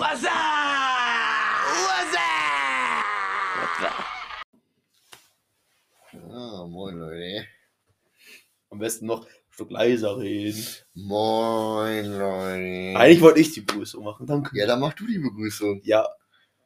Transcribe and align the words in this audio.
What's 0.00 0.24
up? 0.24 0.32
What's 3.54 3.84
up? 3.84 4.04
Ah, 6.32 6.64
moin 6.66 6.98
Leute. 6.98 7.46
Am 8.70 8.78
besten 8.78 9.04
noch 9.04 9.26
ein 9.26 9.32
Stück 9.50 9.70
leiser 9.70 10.16
reden. 10.16 10.64
Moin 10.94 12.06
Leute. 12.06 12.98
Eigentlich 12.98 13.20
wollte 13.20 13.40
ich 13.40 13.52
die 13.52 13.60
Begrüßung 13.60 14.02
machen, 14.02 14.26
danke. 14.26 14.58
Ja, 14.58 14.66
dann 14.66 14.80
mach 14.80 14.94
du 14.94 15.06
die 15.06 15.18
Begrüßung. 15.18 15.82
Ja, 15.84 16.08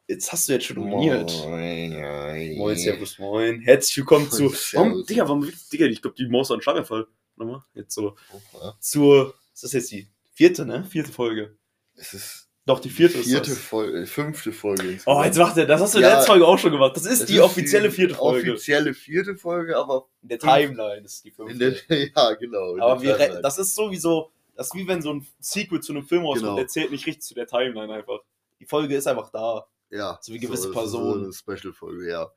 jetzt 0.07 0.31
hast 0.31 0.47
du 0.47 0.53
jetzt 0.53 0.67
schon 0.67 0.77
dominiert. 0.77 1.29
Moin 1.43 1.91
Leute. 1.91 2.55
Moin, 2.55 2.77
Servus, 2.77 3.19
moin. 3.19 3.59
Herzlich 3.59 3.97
willkommen 3.97 4.31
zu. 4.31 4.49
Warum, 4.75 5.05
Digga, 5.05 5.23
warum, 5.23 5.51
Digga, 5.73 5.87
ich 5.87 6.01
glaube, 6.01 6.15
die 6.15 6.29
Maus 6.29 6.49
hat 6.49 6.53
einen 6.53 6.61
Schlaganfall. 6.61 7.05
Nochmal, 7.35 7.65
jetzt 7.73 7.95
so. 7.95 8.15
Opa. 8.31 8.77
Zur, 8.79 9.35
ist 9.53 9.65
das 9.65 9.73
jetzt 9.73 9.91
die 9.91 10.07
vierte, 10.33 10.65
ne? 10.65 10.85
Vierte 10.85 11.11
Folge. 11.11 11.57
Es 11.97 12.13
ist 12.13 12.44
Doch, 12.67 12.79
die 12.79 12.89
vierte, 12.89 13.19
vierte 13.19 13.51
ist 13.51 13.59
das. 13.59 13.65
Folge, 13.65 14.05
fünfte 14.07 14.51
Folge. 14.51 14.81
Oh, 14.83 14.87
insgesamt. 15.21 15.25
jetzt 15.25 15.37
macht 15.37 15.57
er, 15.57 15.65
das 15.67 15.81
hast 15.81 15.93
du 15.93 15.97
in 15.99 16.03
Ja, 16.03 16.09
der 16.09 16.17
letzten 16.17 16.31
Folge 16.31 16.47
auch 16.47 16.57
schon 16.57 16.71
gemacht. 16.71 16.95
Das 16.95 17.05
ist 17.05 17.21
Es 17.21 17.25
die 17.27 17.39
offizielle 17.39 17.91
vierte 17.91 18.15
Folge. 18.15 18.53
Offizielle 18.53 18.93
vierte 18.95 19.35
Folge, 19.37 19.77
aber 19.77 20.07
In 20.23 20.29
der 20.29 20.39
Timeline 20.39 21.05
ist 21.05 21.23
die 21.23 21.31
fünfte. 21.31 21.57
der, 21.57 22.07
ja, 22.15 22.33
genau. 22.33 22.75
Aber 22.79 23.01
wir, 23.03 23.17
Timeline. 23.17 23.41
das 23.41 23.59
ist 23.59 23.75
sowieso, 23.75 24.31
das 24.55 24.67
ist 24.67 24.73
wie 24.75 24.87
wenn 24.87 25.01
so 25.03 25.13
ein 25.13 25.27
Sequel 25.39 25.79
zu 25.81 25.93
einem 25.93 26.03
Film 26.07 26.23
rauskommt, 26.23 26.41
Genau. 26.43 26.55
der 26.55 26.67
zählt 26.67 26.89
nicht 26.89 27.05
richtig 27.05 27.21
zu 27.23 27.35
der 27.35 27.45
Timeline 27.45 27.93
einfach. 27.93 28.19
Die 28.59 28.65
Folge 28.65 28.95
ist 28.95 29.05
einfach 29.07 29.29
da. 29.29 29.67
ja, 29.91 30.17
so 30.21 30.33
wie 30.33 30.39
gewisse 30.39 30.63
das 30.63 30.69
ist 30.71 30.73
Personen. 30.73 31.31
So 31.31 31.45
eine 31.49 31.57
Special-Folge, 31.59 32.09
ja. 32.09 32.31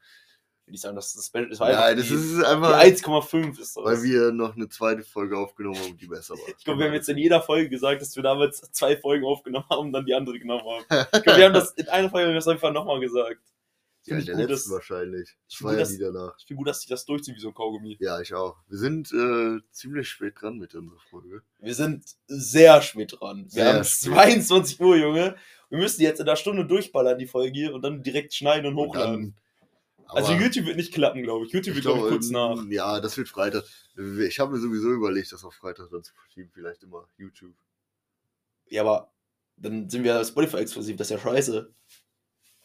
Will 0.69 0.75
ich 0.75 0.81
sagen, 0.83 0.97
das 0.97 1.07
ist 1.09 1.17
das 1.17 1.27
Special. 1.27 1.49
Das 1.49 1.61
war 1.61 1.69
einfach 1.69 1.97
das 1.97 2.09
die, 2.09 2.15
ist 2.15 2.45
einfach, 2.45 2.79
1,5 2.79 3.51
ist 3.59 3.77
das. 3.77 3.85
weil 3.85 4.03
wir 4.03 4.31
noch 4.33 4.55
eine 4.55 4.69
zweite 4.69 5.03
Folge 5.03 5.37
aufgenommen 5.37 5.79
haben, 5.79 5.97
die 5.97 6.07
besser 6.07 6.35
war. 6.35 6.49
ich 6.57 6.63
glaube, 6.65 6.81
wir 6.81 6.87
haben 6.87 6.95
jetzt 6.95 7.09
in 7.09 7.19
jeder 7.19 7.41
Folge 7.43 7.69
gesagt, 7.71 8.03
dass 8.03 8.15
wir 8.15 8.23
damals 8.23 8.61
zwei 8.73 8.97
Folgen 8.97 9.25
aufgenommen 9.25 9.65
haben 9.71 9.87
und 9.87 9.93
dann 9.93 10.05
die 10.07 10.15
andere 10.15 10.39
genommen 10.39 10.63
haben. 10.65 10.85
Ich 11.15 11.23
glaube, 11.23 11.39
wir 11.39 11.45
haben 11.47 11.55
das 11.55 11.73
in 11.73 11.89
einer 11.89 12.11
Folge 12.11 12.35
das 12.35 12.47
einfach 12.47 12.73
nochmal 12.73 13.01
gesagt. 13.01 13.41
Ja, 14.05 14.17
in 14.19 14.25
der 14.25 14.37
gut, 14.37 14.49
letzten 14.51 14.71
dass- 14.71 14.77
wahrscheinlich. 14.79 15.37
Ich 15.49 15.63
war 15.63 15.73
finde 15.73 15.85
ja 15.85 15.91
die 15.91 15.99
danach. 15.99 16.35
Ich 16.39 16.47
finde 16.47 16.59
gut, 16.59 16.69
dass 16.69 16.81
sich 16.81 16.89
das 16.89 17.05
durchzieht 17.05 17.35
wie 17.37 17.41
so 17.41 17.49
ein 17.49 17.55
Kaugummi. 17.55 17.97
Ja, 18.01 18.21
ich 18.21 18.33
auch. 18.33 18.57
Wir 18.69 18.79
sind 18.79 19.13
äh, 19.13 19.59
ziemlich 19.71 20.09
spät 20.09 20.35
dran 20.41 20.57
mit 20.59 20.75
unserer 20.75 21.01
Folge. 21.11 21.43
Wir 21.59 21.75
sind 21.75 22.05
sehr 22.27 22.81
spät 22.81 23.17
dran. 23.21 23.45
Wir 23.45 23.51
Sehr 23.51 23.75
haben 23.75 23.85
spät. 23.85 24.13
22 24.13 24.81
Uhr, 24.81 24.97
Junge. 24.97 25.37
Wir 25.71 25.79
müssen 25.79 26.01
jetzt 26.01 26.21
in 26.21 26.27
einer 26.27 26.37
Stunde 26.37 26.65
durchballern, 26.65 27.19
die 27.19 27.27
Folge 27.27 27.53
hier, 27.59 27.75
und 27.75 27.83
dann 27.83 28.03
direkt 28.03 28.33
schneiden 28.33 28.67
und 28.67 28.79
Und 28.79 28.89
hochladen. 28.89 29.13
dann- 29.23 29.35
also 30.09 30.33
YouTube 30.33 30.67
wird 30.67 30.77
nicht 30.77 30.93
klappen, 30.93 31.23
glaube 31.23 31.47
ich. 31.47 31.53
YouTube 31.53 31.77
ich 31.77 31.85
wird, 31.85 31.95
glaube 31.95 32.07
ich, 32.09 32.13
kurz 32.13 32.31
nach. 32.31 32.57
ähm, 32.57 32.71
Ja, 32.73 33.01
das 33.01 33.17
wird 33.17 33.29
Freitag. 33.29 33.65
Ich 34.27 34.39
habe 34.41 34.53
mir 34.53 34.61
sowieso 34.61 34.91
überlegt, 34.93 35.33
das 35.33 35.45
auf 35.45 35.55
Freitag 35.55 35.89
dann 35.91 36.03
zu 36.03 36.15
verschieben. 36.15 36.51
Vielleicht 36.53 36.83
immer 36.83 37.09
YouTube. 37.17 37.55
Ja, 38.69 38.83
aber 38.83 39.13
dann 39.57 39.89
sind 39.89 40.05
wir 40.05 40.25
Spotify-exklusiv, 40.25 40.97
das 40.97 41.09
ist 41.11 41.17
ja 41.17 41.19
scheiße. 41.19 41.73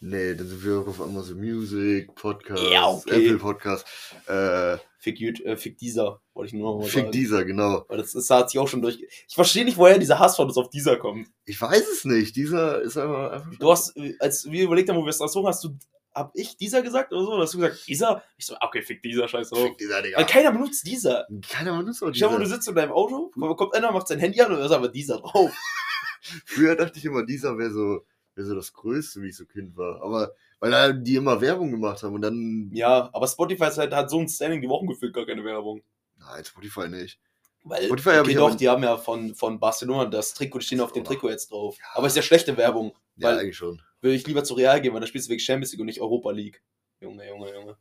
Nee, 0.00 0.34
dann 0.34 0.46
sind 0.46 0.62
wir 0.64 0.80
auch 0.80 0.86
auf 0.86 1.00
Amazon 1.00 1.38
Music, 1.40 2.14
Podcast, 2.14 2.62
Ja, 2.70 2.88
okay. 2.88 3.24
Apple 3.24 3.38
Podcast. 3.38 3.86
Äh, 4.26 4.76
Fick, 4.98 5.20
äh, 5.20 5.56
fick 5.56 5.78
dieser, 5.78 6.20
wollte 6.34 6.48
ich 6.48 6.52
nur 6.54 6.72
noch 6.72 6.80
mal 6.80 6.84
Fick 6.88 7.00
sagen. 7.02 7.12
dieser, 7.12 7.44
genau. 7.44 7.84
Weil 7.88 7.98
das, 7.98 8.12
das 8.12 8.28
hat 8.28 8.50
sich 8.50 8.58
auch 8.58 8.68
schon 8.68 8.82
durch. 8.82 8.98
Ich 9.28 9.34
verstehe 9.34 9.64
nicht, 9.64 9.76
woher 9.78 9.98
dieser 9.98 10.18
Hass 10.18 10.36
von 10.36 10.46
uns 10.48 10.56
auf 10.56 10.68
dieser 10.68 10.96
kommt. 10.96 11.28
Ich 11.46 11.60
weiß 11.60 11.88
es 11.88 12.04
nicht. 12.04 12.36
Dieser 12.36 12.80
ist 12.82 12.96
einfach. 12.98 13.32
einfach 13.32 13.50
Du 13.58 13.70
hast, 13.70 13.96
äh, 13.96 14.14
als 14.18 14.50
wir 14.50 14.64
überlegt 14.64 14.88
haben, 14.90 14.96
wo 14.96 15.04
wir 15.04 15.10
es 15.10 15.20
raussuchen, 15.20 15.46
hast 15.48 15.64
du, 15.64 15.76
hab 16.14 16.30
ich 16.34 16.56
dieser 16.56 16.82
gesagt 16.82 17.12
oder 17.12 17.22
so? 17.24 17.32
Oder 17.32 17.42
hast 17.42 17.54
du 17.54 17.58
gesagt, 17.58 17.86
dieser? 17.88 18.22
Ich 18.36 18.46
so, 18.46 18.54
okay, 18.60 18.82
fick 18.82 19.02
dieser, 19.02 19.26
scheiß 19.28 19.50
drauf. 19.50 19.62
Fick 19.68 19.78
dieser, 19.78 20.00
Digga. 20.02 20.18
Weil 20.18 20.26
keiner 20.26 20.52
benutzt 20.52 20.86
dieser. 20.86 21.26
Keiner 21.50 21.76
benutzt 21.76 22.02
auch 22.02 22.10
Ich 22.10 22.18
schau 22.18 22.30
mal, 22.30 22.36
du 22.38 22.44
dieser. 22.44 22.56
sitzt 22.56 22.68
in 22.68 22.74
deinem 22.76 22.92
Auto, 22.92 23.30
kommt 23.56 23.74
einer, 23.74 23.90
macht 23.92 24.08
sein 24.08 24.18
Handy 24.20 24.40
an 24.40 24.52
und 24.52 24.58
da 24.58 24.66
ist 24.66 24.72
aber 24.72 24.88
dieser 24.88 25.18
drauf. 25.18 25.50
Früher 26.46 26.76
dachte 26.76 26.98
ich 26.98 27.04
immer, 27.04 27.24
dieser 27.24 27.58
wäre 27.58 27.70
so, 27.70 28.04
wär 28.34 28.44
so 28.44 28.54
das 28.54 28.72
Größte, 28.72 29.20
wie 29.22 29.28
ich 29.28 29.36
so 29.36 29.44
Kind 29.46 29.76
war. 29.76 30.02
Aber 30.02 30.32
weil 30.60 30.70
da 30.70 30.92
die 30.92 31.16
immer 31.16 31.40
Werbung 31.40 31.70
gemacht 31.70 32.02
haben 32.02 32.14
und 32.14 32.22
dann. 32.22 32.70
Ja, 32.72 33.10
aber 33.12 33.26
Spotify 33.28 33.64
ist 33.66 33.78
halt, 33.78 33.92
hat 33.92 34.08
so 34.10 34.18
ein 34.20 34.28
Standing, 34.28 34.62
die 34.62 34.68
Wochen 34.68 34.86
gefühlt 34.86 35.12
gar 35.14 35.26
keine 35.26 35.44
Werbung. 35.44 35.82
Nein, 36.18 36.44
Spotify 36.44 36.88
nicht. 36.88 37.18
Weil, 37.64 37.84
Spotify 37.86 38.18
okay, 38.20 38.30
ich 38.30 38.36
doch, 38.36 38.48
aber- 38.48 38.56
die 38.56 38.68
haben 38.68 38.82
ja 38.82 38.96
von, 38.96 39.34
von 39.34 39.58
Barcelona 39.58 40.04
das 40.06 40.34
Trikot, 40.34 40.58
die 40.60 40.64
stehen 40.66 40.80
auf 40.80 40.92
dem. 40.92 41.04
Trikot 41.04 41.30
jetzt 41.30 41.50
drauf. 41.50 41.76
Aber 41.94 42.06
ist 42.06 42.16
ja 42.16 42.22
schlechte 42.22 42.56
Werbung. 42.56 42.94
Ja, 43.16 43.28
Weil- 43.28 43.38
eigentlich 43.40 43.56
schon. 43.56 43.80
Würde 44.04 44.16
ich 44.16 44.26
lieber 44.26 44.44
zu 44.44 44.52
Real 44.52 44.82
gehen, 44.82 44.92
weil 44.92 45.00
da 45.00 45.06
spielst 45.06 45.28
du 45.28 45.30
wirklich 45.30 45.46
Champions 45.46 45.72
League 45.72 45.80
und 45.80 45.86
nicht 45.86 46.02
Europa 46.02 46.30
League. 46.30 46.62
Junge, 47.00 47.26
Junge, 47.26 47.54
Junge. 47.54 47.76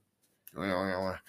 Ja, 0.55 0.65
ja, 0.65 1.19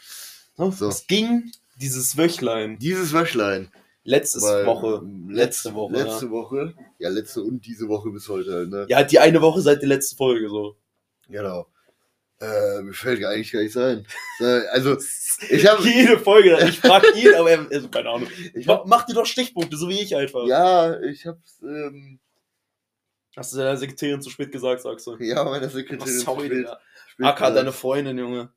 ja. 0.57 0.71
So. 0.71 0.87
Es 0.87 1.09
ging 1.09 1.51
dieses 1.81 2.17
Wöchlein. 2.17 2.79
Dieses 2.79 3.13
Wäschlein. 3.13 3.73
Letzte 4.05 4.41
Weil, 4.41 4.67
Woche. 4.67 5.03
Letzte 5.29 5.75
Woche, 5.75 5.95
Letzte 5.95 6.31
Woche. 6.31 6.75
Ja, 7.01 7.09
letzte 7.09 7.43
und 7.43 7.67
diese 7.67 7.89
Woche 7.89 8.11
bis 8.11 8.29
heute 8.29 8.53
halt, 8.53 8.69
ne? 8.71 8.87
Ja, 8.89 8.99
halt 8.99 9.11
die 9.11 9.19
eine 9.19 9.43
Woche 9.43 9.63
seit 9.63 9.83
der 9.83 9.89
letzten 9.89 10.17
Folge 10.17 10.49
so. 10.49 10.77
Genau. 11.29 11.67
Äh, 12.41 12.83
mir 12.83 12.93
fällt 12.93 13.19
gar 13.21 13.33
eigentlich 13.33 13.51
gar 13.51 13.63
nichts 13.63 13.77
ein. 13.77 14.07
Äh, 14.39 14.61
Also, 14.71 14.97
ich 15.51 15.67
habe. 15.67 15.83
Jede 15.83 16.21
Folge, 16.21 16.57
ich 16.69 16.79
frag 16.79 17.05
ihn, 17.17 17.35
aber 17.35 17.51
er, 17.51 17.67
also, 17.69 17.89
keine 17.89 18.11
Ahnung. 18.11 18.29
Ich 18.55 18.67
Mach, 18.67 18.77
hab, 18.79 18.87
mach 18.87 19.07
dir 19.07 19.15
doch 19.15 19.27
Stichpunkte, 19.27 19.77
so 19.77 19.89
wie 19.89 20.01
ich 20.01 20.15
einfach. 20.15 20.47
ja, 20.47 21.01
ich 21.01 21.27
hab's. 21.27 21.61
Ähm, 21.63 22.21
Hast 23.37 23.53
du 23.53 23.57
deiner 23.59 23.77
Sekretärin 23.77 24.23
zu 24.23 24.31
spät 24.31 24.53
gesagt, 24.53 24.83
sagst 24.83 25.07
du. 25.07 25.17
ja, 25.19 25.43
meine 25.45 25.67
Oh, 25.67 25.71
Sekretärin. 25.71 26.19
sorry, 26.21 26.47
spät- 26.47 26.59
Digga. 26.59 26.81
spät 27.09 27.37
gesagt. 27.37 27.57
deine 27.57 27.73
Freundin, 27.73 28.19
Junge. 28.19 28.53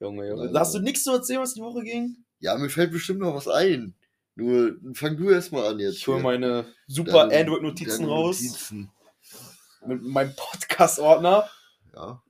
Junge, 0.00 0.28
Junge. 0.28 0.44
Nein, 0.46 0.58
Hast 0.58 0.74
du 0.74 0.78
nichts 0.80 1.02
zu 1.04 1.12
erzählen, 1.12 1.40
was 1.40 1.54
die 1.54 1.60
Woche 1.60 1.82
ging? 1.82 2.16
Ja, 2.40 2.56
mir 2.56 2.68
fällt 2.70 2.90
bestimmt 2.92 3.20
noch 3.20 3.34
was 3.34 3.48
ein. 3.48 3.94
Nur 4.34 4.76
fang 4.94 5.16
du 5.16 5.30
erst 5.30 5.52
mal 5.52 5.66
an 5.66 5.78
jetzt. 5.78 5.96
Ich 5.96 6.06
hole 6.06 6.18
hier. 6.18 6.24
meine 6.24 6.66
super 6.86 7.22
Android-Notizen 7.32 8.04
raus. 8.04 8.40
Notizen. 8.42 8.90
Mit 9.86 10.02
meinem 10.02 10.34
Podcast-Ordner. 10.36 11.48
Ja. 11.94 12.22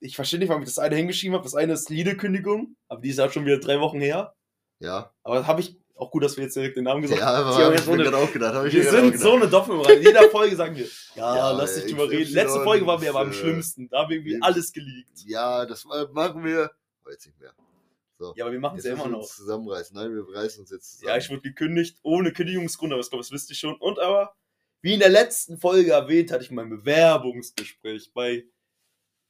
Ich 0.00 0.16
verstehe 0.16 0.40
nicht, 0.40 0.48
warum 0.48 0.62
ich 0.62 0.68
das 0.68 0.78
eine 0.80 0.96
hingeschrieben 0.96 1.34
habe. 1.34 1.44
Das 1.44 1.54
eine 1.54 1.74
ist 1.74 1.88
Liederkündigung, 1.90 2.74
aber 2.88 3.00
die 3.00 3.10
ist 3.10 3.18
ja 3.18 3.30
schon 3.30 3.44
wieder 3.44 3.58
drei 3.58 3.78
Wochen 3.80 4.00
her. 4.00 4.34
Ja. 4.80 5.12
Aber 5.22 5.36
das 5.36 5.46
habe 5.46 5.60
ich 5.60 5.78
auch 5.94 6.10
gut, 6.10 6.24
dass 6.24 6.36
wir 6.36 6.44
jetzt 6.44 6.56
direkt 6.56 6.76
den 6.76 6.84
Namen 6.84 7.02
gesagt 7.02 7.20
Ja, 7.20 7.26
haben. 7.26 7.46
aber 7.46 7.56
hab 7.64 7.70
jetzt 7.72 7.80
ich 7.80 7.84
so 7.84 7.90
mir 7.92 7.94
eine- 8.00 8.04
gerade 8.10 8.16
auch 8.24 8.32
gedacht. 8.32 8.54
Hab 8.54 8.64
ich 8.66 8.72
Wir 8.74 8.84
mir 8.84 8.90
sind 8.90 9.18
so 9.20 9.32
eine 9.34 9.48
Doppelmoral. 9.48 9.92
In 9.92 10.02
jeder 10.02 10.30
Folge 10.30 10.56
sagen 10.56 10.74
wir, 10.76 10.86
ja, 11.14 11.36
Ja, 11.36 11.50
lass 11.52 11.74
dich 11.76 11.90
drüber 11.92 12.08
reden. 12.10 12.32
Letzte 12.32 12.62
Folge 12.62 12.86
waren 12.86 13.00
wir 13.00 13.10
aber 13.10 13.20
am 13.20 13.30
äh, 13.30 13.34
schlimmsten. 13.34 13.88
Da 13.88 13.98
haben 14.00 14.10
wir 14.10 14.16
irgendwie 14.16 14.38
alles 14.42 14.72
geleakt. 14.72 15.18
Ja, 15.26 15.64
das 15.66 15.84
ma- 15.84 16.08
machen 16.12 16.44
wir. 16.44 16.70
Aber 17.02 17.12
jetzt 17.12 17.26
nicht 17.26 17.38
mehr. 17.38 17.52
So. 18.18 18.32
Ja, 18.36 18.44
aber 18.44 18.52
wir 18.52 18.60
machen 18.60 18.78
es 18.78 18.84
ja 18.84 18.92
immer 18.94 19.08
noch. 19.08 19.20
uns 19.20 19.36
zusammenreißen. 19.36 19.94
Nein, 19.96 20.14
wir 20.14 20.24
reißen 20.34 20.60
uns 20.60 20.70
jetzt 20.70 20.92
zusammen. 20.92 21.08
Ja, 21.08 21.16
ich 21.18 21.28
wurde 21.30 21.42
gekündigt 21.42 21.98
ohne 22.02 22.32
Kündigungsgrund, 22.32 22.92
aber 22.92 23.00
das, 23.00 23.10
glaube 23.10 23.22
ich, 23.22 23.28
das 23.28 23.34
wisst 23.34 23.50
ihr 23.50 23.56
schon. 23.56 23.74
Und 23.76 23.98
aber, 23.98 24.34
wie 24.80 24.94
in 24.94 25.00
der 25.00 25.08
letzten 25.08 25.58
Folge 25.58 25.92
erwähnt, 25.92 26.30
hatte 26.32 26.44
ich 26.44 26.50
mein 26.50 26.70
Bewerbungsgespräch 26.70 28.12
bei 28.14 28.44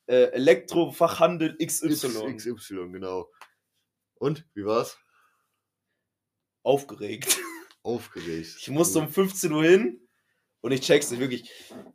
äh, 0.06 0.24
Elektrofachhandel 0.32 1.56
XY. 1.64 2.36
XY, 2.36 2.88
genau. 2.92 3.30
Und, 4.14 4.46
wie 4.54 4.64
war's? 4.64 4.98
Aufgeregt. 6.62 7.38
Aufgeregt. 7.82 8.56
Ich 8.60 8.68
musste 8.70 8.98
um 9.00 9.08
15 9.08 9.52
Uhr 9.52 9.64
hin 9.64 10.00
und 10.60 10.72
ich 10.72 10.80
check's 10.80 11.10
nicht 11.10 11.20
wirklich. 11.20 11.50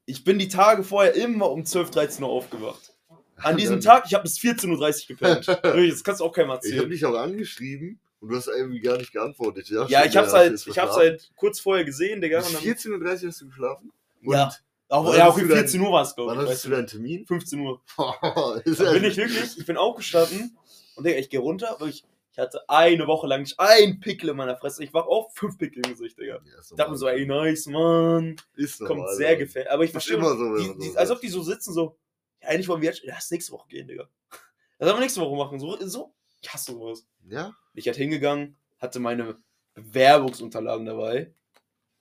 Ich 0.06 0.24
bin 0.24 0.38
die 0.40 0.50
Tage 0.50 0.84
vorher 0.84 1.14
immer 1.16 1.50
um 1.50 1.66
12, 1.66 1.92
13 1.92 2.24
Uhr 2.24 2.30
aufgewacht. 2.30 2.94
An 3.38 3.56
diesem 3.58 3.80
Tag, 3.80 4.04
ich 4.08 4.14
habe 4.14 4.24
bis 4.24 4.38
14.30 4.40 4.68
Uhr 5.12 5.16
gepennt. 5.18 5.46
Das 5.92 6.04
kannst 6.04 6.22
du 6.22 6.26
auch 6.26 6.34
keinem 6.34 6.48
Ich 6.50 6.56
habe 6.56 6.66
erzählen. 6.68 6.90
dich 6.90 7.06
auch 7.06 7.16
angeschrieben 7.16 8.00
und 8.20 8.30
du 8.30 8.36
hast 8.36 8.48
irgendwie 8.48 8.80
gar 8.82 8.98
nicht 8.98 9.14
geantwortet. 9.14 9.70
Ja, 9.70 9.86
Ja, 9.88 10.04
ich 10.06 10.18
hab's 10.18 10.28
hast 10.28 10.34
halt, 10.34 10.68
ich 10.68 10.78
hab's 10.80 10.96
halt 10.96 11.32
kurz 11.38 11.60
vorher 11.60 11.86
gesehen, 11.86 12.20
Digga. 12.20 12.40
Bis 12.40 12.48
Und 12.50 12.56
dann, 12.56 12.64
14.30 12.64 13.22
Uhr 13.24 13.28
hast 13.30 13.42
du 13.42 13.48
geschlafen? 13.48 13.92
ja, 14.24 14.52
auch, 14.90 15.06
wann 15.06 15.18
ja, 15.18 15.28
auch 15.28 15.36
um 15.36 15.42
du 15.42 15.48
dein- 15.50 15.58
14 15.60 15.82
Uhr 15.82 15.92
war 15.92 16.02
es, 16.02 16.16
glaube 16.16 16.32
Wann 16.32 16.40
ich. 16.40 16.46
hattest 16.46 16.64
weißt 16.64 16.66
du 16.66 16.70
deinen 16.76 16.88
Termin? 16.88 17.26
15 17.26 17.60
Uhr. 17.60 17.82
Da 17.98 18.92
bin 18.94 19.04
ich 19.06 19.16
wirklich, 19.18 19.58
ich 19.58 19.66
bin 19.66 19.78
aufgestanden 19.78 20.58
und 20.96 21.06
Digga, 21.06 21.18
ich 21.18 21.30
gehe 21.30 21.40
runter, 21.40 21.76
wirklich, 21.80 22.04
ich 22.04 22.17
hatte 22.38 22.68
eine 22.70 23.08
Woche 23.08 23.28
lang 23.28 23.42
nicht 23.42 23.60
ein 23.60 24.00
Pickel 24.00 24.30
in 24.30 24.38
meiner 24.38 24.56
Fresse. 24.58 24.84
Ich 24.84 24.94
wach 24.94 25.06
auf, 25.08 25.34
fünf 25.34 25.58
Pickel 25.58 25.84
im 25.86 25.92
Gesicht, 25.92 26.18
Digga. 26.20 26.36
Ja, 26.36 26.60
Ich 26.62 26.76
dachte 26.76 26.92
mir 26.92 26.98
so, 26.98 27.08
ey, 27.08 27.26
nice, 27.26 27.66
Mann. 27.66 28.36
ist 28.56 28.80
Kommt 28.80 29.00
normal, 29.00 29.16
sehr 29.16 29.36
gefällt. 29.36 29.68
Aber 29.70 29.84
ich 29.84 29.92
verstehe, 29.92 30.18
immer 30.18 30.36
so, 30.36 30.58
die, 30.58 30.68
man 30.68 30.80
die, 30.80 30.90
so 30.90 30.98
als 30.98 31.12
ob 31.12 31.20
die 31.22 31.30
so 31.30 31.42
sitzen, 31.42 31.74
so, 31.74 31.98
ja, 32.42 32.50
eigentlich 32.50 32.68
wollen 32.68 32.82
wir 32.82 32.90
jetzt, 32.90 33.02
lass 33.04 33.32
nächste 33.32 33.52
Woche 33.54 33.68
gehen, 33.68 33.88
Digga. 33.88 34.08
Das 34.80 34.90
haben 34.90 34.98
wir 34.98 35.02
nächste 35.02 35.22
Woche 35.22 35.36
machen. 35.36 35.60
So, 35.60 35.76
so, 35.88 36.14
ich 36.40 36.54
hasse 36.54 36.74
sowas. 36.74 37.08
Ja? 37.28 37.56
Ich 37.74 37.88
hatte 37.88 37.98
hingegangen, 37.98 38.56
hatte 38.78 39.00
meine 39.00 39.38
Bewerbungsunterlagen 39.74 40.86
dabei. 40.86 41.34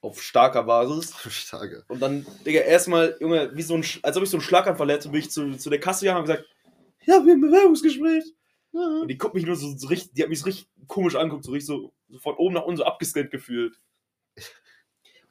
Auf 0.03 0.23
starker 0.23 0.63
Basis. 0.63 1.15
Starke. 1.31 1.85
Und 1.89 2.01
dann, 2.01 2.27
Digga, 2.45 2.61
erstmal, 2.61 3.17
Junge, 3.19 3.51
wie 3.55 3.63
so 3.63 3.75
ein, 3.75 3.85
als 4.03 4.17
ob 4.19 4.23
ich 4.23 4.29
so 4.29 4.37
einen 4.37 4.43
Schlaganfall 4.43 4.91
hätte, 4.91 5.09
bin 5.09 5.21
ich 5.21 5.31
zu, 5.31 5.57
zu 5.57 5.71
der 5.71 5.81
Kasse 5.81 6.05
gegangen 6.05 6.21
und 6.21 6.27
gesagt, 6.27 6.45
ja, 7.07 7.15
wir 7.15 7.15
haben 7.15 7.31
ein 7.31 7.41
Bewerbungsgespräch. 7.41 8.25
Und 9.03 9.09
die 9.09 9.19
guckt 9.19 9.35
mich 9.35 9.47
nur 9.47 9.57
so, 9.57 9.77
so 9.77 9.87
richtig, 9.89 10.13
die 10.15 10.23
hat 10.23 10.29
mich 10.29 10.41
so 10.41 10.47
richtig 10.47 10.69
komisch 10.87 11.15
angeguckt, 11.17 11.45
so 11.45 11.53
richtig 11.53 11.67
so, 11.67 11.93
so 12.09 12.19
von 12.19 12.35
oben 12.37 12.55
nach 12.55 12.65
unten 12.65 12.79
so 12.79 12.85
abgescannt 12.85 13.31
gefühlt. 13.31 13.79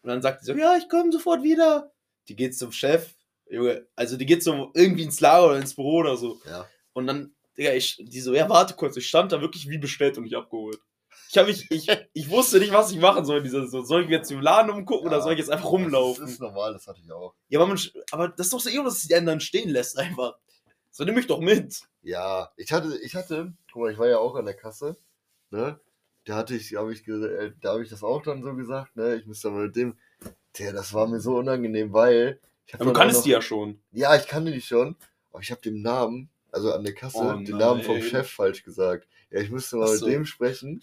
Und 0.01 0.09
dann 0.09 0.21
sagt 0.21 0.41
die 0.41 0.45
so, 0.45 0.53
ja, 0.53 0.77
ich 0.77 0.87
komme 0.89 1.11
sofort 1.11 1.43
wieder. 1.43 1.91
Die 2.27 2.35
geht 2.35 2.57
zum 2.57 2.71
Chef, 2.71 3.13
Junge, 3.49 3.87
also 3.95 4.17
die 4.17 4.25
geht 4.25 4.43
so 4.43 4.71
irgendwie 4.73 5.03
ins 5.03 5.19
Lager 5.19 5.47
oder 5.47 5.57
ins 5.57 5.75
Büro 5.75 5.97
oder 5.97 6.17
so. 6.17 6.39
Ja. 6.45 6.67
Und 6.93 7.07
dann, 7.07 7.35
Digga, 7.57 7.73
ich, 7.73 7.97
die 7.99 8.19
so, 8.19 8.33
ja, 8.33 8.49
warte 8.49 8.73
kurz, 8.75 8.97
ich 8.97 9.07
stand 9.07 9.31
da 9.31 9.41
wirklich 9.41 9.69
wie 9.69 9.77
bestellt 9.77 10.17
und 10.17 10.23
nicht 10.23 10.35
abgeholt. 10.35 10.79
Ich, 11.29 11.37
hab 11.37 11.47
mich, 11.47 11.69
ich, 11.71 11.87
ich 12.13 12.29
wusste 12.29 12.59
nicht, 12.59 12.71
was 12.71 12.91
ich 12.91 12.99
machen 12.99 13.25
soll. 13.25 13.41
Dieser, 13.41 13.67
so, 13.67 13.83
soll 13.83 14.03
ich 14.03 14.09
jetzt 14.09 14.31
im 14.31 14.41
Laden 14.41 14.71
umgucken 14.71 15.07
oder 15.07 15.17
Ja, 15.17 15.23
soll 15.23 15.33
ich 15.33 15.39
jetzt 15.39 15.49
einfach 15.49 15.65
Das 15.65 15.71
rumlaufen? 15.71 16.27
ist 16.27 16.39
normal, 16.39 16.73
das 16.73 16.87
hatte 16.87 17.01
ich 17.03 17.11
auch. 17.11 17.33
Ja, 17.49 17.59
aber, 17.59 17.67
man, 17.67 17.79
aber 18.11 18.27
das 18.29 18.47
ist 18.47 18.53
doch 18.53 18.59
so 18.59 18.69
irgendwas, 18.69 18.95
dass 18.95 19.07
die 19.07 19.15
einen 19.15 19.25
dann 19.25 19.39
stehen 19.39 19.69
lässt 19.69 19.97
einfach. 19.97 20.37
So, 20.97 21.03
nimm 21.03 21.15
mich 21.15 21.27
doch 21.27 21.41
mit. 21.41 21.81
Ja, 22.03 22.49
ich 22.55 22.71
hatte, 22.71 22.97
ich 23.03 23.15
hatte, 23.15 23.51
guck 23.69 23.81
mal, 23.81 23.91
ich 23.91 23.97
war 23.97 24.07
ja 24.07 24.17
auch 24.17 24.33
an 24.35 24.45
der 24.45 24.53
Kasse, 24.53 24.95
ne? 25.51 25.77
Da 26.23 26.35
hatte 26.37 26.55
ich, 26.55 26.73
habe 26.77 26.93
ich, 26.93 27.05
äh, 27.05 27.51
da 27.59 27.73
habe 27.73 27.83
ich 27.83 27.89
das 27.89 28.01
auch 28.01 28.23
dann 28.23 28.41
so 28.41 28.55
gesagt, 28.55 28.95
ne? 28.95 29.15
Ich 29.15 29.25
müsste 29.25 29.49
aber 29.49 29.57
mit 29.63 29.75
dem, 29.75 29.97
der, 30.57 30.71
das 30.71 30.93
war 30.93 31.05
mir 31.05 31.19
so 31.19 31.35
unangenehm, 31.35 31.91
weil. 31.91 32.39
Aber 32.71 32.85
du 32.85 32.93
kannst 32.93 33.17
noch- 33.17 33.23
die 33.25 33.31
ja 33.31 33.41
schon. 33.41 33.81
Ja, 33.91 34.15
ich 34.15 34.25
kannte 34.25 34.53
die 34.53 34.61
schon, 34.61 34.95
aber 35.33 35.41
ich 35.41 35.51
habe 35.51 35.59
dem 35.59 35.81
Namen, 35.81 36.29
also 36.53 36.71
an 36.71 36.85
der 36.85 36.93
Kasse, 36.93 37.17
Oh 37.19 37.43
den 37.43 37.57
Namen 37.57 37.83
vom 37.83 37.97
nein. 37.97 38.07
Chef 38.07 38.31
falsch 38.31 38.63
gesagt. 38.63 39.05
Ja, 39.31 39.41
ich 39.41 39.51
müsste 39.51 39.75
mal 39.75 39.87
Ach 39.87 39.91
mit 39.91 39.99
so. 39.99 40.05
dem 40.07 40.25
sprechen. 40.25 40.81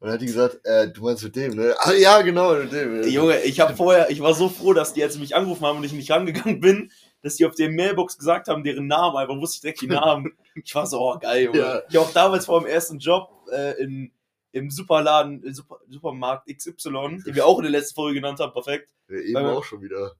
Und 0.00 0.08
dann 0.08 0.12
hat 0.12 0.20
die 0.20 0.26
gesagt, 0.26 0.60
äh, 0.64 0.92
du 0.92 1.02
meinst 1.04 1.24
mit 1.24 1.34
dem, 1.36 1.54
ne? 1.54 1.74
Ah, 1.78 1.92
ja, 1.94 2.20
genau, 2.20 2.54
mit 2.54 2.70
dem. 2.70 3.02
Ey, 3.02 3.08
Junge, 3.08 3.40
ich 3.40 3.60
habe 3.60 3.74
vorher, 3.74 4.10
ich 4.10 4.20
war 4.20 4.34
so 4.34 4.50
froh, 4.50 4.74
dass 4.74 4.92
die, 4.92 5.08
sie 5.08 5.18
mich 5.18 5.34
angerufen 5.34 5.64
haben 5.64 5.78
und 5.78 5.84
ich 5.84 5.92
nicht 5.94 6.10
rangegangen 6.10 6.60
bin, 6.60 6.92
dass 7.22 7.36
die 7.36 7.46
auf 7.46 7.54
der 7.54 7.70
Mailbox 7.70 8.16
gesagt 8.18 8.48
haben, 8.48 8.62
deren 8.64 8.86
Namen, 8.86 9.16
einfach 9.16 9.36
wusste 9.36 9.56
ich 9.56 9.60
direkt 9.62 9.80
die 9.82 9.86
Namen. 9.88 10.32
Ich 10.64 10.74
war 10.74 10.86
so, 10.88 11.00
oh 11.00 11.16
geil, 11.20 11.44
Junge. 11.44 11.58
Ja. 11.58 11.82
Ich 11.88 11.96
auch 11.98 12.12
damals 12.12 12.46
vor 12.46 12.60
dem 12.60 12.66
ersten 12.68 12.98
Job 12.98 13.30
äh, 13.52 13.80
in, 13.80 14.10
im 14.50 14.70
Superladen, 14.70 15.44
äh, 15.46 15.52
Super, 15.52 15.78
Supermarkt 15.88 16.48
XY, 16.52 17.22
den 17.24 17.34
wir 17.36 17.46
auch 17.46 17.58
in 17.58 17.62
der 17.62 17.70
letzten 17.70 17.94
Folge 17.94 18.16
genannt 18.16 18.40
haben, 18.40 18.52
perfekt. 18.52 18.90
Ja, 19.08 19.18
eben 19.18 19.34
Weil- 19.34 19.46
auch 19.54 19.62
schon 19.64 19.82
wieder. 19.82 20.14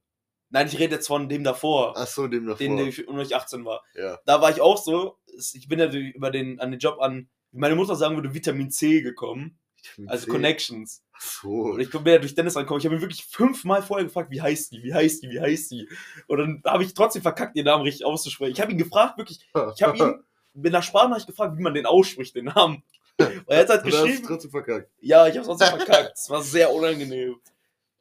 Nein, 0.50 0.66
ich 0.68 0.78
rede 0.78 0.94
jetzt 0.94 1.08
von 1.08 1.28
dem 1.28 1.42
davor, 1.44 1.92
Ach 1.96 2.06
so, 2.06 2.26
dem 2.28 2.46
davor. 2.46 2.58
den, 2.58 2.76
der 2.76 2.86
ich 2.86 3.04
nur 3.06 3.20
ich 3.20 3.34
18 3.34 3.64
war. 3.64 3.82
ja. 3.94 4.18
Da 4.24 4.40
war 4.40 4.50
ich 4.50 4.60
auch 4.60 4.78
so, 4.78 5.18
ich 5.26 5.66
bin 5.68 5.78
ja 5.80 5.90
über 5.92 6.30
den, 6.30 6.58
an 6.60 6.70
den 6.70 6.78
Job 6.80 7.00
an, 7.00 7.28
wie 7.50 7.58
meine 7.58 7.74
Mutter 7.74 7.96
sagen 7.96 8.14
würde, 8.14 8.32
Vitamin 8.32 8.70
C 8.70 9.02
gekommen, 9.02 9.57
also 10.06 10.26
C. 10.26 10.30
Connections. 10.30 11.02
So. 11.18 11.48
Und 11.48 11.80
ich 11.80 11.90
bin 11.90 12.04
ja 12.06 12.18
durch 12.18 12.34
Dennis 12.34 12.56
angekommen. 12.56 12.80
Ich 12.80 12.86
habe 12.86 12.94
ihn 12.94 13.00
wirklich 13.00 13.24
fünfmal 13.24 13.82
vorher 13.82 14.06
gefragt, 14.06 14.30
wie 14.30 14.40
heißt 14.40 14.72
die, 14.72 14.82
wie 14.82 14.94
heißt 14.94 15.22
die, 15.22 15.30
wie 15.30 15.40
heißt 15.40 15.70
die. 15.70 15.88
Und 16.26 16.38
dann 16.38 16.62
habe 16.64 16.84
ich 16.84 16.94
trotzdem 16.94 17.22
verkackt, 17.22 17.56
den 17.56 17.64
Namen 17.64 17.82
richtig 17.82 18.06
auszusprechen. 18.06 18.52
Ich 18.52 18.60
habe 18.60 18.72
ihn 18.72 18.78
gefragt, 18.78 19.18
wirklich, 19.18 19.40
ich 19.74 19.82
habe 19.82 19.98
ihn 19.98 20.24
mit 20.54 20.74
einer 20.74 20.82
Sprachnachricht 20.82 21.26
gefragt, 21.26 21.56
wie 21.56 21.62
man 21.62 21.74
den 21.74 21.86
ausspricht, 21.86 22.34
den 22.34 22.46
Namen. 22.46 22.82
Und 23.18 23.44
er 23.48 23.60
hat 23.60 23.68
halt 23.68 23.84
hast 23.84 23.84
du 23.84 23.90
geschrieben, 23.90 24.26
trotzdem 24.26 24.50
verkackt. 24.50 24.90
ja, 25.00 25.26
ich 25.26 25.36
habe 25.36 25.40
es 25.40 25.46
trotzdem 25.46 25.76
verkackt. 25.76 26.16
Es 26.16 26.30
war 26.30 26.42
sehr 26.42 26.72
unangenehm. 26.72 27.36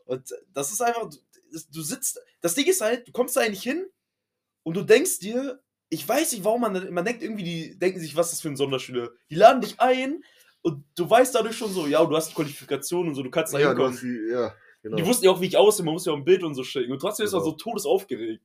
Und 0.05 0.33
das 0.53 0.71
ist 0.71 0.81
einfach, 0.81 1.09
du, 1.09 1.17
du 1.71 1.81
sitzt, 1.81 2.19
das 2.41 2.53
Ding 2.53 2.67
ist 2.67 2.81
halt, 2.81 3.07
du 3.07 3.11
kommst 3.11 3.35
da 3.35 3.41
eigentlich 3.41 3.63
hin 3.63 3.87
und 4.63 4.75
du 4.75 4.83
denkst 4.83 5.19
dir, 5.19 5.59
ich 5.89 6.07
weiß 6.07 6.33
nicht, 6.33 6.43
warum 6.43 6.61
man, 6.61 6.93
man 6.93 7.05
denkt 7.05 7.23
irgendwie, 7.23 7.43
die 7.43 7.79
denken 7.79 7.99
sich, 7.99 8.15
was 8.15 8.27
ist 8.27 8.33
das 8.33 8.41
für 8.41 8.49
ein 8.49 8.57
Sonderschüler. 8.57 9.09
Die 9.29 9.35
laden 9.35 9.61
dich 9.61 9.79
ein 9.79 10.23
und 10.61 10.83
du 10.95 11.09
weißt 11.09 11.33
dadurch 11.35 11.55
schon 11.57 11.71
so, 11.71 11.87
ja, 11.87 12.03
du 12.05 12.15
hast 12.15 12.29
die 12.31 12.35
Qualifikation 12.35 13.07
und 13.07 13.15
so, 13.15 13.23
du 13.23 13.29
kannst 13.31 13.53
da 13.53 13.59
Ja, 13.59 13.69
hinkommen. 13.69 13.97
die, 14.01 14.31
ja, 14.31 14.53
genau. 14.83 14.97
Die 14.97 15.05
wussten 15.05 15.25
ja 15.25 15.31
auch, 15.31 15.41
wie 15.41 15.45
ich 15.47 15.57
aussehe, 15.57 15.85
man 15.85 15.93
muss 15.93 16.05
ja 16.05 16.11
auch 16.13 16.17
ein 16.17 16.25
Bild 16.25 16.43
und 16.43 16.55
so 16.55 16.63
schicken. 16.63 16.91
Und 16.91 16.99
trotzdem 16.99 17.25
ist 17.25 17.31
man 17.33 17.41
Genau. 17.41 17.51
so 17.51 17.57
todesaufgeregt. 17.57 18.43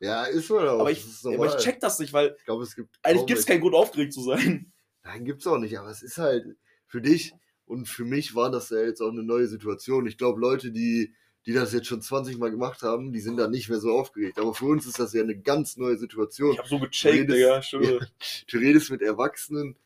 ja, 0.00 0.24
ist 0.24 0.48
so 0.48 0.58
auch. 0.58 0.80
Aber 0.80 0.90
ich, 0.90 1.04
aber 1.24 1.46
ich 1.46 1.56
check 1.62 1.80
das 1.80 1.98
nicht, 1.98 2.12
weil 2.12 2.34
Ich 2.38 2.44
glaube, 2.44 2.62
es 2.64 2.74
gibt. 2.76 2.96
eigentlich 3.02 3.26
gibt 3.26 3.38
es 3.40 3.46
keinen 3.46 3.60
Grund, 3.60 3.74
aufgeregt 3.74 4.12
zu 4.12 4.22
sein. 4.22 4.72
Nein, 5.04 5.24
gibt's 5.24 5.46
auch 5.46 5.58
nicht, 5.58 5.78
aber 5.78 5.88
es 5.90 6.02
ist 6.02 6.18
halt 6.18 6.44
für 6.86 7.00
dich 7.00 7.32
und 7.66 7.88
für 7.88 8.04
mich 8.04 8.34
war 8.34 8.50
das 8.50 8.70
ja 8.70 8.78
jetzt 8.80 9.00
auch 9.00 9.10
eine 9.10 9.22
neue 9.22 9.46
Situation. 9.46 10.06
Ich 10.06 10.18
glaube, 10.18 10.40
Leute, 10.40 10.70
die, 10.72 11.14
die 11.46 11.52
das 11.52 11.72
jetzt 11.72 11.86
schon 11.88 12.02
20 12.02 12.38
Mal 12.38 12.50
gemacht 12.50 12.82
haben, 12.82 13.12
die 13.12 13.20
sind 13.20 13.36
da 13.36 13.48
nicht 13.48 13.68
mehr 13.68 13.80
so 13.80 13.90
aufgeregt. 13.92 14.38
Aber 14.38 14.54
für 14.54 14.66
uns 14.66 14.86
ist 14.86 14.98
das 15.00 15.12
ja 15.12 15.22
eine 15.22 15.36
ganz 15.36 15.76
neue 15.76 15.96
Situation. 15.96 16.52
Ich 16.52 16.58
hab 16.58 16.68
so 16.68 16.78
gecheckt, 16.78 17.30
Digga, 17.30 17.62
schwöre. 17.62 18.06
Du 18.50 18.58
redest 18.58 18.90
mit 18.90 19.02
Erwachsenen, 19.02 19.76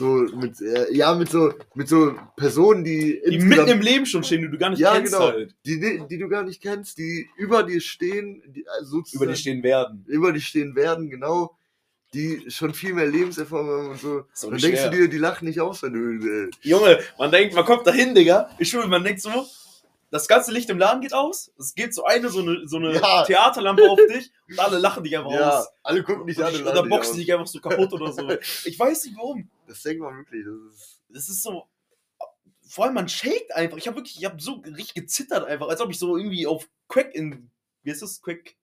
so 0.00 0.26
mit, 0.36 0.60
äh, 0.60 0.92
ja, 0.92 1.14
mit 1.14 1.28
so, 1.30 1.52
mit 1.74 1.88
so 1.88 2.14
Personen, 2.36 2.82
die, 2.82 3.20
Die 3.28 3.38
mitten 3.38 3.68
im 3.68 3.80
Leben 3.80 4.06
schon 4.06 4.24
stehen, 4.24 4.42
die 4.42 4.50
du 4.50 4.58
gar 4.58 4.70
nicht 4.70 4.80
Ja, 4.80 4.94
kennst 4.94 5.12
genau. 5.12 5.26
halt. 5.28 5.54
die, 5.64 6.02
die 6.10 6.18
du 6.18 6.28
gar 6.28 6.42
nicht 6.42 6.60
kennst, 6.60 6.98
die 6.98 7.28
über 7.36 7.62
dir 7.62 7.80
stehen, 7.80 8.42
die, 8.48 8.64
also 8.68 9.02
Über 9.12 9.26
die 9.26 9.36
stehen 9.36 9.62
werden. 9.62 10.04
über 10.08 10.32
die 10.32 10.40
stehen 10.40 10.74
werden, 10.74 11.08
genau, 11.10 11.56
die 12.14 12.42
schon 12.50 12.74
viel 12.74 12.94
mehr 12.94 13.06
Lebenserfahrung 13.06 13.68
haben 13.70 13.88
und 13.90 14.00
so. 14.00 14.24
Dann 14.50 14.58
denkst 14.58 14.80
schwer. 14.80 14.90
du 14.90 14.96
dir, 14.96 15.08
die 15.08 15.18
lachen 15.18 15.46
nicht 15.46 15.60
aus, 15.60 15.82
wenn 15.84 15.92
du, 15.92 16.26
äh, 16.46 16.50
Junge, 16.62 16.98
man 17.18 17.30
denkt, 17.30 17.54
man 17.54 17.64
kommt 17.64 17.86
dahin, 17.86 18.14
Digga. 18.14 18.50
Ich 18.58 18.70
schwöre, 18.70 18.88
man 18.88 19.04
denkt 19.04 19.20
so, 19.22 19.30
das 20.10 20.26
ganze 20.28 20.52
Licht 20.52 20.68
im 20.70 20.78
Laden 20.78 21.00
geht 21.00 21.14
aus. 21.14 21.52
Es 21.58 21.74
geht 21.74 21.94
so 21.94 22.04
eine, 22.04 22.28
so 22.28 22.40
eine, 22.40 22.66
so 22.68 22.76
eine 22.78 22.94
Ja. 22.94 23.24
Theaterlampe 23.24 23.88
auf 23.88 23.98
dich 24.08 24.30
und 24.48 24.58
alle 24.58 24.78
lachen 24.78 25.04
dich 25.04 25.16
einfach 25.16 25.32
ja, 25.32 25.58
aus. 25.60 25.68
alle 25.82 26.02
gucken 26.02 26.26
dich 26.26 26.42
an 26.42 26.54
Und, 26.54 26.66
oder 26.66 26.82
boxen 26.84 27.16
dich 27.16 27.32
einfach 27.32 27.46
so 27.46 27.60
kaputt 27.60 27.92
oder 27.92 28.12
so. 28.12 28.28
Ich 28.64 28.78
weiß 28.78 29.04
nicht 29.04 29.16
warum. 29.16 29.48
Das 29.66 29.82
denkt 29.82 30.02
man 30.02 30.16
wirklich, 30.16 30.44
das 30.44 30.74
ist, 30.74 31.00
Das 31.08 31.28
ist 31.28 31.42
so. 31.42 31.64
Vor 32.68 32.84
allem, 32.84 32.94
man 32.94 33.08
shakt 33.08 33.52
einfach. 33.54 33.76
Ich 33.78 33.86
habe 33.86 33.96
wirklich, 33.96 34.16
ich 34.16 34.24
habe 34.24 34.40
so 34.40 34.62
richtig 34.64 34.94
gezittert 34.94 35.44
einfach, 35.46 35.68
als 35.68 35.80
ob 35.80 35.90
ich 35.90 35.98
so 35.98 36.16
irgendwie 36.16 36.46
auf 36.46 36.68
Crack 36.88 37.14
in. 37.14 37.50
Wie 37.82 37.90
ist 37.90 38.02
das? 38.02 38.20
Crack? 38.22 38.54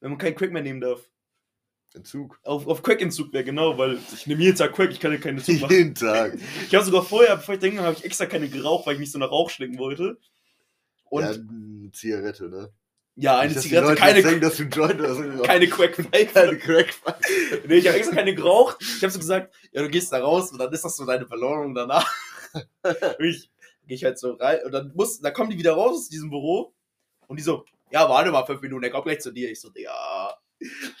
Wenn 0.00 0.10
man 0.10 0.18
keinen 0.18 0.34
Crack 0.34 0.50
mehr 0.52 0.62
nehmen 0.62 0.80
darf. 0.80 1.00
Entzug. 1.92 2.38
Auf, 2.44 2.66
auf 2.68 2.82
Crack-Entzug 2.82 3.32
wäre, 3.32 3.42
genau, 3.42 3.76
weil 3.76 3.98
ich 4.14 4.26
nehme 4.28 4.42
jeden 4.42 4.56
Tag 4.56 4.74
Crack, 4.74 4.92
ich 4.92 5.00
kann 5.00 5.10
ja 5.12 5.18
keine 5.18 5.42
Zug 5.42 5.60
machen. 5.60 5.72
Jeden 5.74 5.94
Tag. 5.94 6.38
Ich 6.68 6.74
habe 6.74 6.84
sogar 6.84 7.02
vorher, 7.02 7.36
bevor 7.36 7.54
ich 7.54 7.60
denke, 7.60 7.82
habe 7.82 7.96
ich 7.98 8.04
extra 8.04 8.26
keine 8.26 8.48
geraucht, 8.48 8.86
weil 8.86 8.94
ich 8.94 9.00
nicht 9.00 9.10
so 9.12 9.18
nach 9.18 9.30
Rauch 9.30 9.50
schmecken 9.50 9.76
wollte. 9.78 10.16
Und 11.10 11.22
ja, 11.22 11.32
ja, 11.32 11.38
eine 11.38 11.92
Zigarette, 11.92 12.48
ne? 12.48 12.72
eine 13.40 13.48
Nicht, 13.52 13.60
Zigarette, 13.60 13.94
keine, 13.96 14.22
denken, 14.22 14.40
dass 14.40 14.56
du 14.56 14.62
Joint 14.62 14.98
oder 15.00 15.14
so 15.14 15.42
keine 15.42 15.68
Crack 15.68 15.94
Keine 16.10 16.26
Pfeife. 16.28 16.56
Crack. 16.58 16.94
Nee, 17.66 17.74
ich 17.76 17.86
habe 17.88 17.98
extra 17.98 18.14
keine 18.14 18.34
geraucht. 18.34 18.78
Ich 18.80 19.02
habe 19.02 19.10
so 19.12 19.18
gesagt, 19.18 19.54
ja, 19.72 19.82
du 19.82 19.88
gehst 19.90 20.10
da 20.12 20.20
raus 20.20 20.50
und 20.52 20.58
dann 20.58 20.72
ist 20.72 20.84
das 20.84 20.96
so 20.96 21.04
deine 21.04 21.26
Belohnung 21.26 21.74
danach. 21.74 22.10
Und 22.82 23.24
ich 23.24 23.50
gehe 23.86 23.96
ich 23.96 24.04
halt 24.04 24.18
so 24.18 24.32
rein 24.34 24.58
und 24.64 24.72
dann 24.72 24.92
muss, 24.94 25.20
dann 25.20 25.32
kommen 25.32 25.50
die 25.50 25.58
wieder 25.58 25.72
raus 25.72 25.92
aus 25.96 26.08
diesem 26.08 26.30
Büro 26.30 26.72
und 27.28 27.38
die 27.38 27.42
so, 27.42 27.64
ja, 27.90 28.08
warte 28.08 28.30
mal 28.32 28.44
fünf 28.46 28.60
Minuten, 28.60 28.82
der 28.82 28.90
kommt 28.90 29.04
gleich 29.04 29.20
zu 29.20 29.30
dir. 29.32 29.50
Ich 29.50 29.60
so, 29.60 29.68
ja. 29.74 30.34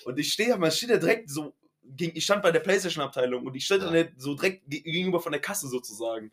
Und 0.04 0.18
ich 0.18 0.32
stehe, 0.32 0.56
man 0.58 0.70
steht 0.72 0.90
ja 0.90 0.96
direkt 0.98 1.28
so, 1.30 1.54
ich 1.98 2.24
stand 2.24 2.42
bei 2.42 2.50
der 2.52 2.60
Playstation-Abteilung 2.60 3.46
und 3.46 3.54
ich 3.56 3.64
stand 3.64 3.82
Ja. 3.82 3.90
dann 3.90 4.12
so 4.16 4.34
direkt 4.34 4.68
ge- 4.68 4.80
gegenüber 4.82 5.20
von 5.20 5.32
der 5.32 5.40
Kasse 5.40 5.68
sozusagen. 5.68 6.30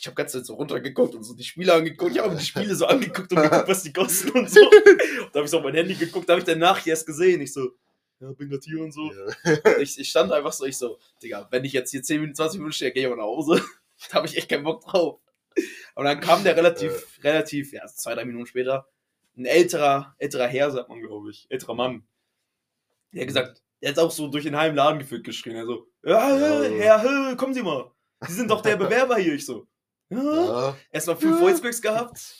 Ich 0.00 0.06
habe 0.06 0.14
ganz 0.14 0.32
so 0.32 0.54
runtergeguckt 0.54 1.14
und 1.14 1.24
so 1.24 1.34
die 1.34 1.44
Spiele 1.44 1.74
angeguckt. 1.74 2.12
Ich 2.12 2.22
habe 2.22 2.36
die 2.36 2.44
Spiele 2.44 2.74
so 2.74 2.86
angeguckt 2.86 3.32
und 3.32 3.42
geguckt, 3.42 3.68
was 3.68 3.82
die 3.82 3.92
kosten 3.92 4.30
und 4.30 4.50
so. 4.50 4.60
Und 4.60 4.72
da 5.32 5.38
habe 5.38 5.44
ich 5.44 5.50
so 5.50 5.58
auf 5.58 5.64
mein 5.64 5.74
Handy 5.74 5.94
geguckt, 5.94 6.28
da 6.28 6.34
habe 6.34 6.40
ich 6.40 6.46
danach 6.46 6.86
erst 6.86 7.06
gesehen. 7.06 7.40
Ich 7.40 7.52
so, 7.52 7.72
ja, 8.20 8.32
bin 8.32 8.48
grad 8.50 8.64
hier 8.64 8.82
und 8.82 8.92
so. 8.92 9.12
Ja. 9.12 9.52
Und 9.54 9.82
ich, 9.82 9.98
ich 9.98 10.08
stand 10.08 10.32
einfach 10.32 10.52
so, 10.52 10.64
ich 10.64 10.76
so, 10.76 10.98
Digga, 11.22 11.48
wenn 11.50 11.64
ich 11.64 11.72
jetzt 11.72 11.90
hier 11.90 12.02
10 12.02 12.20
Minuten, 12.20 12.36
20 12.36 12.58
Minuten 12.58 12.72
stehe, 12.72 12.92
gehe 12.92 13.04
ich 13.04 13.08
mal 13.08 13.16
nach 13.16 13.24
Hause. 13.24 13.62
da 14.08 14.16
habe 14.16 14.26
ich 14.26 14.36
echt 14.36 14.48
keinen 14.48 14.64
Bock 14.64 14.84
drauf. 14.84 15.20
Und 15.94 16.04
dann 16.04 16.20
kam 16.20 16.44
der 16.44 16.56
relativ, 16.56 17.18
relativ, 17.24 17.72
ja, 17.72 17.86
zwei, 17.86 18.14
drei 18.14 18.24
Minuten 18.24 18.46
später, 18.46 18.86
ein 19.36 19.46
älterer, 19.46 20.14
älterer 20.18 20.46
Herr, 20.46 20.70
sagt 20.70 20.88
man, 20.88 21.00
glaube 21.00 21.30
ich, 21.30 21.46
älterer 21.48 21.74
Mann. 21.74 22.06
Der 23.12 23.22
hat 23.22 23.28
gesagt, 23.28 23.62
der 23.80 23.90
hat 23.90 23.98
auch 23.98 24.10
so 24.10 24.28
durch 24.28 24.44
den 24.44 24.56
halben 24.56 24.76
Laden 24.76 24.98
geführt 24.98 25.24
geschrien. 25.24 25.56
Also, 25.56 25.88
ja, 26.04 26.36
Ja. 26.36 26.62
Herr, 26.70 27.02
Herr, 27.02 27.36
kommen 27.36 27.54
Sie 27.54 27.62
mal. 27.62 27.90
Sie 28.26 28.34
sind 28.34 28.50
doch 28.50 28.60
der 28.60 28.76
Bewerber 28.78 29.16
hier. 29.16 29.34
Ich 29.34 29.46
so, 29.46 29.66
ja. 30.10 30.76
Erstmal 30.90 31.16
fünf. 31.16 31.40
Voicebacks 31.40 31.82
gehabt. 31.82 32.34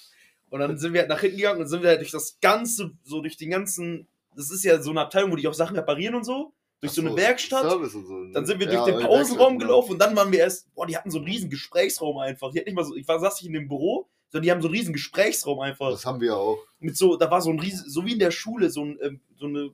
Und 0.50 0.60
dann 0.60 0.78
sind 0.78 0.92
wir 0.92 1.00
halt 1.00 1.10
nach 1.10 1.20
hinten 1.20 1.37
gegangen 1.37 1.60
und 1.60 1.66
sind 1.66 1.82
wir 1.82 1.90
halt 1.90 2.00
durch 2.00 2.10
das 2.10 2.38
ganze, 2.40 2.92
so 3.04 3.20
durch 3.20 3.37
den 3.37 3.50
ganzen, 3.50 4.08
das 4.34 4.50
ist 4.50 4.64
ja 4.64 4.80
so 4.80 4.90
eine 4.90 5.02
Abteilung, 5.02 5.32
wo 5.32 5.37
die 5.37 5.46
auch 5.46 5.54
Sachen 5.54 5.76
reparieren 5.76 6.14
und 6.14 6.25
so. 6.25 6.54
Durch 6.80 6.92
so 6.92 7.02
Ach 7.02 7.06
eine 7.06 7.16
Werkstatt. 7.16 7.64
Und 7.75 7.90
so, 7.90 7.98
ne? 7.98 8.32
Dann 8.32 8.46
sind 8.46 8.60
wir 8.60 8.70
Ja, 8.70 8.84
durch 8.84 8.96
den 8.96 9.04
Pausenraum 9.04 9.54
Werkstatt, 9.54 9.58
gelaufen 9.58 9.92
und 9.92 9.98
dann 9.98 10.16
waren 10.16 10.30
wir 10.30 10.38
erst, 10.38 10.72
boah, 10.75 10.87
die 10.87 10.96
hatten 10.96 11.10
so 11.10 11.18
einen 11.18 11.26
riesen 11.26 11.50
Gesprächsraum 11.50 12.18
einfach. 12.18 12.52
Die 12.52 12.58
hatten 12.60 12.68
nicht 12.68 12.76
mal 12.76 12.84
so, 12.84 12.94
ich 12.94 13.06
war, 13.06 13.18
saß 13.18 13.40
nicht 13.40 13.48
in 13.48 13.52
dem 13.52 13.68
Büro, 13.68 14.08
sondern 14.30 14.44
die 14.44 14.50
haben 14.52 14.62
so 14.62 14.68
einen 14.68 14.76
riesen 14.76 14.92
Gesprächsraum 14.92 15.56
genau. 15.56 15.66
einfach. 15.66 15.90
Das 15.90 16.06
haben 16.06 16.20
wir 16.20 16.37
auch. 16.37 16.58
Mit 16.78 16.96
so, 16.96 17.16
da 17.16 17.30
war 17.30 17.42
so 17.42 17.50
ein 17.50 17.58
riesen, 17.58 17.90
so 17.90 18.06
wie 18.06 18.12
in 18.12 18.18
der 18.18 18.30
Schule, 18.30 18.70
so, 18.70 18.84
ein, 18.84 18.98
ähm, 19.02 19.20
so 19.37 19.46
eine 19.46 19.70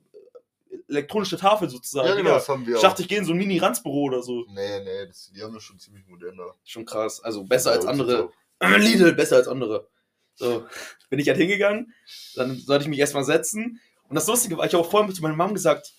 elektronische 0.88 1.36
Tafel 1.36 1.68
sozusagen. 1.68 2.08
Ja, 2.08 2.14
genau, 2.14 2.30
das 2.30 2.48
haben 2.48 2.66
wir 2.66 2.76
ich 2.76 2.82
dachte, 2.82 3.02
ich 3.02 3.08
gehe 3.08 3.18
in 3.18 3.24
so 3.24 3.32
ein 3.32 3.38
Mini-Ranzbüro 3.38 4.02
oder 4.02 4.22
so. 4.22 4.44
Nee, 4.48 4.80
nee, 4.80 5.06
das, 5.06 5.30
die 5.34 5.42
haben 5.42 5.54
das 5.54 5.62
schon 5.62 5.78
ziemlich 5.78 6.06
modern 6.06 6.36
da. 6.36 6.54
Schon 6.64 6.84
krass. 6.84 7.20
Also 7.22 7.44
besser 7.44 7.70
Bei 7.70 7.76
als 7.76 7.86
andere. 7.86 8.30
Lidl, 8.60 9.12
besser 9.12 9.36
als 9.36 9.48
andere. 9.48 9.88
So, 10.34 10.66
bin 11.10 11.18
ich 11.18 11.28
halt 11.28 11.38
hingegangen, 11.38 11.94
dann 12.34 12.56
sollte 12.56 12.84
ich 12.84 12.88
mich 12.88 12.98
erstmal 12.98 13.24
setzen. 13.24 13.80
Und 14.08 14.16
das 14.16 14.26
Lustige 14.26 14.56
war, 14.58 14.66
ich 14.66 14.74
habe 14.74 14.84
auch 14.84 14.90
vorhin 14.90 15.12
zu 15.14 15.22
meiner 15.22 15.36
Mom 15.36 15.54
gesagt, 15.54 15.92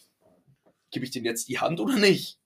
gebe 0.92 1.06
ich 1.06 1.12
denen 1.12 1.26
jetzt 1.26 1.48
die 1.50 1.60
Hand 1.60 1.80
oder 1.80 1.96
nicht? 1.96 2.40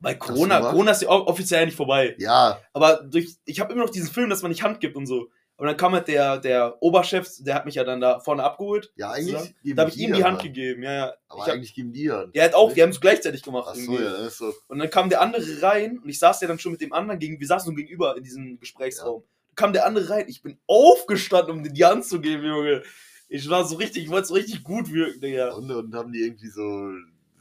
Weil 0.00 0.18
Corona? 0.18 0.60
Corona 0.60 0.90
ist 0.90 1.02
ja 1.02 1.08
offiziell 1.08 1.60
ja 1.60 1.66
nicht 1.66 1.76
vorbei. 1.76 2.14
Ja, 2.18 2.60
Aber 2.72 3.02
durch, 3.02 3.36
ich 3.44 3.60
habe 3.60 3.72
immer 3.72 3.84
noch 3.84 3.90
diesen 3.90 4.10
Film, 4.10 4.28
dass 4.28 4.42
man 4.42 4.50
nicht 4.50 4.62
Hand 4.62 4.80
gibt 4.80 4.96
und 4.96 5.06
so. 5.06 5.30
Und 5.58 5.66
dann 5.66 5.76
kam 5.76 5.92
halt 5.94 6.06
der, 6.08 6.36
der 6.38 6.76
Oberchef, 6.82 7.28
der 7.40 7.54
hat 7.54 7.64
mich 7.64 7.76
ja 7.76 7.84
dann 7.84 8.00
da 8.00 8.20
vorne 8.20 8.42
abgeholt. 8.42 8.92
ja, 8.96 9.10
eigentlich. 9.12 9.54
Da 9.74 9.82
habe 9.82 9.90
ich 9.90 9.96
ihm 9.98 10.12
die 10.12 10.22
Hand 10.22 10.34
Hand. 10.34 10.42
gegeben. 10.42 10.82
Ja, 10.82 10.92
ja. 10.92 11.14
Aber 11.28 11.40
Ich 11.40 11.46
hab, 11.46 11.54
eigentlich 11.54 11.74
geben 11.74 11.92
die 11.92 12.10
Hand. 12.12 12.36
der 12.36 12.44
hat 12.44 12.54
auch, 12.54 12.76
wir 12.76 12.82
haben 12.82 12.90
es 12.90 13.00
gleichzeitig 13.00 13.42
gemacht. 13.42 13.68
Ach 13.70 13.74
so, 13.74 13.80
irgendwie. 13.92 14.04
ja, 14.04 14.26
ist 14.26 14.36
so. 14.38 14.52
Und 14.68 14.78
dann 14.78 14.90
kam 14.90 15.08
der 15.08 15.22
andere 15.22 15.62
rein 15.62 15.98
und 15.98 16.08
ich 16.08 16.18
saß 16.18 16.42
ja 16.42 16.48
dann 16.48 16.58
schon 16.58 16.72
mit 16.72 16.82
dem 16.82 16.92
anderen 16.92 17.18
gegen, 17.18 17.40
wir 17.40 17.46
saßen 17.46 17.70
so 17.70 17.74
gegenüber 17.74 18.16
in 18.18 18.22
diesem 18.22 18.58
Gesprächsraum. 18.60 19.22
Kam 19.54 19.72
der 19.72 19.86
andere 19.86 20.10
rein, 20.10 20.26
ich 20.28 20.42
bin 20.42 20.58
aufgestanden, 20.66 21.56
um 21.56 21.62
dir 21.62 21.72
die 21.72 21.84
Hand 21.86 22.04
zu 22.04 22.20
geben, 22.20 22.44
Junge. 22.44 22.82
Ich 23.28 23.48
war 23.48 23.64
so 23.64 23.76
richtig, 23.76 24.04
ich 24.04 24.10
wollte 24.10 24.28
so 24.28 24.34
richtig 24.34 24.62
gut 24.62 24.92
wirken, 24.92 25.20
Digga. 25.22 25.54
Und, 25.54 25.70
und 25.70 25.94
haben 25.94 26.12
die 26.12 26.20
irgendwie 26.20 26.48
so, 26.48 26.90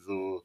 so, 0.05 0.41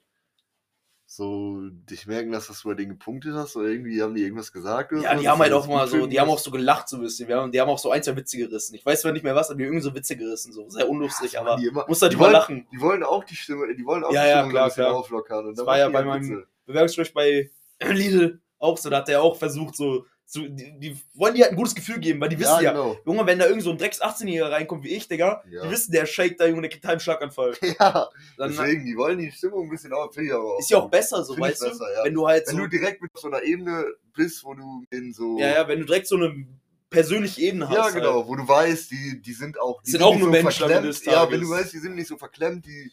so 1.21 1.61
dich 1.91 2.07
merken 2.07 2.31
lassen, 2.33 2.49
dass 2.49 2.63
du 2.63 2.69
bei 2.71 2.75
denen 2.75 2.91
gepunktet 2.93 3.35
hast 3.35 3.55
oder 3.55 3.69
irgendwie 3.69 4.03
haben 4.03 4.15
die 4.15 4.23
irgendwas 4.23 4.51
gesagt? 4.53 4.93
Ja, 4.93 5.15
die 5.15 5.29
haben 5.29 5.39
halt 5.39 5.53
auch 5.53 5.67
mal 5.69 5.87
so, 5.87 6.07
die 6.07 6.19
haben 6.19 6.31
auch 6.31 6.39
so 6.39 6.51
gelacht 6.51 6.89
so 6.89 6.97
ein 6.97 7.03
bisschen. 7.03 7.29
Wir 7.29 7.37
haben, 7.37 7.53
die 7.53 7.61
haben 7.61 7.69
auch 7.69 7.79
so 7.79 7.91
ein, 7.91 8.03
zwei 8.03 8.17
Witze 8.17 8.39
gerissen. 8.39 8.75
Ich 8.75 8.87
weiß 8.87 9.03
zwar 9.03 9.13
nicht 9.13 9.23
mehr 9.23 9.35
was, 9.35 9.51
aber 9.51 9.59
die 9.59 9.65
haben 9.65 9.73
irgendwie 9.75 9.85
so 9.85 9.95
Witze 9.95 10.17
gerissen, 10.17 10.53
so 10.53 10.69
sehr 10.71 10.89
unlustig, 10.89 11.33
Ja, 11.33 11.43
aber 11.43 11.57
die 11.57 11.67
immer- 11.67 11.85
muss 11.87 12.01
halt 12.01 12.13
die 12.13 12.17
drüber 12.17 12.31
lachen. 12.33 12.67
Die 12.73 12.81
wollen 12.81 13.03
auch 13.03 13.23
die 13.25 13.37
Stimme, 13.37 13.75
die 13.75 13.85
wollen 13.85 14.03
auch 14.03 14.13
Ja, 14.13 14.23
die 14.23 14.29
ja, 14.29 14.35
Stimmung 14.37 14.51
klar, 14.51 14.63
ein 14.65 14.69
bisschen 14.71 14.85
klar. 14.85 14.97
auflockern. 14.97 15.47
Und 15.49 15.59
Das 15.59 15.67
war 15.67 15.77
ja 15.79 15.89
bei 15.91 15.99
halt 15.99 16.07
meinem. 16.07 16.47
Bewerbungsgespräch 16.67 17.51
bei 17.81 17.87
Lidl 17.93 18.41
auch 18.59 18.79
so, 18.79 18.89
da 18.91 18.99
hat 18.99 19.09
der 19.09 19.23
auch 19.23 19.37
versucht, 19.37 19.77
so, 19.77 20.07
so 20.33 20.47
die, 20.47 20.79
die 20.79 20.97
wollen 21.15 21.35
dir 21.35 21.43
halt 21.43 21.55
ein 21.55 21.57
gutes 21.57 21.75
Gefühl 21.75 21.99
geben, 21.99 22.21
weil 22.21 22.29
die 22.29 22.39
wissen 22.39 22.63
ja, 22.63 22.71
genau. 22.71 22.97
Junge, 23.05 23.27
wenn 23.27 23.41
da 23.41 23.47
irgend 23.47 23.65
so 23.65 23.71
ein 23.73 23.79
Drecks 23.79 24.01
18-Jähriger 24.01 24.53
reinkommt 24.53 24.85
wie 24.85 24.91
ich, 24.95 25.09
Digga, 25.09 25.43
Ja. 25.51 25.65
die 25.65 25.71
wissen, 25.71 25.91
der 25.91 26.07
shake 26.07 26.39
da, 26.39 26.47
Junge, 26.47 26.61
der 26.63 26.71
kriegt 26.71 26.87
einen 26.87 27.01
Schlaganfall. 27.01 27.55
Ja, 27.81 28.09
Dann 28.37 28.51
deswegen, 28.51 28.85
die 28.87 28.97
wollen 28.97 29.19
die 29.19 29.33
Stimmung 29.33 29.65
ein 29.65 29.71
bisschen 29.71 29.93
auf, 29.93 30.15
finde 30.15 30.39
auch. 30.39 30.61
ist 30.61 30.71
ja 30.71 30.79
auch 30.79 30.89
besser, 30.89 31.25
so, 31.25 31.37
weißt 31.37 31.63
du? 31.63 31.67
besser, 31.71 31.93
ja. 31.97 32.05
Wenn 32.05 32.15
du 32.15 32.29
halt 32.29 32.47
Wenn 32.47 32.57
so, 32.57 32.63
du 32.63 32.69
direkt 32.69 33.03
mit 33.03 33.11
so 33.19 33.27
einer 33.27 33.43
Ebene 33.43 33.85
bist, 34.15 34.45
wo 34.45 34.55
du 34.55 34.85
in 34.91 35.13
so. 35.13 35.37
ja, 35.39 35.49
ja, 35.49 35.69
wenn 35.69 35.81
du 35.81 35.85
direkt 35.87 36.07
so 36.07 36.15
eine 36.17 36.47
persönliche 36.91 37.41
Ebene 37.43 37.69
hast. 37.69 37.75
Ja, 37.77 37.83
Halt. 37.85 37.95
genau, 37.95 38.29
wo 38.29 38.37
du 38.37 38.47
weißt, 38.47 38.91
die, 38.93 39.21
die 39.21 39.33
sind 39.33 39.59
auch. 39.61 39.83
Die 39.83 39.91
Sind 39.91 40.03
auch 40.03 40.13
nicht 40.13 40.21
nur 40.23 40.31
Menschen 40.31 40.59
verklemmt. 40.61 40.87
des 40.87 41.05
Ja, 41.05 41.29
wenn 41.31 41.41
du 41.41 41.51
weißt, 41.51 41.73
die 41.73 41.79
sind 41.79 41.97
nicht 41.97 42.07
so 42.09 42.17
verklemmt, 42.17 42.67
die, 42.67 42.91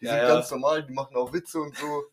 die 0.00 0.06
sind 0.06 0.18
ganz 0.18 0.50
normal, 0.50 0.84
die 0.86 0.92
machen 0.92 1.16
auch 1.16 1.32
Witze 1.32 1.58
und 1.60 1.74
so. 1.76 2.04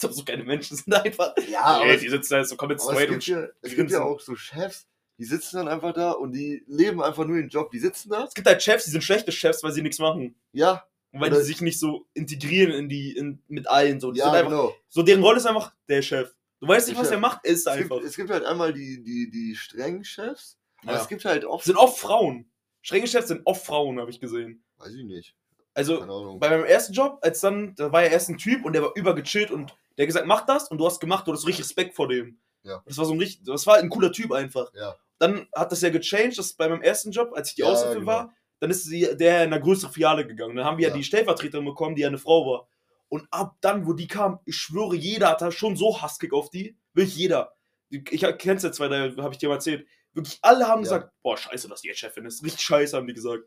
Als 0.00 0.04
ob 0.10 0.12
so 0.12 0.24
keine 0.24 0.44
Menschen 0.44 0.76
sind 0.76 0.94
einfach. 0.94 1.34
Ja, 1.50 1.78
nee, 1.78 1.90
aber, 1.90 1.96
die 1.96 2.08
sitzen 2.08 2.34
da 2.34 2.44
so 2.44 2.56
komplett 2.56 2.80
straight 2.80 3.08
gibt, 3.08 3.14
und 3.14 3.26
ja, 3.26 3.46
es 3.62 3.74
gibt 3.74 3.90
ja 3.90 4.02
auch 4.02 4.20
so 4.20 4.36
Chefs, 4.36 4.86
die 5.18 5.24
sitzen 5.24 5.56
dann 5.56 5.68
einfach 5.68 5.92
da 5.92 6.12
und 6.12 6.32
die 6.32 6.62
leben 6.68 7.02
einfach 7.02 7.24
nur 7.24 7.36
ihren 7.36 7.48
Job. 7.48 7.70
Die 7.72 7.80
sitzen 7.80 8.10
da, 8.10 8.24
Es 8.24 8.34
gibt 8.34 8.46
halt 8.46 8.62
Chefs, 8.62 8.84
die 8.84 8.90
sind 8.92 9.02
schlechte 9.02 9.32
Chefs, 9.32 9.62
weil 9.64 9.72
sie 9.72 9.82
nichts 9.82 9.98
machen. 9.98 10.36
ja, 10.52 10.84
Und 11.10 11.20
weil 11.20 11.30
die 11.30 11.40
sich 11.42 11.60
nicht 11.60 11.80
so 11.80 12.06
integrieren 12.14 12.72
in 12.72 12.88
die, 12.88 13.16
in, 13.16 13.42
mit 13.48 13.66
allen. 13.68 13.98
So. 13.98 14.12
Die 14.12 14.20
ja, 14.20 14.30
einfach, 14.30 14.50
genau. 14.50 14.74
so 14.88 15.02
deren 15.02 15.22
Rolle 15.22 15.38
ist 15.38 15.46
einfach 15.46 15.72
der 15.88 16.02
Chef. 16.02 16.32
Du 16.60 16.68
weißt 16.68 16.86
nicht, 16.88 16.96
Der 16.96 17.02
was 17.02 17.08
Chef. 17.08 17.16
er 17.16 17.20
macht, 17.20 17.44
ist 17.44 17.66
Es 17.66 17.76
gibt, 17.76 17.92
einfach. 17.92 18.06
es 18.06 18.16
gibt 18.16 18.30
halt 18.30 18.44
einmal 18.44 18.72
die, 18.72 19.02
die, 19.02 19.30
die 19.30 19.56
strengen 19.56 20.04
Chefs, 20.04 20.56
aber 20.82 20.92
Ja. 20.94 21.00
es 21.02 21.08
gibt 21.08 21.24
halt 21.24 21.44
oft. 21.44 21.64
sind 21.64 21.76
oft 21.76 21.98
Frauen. 21.98 22.48
Strenge 22.82 23.08
Chefs 23.08 23.26
sind 23.28 23.42
oft 23.44 23.66
Frauen, 23.66 23.98
habe 24.00 24.10
ich 24.12 24.20
gesehen. 24.20 24.62
Weiß 24.78 24.94
ich 24.94 25.04
nicht. 25.04 25.34
Also 25.74 26.36
bei 26.40 26.50
meinem 26.50 26.64
ersten 26.64 26.92
Job, 26.92 27.18
als 27.22 27.40
dann, 27.40 27.74
da 27.76 27.92
war 27.92 28.02
ja 28.04 28.08
erst 28.10 28.28
ein 28.30 28.38
Typ 28.38 28.64
und 28.64 28.72
der 28.72 28.82
war 28.82 28.92
übergechillt 28.96 29.50
und 29.52 29.76
der 29.98 30.04
hat 30.04 30.08
gesagt, 30.08 30.26
mach 30.26 30.46
das 30.46 30.70
und 30.70 30.78
du 30.78 30.86
hast 30.86 31.00
gemacht, 31.00 31.26
du 31.26 31.32
hattest 31.32 31.46
richtig 31.46 31.64
Respekt 31.64 31.96
vor 31.96 32.08
dem. 32.08 32.40
Ja. 32.62 32.82
Das 32.86 32.96
war 32.96 33.04
so 33.04 33.12
ein 33.12 33.18
richtig, 33.18 33.44
das 33.44 33.66
war 33.66 33.76
ein 33.76 33.88
cooler 33.88 34.12
Typ 34.12 34.32
einfach. 34.32 34.72
Ja. 34.74 34.96
Dann 35.18 35.48
hat 35.52 35.72
das 35.72 35.82
ja 35.82 35.90
gechanged, 35.90 36.38
das 36.38 36.54
bei 36.54 36.68
meinem 36.68 36.82
ersten 36.82 37.10
Job, 37.10 37.32
als 37.34 37.50
ich 37.50 37.56
die 37.56 37.62
Ja, 37.62 37.68
Aushilfe 37.68 37.98
genau. 37.98 38.06
war, 38.06 38.34
dann 38.60 38.70
ist 38.70 38.84
sie, 38.84 39.16
der 39.16 39.44
in 39.44 39.52
eine 39.52 39.60
größere 39.60 39.92
Filiale 39.92 40.26
gegangen. 40.26 40.54
Dann 40.54 40.64
haben 40.64 40.78
wir 40.78 40.88
ja. 40.88 40.94
Die 40.94 41.02
Stellvertreterin 41.02 41.64
bekommen, 41.64 41.96
die 41.96 42.02
ja 42.02 42.08
eine 42.08 42.18
Frau 42.18 42.46
war. 42.46 42.68
Und 43.08 43.26
ab 43.30 43.56
dann, 43.60 43.86
wo 43.86 43.92
die 43.92 44.06
kam, 44.06 44.38
ich 44.44 44.56
schwöre, 44.56 44.94
jeder 44.94 45.30
hatte 45.30 45.50
schon 45.50 45.76
so 45.76 46.00
Hasskick 46.00 46.32
auf 46.32 46.50
die. 46.50 46.76
Wirklich 46.92 47.16
jeder. 47.16 47.54
Ich 47.90 48.20
kenn's 48.38 48.62
ja 48.62 48.70
zwei, 48.70 48.88
da 48.88 49.22
habe 49.22 49.32
ich 49.32 49.38
dir 49.38 49.48
mal 49.48 49.56
erzählt. 49.56 49.86
Wirklich 50.12 50.38
alle 50.42 50.68
haben 50.68 50.82
gesagt, 50.82 51.10
boah, 51.22 51.36
scheiße, 51.36 51.68
dass 51.68 51.80
die 51.80 51.88
jetzt 51.88 52.00
Chefin 52.00 52.26
ist. 52.26 52.44
Richtig 52.44 52.62
scheiße, 52.62 52.96
haben 52.96 53.06
die 53.06 53.14
gesagt. 53.14 53.44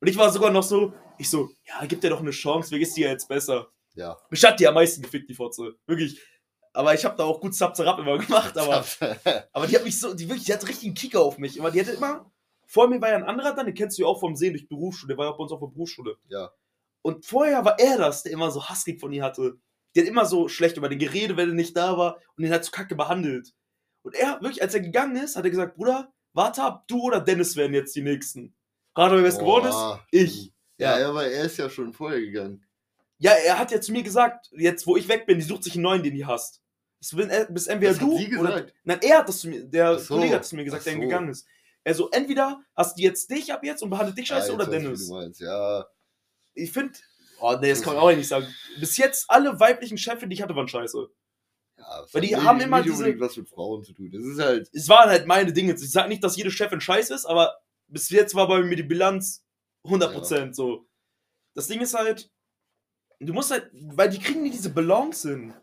Und 0.00 0.08
ich 0.08 0.16
war 0.16 0.30
sogar 0.30 0.50
noch 0.50 0.62
so, 0.62 0.94
ich 1.18 1.28
so, 1.28 1.50
ja, 1.66 1.84
gib 1.86 2.00
dir 2.00 2.10
doch 2.10 2.20
eine 2.20 2.30
Chance, 2.30 2.74
wie 2.74 2.80
ist 2.80 2.96
die 2.96 3.02
ja 3.02 3.10
jetzt 3.10 3.28
besser. 3.28 3.70
Ja. 3.94 4.16
Mich 4.30 4.44
hat 4.44 4.58
die 4.60 4.66
am 4.66 4.74
meisten 4.74 5.02
gefickt, 5.02 5.28
die 5.28 5.34
Fotze. 5.34 5.74
Wirklich. 5.86 6.20
Aber 6.72 6.94
ich 6.94 7.04
habe 7.04 7.16
da 7.16 7.24
auch 7.24 7.40
gut 7.40 7.54
Zapzerab 7.54 7.98
immer 7.98 8.16
gemacht, 8.18 8.56
aber, 8.56 8.84
aber 9.52 9.66
die 9.66 9.76
hat 9.76 9.84
mich 9.84 10.00
so, 10.00 10.14
die 10.14 10.26
wirklich, 10.28 10.46
die 10.46 10.54
hatte 10.54 10.68
richtig 10.68 10.86
einen 10.86 10.94
Kicker 10.94 11.20
auf 11.20 11.36
mich. 11.38 11.58
Immer, 11.58 11.70
die 11.70 11.80
hatte 11.80 11.92
immer, 11.92 12.32
vor 12.66 12.88
mir 12.88 13.00
war 13.02 13.10
ja 13.10 13.16
ein 13.16 13.24
anderer 13.24 13.54
dann, 13.54 13.66
den 13.66 13.74
kennst 13.74 13.98
du 13.98 14.02
ja 14.02 14.08
auch 14.08 14.20
vom 14.20 14.36
Sehen 14.36 14.54
durch 14.54 14.68
Berufsschule, 14.68 15.08
der 15.12 15.18
war 15.18 15.26
ja 15.26 15.32
bei 15.32 15.38
uns 15.42 15.52
auf 15.52 15.60
der 15.60 15.66
Berufsschule. 15.66 16.16
Ja. 16.28 16.50
Und 17.02 17.26
vorher 17.26 17.64
war 17.64 17.78
er 17.78 17.98
das, 17.98 18.22
der 18.22 18.32
immer 18.32 18.50
so 18.50 18.66
Hasskick 18.66 19.00
von 19.00 19.12
ihr 19.12 19.22
hatte. 19.22 19.58
Die 19.94 20.00
hat 20.00 20.08
immer 20.08 20.24
so 20.24 20.48
schlecht 20.48 20.78
über 20.78 20.88
den 20.88 20.98
geredet, 20.98 21.36
wenn 21.36 21.50
er 21.50 21.54
nicht 21.54 21.76
da 21.76 21.98
war 21.98 22.16
und 22.36 22.44
den 22.44 22.52
hat 22.52 22.64
so 22.64 22.70
kacke 22.70 22.94
behandelt. 22.94 23.52
Und 24.02 24.14
er, 24.14 24.40
wirklich, 24.40 24.62
als 24.62 24.72
er 24.72 24.80
gegangen 24.80 25.16
ist, 25.16 25.36
hat 25.36 25.44
er 25.44 25.50
gesagt, 25.50 25.76
Bruder, 25.76 26.10
warte 26.32 26.62
ab, 26.62 26.84
du 26.88 27.02
oder 27.02 27.20
Dennis 27.20 27.56
werden 27.56 27.74
jetzt 27.74 27.94
die 27.94 28.02
Nächsten. 28.02 28.54
Rate 28.96 29.16
mal, 29.16 29.22
wer 29.22 29.28
es 29.28 29.38
geworden 29.38 29.66
ist? 29.66 29.98
Ich. 30.10 30.52
Ja, 30.78 30.98
Ja. 30.98 31.10
aber 31.10 31.26
er 31.26 31.44
ist 31.44 31.58
ja 31.58 31.68
schon 31.68 31.92
vorher 31.92 32.20
gegangen. 32.20 32.64
Ja, 33.22 33.32
er 33.32 33.58
hat 33.58 33.70
ja 33.70 33.80
zu 33.80 33.92
mir 33.92 34.02
gesagt, 34.02 34.50
jetzt 34.52 34.86
wo 34.86 34.96
ich 34.96 35.06
weg 35.08 35.26
bin, 35.26 35.38
die 35.38 35.44
sucht 35.44 35.62
sich 35.64 35.74
einen 35.74 35.82
neuen, 35.84 36.02
den 36.02 36.14
die 36.14 36.26
hasst. 36.26 36.60
Bin, 37.12 37.30
äh, 37.30 37.46
bist 37.50 37.68
entweder 37.68 37.92
Das 37.92 38.00
hat 38.00 38.08
du 38.08 38.16
sie 38.18 38.36
oder. 38.36 38.50
gesagt. 38.52 38.74
Nein, 38.84 38.98
er 39.02 39.18
hat 39.18 39.28
das 39.28 39.40
zu 39.40 39.48
mir, 39.48 39.64
der 39.64 39.98
so, 39.98 40.14
Kollege 40.14 40.34
hat 40.34 40.42
es 40.42 40.48
zu 40.48 40.56
mir 40.56 40.64
gesagt, 40.64 40.80
ach 40.82 40.84
der 40.84 40.94
so. 40.94 41.00
gegangen 41.00 41.28
ist. 41.30 41.46
Er 41.84 41.94
so, 41.94 42.10
entweder 42.10 42.60
hast 42.76 42.96
du 42.98 43.02
jetzt 43.02 43.28
dich 43.30 43.52
ab 43.52 43.64
jetzt 43.64 43.82
und 43.82 43.90
behandelt 43.90 44.16
dich 44.18 44.28
scheiße 44.28 44.48
ja, 44.48 44.54
oder 44.54 44.66
Dennis. 44.66 45.08
Du 45.08 45.14
meinst. 45.14 45.40
Ja, 45.40 45.84
Ich 46.54 46.70
finde, 46.72 46.92
oh 47.40 47.56
nee, 47.60 47.70
das 47.70 47.82
kann 47.82 47.94
man 47.94 48.02
auch 48.04 48.14
nicht 48.14 48.28
sagen. 48.28 48.46
Bis 48.78 48.96
jetzt 48.96 49.28
alle 49.28 49.58
weiblichen 49.58 49.98
Chefs, 49.98 50.22
die 50.26 50.32
ich 50.32 50.42
hatte, 50.42 50.54
waren 50.54 50.68
scheiße. 50.68 51.08
ja, 51.78 52.02
das 52.02 52.14
Weil 52.14 52.22
hat 52.22 52.28
die 52.30 52.36
haben 52.36 52.60
immer 52.60 52.78
nicht 52.78 52.90
diese- 52.90 53.18
was 53.20 53.36
mit 53.36 53.48
Frauen 53.48 53.82
zu 53.84 53.92
tun. 53.94 54.10
Das 54.12 54.22
ist 54.24 54.38
halt. 54.40 54.68
Es 54.72 54.88
waren 54.88 55.08
halt 55.10 55.26
meine 55.26 55.52
Dinge. 55.52 55.72
Ich 55.74 55.90
sage 55.90 56.08
nicht, 56.08 56.22
dass 56.22 56.36
jede 56.36 56.50
Chefin 56.52 56.80
scheiße 56.80 57.14
ist, 57.14 57.24
aber 57.26 57.56
bis 57.88 58.10
jetzt 58.10 58.34
war 58.36 58.46
bei 58.48 58.62
mir 58.62 58.76
die 58.76 58.82
Bilanz 58.84 59.44
100% 59.84 60.54
so. 60.54 60.86
Das 61.54 61.66
Ding 61.66 61.80
ist 61.80 61.94
halt, 61.94 62.30
du 63.26 63.32
musst 63.32 63.50
halt, 63.50 63.70
weil 63.72 64.10
die 64.10 64.18
kriegen 64.18 64.42
nicht 64.42 64.54
diese 64.54 64.70
Balance 64.70 65.28
hin. 65.30 65.54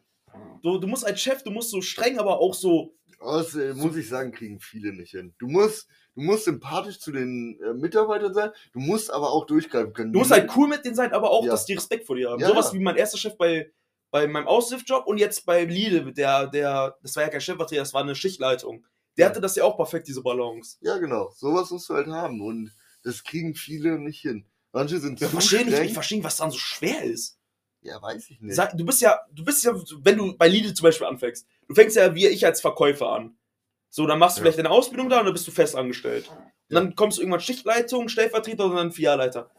Du, 0.61 0.77
du 0.77 0.87
musst 0.87 1.05
als 1.05 1.21
Chef, 1.21 1.43
du 1.43 1.51
musst 1.51 1.69
so 1.71 1.81
streng, 1.81 2.19
aber 2.19 2.39
auch 2.39 2.53
so. 2.53 2.93
Das 3.21 3.55
äh, 3.55 3.73
muss 3.73 3.95
ich 3.97 4.07
sagen, 4.07 4.31
kriegen 4.31 4.59
viele 4.59 4.93
nicht 4.93 5.11
hin. 5.11 5.33
Du 5.39 5.47
musst, 5.47 5.87
du 6.15 6.21
musst 6.21 6.45
sympathisch 6.45 6.99
zu 6.99 7.11
den 7.11 7.59
äh, 7.61 7.73
Mitarbeitern 7.73 8.33
sein, 8.33 8.51
du 8.73 8.79
musst 8.79 9.11
aber 9.11 9.31
auch 9.31 9.45
durchgreifen 9.45 9.93
können. 9.93 10.13
Du 10.13 10.19
musst 10.19 10.31
halt 10.31 10.49
cool 10.55 10.67
mit 10.69 10.85
denen 10.85 10.95
sein, 10.95 11.11
aber 11.11 11.29
auch, 11.31 11.43
Ja. 11.43 11.51
dass 11.51 11.65
die 11.65 11.73
Respekt 11.73 12.05
vor 12.05 12.15
dir 12.15 12.29
haben. 12.29 12.39
Ja, 12.39 12.47
Sowas 12.47 12.67
ja. 12.71 12.79
wie 12.79 12.83
mein 12.83 12.95
erster 12.95 13.17
Chef 13.17 13.37
bei, 13.37 13.71
bei 14.11 14.25
meinem 14.27 14.47
Aushilfsjob 14.47 15.05
und 15.07 15.17
jetzt 15.17 15.45
bei 15.45 15.65
Lidl, 15.65 16.13
der, 16.13 16.47
der, 16.47 16.97
das 17.01 17.15
war 17.15 17.23
ja 17.23 17.29
kein 17.29 17.41
Chefvertreter, 17.41 17.81
das 17.81 17.93
war 17.93 18.01
eine 18.03 18.15
Schichtleitung. 18.15 18.85
Der 19.17 19.25
Ja. 19.25 19.29
hatte 19.31 19.41
das 19.41 19.55
ja 19.55 19.65
auch 19.65 19.75
perfekt, 19.75 20.07
diese 20.07 20.21
Balance. 20.21 20.77
Ja, 20.81 20.97
genau. 20.97 21.31
Sowas 21.35 21.71
musst 21.71 21.89
du 21.89 21.95
halt 21.95 22.07
haben. 22.07 22.39
Und 22.41 22.71
das 23.03 23.23
kriegen 23.23 23.53
viele 23.55 23.99
nicht 23.99 24.21
hin. 24.21 24.45
Manche 24.71 24.99
sind 24.99 25.19
Ich 25.21 25.27
zu 25.27 25.31
verstehe 25.33 25.65
nicht, 25.65 25.73
streng. 25.73 25.87
ich 25.87 25.93
verstehe 25.93 26.17
nicht, 26.19 26.25
was 26.25 26.37
daran 26.37 26.51
so 26.51 26.57
schwer 26.59 27.03
ist. 27.03 27.38
Ja, 27.81 28.01
weiß 28.01 28.29
ich 28.29 28.41
nicht. 28.41 28.55
Sag, 28.55 28.77
du 28.77 28.85
bist 28.85 29.01
ja, 29.01 29.19
du 29.31 29.43
bist 29.43 29.63
ja, 29.63 29.73
wenn 30.01 30.17
du 30.17 30.35
bei 30.37 30.47
Lidl 30.47 30.73
zum 30.73 30.83
Beispiel 30.83 31.07
anfängst, 31.07 31.47
du 31.67 31.75
fängst 31.75 31.95
ja 31.95 32.13
wie 32.13 32.27
ich 32.27 32.45
als 32.45 32.61
Verkäufer 32.61 33.09
an. 33.11 33.37
So, 33.89 34.05
dann 34.05 34.19
machst 34.19 34.37
du 34.37 34.39
Ja. 34.41 34.43
vielleicht 34.43 34.59
deine 34.59 34.69
Ausbildung 34.69 35.09
da 35.09 35.19
und 35.19 35.25
dann 35.25 35.33
bist 35.33 35.47
du 35.47 35.51
fest 35.51 35.75
angestellt. 35.75 36.29
Und 36.29 36.37
Ja. 36.75 36.81
dann 36.81 36.95
kommst 36.95 37.17
du 37.17 37.21
irgendwann 37.21 37.39
Schichtleitung, 37.41 38.09
Stellvertreter 38.09 38.65
und 38.65 38.75
dann 38.75 38.91
Filialleiter. 38.91 39.49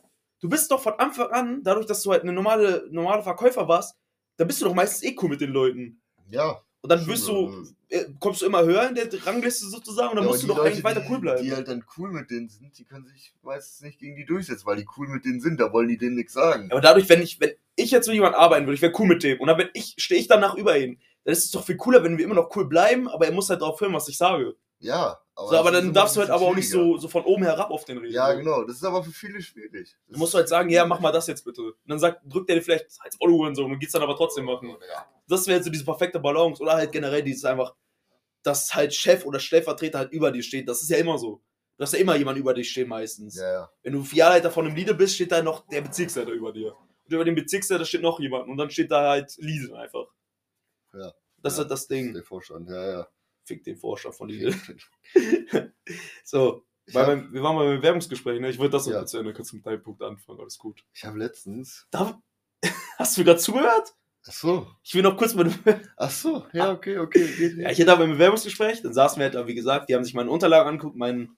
Du 0.40 0.48
bist 0.48 0.70
doch 0.70 0.80
von 0.80 0.94
Anfang 0.94 1.30
an, 1.30 1.62
dadurch, 1.62 1.86
dass 1.86 2.02
du 2.02 2.12
halt 2.12 2.22
eine 2.22 2.32
normale, 2.32 2.86
normale 2.90 3.22
Verkäufer 3.22 3.66
warst, 3.68 3.96
da 4.36 4.44
bist 4.44 4.60
du 4.60 4.66
doch 4.66 4.74
meistens 4.74 5.02
eh 5.02 5.16
cool 5.20 5.28
mit 5.30 5.40
den 5.40 5.50
Leuten. 5.50 6.00
ja. 6.30 6.60
Und 6.82 6.90
dann 6.90 7.06
wirst 7.06 7.28
du, 7.28 7.52
ja. 7.90 7.98
äh, 7.98 8.06
kommst 8.18 8.40
du 8.40 8.46
immer 8.46 8.64
höher 8.64 8.88
in 8.88 8.94
der 8.94 9.08
Rangliste 9.26 9.66
sozusagen 9.66 10.10
und 10.10 10.16
dann 10.16 10.24
Ja, 10.24 10.30
musst 10.30 10.42
du 10.42 10.46
doch 10.46 10.56
die 10.56 10.60
eigentlich 10.62 10.82
Leute, 10.82 10.96
weiter 10.96 11.06
cool 11.10 11.16
die, 11.16 11.20
bleiben. 11.20 11.42
Die 11.42 11.52
halt 11.52 11.68
dann 11.68 11.84
cool 11.98 12.10
mit 12.10 12.30
denen 12.30 12.48
sind, 12.48 12.78
die 12.78 12.84
können 12.84 13.06
sich 13.06 13.34
meistens 13.42 13.82
nicht 13.82 13.98
gegen 13.98 14.16
die 14.16 14.24
durchsetzen, 14.24 14.64
weil 14.64 14.76
die 14.76 14.86
cool 14.96 15.08
mit 15.08 15.24
denen 15.24 15.40
sind. 15.40 15.60
Da 15.60 15.72
wollen 15.72 15.88
die 15.88 15.98
denen 15.98 16.16
nichts 16.16 16.32
sagen. 16.32 16.70
Aber 16.70 16.80
dadurch, 16.80 17.08
wenn 17.10 17.20
ich, 17.20 17.38
wenn 17.38 17.52
ich 17.76 17.90
jetzt 17.90 18.06
mit 18.06 18.14
jemandem 18.14 18.40
arbeiten 18.40 18.66
würde, 18.66 18.76
ich 18.76 18.82
wäre 18.82 18.94
cool 18.98 19.08
mit 19.08 19.22
dem. 19.22 19.40
Und 19.40 19.48
dann 19.48 19.58
wenn 19.58 19.68
ich, 19.74 19.94
stehe 19.98 20.20
ich 20.20 20.28
danach 20.28 20.56
über 20.56 20.78
ihn. 20.78 20.98
Dann 21.24 21.32
ist 21.32 21.44
es 21.44 21.50
doch 21.50 21.64
viel 21.64 21.76
cooler, 21.76 22.02
wenn 22.02 22.16
wir 22.16 22.24
immer 22.24 22.34
noch 22.34 22.54
cool 22.56 22.66
bleiben, 22.66 23.08
aber 23.08 23.26
er 23.26 23.32
muss 23.32 23.50
halt 23.50 23.60
drauf 23.60 23.78
hören, 23.80 23.92
was 23.92 24.08
ich 24.08 24.16
sage. 24.16 24.56
Ja. 24.80 25.20
so, 25.36 25.52
aber 25.56 25.70
das 25.70 25.80
ist 25.80 25.86
dann 25.86 25.94
darfst 25.94 26.16
du 26.16 26.20
halt 26.20 26.30
aber 26.30 26.46
auch 26.46 26.54
nicht 26.54 26.68
so, 26.70 26.96
so 26.96 27.06
von 27.08 27.22
oben 27.24 27.42
herab 27.44 27.70
auf 27.70 27.84
den 27.84 27.98
reden. 27.98 28.14
Ja, 28.14 28.32
genau. 28.32 28.64
Das 28.64 28.76
ist 28.76 28.84
aber 28.84 29.04
für 29.04 29.10
viele 29.12 29.40
schwierig. 29.42 29.94
Du 30.08 30.18
musst 30.18 30.34
halt 30.34 30.48
sagen, 30.48 30.70
ja, 30.70 30.84
mach 30.86 31.00
mal 31.00 31.12
das 31.12 31.26
jetzt 31.26 31.44
bitte. 31.44 31.62
Und 31.62 31.76
dann 31.86 31.98
sagt, 31.98 32.22
drückt 32.24 32.48
er 32.50 32.56
dir 32.56 32.62
vielleicht 32.62 32.86
als 33.00 33.16
Otto 33.20 33.46
und 33.46 33.54
so 33.54 33.64
und 33.64 33.78
geht's 33.78 33.92
dann 33.92 34.02
aber 34.02 34.16
trotzdem 34.16 34.46
machen. 34.46 34.70
Ja. 34.70 35.06
Das 35.28 35.46
wäre 35.46 35.56
jetzt 35.58 35.66
so 35.66 35.70
diese 35.70 35.84
perfekte 35.84 36.18
Balance. 36.18 36.62
Oder 36.62 36.72
halt 36.74 36.92
generell 36.92 37.22
dieses 37.22 37.44
einfach, 37.44 37.74
dass 38.42 38.74
halt 38.74 38.94
Chef 38.94 39.24
oder 39.26 39.38
Stellvertreter 39.38 39.98
halt 39.98 40.12
über 40.12 40.32
dir 40.32 40.42
steht. 40.42 40.66
Das 40.68 40.80
ist 40.82 40.88
ja 40.90 40.96
immer 40.96 41.18
so. 41.18 41.42
Du 41.76 41.82
hast 41.84 41.92
ja 41.92 41.98
immer 41.98 42.16
jemand 42.16 42.38
über 42.38 42.52
dich 42.54 42.70
stehen 42.70 42.88
meistens. 42.88 43.36
Ja, 43.36 43.52
ja. 43.52 43.70
Wenn 43.82 43.92
du 43.94 44.02
Filialleiter 44.04 44.50
von 44.50 44.66
einem 44.66 44.76
Lidl 44.76 44.94
bist, 44.94 45.14
steht 45.14 45.32
da 45.32 45.42
noch 45.42 45.66
der 45.68 45.80
Bezirksleiter 45.82 46.30
über 46.32 46.52
dir. 46.52 46.74
Und 47.04 47.12
über 47.14 47.24
dem 47.24 47.34
Bezirksleiter 47.34 47.84
steht 47.84 48.02
noch 48.02 48.18
jemand. 48.20 48.48
Und 48.48 48.56
dann 48.56 48.70
steht 48.70 48.90
da 48.90 49.10
halt 49.10 49.34
Lidl 49.38 49.74
einfach. 49.76 50.06
Ja. 50.94 51.12
Das 51.42 51.52
ist 51.54 51.58
Ja. 51.58 51.62
halt 51.64 51.70
das 51.70 51.86
Ding. 51.88 52.12
Der 52.14 52.22
Vorstand, 52.22 52.68
ja, 52.68 52.90
ja. 52.90 53.08
Fick 53.50 53.64
den 53.64 53.76
Vorstand 53.76 54.14
von 54.14 54.28
Lidl. 54.28 54.54
Ich 55.84 55.96
So, 56.24 56.64
weil 56.92 57.02
habe 57.06 57.16
beim, 57.16 57.32
wir 57.32 57.42
waren 57.42 57.56
beim 57.56 57.76
Bewerbungsgespräch, 57.78 58.40
ne? 58.40 58.48
Ich 58.50 58.58
wollte 58.58 58.72
das 58.72 58.86
noch 58.86 58.92
Ja. 58.94 59.00
erzählen, 59.00 59.24
dann 59.24 59.34
kannst 59.34 59.50
du 59.52 59.56
mit 59.56 59.66
deinem 59.66 59.82
Punkt 59.82 60.02
anfangen. 60.02 60.38
Alles 60.40 60.56
gut. 60.58 60.84
hab 61.02 61.16
letztens. 61.16 61.86
Da, 61.90 62.20
hast 62.98 63.16
du 63.18 63.24
gerade 63.24 63.38
zugehört? 63.40 63.94
Ach 64.26 64.32
so. 64.32 64.66
Ich 64.84 64.94
will 64.94 65.02
noch 65.02 65.16
kurz 65.16 65.34
mal. 65.34 65.50
Ach 65.96 66.10
so. 66.10 66.46
Ja, 66.52 66.70
okay, 66.72 66.98
okay. 66.98 67.26
Geht, 67.36 67.56
Ja, 67.56 67.70
ich 67.70 67.80
hatte 67.80 67.92
aber 67.92 68.04
ein 68.04 68.10
Bewerbungsgespräch, 68.12 68.82
dann 68.82 68.92
saßen 68.94 69.18
wir 69.18 69.24
halt 69.24 69.34
da, 69.34 69.46
wie 69.48 69.54
gesagt, 69.54 69.88
die 69.88 69.94
haben 69.96 70.04
sich 70.04 70.14
meine 70.14 70.30
Unterlagen 70.30 70.68
angeguckt, 70.68 70.96
mein 70.96 71.36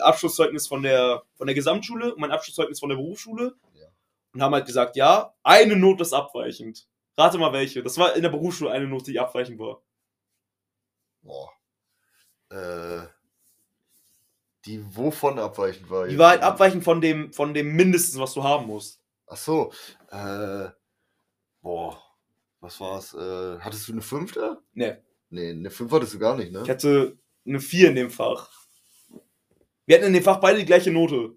Abschlusszeugnis 0.00 0.66
von 0.66 0.82
der, 0.82 1.22
von 1.36 1.46
der 1.46 1.54
Gesamtschule 1.54 2.12
und 2.14 2.20
mein 2.20 2.32
Abschlusszeugnis 2.32 2.80
von 2.80 2.88
der 2.90 2.96
Berufsschule 2.96 3.54
Ja. 3.74 3.86
und 4.34 4.42
haben 4.42 4.52
halt 4.54 4.66
gesagt, 4.66 4.96
ja, 4.96 5.32
eine 5.42 5.76
Note 5.76 6.02
ist 6.02 6.12
abweichend. 6.12 6.86
Rate 7.16 7.38
mal 7.38 7.52
welche. 7.52 7.82
Das 7.82 7.96
war 7.96 8.16
in 8.16 8.22
der 8.22 8.30
Berufsschule 8.30 8.70
eine 8.72 8.88
Note, 8.88 9.12
die 9.12 9.20
abweichend 9.20 9.58
war. 9.60 9.80
Boah. 11.24 11.50
Äh. 12.50 13.08
Die 14.66 14.96
wovon 14.96 15.38
abweichend 15.38 15.90
war? 15.90 16.06
Die 16.06 16.16
war 16.18 16.30
halt 16.30 16.42
abweichend 16.42 16.84
von 16.84 17.00
dem, 17.00 17.32
von 17.34 17.52
dem 17.52 17.74
Mindesten, 17.76 18.18
was 18.20 18.32
du 18.34 18.44
haben 18.44 18.66
musst. 18.66 19.00
Ach 19.26 19.36
so. 19.36 19.72
Äh. 20.10 20.68
Boah. 21.60 22.00
Was 22.60 22.80
war's? 22.80 23.12
Äh, 23.12 23.58
hattest 23.60 23.88
du 23.88 23.92
eine 23.92 24.00
fünfte? 24.02 24.62
Nee. 24.72 24.96
Nee, 25.28 25.50
eine 25.50 25.70
fünf 25.70 25.90
hattest 25.92 26.14
du 26.14 26.18
gar 26.18 26.36
nicht, 26.36 26.52
ne? 26.52 26.62
Ich 26.62 26.70
hatte 26.70 27.18
eine 27.46 27.60
4 27.60 27.88
in 27.90 27.94
dem 27.96 28.10
Fach. 28.10 28.48
Wir 29.84 29.96
hatten 29.96 30.06
in 30.06 30.12
dem 30.14 30.22
Fach 30.22 30.38
beide 30.40 30.60
die 30.60 30.64
gleiche 30.64 30.90
Note. 30.90 31.36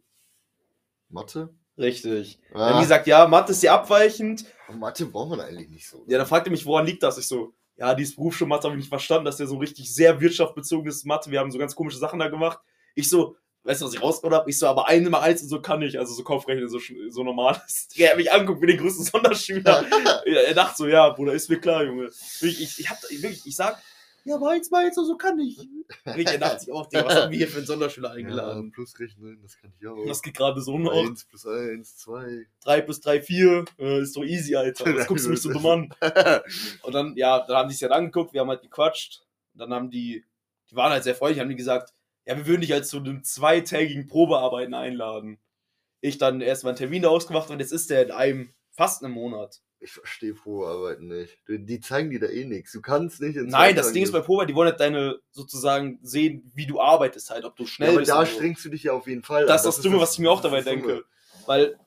Mathe? 1.09 1.53
Richtig. 1.77 2.39
Dann 2.53 2.61
Ah, 2.61 2.69
haben 2.69 2.75
die 2.77 2.83
gesagt, 2.83 3.07
ja, 3.07 3.27
Mathe 3.27 3.51
ist 3.51 3.61
dir 3.63 3.73
abweichend. 3.73 4.45
Mathe 4.73 5.05
braucht 5.05 5.31
man 5.31 5.41
eigentlich 5.41 5.69
nicht 5.69 5.87
so. 5.89 6.05
Ja, 6.07 6.17
dann 6.17 6.27
fragte 6.27 6.49
mich, 6.49 6.65
woran 6.65 6.85
liegt 6.85 7.03
das? 7.03 7.17
Ich 7.17 7.27
so, 7.27 7.53
ja, 7.77 7.93
dieses 7.93 8.15
Berufsschule 8.15 8.49
Mathe 8.49 8.63
habe 8.63 8.75
ich 8.75 8.81
nicht 8.81 8.89
verstanden, 8.89 9.25
dass 9.25 9.37
der 9.37 9.47
so 9.47 9.57
richtig 9.57 9.93
sehr 9.93 10.19
wirtschaftsbezogenes 10.19 11.05
Mathe. 11.05 11.29
Wir 11.31 11.39
haben 11.39 11.51
so 11.51 11.59
ganz 11.59 11.75
komische 11.75 11.97
Sachen 11.97 12.19
da 12.19 12.27
gemacht. 12.27 12.59
Ich 12.95 13.09
so, 13.09 13.35
weißt 13.63 13.81
du, 13.81 13.85
was 13.85 13.93
ich 13.93 14.01
rausgeholt 14.01 14.33
habe? 14.33 14.49
Ich 14.49 14.57
so, 14.57 14.67
aber 14.67 14.87
eine 14.87 15.09
mal 15.09 15.19
eins 15.19 15.43
und 15.43 15.49
so 15.49 15.61
kann 15.61 15.81
ich. 15.83 15.99
Also 15.99 16.13
so 16.13 16.23
Kopfrechnen, 16.23 16.67
so, 16.69 16.79
so 17.09 17.23
normal 17.23 17.61
ist. 17.67 17.97
Er 17.99 18.09
hat 18.09 18.17
mich 18.17 18.31
angeguckt 18.31 18.61
wie 18.61 18.67
den 18.67 18.77
größten 18.77 19.05
Sonderschüler. 19.05 19.85
Ja, 20.25 20.41
er 20.41 20.53
dachte 20.53 20.75
so, 20.75 20.87
ja, 20.87 21.09
Bruder, 21.09 21.33
ist 21.33 21.49
mir 21.49 21.59
klar, 21.59 21.83
Junge. 21.85 22.09
Wirklich, 22.39 22.61
ich, 22.61 22.79
ich, 22.79 22.89
hab, 22.89 22.97
ich, 23.09 23.21
wirklich, 23.21 23.45
ich 23.45 23.55
sag, 23.55 23.81
ja, 24.27 24.37
meins, 24.37 24.69
meins, 24.69 24.95
so 24.95 25.15
kann 25.15 25.39
ich. 25.39 25.57
Wirklich, 26.03 26.27
er 26.27 26.37
dachte 26.37 26.59
sich 26.59 26.71
auch, 26.71 26.87
Digga, 26.87 27.05
was 27.05 27.15
haben 27.15 27.31
wir 27.31 27.37
hier 27.37 27.47
für 27.47 27.57
einen 27.57 27.65
Sonderschüler 27.65 28.09
ja, 28.09 28.15
eingeladen? 28.15 28.71
plus 28.71 28.99
rechnen, 28.99 29.39
das 29.41 29.57
kann 29.57 29.71
ich 29.79 29.87
auch. 29.87 30.05
Das 30.05 30.21
geht 30.21 30.35
gerade 30.35 30.61
so 30.61 30.77
noch. 30.77 30.91
Eins 30.91 31.25
plus 31.25 31.45
eins, 31.45 31.97
zwei. 31.97 32.45
3 32.63 32.81
plus 32.81 32.99
3, 33.01 33.21
4. 33.21 33.65
Äh, 33.79 34.01
ist 34.01 34.15
doch 34.15 34.23
easy, 34.23 34.55
Alter. 34.55 34.83
Das 34.93 35.07
guckst 35.07 35.25
du 35.25 35.29
mich 35.29 35.41
so 35.41 35.51
dumm 35.51 35.65
an. 35.65 35.93
Und 36.83 36.93
dann, 36.93 37.15
ja, 37.15 37.39
dann 37.45 37.57
haben 37.57 37.69
die 37.69 37.73
sich 37.73 37.81
ja 37.81 37.89
angeguckt, 37.89 38.33
wir 38.33 38.41
haben 38.41 38.49
halt 38.49 38.61
gequatscht. 38.61 39.21
Und 39.53 39.61
dann 39.61 39.73
haben 39.73 39.89
die, 39.89 40.25
die 40.69 40.75
waren 40.75 40.91
halt 40.91 41.03
sehr 41.03 41.15
freundlich, 41.15 41.39
haben 41.39 41.49
die 41.49 41.55
gesagt, 41.55 41.93
ja, 42.25 42.35
wir 42.35 42.45
würden 42.47 42.61
dich 42.61 42.73
halt 42.73 42.85
zu 42.85 42.97
einem 42.97 43.23
zweitägigen 43.23 44.07
Probearbeiten 44.07 44.73
einladen. 44.73 45.39
Ich 46.01 46.17
dann 46.17 46.41
erstmal 46.41 46.71
einen 46.71 46.77
Termin 46.77 47.01
da 47.01 47.09
ausgemacht 47.09 47.49
und 47.49 47.59
jetzt 47.59 47.71
ist 47.71 47.89
der 47.89 48.03
in 48.03 48.11
einem, 48.11 48.53
fast 48.71 49.03
einem 49.03 49.13
Monat. 49.13 49.61
Ich 49.79 49.91
verstehe 49.91 50.33
Probearbeiten 50.33 51.07
nicht. 51.07 51.37
Die, 51.47 51.63
die 51.63 51.79
zeigen 51.79 52.09
dir 52.09 52.19
da 52.19 52.27
eh 52.27 52.45
nichts. 52.45 52.71
Du 52.71 52.81
kannst 52.81 53.21
nicht 53.21 53.35
in 53.35 53.47
Nein, 53.47 53.75
das 53.75 53.91
Ding 53.93 54.01
ist 54.03 54.11
bei 54.11 54.21
Probe, 54.21 54.47
die 54.47 54.55
wollen 54.55 54.69
halt 54.69 54.79
deine, 54.79 55.19
sozusagen 55.31 55.99
sehen, 56.01 56.51
wie 56.55 56.65
du 56.65 56.81
arbeitest 56.81 57.29
halt, 57.29 57.45
ob 57.45 57.55
du 57.55 57.63
ja, 57.63 57.69
schnell 57.69 57.89
aber 57.89 57.99
bist. 57.99 58.09
da 58.11 58.19
und 58.21 58.27
so. 58.27 58.33
strengst 58.33 58.65
du 58.65 58.69
dich 58.69 58.83
ja 58.83 58.93
auf 58.93 59.07
jeden 59.07 59.21
Fall 59.23 59.45
Das 59.45 59.63
an. 59.63 59.69
ist 59.69 59.77
das 59.77 59.83
Dumme, 59.83 59.99
was 59.99 60.13
ich 60.13 60.19
mir 60.19 60.31
auch 60.31 60.41
dabei 60.41 60.61
das 60.61 60.65
Dumme. 60.65 60.77
denke. 60.87 61.05
Weil 61.45 61.77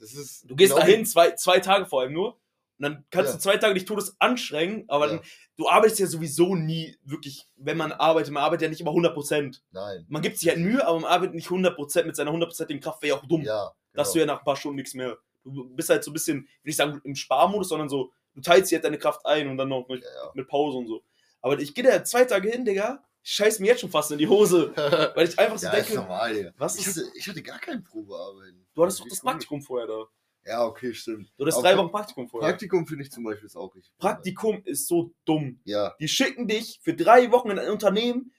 Das 0.00 0.12
ist 0.14 0.44
du 0.50 0.56
gehst 0.56 0.74
genau 0.74 0.84
dahin, 0.84 1.06
zwei, 1.06 1.30
zwei 1.32 1.60
Tage 1.60 1.86
vor 1.86 2.00
allem 2.02 2.12
nur, 2.12 2.32
und 2.78 2.82
dann 2.82 3.04
kannst 3.10 3.30
Ja. 3.30 3.36
du 3.36 3.42
zwei 3.42 3.56
Tage 3.58 3.74
dich 3.74 3.84
todes 3.86 4.16
anstrengen, 4.20 4.84
aber 4.88 5.06
Ja. 5.06 5.12
dann, 5.16 5.20
du 5.56 5.68
arbeitest 5.68 6.00
ja 6.00 6.06
sowieso 6.08 6.56
nie 6.56 6.96
wirklich, 7.04 7.46
wenn 7.56 7.76
man 7.78 7.92
arbeitet, 7.92 8.32
man 8.32 8.42
arbeitet 8.42 8.62
ja 8.64 8.68
nicht 8.70 8.80
immer 8.80 8.92
100%. 8.92 9.62
Nein. 9.70 10.04
Man 10.08 10.20
gibt 10.20 10.36
sich 10.38 10.48
halt 10.48 10.58
Mühe, 10.58 10.84
aber 10.86 10.98
man 11.00 11.10
arbeitet 11.10 11.34
nicht 11.36 11.48
100% 11.48 12.06
mit 12.06 12.16
seiner 12.16 12.32
100%igen 12.32 12.80
Kraft, 12.82 13.02
wäre 13.02 13.16
ja 13.16 13.22
auch 13.22 13.26
dumm. 13.26 13.42
Ja. 13.42 13.70
dass 13.94 14.12
du 14.12 14.18
genau. 14.18 14.26
ja 14.32 14.34
nach 14.34 14.40
ein 14.40 14.44
paar 14.44 14.56
Stunden 14.56 14.76
nichts 14.76 14.92
mehr. 14.92 15.16
Du 15.50 15.68
bist 15.74 15.88
halt 15.88 16.04
so 16.04 16.10
ein 16.10 16.14
bisschen, 16.14 16.40
will 16.62 16.70
ich 16.70 16.76
sagen, 16.76 17.00
im 17.04 17.14
Sparmodus, 17.14 17.68
sondern 17.68 17.88
so, 17.88 18.12
du 18.34 18.40
teilst 18.40 18.70
dir 18.70 18.76
halt 18.76 18.84
deine 18.84 18.98
Kraft 18.98 19.24
ein 19.26 19.48
und 19.48 19.56
dann 19.56 19.68
noch 19.68 19.88
mit, 19.88 20.02
Ja, 20.02 20.08
ja. 20.24 20.30
mit 20.34 20.48
Pause 20.48 20.78
und 20.78 20.86
so. 20.86 21.02
Aber 21.40 21.58
ich 21.58 21.74
gehe 21.74 21.84
da 21.84 22.02
zwei 22.04 22.24
Tage 22.24 22.50
hin, 22.50 22.64
Digga, 22.64 23.02
ich 23.22 23.32
scheiß 23.32 23.60
mir 23.60 23.66
jetzt 23.68 23.80
schon 23.80 23.90
fast 23.90 24.10
in 24.12 24.18
die 24.18 24.28
Hose, 24.28 24.72
weil 25.14 25.28
ich 25.28 25.38
einfach 25.38 25.58
so 25.58 25.66
ja, 25.66 25.72
ist 25.72 25.88
denke, 25.88 26.00
normal, 26.02 26.34
Digga. 26.34 26.52
was 26.58 26.76
Ich 26.78 26.86
ist. 26.86 26.96
hatte, 26.98 27.08
ich 27.14 27.28
hatte 27.28 27.42
gar 27.42 27.58
kein 27.58 27.82
Probearbeiten. 27.82 28.66
Du 28.74 28.82
hattest 28.82 29.00
doch 29.00 29.08
das 29.08 29.22
cool. 29.22 29.30
Praktikum 29.30 29.62
vorher 29.62 29.86
da. 29.88 30.04
Ja, 30.44 30.64
okay, 30.64 30.94
stimmt. 30.94 31.32
Du 31.36 31.44
hattest 31.44 31.60
drei 31.60 31.76
Wochen 31.76 31.90
Praktikum 31.90 32.28
vorher. 32.28 32.50
Praktikum 32.50 32.86
finde 32.86 33.02
ich 33.04 33.10
zum 33.10 33.24
Beispiel 33.24 33.46
ist 33.46 33.56
auch 33.56 33.74
richtig. 33.74 33.92
Praktikum 33.98 34.62
ist 34.64 34.86
so 34.86 35.12
dumm. 35.24 35.60
Ja. 35.64 35.96
Die 35.98 36.06
schicken 36.06 36.46
dich 36.46 36.78
für 36.82 36.94
drei 36.94 37.32
Wochen 37.32 37.50
in 37.50 37.58
ein 37.58 37.68
Unternehmen, 37.70 38.32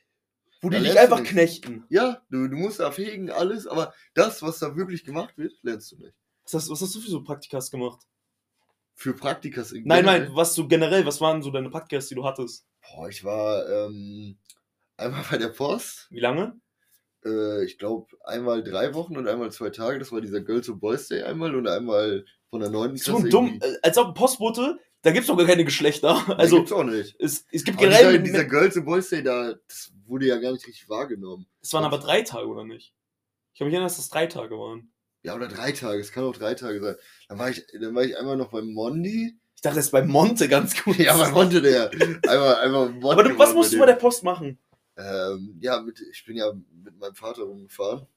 wo 0.61 0.69
die 0.69 0.77
Da 0.77 0.83
dich 0.83 0.93
lernst 0.93 1.11
du 1.11 1.15
einfach 1.15 1.29
knechten. 1.29 1.85
Ja, 1.89 2.21
du, 2.29 2.47
du 2.47 2.55
musst 2.55 2.79
abhegen, 2.79 3.29
alles, 3.29 3.67
aber 3.67 3.93
das, 4.13 4.41
was 4.41 4.59
da 4.59 4.75
wirklich 4.77 5.03
gemacht 5.03 5.37
wird, 5.37 5.53
lernst 5.63 5.91
du 5.91 5.97
nicht. 5.97 6.13
Was 6.47 6.53
hast, 6.63 6.69
was 6.69 6.81
hast 6.81 6.95
du 6.95 6.99
für 7.01 7.09
so 7.09 7.23
Praktikas 7.23 7.69
gemacht? 7.71 7.99
Für 8.95 9.13
Praktikas 9.13 9.73
in 9.73 9.83
Nein, 9.83 10.05
nein, 10.05 10.29
was 10.33 10.55
du 10.55 10.67
generell, 10.67 11.05
was 11.05 11.21
waren 11.21 11.41
so 11.43 11.51
deine 11.51 11.69
Praktikas, 11.69 12.07
die 12.07 12.15
du 12.15 12.23
hattest? 12.23 12.65
Boah, 12.81 13.09
ich 13.09 13.23
war 13.23 13.67
ähm, 13.69 14.37
einmal 14.95 15.23
bei 15.29 15.37
der 15.37 15.49
Post. 15.49 16.07
Wie 16.09 16.19
lange? 16.21 16.59
Äh, 17.25 17.65
ich 17.65 17.77
glaube, 17.77 18.07
einmal 18.23 18.63
drei 18.63 18.93
Wochen 18.93 19.17
und 19.17 19.27
einmal 19.27 19.51
zwei 19.51 19.69
Tage. 19.69 19.99
Das 19.99 20.11
war 20.11 20.21
dieser 20.21 20.41
Girls 20.41 20.69
and 20.69 20.79
Boys 20.79 21.09
Day 21.09 21.21
einmal 21.23 21.53
und 21.53 21.67
einmal 21.67 22.25
von 22.49 22.61
der 22.61 22.69
neunten 22.69 22.97
So 22.97 23.11
Klasse 23.13 23.29
dumm, 23.29 23.47
irgendwie. 23.47 23.67
äh, 23.67 23.79
als 23.83 23.97
ob 23.97 24.07
ein 24.07 24.13
Postbote, 24.13 24.79
da 25.01 25.11
gibt's 25.11 25.27
doch 25.27 25.37
gar 25.37 25.45
keine 25.45 25.65
Geschlechter. 25.65 26.15
Also, 26.39 26.57
gibt's 26.57 26.71
auch 26.71 26.83
nicht. 26.85 27.15
es, 27.19 27.45
es 27.51 27.63
gibt 27.65 27.77
Aber 27.77 27.87
generell. 27.89 28.19
dieser, 28.23 28.23
dieser 28.23 28.45
Girls 28.45 28.77
and 28.77 28.85
Boys 28.85 29.09
Day, 29.09 29.21
da, 29.21 29.53
das 29.67 29.91
wurde 30.05 30.25
ja 30.27 30.37
gar 30.37 30.53
nicht 30.53 30.65
richtig 30.65 30.87
wahrgenommen. 30.89 31.45
es 31.61 31.71
waren 31.73 31.83
aber 31.83 31.97
drei 31.99 32.21
Tage, 32.21 32.47
oder 32.47 32.63
nicht? 32.63 32.95
Ich 33.53 33.59
kann 33.59 33.67
mich 33.67 33.73
erinnern, 33.73 33.89
dass 33.89 33.97
das 33.97 34.09
drei 34.09 34.27
Tage 34.27 34.57
waren. 34.57 34.91
Ja, 35.27 35.35
oder 35.35 35.49
drei 35.49 35.73
Tage, 35.73 35.99
es 35.99 36.13
kann 36.13 36.23
auch 36.23 36.31
drei 36.37 36.53
Tage 36.53 36.81
sein. 36.81 36.95
Dann 37.27 37.37
war 37.37 37.49
ich, 37.49 37.65
dann 37.81 37.93
war 37.93 38.03
ich 38.03 38.17
einmal 38.17 38.37
noch 38.37 38.49
beim 38.49 38.71
Mondi. 38.71 39.37
Ich 39.55 39.61
dachte, 39.61 39.75
das 39.75 39.87
ist 39.87 39.91
bei 39.91 40.01
Monte 40.03 40.47
ganz 40.47 40.81
gut. 40.81 40.97
Ja, 40.97 41.17
bei 41.17 41.29
Monte 41.31 41.61
der. 41.61 41.91
Einmal, 42.25 42.55
einmal 42.55 42.89
Mondi 42.91 43.07
aber 43.11 43.23
du, 43.23 43.37
was 43.37 43.53
musst 43.53 43.73
du 43.73 43.77
bei 43.77 43.87
bei 43.87 43.91
der 43.91 43.99
Post 43.99 44.23
machen? 44.23 44.57
Ähm, 44.95 45.57
ja, 45.59 45.81
mit, 45.81 45.99
ich 45.99 46.23
bin 46.25 46.37
ja 46.37 46.53
mit 46.83 46.97
meinem 46.97 47.13
Vater 47.13 47.41
rumgefahren. 47.43 48.07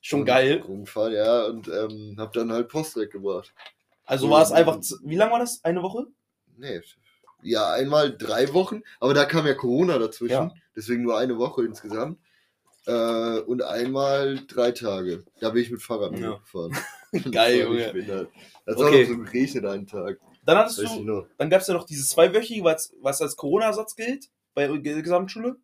Schon 0.00 0.20
Und 0.20 0.26
geil. 0.26 0.60
Rumgefahren, 0.66 1.12
ja, 1.12 1.44
und 1.46 1.68
ähm, 1.68 2.16
hab 2.18 2.32
dann 2.32 2.50
halt 2.50 2.68
Post 2.68 2.96
weggebracht. 2.96 3.54
Also 4.04 4.28
war 4.28 4.42
es 4.42 4.50
einfach. 4.50 4.80
z- 4.80 4.98
Wie 5.04 5.14
lang 5.14 5.30
war 5.30 5.38
das? 5.38 5.62
Eine 5.62 5.82
Woche? 5.82 6.08
Nee. 6.56 6.80
Ja, 7.42 7.70
einmal 7.72 8.16
drei 8.16 8.52
Wochen, 8.52 8.82
aber 8.98 9.14
da 9.14 9.24
kam 9.24 9.46
ja 9.46 9.54
Corona 9.54 9.98
dazwischen. 9.98 10.32
Ja. 10.32 10.50
Deswegen 10.74 11.04
nur 11.04 11.16
eine 11.16 11.38
Woche 11.38 11.64
insgesamt. 11.64 12.18
Äh, 12.86 13.40
und 13.40 13.62
einmal 13.62 14.40
drei 14.46 14.72
Tage. 14.72 15.24
Da 15.40 15.50
bin 15.50 15.62
ich 15.62 15.70
mit 15.70 15.82
Fahrrad 15.82 16.18
Ja. 16.18 16.36
gefahren. 16.36 16.76
Geil, 17.32 17.58
Das 17.58 17.66
Junge. 17.66 17.76
nicht 17.76 17.92
behindert. 17.92 18.30
Das 18.66 18.76
Okay. 18.76 18.84
war 18.84 19.00
noch 19.00 19.08
so 19.08 19.18
geregnet 19.32 19.66
einen 19.66 19.86
Tag. 19.86 20.18
Dann 20.44 20.58
hattest 20.58 20.78
Weiß 20.82 20.96
ich 20.96 21.04
du. 21.06 21.26
Dann 21.38 21.50
gab 21.50 21.60
es 21.60 21.66
ja 21.66 21.74
noch 21.74 21.84
dieses 21.84 22.08
zweiwöchige, 22.08 22.64
was, 22.64 22.94
was 23.00 23.20
als 23.20 23.36
Corona-Ersatz 23.36 23.94
gilt 23.96 24.30
bei 24.54 24.66
der 24.68 25.02
Gesamtschule. 25.02 25.56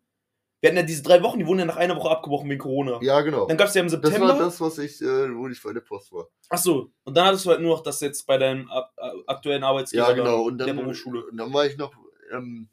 Wir 0.59 0.69
hatten 0.69 0.77
ja 0.77 0.83
diese 0.83 1.03
drei 1.03 1.21
Wochen, 1.23 1.37
die 1.39 1.45
wurden 1.45 1.59
ja 1.59 1.65
nach 1.65 1.77
einer 1.77 1.95
Woche 1.95 2.09
abgebrochen 2.09 2.49
wegen 2.49 2.59
Corona. 2.59 2.99
Ja, 3.01 3.21
genau. 3.21 3.45
Dann 3.47 3.57
gab 3.57 3.67
es 3.67 3.75
ja 3.75 3.81
im 3.81 3.87
Das 3.89 3.99
September. 4.01 4.27
war 4.29 4.39
das, 4.39 4.59
was 4.59 4.77
ich, 4.79 4.99
äh, 5.01 5.35
wo 5.35 5.47
ich 5.47 5.61
bei 5.61 5.71
der 5.71 5.81
Post 5.81 6.11
war. 6.11 6.27
Ach 6.49 6.57
so, 6.57 6.91
und 7.03 7.15
dann 7.15 7.27
hattest 7.27 7.45
du 7.45 7.49
halt 7.51 7.61
nur 7.61 7.75
noch 7.75 7.83
das 7.83 7.99
jetzt 8.01 8.25
bei 8.25 8.37
deinem 8.37 8.69
ab- 8.69 8.91
aktuellen 9.27 9.63
Arbeitsgeber 9.63 10.07
Ja, 10.09 10.13
genau. 10.13 10.41
Und 10.43 10.57
der 10.57 10.67
dann, 10.67 10.77
Berufsschule. 10.77 11.25
und 11.25 11.37
dann 11.37 11.53
war 11.53 11.65
ich 11.67 11.77
noch, 11.77 11.93
ähm, 12.31 12.69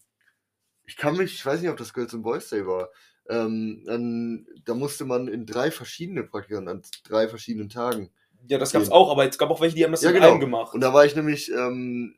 ich 0.86 0.96
kann 0.96 1.16
mich, 1.16 1.34
ich 1.34 1.44
weiß 1.44 1.60
nicht, 1.60 1.70
ob 1.70 1.76
das 1.76 1.92
Girls 1.92 2.14
and 2.14 2.22
Boys 2.22 2.48
Day 2.48 2.66
war. 2.66 2.88
Ähm, 3.28 3.82
dann, 3.86 4.46
da 4.64 4.74
musste 4.74 5.04
man 5.04 5.28
in 5.28 5.46
drei 5.46 5.70
verschiedene 5.70 6.24
Praktika, 6.24 6.58
an 6.58 6.82
drei 7.08 7.28
verschiedenen 7.28 7.68
Tagen. 7.68 8.10
Ja, 8.46 8.58
das 8.58 8.72
gab's 8.72 8.88
Ja. 8.88 8.92
auch, 8.92 9.10
aber 9.10 9.26
es 9.26 9.38
gab 9.38 9.50
auch 9.50 9.60
welche, 9.60 9.76
die 9.76 9.84
haben 9.84 9.92
das 9.92 10.02
Ja, 10.02 10.10
in 10.10 10.16
genau. 10.16 10.32
einem 10.32 10.40
gemacht. 10.40 10.74
Und 10.74 10.80
da 10.82 10.92
war 10.92 11.06
ich 11.06 11.16
nämlich, 11.16 11.50
ähm, 11.50 12.14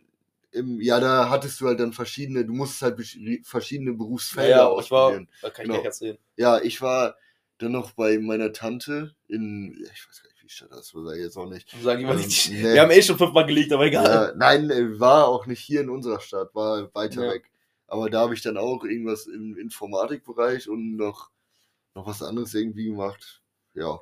im, 0.50 0.80
ja, 0.80 0.98
da 0.98 1.30
hattest 1.30 1.60
du 1.60 1.66
halt 1.66 1.78
dann 1.78 1.92
verschiedene, 1.92 2.44
du 2.44 2.52
musstest 2.52 2.82
halt 2.82 3.46
verschiedene 3.46 3.90
ja, 3.92 3.96
Berufsfelder 3.96 4.50
ja, 4.50 4.78
ich 4.80 4.90
war, 4.90 5.12
kann 5.12 5.26
ich 5.30 5.62
Genau. 5.62 5.82
erzählen. 5.82 6.18
Ja, 6.36 6.58
ich 6.60 6.82
war 6.82 7.16
dann 7.58 7.72
noch 7.72 7.92
bei 7.92 8.18
meiner 8.18 8.52
Tante 8.52 9.14
in, 9.28 9.76
ja, 9.80 9.90
ich 9.94 10.08
weiß 10.08 10.22
gar 10.22 10.30
nicht, 10.30 10.42
wie 10.42 10.48
Stadt 10.48 10.72
das 10.72 10.94
war, 10.94 11.04
sag 11.04 11.16
ich 11.16 11.22
jetzt 11.22 11.36
auch 11.36 11.48
nicht. 11.48 11.68
Sag 11.82 11.98
ich 11.98 12.04
mal 12.04 12.14
Ähm, 12.14 12.20
nicht. 12.20 12.50
nee. 12.50 12.74
Wir 12.74 12.80
haben 12.82 12.90
eh 12.90 13.02
schon 13.02 13.18
fünfmal 13.18 13.46
gelegt, 13.46 13.72
aber 13.72 13.86
egal. 13.86 14.04
Ja, 14.04 14.32
nein, 14.36 14.70
äh, 14.70 14.98
war 14.98 15.28
auch 15.28 15.46
nicht 15.46 15.60
hier 15.60 15.80
in 15.80 15.90
unserer 15.90 16.20
Stadt, 16.20 16.54
war 16.54 16.92
weiter 16.94 17.24
Ja. 17.24 17.32
weg. 17.32 17.50
Aber 17.88 18.10
da 18.10 18.20
habe 18.20 18.34
ich 18.34 18.42
dann 18.42 18.56
auch 18.56 18.84
irgendwas 18.84 19.26
im 19.26 19.56
Informatikbereich 19.56 20.68
und 20.68 20.96
noch, 20.96 21.30
noch 21.94 22.06
was 22.06 22.22
anderes 22.22 22.52
irgendwie 22.54 22.86
gemacht. 22.86 23.42
Ja. 23.74 24.00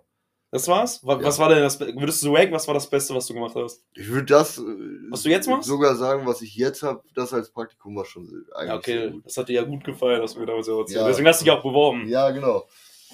Das 0.50 0.68
war's? 0.68 1.00
Was, 1.04 1.18
Ja. 1.20 1.26
was 1.26 1.38
war 1.40 1.48
denn 1.48 1.58
das, 1.62 1.80
würdest 1.80 2.22
du 2.22 2.26
so 2.26 2.34
ranken, 2.34 2.54
was 2.54 2.66
war 2.68 2.74
das 2.74 2.88
Beste, 2.88 3.12
was 3.14 3.26
du 3.26 3.34
gemacht 3.34 3.56
hast? 3.56 3.84
Ich 3.94 4.08
würde 4.08 4.26
das. 4.26 4.56
äh, 4.58 4.62
Was 5.10 5.22
du 5.22 5.28
jetzt 5.30 5.48
machst? 5.48 5.66
Sogar 5.68 5.96
sagen, 5.96 6.26
was 6.26 6.42
ich 6.42 6.54
jetzt 6.54 6.82
habe, 6.84 7.02
das 7.14 7.32
als 7.34 7.50
Praktikum 7.50 7.96
war 7.96 8.04
schon 8.04 8.22
eigentlich 8.54 8.68
Ja, 8.68 8.76
okay, 8.76 9.10
gut. 9.10 9.26
das 9.26 9.36
hat 9.36 9.48
dir 9.48 9.54
ja 9.54 9.64
gut 9.64 9.82
gefallen, 9.84 10.20
dass 10.22 10.38
wir 10.38 10.46
damals 10.46 10.68
erzählt. 10.68 11.00
Ja. 11.00 11.06
Deswegen 11.08 11.26
hast 11.26 11.40
du 11.40 11.44
dich 11.44 11.52
auch 11.52 11.62
beworben. 11.62 12.06
Ja, 12.08 12.30
genau. 12.30 12.68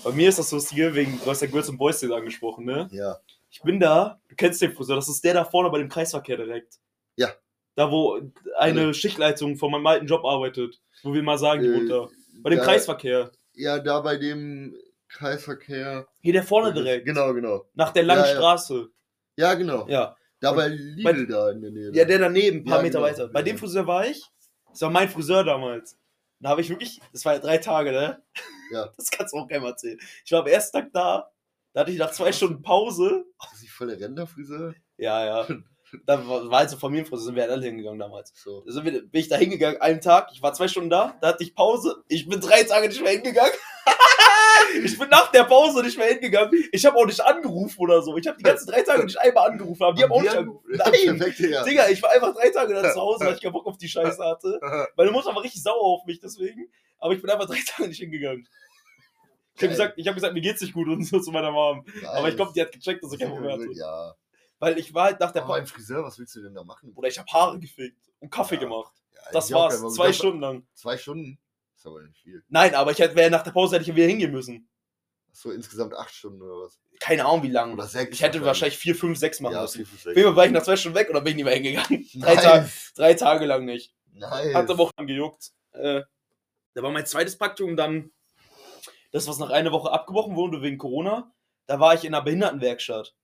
Bei 0.05 0.13
mir 0.13 0.29
ist 0.29 0.39
das 0.39 0.53
Lustige, 0.53 0.95
wegen, 0.95 1.19
du 1.23 1.31
hast 1.31 1.41
ja 1.41 1.49
Girls 1.49 1.69
and 1.71 1.79
Boys 1.79 1.99
Day 2.01 2.13
angesprochen, 2.13 2.65
ne? 2.67 2.89
Ja. 2.93 3.19
Ich 3.51 3.63
bin 3.63 3.81
da, 3.81 4.21
du 4.29 4.37
kennst 4.37 4.61
den 4.63 4.73
Friseur, 4.73 4.97
das 4.97 5.09
ist 5.09 5.25
der 5.25 5.35
da 5.35 5.45
vorne 5.45 5.71
bei 5.71 5.79
dem 5.79 5.89
Kreisverkehr 5.89 6.37
direkt. 6.37 6.79
Ja. 7.17 7.31
Da, 7.77 7.91
wo 7.91 8.21
eine 8.59 8.87
Ja. 8.87 8.93
Schichtleitung 8.95 9.57
von 9.57 9.71
meinem 9.71 9.87
alten 9.87 10.07
Job 10.07 10.25
arbeitet. 10.25 10.81
Wo 11.03 11.15
wir 11.15 11.23
mal 11.23 11.39
sagen, 11.39 11.63
die 11.63 11.69
Äh, 11.69 11.89
da. 11.89 12.09
Bei 12.43 12.51
dem 12.51 12.59
da, 12.59 12.65
Kreisverkehr. 12.65 13.31
Ja, 13.55 13.79
da 13.79 14.01
bei 14.01 14.17
dem 14.17 14.75
Kreisverkehr. 15.09 16.07
Hier 16.21 16.33
der 16.33 16.43
vorne 16.43 16.73
direkt. 16.73 17.07
Genau, 17.07 17.33
genau. 17.35 17.65
Nach 17.75 17.91
der 17.93 18.03
langen 18.05 18.23
Ja, 18.23 18.29
ja. 18.31 18.37
Straße. 18.37 18.89
Ja, 19.37 19.55
genau. 19.55 19.87
Ja. 19.89 20.17
Da 20.41 20.53
bei 20.53 20.69
Lidl 20.69 21.27
da 21.27 21.51
in 21.51 21.61
der 21.61 21.71
Nähe. 21.71 21.91
Ja, 21.95 22.05
der 22.05 22.19
daneben, 22.19 22.59
ein 22.61 22.65
paar 22.65 22.79
Ja, 22.79 22.83
Meter 22.83 22.99
genau. 23.01 23.11
weiter. 23.11 23.29
Bei 23.29 23.43
dem 23.43 23.59
Friseur 23.59 23.87
war 23.87 24.07
ich. 24.07 24.23
Das 24.71 24.81
war 24.83 24.91
mein 24.91 25.09
Friseur 25.09 25.45
damals. 25.45 25.99
Da 26.41 26.49
habe 26.51 26.63
ich 26.63 26.71
wirklich, 26.71 27.01
das 27.13 27.25
war 27.27 27.35
ja 27.35 27.39
drei 27.41 27.59
Tage, 27.59 27.93
ne? 27.93 28.23
Ja. 28.73 28.89
Das 28.97 29.11
kannst 29.11 29.35
du 29.35 29.39
auch 29.39 29.49
keinem 29.49 29.65
erzählen. 29.65 29.99
Ich 30.25 30.33
war 30.33 30.41
am 30.41 30.47
ersten 30.47 30.79
Tag 30.79 30.93
da, 30.93 31.31
da 31.75 31.81
hatte 31.81 31.91
ich 31.91 31.99
nach 31.99 32.13
zwei 32.13 32.33
Stunden 32.33 32.63
Pause. 32.63 33.25
Ist 33.53 33.63
nicht 33.63 33.73
voll 33.73 33.89
der 33.89 34.01
Renderfriseur? 34.01 34.75
Ja, 34.97 35.25
ja. 35.27 35.47
Da 36.07 36.27
war, 36.27 36.59
halt 36.59 36.71
so 36.71 36.77
Familienfriseur, 36.77 37.27
sind 37.27 37.35
wir 37.35 37.43
halt 37.43 37.53
alle 37.53 37.67
hingegangen 37.67 37.99
damals. 37.99 38.33
So. 38.35 38.65
Da 38.67 38.85
wir, 38.85 38.93
bin 38.93 39.21
ich 39.21 39.29
da 39.29 39.37
hingegangen, 39.37 39.81
einen 39.81 40.01
Tag, 40.01 40.31
ich 40.33 40.43
war 40.43 40.53
zwei 40.53 40.69
Stunden 40.69 40.91
da, 40.91 41.17
da 41.21 41.29
hatte 41.29 41.43
ich 41.43 41.55
Pause, 41.55 42.03
ich 42.09 42.29
bin 42.29 42.41
drei 42.41 42.63
Tage 42.65 42.89
nicht 42.89 43.03
mehr 43.03 43.13
hingegangen. 43.13 43.53
Ich 44.85 44.99
bin 44.99 45.09
nach 45.09 45.31
der 45.33 45.45
Pause 45.45 45.83
nicht 45.83 45.99
mehr 45.99 46.09
hingegangen. 46.09 46.53
Ich 46.71 46.85
habe 46.87 46.97
auch 46.97 47.07
nicht 47.07 47.21
angerufen 47.21 47.81
oder 47.81 48.03
so. 48.03 48.17
Ich 48.17 48.27
habe 48.27 48.37
die 48.37 48.45
ganzen 48.45 48.69
drei 48.69 48.83
Tage 48.83 49.05
nicht 49.05 49.19
einmal 49.19 49.51
angerufen, 49.51 49.83
aber 49.83 49.95
die 49.95 50.03
haben 50.03 50.13
auch 50.13 50.23
nicht 50.23 50.37
angerufen. 50.37 50.65
Nein! 50.69 51.19
Perfekt, 51.19 51.39
Digga. 51.67 51.89
Ich 51.89 52.03
war 52.03 52.13
einfach 52.13 52.35
drei 52.35 52.51
Tage 52.51 52.75
da 52.75 52.93
zu 52.93 53.01
Hause, 53.01 53.25
weil 53.25 53.35
ich 53.35 53.41
keinen 53.41 53.53
Bock 53.53 53.67
auf 53.67 53.79
die 53.79 53.89
Scheiße 53.89 54.23
hatte. 54.23 54.61
Meine 54.97 55.11
Mutter 55.11 55.35
war 55.35 55.43
richtig 55.43 55.63
sauer 55.63 55.83
auf 55.83 56.05
mich 56.05 56.21
deswegen, 56.21 56.71
aber 56.99 57.15
ich 57.15 57.21
bin 57.21 57.31
einfach 57.31 57.47
drei 57.47 57.59
Tage 57.67 57.89
nicht 57.89 57.99
hingegangen. 57.99 58.47
Ich 59.57 59.63
habe 59.63 59.71
gesagt, 59.71 59.95
ich 59.97 60.07
hab 60.07 60.15
gesagt, 60.15 60.35
mir 60.35 60.41
geht's 60.41 60.61
nicht 60.61 60.73
gut 60.73 60.89
und 60.89 61.05
so 61.05 61.21
zu 61.21 61.33
meiner 61.33 61.51
Mom. 61.51 61.85
Aber 62.07 62.29
ich 62.29 62.37
glaube, 62.37 62.53
die 62.55 62.61
hat 62.61 62.73
gecheckt, 62.73 63.03
dass 63.03 63.13
ich 63.13 63.19
Bock 63.19 63.41
mehr 63.41 63.53
hatte. 63.53 63.67
Ja. 63.73 64.15
Weil 64.61 64.79
ich 64.79 64.95
war 64.95 65.05
halt 65.07 65.19
nach 65.21 65.33
der 65.33 65.41
Pause. 65.41 65.53
beim 65.55 65.67
Friseur, 65.67 66.05
was 66.05 66.19
willst 66.19 66.37
du 66.37 66.43
denn 66.43 66.55
da 66.55 66.63
machen? 66.63 66.93
Oder 66.95 67.09
ich 67.09 67.19
habe 67.19 67.31
Haare 67.33 67.59
gefickt 67.59 68.09
und 68.21 68.31
Kaffee 68.31 68.55
Ja. 68.55 68.61
gemacht. 68.61 68.95
Ja, 69.13 69.21
Das 69.33 69.51
war's. 69.53 69.81
Zwei 69.81 70.05
glaub, 70.05 70.15
Stunden 70.15 70.41
lang. 70.41 70.67
Zwei 70.75 70.97
Stunden? 70.97 71.39
Ist 71.77 71.87
aber 71.87 72.03
nicht 72.03 72.19
viel. 72.19 72.45
Nein, 72.49 72.75
aber 72.75 72.93
ich 72.93 72.99
hätte, 72.99 73.31
nach 73.31 73.43
der 73.43 73.51
Pause 73.53 73.77
hätte 73.77 73.91
ich 73.91 73.97
wieder 73.97 74.07
hingehen 74.07 74.31
müssen. 74.33 74.69
So 75.33 75.51
insgesamt 75.51 75.95
acht 75.95 76.13
Stunden 76.15 76.43
oder 76.43 76.65
was? 76.67 76.79
Keine 76.99 77.25
Ahnung, 77.25 77.43
wie 77.45 77.49
lang. 77.51 77.73
Oder 77.73 77.87
sechs. 77.87 78.13
Ich 78.13 78.23
hätte 78.23 78.45
wahrscheinlich 78.45 78.77
vier, 78.77 78.95
fünf, 78.95 79.19
sechs 79.19 79.41
machen 79.41 79.55
Ja, 79.55 79.63
müssen. 79.63 79.77
vier, 79.79 79.87
fünf, 79.87 79.99
Auf 80.01 80.05
sechs. 80.05 80.17
jeden 80.17 80.29
Fall 80.29 80.37
war 80.37 80.47
ich 80.47 80.53
nach 80.53 80.63
zwei 80.63 80.77
Stunden 80.77 80.99
weg 80.99 81.09
oder 81.09 81.21
bin 81.23 81.31
ich 81.31 81.37
nicht 81.37 81.45
mehr 81.45 81.55
hingegangen. 81.55 82.07
Drei, 82.21 82.35
Nice. 82.35 82.43
Tage, 82.45 82.71
drei 82.97 83.15
Tage 83.15 83.47
lang 83.47 83.65
nicht. 83.65 83.95
Nice. 84.13 84.55
Hat 84.55 84.69
aber 84.69 84.83
auch 84.83 84.93
gejuckt. 84.97 85.53
Äh, 85.73 86.03
da 86.75 86.83
war 86.83 86.91
mein 86.91 87.07
zweites 87.07 87.39
Praktikum 87.39 87.77
dann, 87.77 88.11
das, 89.13 89.27
was 89.27 89.39
nach 89.39 89.51
einer 89.51 89.73
Woche 89.73 89.91
abgebrochen 89.91 90.37
wurde 90.37 90.61
wegen 90.63 90.77
Corona. 90.79 91.33
Da 91.67 91.81
war 91.81 91.95
ich 91.95 92.05
in 92.05 92.13
einer 92.15 92.23
Behindertenwerkstatt. 92.25 93.15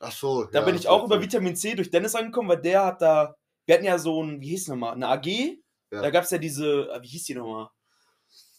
Ach 0.00 0.12
so. 0.12 0.44
Da 0.44 0.60
ja, 0.60 0.64
bin 0.64 0.74
ich 0.76 0.88
auch 0.88 1.04
über. 1.04 1.20
Vitamin 1.20 1.56
C 1.56 1.74
durch 1.74 1.90
Dennis 1.90 2.14
angekommen, 2.14 2.48
weil 2.48 2.60
der 2.60 2.84
hat 2.84 3.00
da, 3.02 3.34
wir 3.66 3.74
hatten 3.76 3.84
ja 3.84 3.98
so 3.98 4.22
ein, 4.22 4.40
wie 4.40 4.48
hieß 4.50 4.62
es 4.62 4.68
nochmal, 4.68 4.92
eine 4.94 5.08
AG. 5.08 5.26
Ja. 5.26 6.02
Da 6.02 6.10
gab 6.10 6.24
es 6.24 6.30
ja 6.30 6.38
diese, 6.38 6.90
äh, 6.90 7.02
wie 7.02 7.08
hieß 7.08 7.24
die 7.24 7.34
nochmal? 7.34 7.68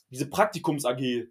Diese 0.09 0.29
Praktikums-AG. 0.29 1.27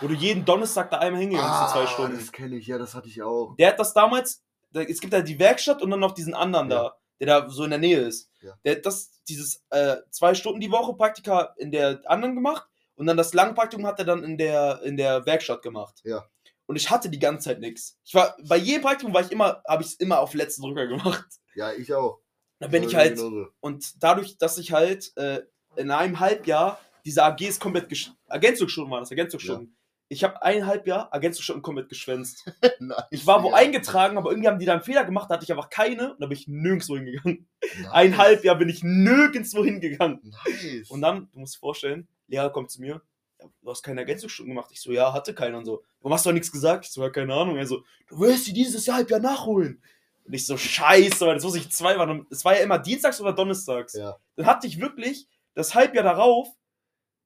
Wo 0.00 0.08
du 0.08 0.14
jeden 0.14 0.44
Donnerstag 0.44 0.90
da 0.90 0.98
einmal 0.98 1.20
bist, 1.24 1.32
in 1.34 1.38
Ah, 1.38 1.68
zwei 1.72 1.86
Stunden. 1.86 2.16
das 2.18 2.32
kenne 2.32 2.56
ich, 2.56 2.66
ja, 2.66 2.78
das 2.78 2.94
hatte 2.94 3.06
ich 3.08 3.22
auch. 3.22 3.54
Der 3.58 3.68
hat 3.68 3.78
das 3.78 3.94
damals, 3.94 4.42
da, 4.72 4.82
es 4.82 5.00
gibt 5.00 5.12
da 5.12 5.20
die 5.20 5.38
Werkstatt 5.38 5.82
und 5.82 5.90
dann 5.90 6.00
noch 6.00 6.12
diesen 6.12 6.34
anderen 6.34 6.68
Ja. 6.70 6.76
da, 6.82 6.96
der 7.20 7.26
da 7.42 7.48
so 7.48 7.62
in 7.64 7.70
der 7.70 7.78
Nähe 7.78 7.98
ist. 8.00 8.30
Ja. 8.42 8.54
Der 8.64 8.76
hat 8.76 8.86
das, 8.86 9.22
dieses 9.28 9.64
äh, 9.70 9.98
zwei 10.10 10.34
Stunden 10.34 10.58
die 10.60 10.72
Woche 10.72 10.94
Praktika 10.94 11.54
in 11.58 11.70
der 11.70 12.00
anderen 12.06 12.34
gemacht 12.34 12.66
und 12.96 13.06
dann 13.06 13.16
das 13.16 13.34
Langpraktikum 13.34 13.86
hat 13.86 14.00
er 14.00 14.04
dann 14.04 14.24
in 14.24 14.36
der, 14.36 14.80
in 14.82 14.96
der 14.96 15.24
Werkstatt 15.26 15.62
gemacht. 15.62 16.00
Ja. 16.02 16.24
Und 16.68 16.76
ich 16.76 16.90
hatte 16.90 17.08
die 17.08 17.18
ganze 17.18 17.46
Zeit 17.48 17.60
nichts. 17.60 17.98
Ich 18.04 18.14
war, 18.14 18.36
bei 18.46 18.58
jedem 18.58 18.82
Praktikum 18.82 19.14
war 19.14 19.22
ich 19.22 19.32
immer, 19.32 19.62
habe 19.66 19.82
ich 19.82 19.88
es 19.88 19.94
immer 19.94 20.20
auf 20.20 20.34
letzten 20.34 20.62
Drücker 20.62 20.86
gemacht. 20.86 21.26
Ja, 21.54 21.72
ich 21.72 21.92
auch. 21.92 22.20
Da 22.60 22.68
bin 22.68 22.84
ich 22.84 22.92
Ja, 22.92 22.98
halt, 23.00 23.16
genauso. 23.16 23.48
und 23.58 24.00
dadurch, 24.02 24.38
dass 24.38 24.58
ich 24.58 24.70
halt 24.72 25.10
äh, 25.16 25.40
in 25.74 25.90
einem 25.90 26.20
Halbjahr 26.20 26.78
diese 27.04 27.24
AGs 27.24 27.58
komplett, 27.58 27.88
Ergänzungsstunden 28.28 28.92
waren 28.92 29.00
das, 29.02 29.10
Ergänzungsstunden. 29.10 29.74
Ich 30.10 30.22
habe 30.24 30.40
ein 30.42 30.66
Halbjahr 30.66 31.08
Ergänzungsstunden 31.12 31.62
komplett 31.62 31.88
geschwänzt. 31.88 32.44
Nice, 32.78 33.04
Ich 33.10 33.26
war 33.26 33.42
wo 33.42 33.48
Digga. 33.48 33.56
eingetragen, 33.58 34.16
aber 34.18 34.30
irgendwie 34.30 34.48
haben 34.48 34.58
die 34.60 34.66
da 34.66 34.74
einen 34.74 34.82
Fehler 34.82 35.04
gemacht, 35.04 35.28
da 35.30 35.34
hatte 35.34 35.44
ich 35.44 35.50
einfach 35.52 35.68
keine 35.70 36.12
und 36.14 36.20
da 36.20 36.26
bin 36.26 36.36
ich 36.38 36.46
nirgendwo 36.46 36.96
hingegangen. 36.96 37.48
Nice. 37.60 37.88
Ein 37.90 38.16
Halbjahr 38.18 38.54
bin 38.56 38.68
ich 38.68 38.82
nirgendwo 38.84 39.64
hingegangen. 39.64 40.20
Nice. 40.46 40.90
Und 40.90 41.00
dann, 41.00 41.28
du 41.32 41.40
musst 41.40 41.56
dir 41.56 41.60
vorstellen, 41.60 42.08
Lehrer 42.28 42.50
kommt 42.50 42.70
zu 42.70 42.80
mir, 42.80 42.94
ja, 42.94 43.00
du 43.38 43.70
hast 43.70 43.82
keine 43.82 44.00
Ergänzungsstunden 44.00 44.54
gemacht. 44.54 44.70
Ich 44.72 44.80
so, 44.80 44.92
ja, 44.92 45.12
hatte 45.12 45.34
keine 45.34 45.56
und 45.58 45.64
so. 45.64 45.82
Warum 46.00 46.14
hast 46.14 46.26
du 46.26 46.32
nichts 46.32 46.52
gesagt? 46.52 46.86
Ich 46.86 46.92
so, 46.92 47.02
ja, 47.02 47.10
keine 47.10 47.34
Ahnung. 47.34 47.56
Er 47.56 47.66
so, 47.66 47.84
du 48.08 48.18
wirst 48.20 48.46
die 48.46 48.52
dieses 48.52 48.88
Halbjahr 48.88 49.20
nachholen. 49.20 49.82
Und 50.24 50.34
ich 50.34 50.46
so, 50.46 50.56
scheiße, 50.56 51.26
weil 51.26 51.34
das 51.34 51.44
muss 51.44 51.56
ich 51.56 51.70
zwei 51.70 51.96
waren. 51.98 52.26
Es 52.30 52.44
war 52.44 52.56
ja 52.56 52.62
immer 52.62 52.78
dienstags 52.78 53.20
oder 53.20 53.32
donnerstags. 53.32 53.94
Ja. 53.94 54.18
Dann 54.36 54.46
hatte 54.46 54.66
ich 54.66 54.80
wirklich 54.80 55.26
das 55.54 55.74
Halbjahr 55.74 56.04
darauf, 56.04 56.48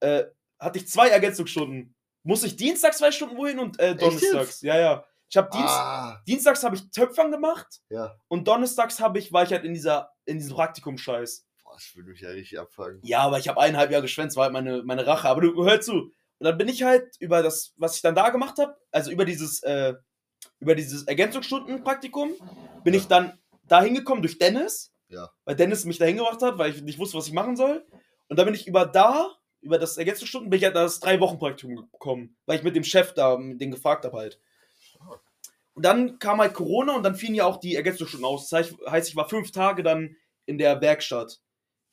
äh, 0.00 0.24
hatte 0.58 0.78
ich 0.78 0.88
zwei 0.88 1.08
Ergänzungsstunden. 1.08 1.94
Muss 2.22 2.44
ich 2.44 2.56
dienstags 2.56 2.98
zwei 2.98 3.10
Stunden 3.10 3.36
wohin 3.36 3.58
und 3.58 3.78
äh, 3.80 3.96
donnerstags. 3.96 4.62
Ja, 4.62 4.78
ja. 4.78 5.04
Ich 5.28 5.36
habe 5.38 5.48
Dienst, 5.50 5.74
Ah, 5.74 6.22
Dienstags 6.26 6.62
habe 6.62 6.76
ich 6.76 6.90
Töpfern 6.90 7.30
gemacht 7.30 7.80
ja. 7.88 8.14
und 8.28 8.46
donnerstags 8.46 9.00
habe 9.00 9.18
ich, 9.18 9.32
war 9.32 9.42
ich 9.44 9.50
halt 9.50 9.64
in 9.64 9.72
dieser, 9.72 10.12
in 10.26 10.36
diesem 10.36 10.54
Praktikum-Scheiß. 10.54 11.46
Boah, 11.46 11.51
das 11.74 11.94
würde 11.94 12.10
mich 12.10 12.20
ja 12.20 12.30
richtig 12.30 12.58
abfangen. 12.58 13.00
Ja, 13.02 13.20
aber 13.20 13.38
ich 13.38 13.48
habe 13.48 13.60
eineinhalb 13.60 13.90
Jahre 13.90 14.02
geschwänzt, 14.02 14.36
war 14.36 14.44
halt 14.44 14.52
meine, 14.52 14.82
meine 14.82 15.06
Rache. 15.06 15.28
Aber 15.28 15.40
du 15.40 15.64
hör 15.64 15.80
zu. 15.80 15.94
Und 15.94 16.12
dann 16.46 16.58
bin 16.58 16.68
ich 16.68 16.82
halt 16.82 17.14
über 17.20 17.42
das, 17.42 17.72
was 17.76 17.96
ich 17.96 18.02
dann 18.02 18.14
da 18.14 18.30
gemacht 18.30 18.58
habe, 18.58 18.76
also 18.90 19.10
über 19.10 19.24
dieses, 19.24 19.62
äh, 19.62 19.94
über 20.58 20.74
dieses 20.74 21.04
Ergänzungsstundenpraktikum, 21.06 22.32
bin 22.84 22.94
Ja. 22.94 23.00
ich 23.00 23.06
dann 23.06 23.38
da 23.64 23.82
hingekommen 23.82 24.22
durch 24.22 24.38
Dennis. 24.38 24.92
Ja. 25.08 25.30
Weil 25.44 25.56
Dennis 25.56 25.84
mich 25.84 25.98
da 25.98 26.04
hingebracht 26.06 26.42
hat, 26.42 26.58
weil 26.58 26.70
ich 26.72 26.82
nicht 26.82 26.98
wusste, 26.98 27.16
was 27.18 27.26
ich 27.26 27.32
machen 27.32 27.56
soll. 27.56 27.84
Und 28.28 28.38
dann 28.38 28.46
bin 28.46 28.54
ich 28.54 28.66
über 28.66 28.86
da, 28.86 29.30
über 29.60 29.78
das 29.78 29.98
Ergänzungsstunden, 29.98 30.50
bin 30.50 30.58
ich 30.58 30.64
halt 30.64 30.74
das 30.74 31.00
drei 31.00 31.20
Wochen 31.20 31.38
Praktikum 31.38 31.76
gekommen, 31.92 32.36
weil 32.46 32.56
ich 32.58 32.64
mit 32.64 32.74
dem 32.74 32.82
Chef 32.84 33.12
da, 33.14 33.36
den 33.36 33.70
gefragt 33.70 34.04
habe 34.04 34.16
halt. 34.16 34.40
Und 35.74 35.84
dann 35.84 36.18
kam 36.18 36.40
halt 36.40 36.54
Corona 36.54 36.94
und 36.96 37.02
dann 37.02 37.14
fielen 37.14 37.34
ja 37.34 37.44
auch 37.44 37.58
die 37.58 37.76
Ergänzungsstunden 37.76 38.26
aus. 38.26 38.48
Das 38.48 38.58
heißt, 38.70 38.74
heißt, 38.86 39.08
ich 39.08 39.16
war 39.16 39.28
fünf 39.28 39.52
Tage 39.52 39.82
dann 39.82 40.16
in 40.44 40.58
der 40.58 40.80
Werkstatt. 40.80 41.40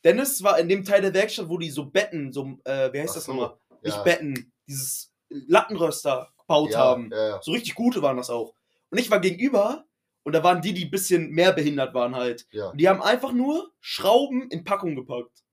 Dennis 0.04 0.44
war 0.44 0.60
in 0.60 0.70
dem 0.70 0.84
Teil 0.84 1.02
der 1.02 1.14
Werkstatt, 1.14 1.50
wo 1.50 1.58
die 1.58 1.70
so 1.70 1.86
Betten, 1.86 2.32
so, 2.32 2.58
äh, 2.64 2.92
wie 2.94 3.00
heißt 3.00 3.12
Ach 3.12 3.16
das 3.16 3.26
so, 3.26 3.34
nochmal? 3.34 3.58
Nicht 3.82 3.98
ja. 3.98 4.04
Betten, 4.04 4.54
dieses 4.68 5.14
Lattenröster 5.30 6.32
gebaut 6.38 6.72
ja, 6.72 6.80
haben. 6.80 7.10
Ja. 7.12 7.42
So 7.42 7.52
richtig 7.52 7.76
gute 7.76 8.02
waren 8.02 8.18
das 8.18 8.30
auch. 8.30 8.54
Und 8.90 8.98
ich 8.98 9.12
war 9.12 9.20
gegenüber 9.20 9.86
und 10.24 10.34
da 10.34 10.44
waren 10.44 10.62
die, 10.62 10.74
die 10.74 10.86
ein 10.86 10.92
bisschen 10.92 11.30
mehr 11.32 11.54
behindert 11.54 11.94
waren 11.94 12.16
halt. 12.16 12.48
Und 12.54 12.78
die 12.80 12.90
haben 12.90 13.02
einfach 13.02 13.32
nur 13.32 13.72
Schrauben 13.80 14.50
in 14.50 14.64
Packung 14.64 14.96
gepackt. 14.96 15.44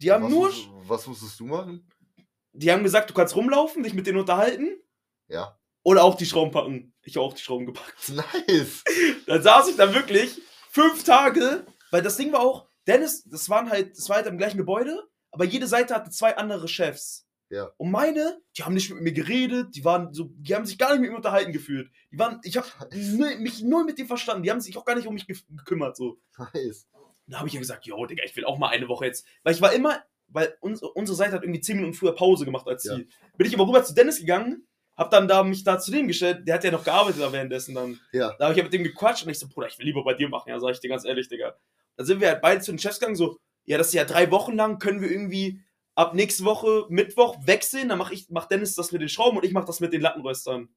Die 0.00 0.10
haben 0.10 0.24
was, 0.24 0.30
nur, 0.30 0.52
was 0.86 1.06
musstest 1.06 1.38
du 1.40 1.46
machen? 1.46 1.88
die 2.54 2.70
haben 2.70 2.82
gesagt, 2.82 3.10
du 3.10 3.14
kannst 3.14 3.36
rumlaufen, 3.36 3.82
dich 3.82 3.94
mit 3.94 4.06
denen 4.06 4.18
unterhalten 4.18 4.80
Ja. 5.28 5.58
oder 5.82 6.04
auch 6.04 6.14
die 6.14 6.26
Schrauben 6.26 6.52
packen. 6.52 6.94
Ich 7.02 7.16
habe 7.16 7.26
auch 7.26 7.34
die 7.34 7.42
Schrauben 7.42 7.66
gepackt. 7.66 8.08
Nice. 8.08 8.84
Dann 9.26 9.42
saß 9.42 9.68
ich 9.68 9.76
da 9.76 9.92
wirklich 9.92 10.40
fünf 10.70 11.04
Tage, 11.04 11.66
weil 11.94 12.02
das 12.02 12.16
Ding 12.16 12.32
war 12.32 12.40
auch, 12.40 12.66
Dennis, 12.88 13.22
das 13.22 13.48
waren 13.48 13.70
halt, 13.70 13.96
das 13.96 14.08
war 14.08 14.16
halt 14.16 14.26
im 14.26 14.36
gleichen 14.36 14.56
Gebäude, 14.58 15.00
aber 15.30 15.44
jede 15.44 15.68
Seite 15.68 15.94
hatte 15.94 16.10
zwei 16.10 16.36
andere 16.36 16.66
Chefs. 16.66 17.28
Ja. 17.50 17.70
Und 17.76 17.92
meine, 17.92 18.40
die 18.58 18.64
haben 18.64 18.74
nicht 18.74 18.90
mit 18.90 19.00
mir 19.00 19.12
geredet, 19.12 19.76
die 19.76 19.84
waren 19.84 20.12
so, 20.12 20.28
die 20.38 20.56
haben 20.56 20.66
sich 20.66 20.76
gar 20.76 20.90
nicht 20.90 21.02
mit 21.02 21.10
mir 21.10 21.16
unterhalten 21.16 21.52
gefühlt. 21.52 21.88
Die 22.10 22.18
waren, 22.18 22.40
ich 22.42 22.56
habe 22.56 22.66
mich 23.38 23.62
null 23.62 23.84
mit 23.84 23.96
denen 23.98 24.08
verstanden, 24.08 24.42
die 24.42 24.50
haben 24.50 24.60
sich 24.60 24.76
auch 24.76 24.84
gar 24.84 24.96
nicht 24.96 25.06
um 25.06 25.14
mich 25.14 25.28
ge 25.28 25.36
gekümmert 25.50 25.96
so. 25.96 26.18
Nice. 26.36 26.88
Da 27.28 27.38
habe 27.38 27.46
ich 27.46 27.54
ja 27.54 27.60
gesagt, 27.60 27.86
jo, 27.86 28.04
Digga, 28.06 28.24
ich 28.24 28.34
will 28.34 28.44
auch 28.44 28.58
mal 28.58 28.70
eine 28.70 28.88
Woche 28.88 29.06
jetzt. 29.06 29.24
Weil 29.44 29.54
ich 29.54 29.62
war 29.62 29.72
immer, 29.72 30.02
weil 30.26 30.56
uns, 30.60 30.82
unsere 30.82 31.14
Seite 31.14 31.34
hat 31.36 31.44
irgendwie 31.44 31.60
10 31.60 31.76
Minuten 31.76 31.94
früher 31.94 32.16
Pause 32.16 32.44
gemacht 32.44 32.66
als 32.66 32.82
Ja. 32.82 32.96
sie. 32.96 33.06
Bin 33.36 33.46
ich 33.46 33.52
immer 33.52 33.68
rüber 33.68 33.84
zu 33.84 33.94
Dennis 33.94 34.18
gegangen, 34.18 34.66
hab 34.96 35.10
dann 35.12 35.28
da 35.28 35.44
mich 35.44 35.62
da 35.62 35.78
zu 35.78 35.92
dem 35.92 36.08
gestellt, 36.08 36.48
der 36.48 36.56
hat 36.56 36.64
ja 36.64 36.72
noch 36.72 36.82
gearbeitet 36.82 37.22
da 37.22 37.32
währenddessen 37.32 37.76
dann. 37.76 38.00
Ja. 38.12 38.34
Da 38.36 38.46
habe 38.46 38.52
ich 38.52 38.58
ja 38.58 38.64
mit 38.64 38.72
dem 38.72 38.82
gequatscht 38.82 39.24
und 39.24 39.30
ich 39.30 39.38
so, 39.38 39.46
Bruder, 39.48 39.68
ich 39.68 39.78
will 39.78 39.86
lieber 39.86 40.02
bei 40.02 40.14
dir 40.14 40.28
machen, 40.28 40.48
ja, 40.48 40.58
sag 40.58 40.72
ich 40.72 40.80
dir 40.80 40.88
ganz 40.88 41.04
ehrlich, 41.04 41.28
Digga. 41.28 41.56
Da 41.96 42.04
sind 42.04 42.20
wir 42.20 42.28
halt 42.28 42.42
beide 42.42 42.60
zu 42.60 42.72
den 42.72 42.78
Chefs 42.78 42.98
gegangen, 42.98 43.16
so, 43.16 43.38
ja, 43.64 43.78
das 43.78 43.88
ist 43.88 43.94
ja 43.94 44.04
drei 44.04 44.30
Wochen 44.30 44.54
lang, 44.56 44.78
können 44.78 45.00
wir 45.00 45.10
irgendwie 45.10 45.60
ab 45.94 46.14
nächste 46.14 46.44
Woche 46.44 46.86
Mittwoch 46.88 47.36
wechseln, 47.46 47.88
dann 47.88 47.98
mach 47.98 48.10
ich, 48.10 48.28
macht 48.30 48.50
Dennis 48.50 48.74
das 48.74 48.90
mit 48.92 49.00
den 49.00 49.08
Schrauben 49.08 49.38
und 49.38 49.44
ich 49.44 49.52
mach 49.52 49.64
das 49.64 49.80
mit 49.80 49.92
den 49.92 50.00
Lattenröstern. 50.00 50.68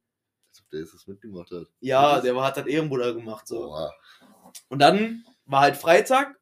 Als 0.50 0.62
ob 0.62 0.70
der 0.70 0.80
jetzt 0.82 0.94
das 0.94 1.08
mitgemacht 1.08 1.52
hat. 1.52 1.68
Ja, 1.80 2.22
der 2.22 2.36
war- 2.36 2.46
hat 2.46 2.58
dann 2.58 2.68
Ehrenbruder 2.68 3.14
gemacht, 3.14 3.48
so. 3.48 3.60
Boah. 3.68 3.94
Und 4.70 4.80
dann 4.80 5.26
war 5.46 5.62
halt 5.62 5.76
Freitag. 5.78 6.40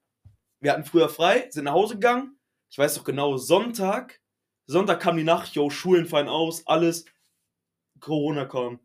Wir 0.60 0.72
hatten 0.74 0.86
früher 0.86 1.10
frei, 1.10 1.48
sind 1.52 1.66
nach 1.66 1.74
Hause 1.74 1.96
gegangen. 1.96 2.38
Ich 2.70 2.78
weiß 2.78 2.96
doch 2.96 3.04
genau, 3.04 3.38
Sonntag. 3.38 4.20
Sonntag 4.68 5.00
kam 5.00 5.16
die 5.18 5.24
Nacht, 5.24 5.54
yo, 5.54 5.70
Schulen 5.70 6.06
fallen 6.08 6.28
aus, 6.28 6.66
alles. 6.68 7.06
Corona 8.00 8.46
kam. 8.46 8.80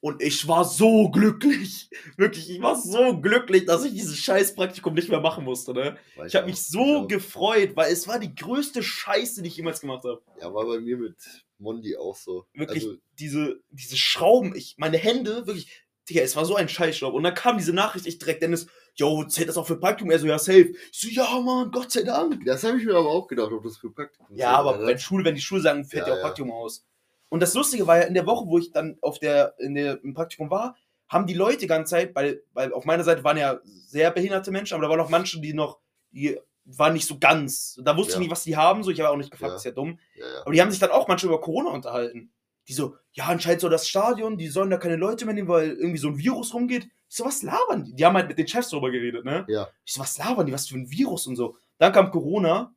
Und 0.00 0.22
ich 0.22 0.46
war 0.46 0.64
so 0.64 1.10
glücklich. 1.10 1.88
Wirklich, 2.16 2.50
ich 2.50 2.60
war 2.62 2.76
so 2.76 3.18
glücklich, 3.20 3.64
dass 3.64 3.84
ich 3.84 3.92
dieses 3.92 4.16
scheiß 4.18 4.54
Praktikum 4.54 4.94
nicht 4.94 5.08
mehr 5.08 5.20
machen 5.20 5.44
musste, 5.44 5.72
ne? 5.72 5.96
Weiß 6.16 6.28
Ich 6.28 6.36
habe 6.36 6.46
mich 6.46 6.62
so 6.62 6.98
auch. 6.98 7.08
gefreut, 7.08 7.70
weil 7.74 7.92
es 7.92 8.06
war 8.06 8.18
die 8.18 8.34
größte 8.34 8.82
Scheiße, 8.82 9.42
die 9.42 9.48
ich 9.48 9.56
jemals 9.56 9.80
gemacht 9.80 10.04
habe. 10.04 10.22
Ja, 10.40 10.52
war 10.52 10.66
bei 10.66 10.78
mir 10.80 10.96
mit 10.98 11.16
Mondi 11.58 11.96
auch 11.96 12.14
so. 12.16 12.46
Wirklich, 12.52 12.84
Also, 12.84 12.96
diese, 13.18 13.60
diese 13.70 13.96
Schrauben, 13.96 14.54
ich, 14.54 14.74
meine 14.78 14.98
Hände, 14.98 15.46
wirklich, 15.46 15.84
Digga, 16.08 16.20
es 16.20 16.36
war 16.36 16.44
so 16.44 16.54
ein 16.54 16.68
Scheißstaub. 16.68 17.14
Und 17.14 17.24
dann 17.24 17.34
kam 17.34 17.58
diese 17.58 17.72
Nachricht, 17.72 18.06
ich 18.06 18.18
direkt, 18.18 18.42
Dennis, 18.42 18.68
yo, 18.94 19.24
zählt 19.24 19.48
das 19.48 19.56
auch 19.56 19.66
für 19.66 19.80
Praktikum? 19.80 20.10
Er 20.12 20.18
so, 20.20 20.26
ja, 20.28 20.38
safe. 20.38 20.72
Ich 20.92 21.00
so, 21.00 21.08
ja, 21.08 21.40
Mann, 21.40 21.70
Gott 21.72 21.90
sei 21.90 22.02
Dank. 22.02 22.44
das 22.44 22.62
habe 22.62 22.78
ich 22.78 22.84
mir 22.84 22.94
aber 22.94 23.08
auch 23.10 23.26
gedacht, 23.26 23.50
ob 23.50 23.64
das 23.64 23.78
für 23.78 23.90
Praktikum 23.90 24.26
Ja, 24.36 24.50
aber 24.56 24.86
wenn 24.86 24.98
Schule, 24.98 25.24
wenn 25.24 25.34
die 25.34 25.40
Schule 25.40 25.62
sagen, 25.62 25.84
fällt 25.84 26.02
Ja, 26.06 26.08
ja 26.08 26.14
auch 26.14 26.18
ja. 26.18 26.22
Praktikum 26.26 26.52
aus. 26.52 26.86
Und 27.28 27.40
das 27.40 27.54
Lustige 27.54 27.86
war 27.86 27.98
ja, 27.98 28.04
in 28.04 28.14
der 28.14 28.26
Woche, 28.26 28.46
wo 28.46 28.58
ich 28.58 28.70
dann 28.72 28.96
auf 29.02 29.18
der, 29.18 29.54
in 29.58 29.74
der, 29.74 30.02
im 30.04 30.14
Praktikum 30.14 30.50
war, 30.50 30.76
haben 31.08 31.26
die 31.26 31.34
Leute 31.34 31.58
die 31.58 31.66
ganze 31.66 31.90
Zeit, 31.90 32.14
weil, 32.14 32.42
weil 32.52 32.72
auf 32.72 32.84
meiner 32.84 33.04
Seite 33.04 33.22
waren 33.24 33.36
ja 33.36 33.60
sehr 33.64 34.10
behinderte 34.10 34.50
Menschen, 34.50 34.74
aber 34.74 34.84
da 34.84 34.90
waren 34.90 35.00
auch 35.00 35.08
manche, 35.10 35.40
die 35.40 35.52
noch, 35.54 35.78
die 36.10 36.38
waren 36.64 36.94
nicht 36.94 37.06
so 37.06 37.18
ganz. 37.18 37.80
Da 37.84 37.96
wusste 37.96 38.14
Ja. 38.14 38.16
ich 38.18 38.20
nicht, 38.22 38.30
was 38.32 38.42
die 38.42 38.56
haben, 38.56 38.82
so 38.82 38.90
ich 38.90 38.98
habe 39.00 39.10
auch 39.10 39.16
nicht 39.16 39.30
gefragt, 39.30 39.52
Ja. 39.52 39.56
ist 39.56 39.64
ja 39.64 39.70
dumm. 39.70 39.98
Ja. 40.16 40.24
Aber 40.42 40.52
die 40.52 40.60
haben 40.60 40.70
sich 40.70 40.80
dann 40.80 40.90
auch 40.90 41.06
manchmal 41.06 41.34
über 41.34 41.40
Corona 41.40 41.70
unterhalten. 41.70 42.32
Die 42.68 42.72
so, 42.72 42.96
ja, 43.12 43.26
anscheinend 43.26 43.60
so 43.60 43.68
das 43.68 43.86
Stadion, 43.86 44.36
die 44.36 44.48
sollen 44.48 44.70
da 44.70 44.76
keine 44.76 44.96
Leute 44.96 45.24
mehr 45.24 45.34
nehmen, 45.34 45.46
weil 45.46 45.70
irgendwie 45.70 45.98
so 45.98 46.08
ein 46.08 46.18
Virus 46.18 46.52
rumgeht. 46.52 46.88
Ich 47.08 47.16
so, 47.16 47.24
was 47.24 47.44
labern 47.44 47.84
die? 47.84 47.94
Die 47.94 48.04
haben 48.04 48.16
halt 48.16 48.26
mit 48.26 48.38
den 48.38 48.48
Chefs 48.48 48.70
drüber 48.70 48.90
geredet, 48.90 49.24
ne? 49.24 49.44
Ja. 49.46 49.68
Ich 49.84 49.92
so, 49.92 50.00
was 50.00 50.18
labern 50.18 50.44
die? 50.46 50.52
Was 50.52 50.66
für 50.66 50.74
ein 50.76 50.90
Virus 50.90 51.28
und 51.28 51.36
so. 51.36 51.56
Dann 51.78 51.92
kam 51.92 52.10
Corona. 52.10 52.74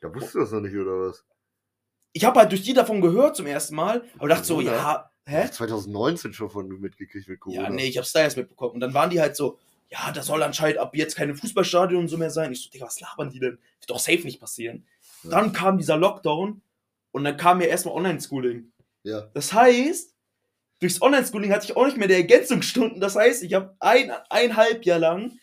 Da 0.00 0.14
wusstest 0.14 0.34
du 0.36 0.38
das 0.40 0.52
noch 0.52 0.60
nicht, 0.62 0.74
oder 0.74 1.08
was? 1.08 1.22
Ich 2.12 2.24
habe 2.24 2.40
halt 2.40 2.50
durch 2.50 2.62
die 2.62 2.74
davon 2.74 3.00
gehört 3.00 3.36
zum 3.36 3.46
ersten 3.46 3.74
Mal, 3.74 4.04
aber 4.18 4.28
dachte 4.28 4.44
so, 4.44 4.60
ja, 4.60 5.10
hä? 5.26 5.50
2019 5.50 6.32
schon 6.32 6.50
von 6.50 6.68
mitgekriegt 6.80 7.28
mit 7.28 7.40
Corona. 7.40 7.64
Ja, 7.64 7.70
nee, 7.70 7.86
ich 7.86 7.98
hab's 7.98 8.12
da 8.12 8.20
erst 8.20 8.36
mitbekommen. 8.36 8.74
Und 8.74 8.80
dann 8.80 8.94
waren 8.94 9.10
die 9.10 9.20
halt 9.20 9.36
so, 9.36 9.58
ja, 9.90 10.10
da 10.12 10.22
soll 10.22 10.42
anscheinend 10.42 10.78
ab 10.78 10.94
jetzt 10.94 11.16
keine 11.16 11.34
Fußballstadion 11.34 12.02
und 12.02 12.08
so 12.08 12.18
mehr 12.18 12.30
sein. 12.30 12.52
Ich 12.52 12.62
so, 12.62 12.70
Digga, 12.70 12.86
was 12.86 13.00
labern 13.00 13.30
die 13.30 13.40
denn? 13.40 13.58
Wird 13.80 13.90
doch 13.90 13.98
safe 13.98 14.22
nicht 14.22 14.40
passieren. 14.40 14.86
Ja. 15.22 15.30
Dann 15.30 15.52
kam 15.52 15.78
dieser 15.78 15.96
Lockdown 15.96 16.60
und 17.12 17.24
dann 17.24 17.36
kam 17.36 17.58
mir 17.58 17.66
erstmal 17.66 17.94
Online-Schooling. 17.94 18.72
Ja. 19.02 19.28
Das 19.32 19.52
heißt, 19.52 20.14
durchs 20.80 21.00
Online-Schooling 21.00 21.52
hatte 21.52 21.66
ich 21.66 21.76
auch 21.76 21.86
nicht 21.86 21.96
mehr 21.96 22.08
die 22.08 22.14
Ergänzungsstunden. 22.14 23.00
Das 23.00 23.16
heißt, 23.16 23.42
ich 23.42 23.54
habe 23.54 23.74
ein, 23.80 24.12
eineinhalb 24.28 24.84
Jahr 24.84 24.98
lang 24.98 25.38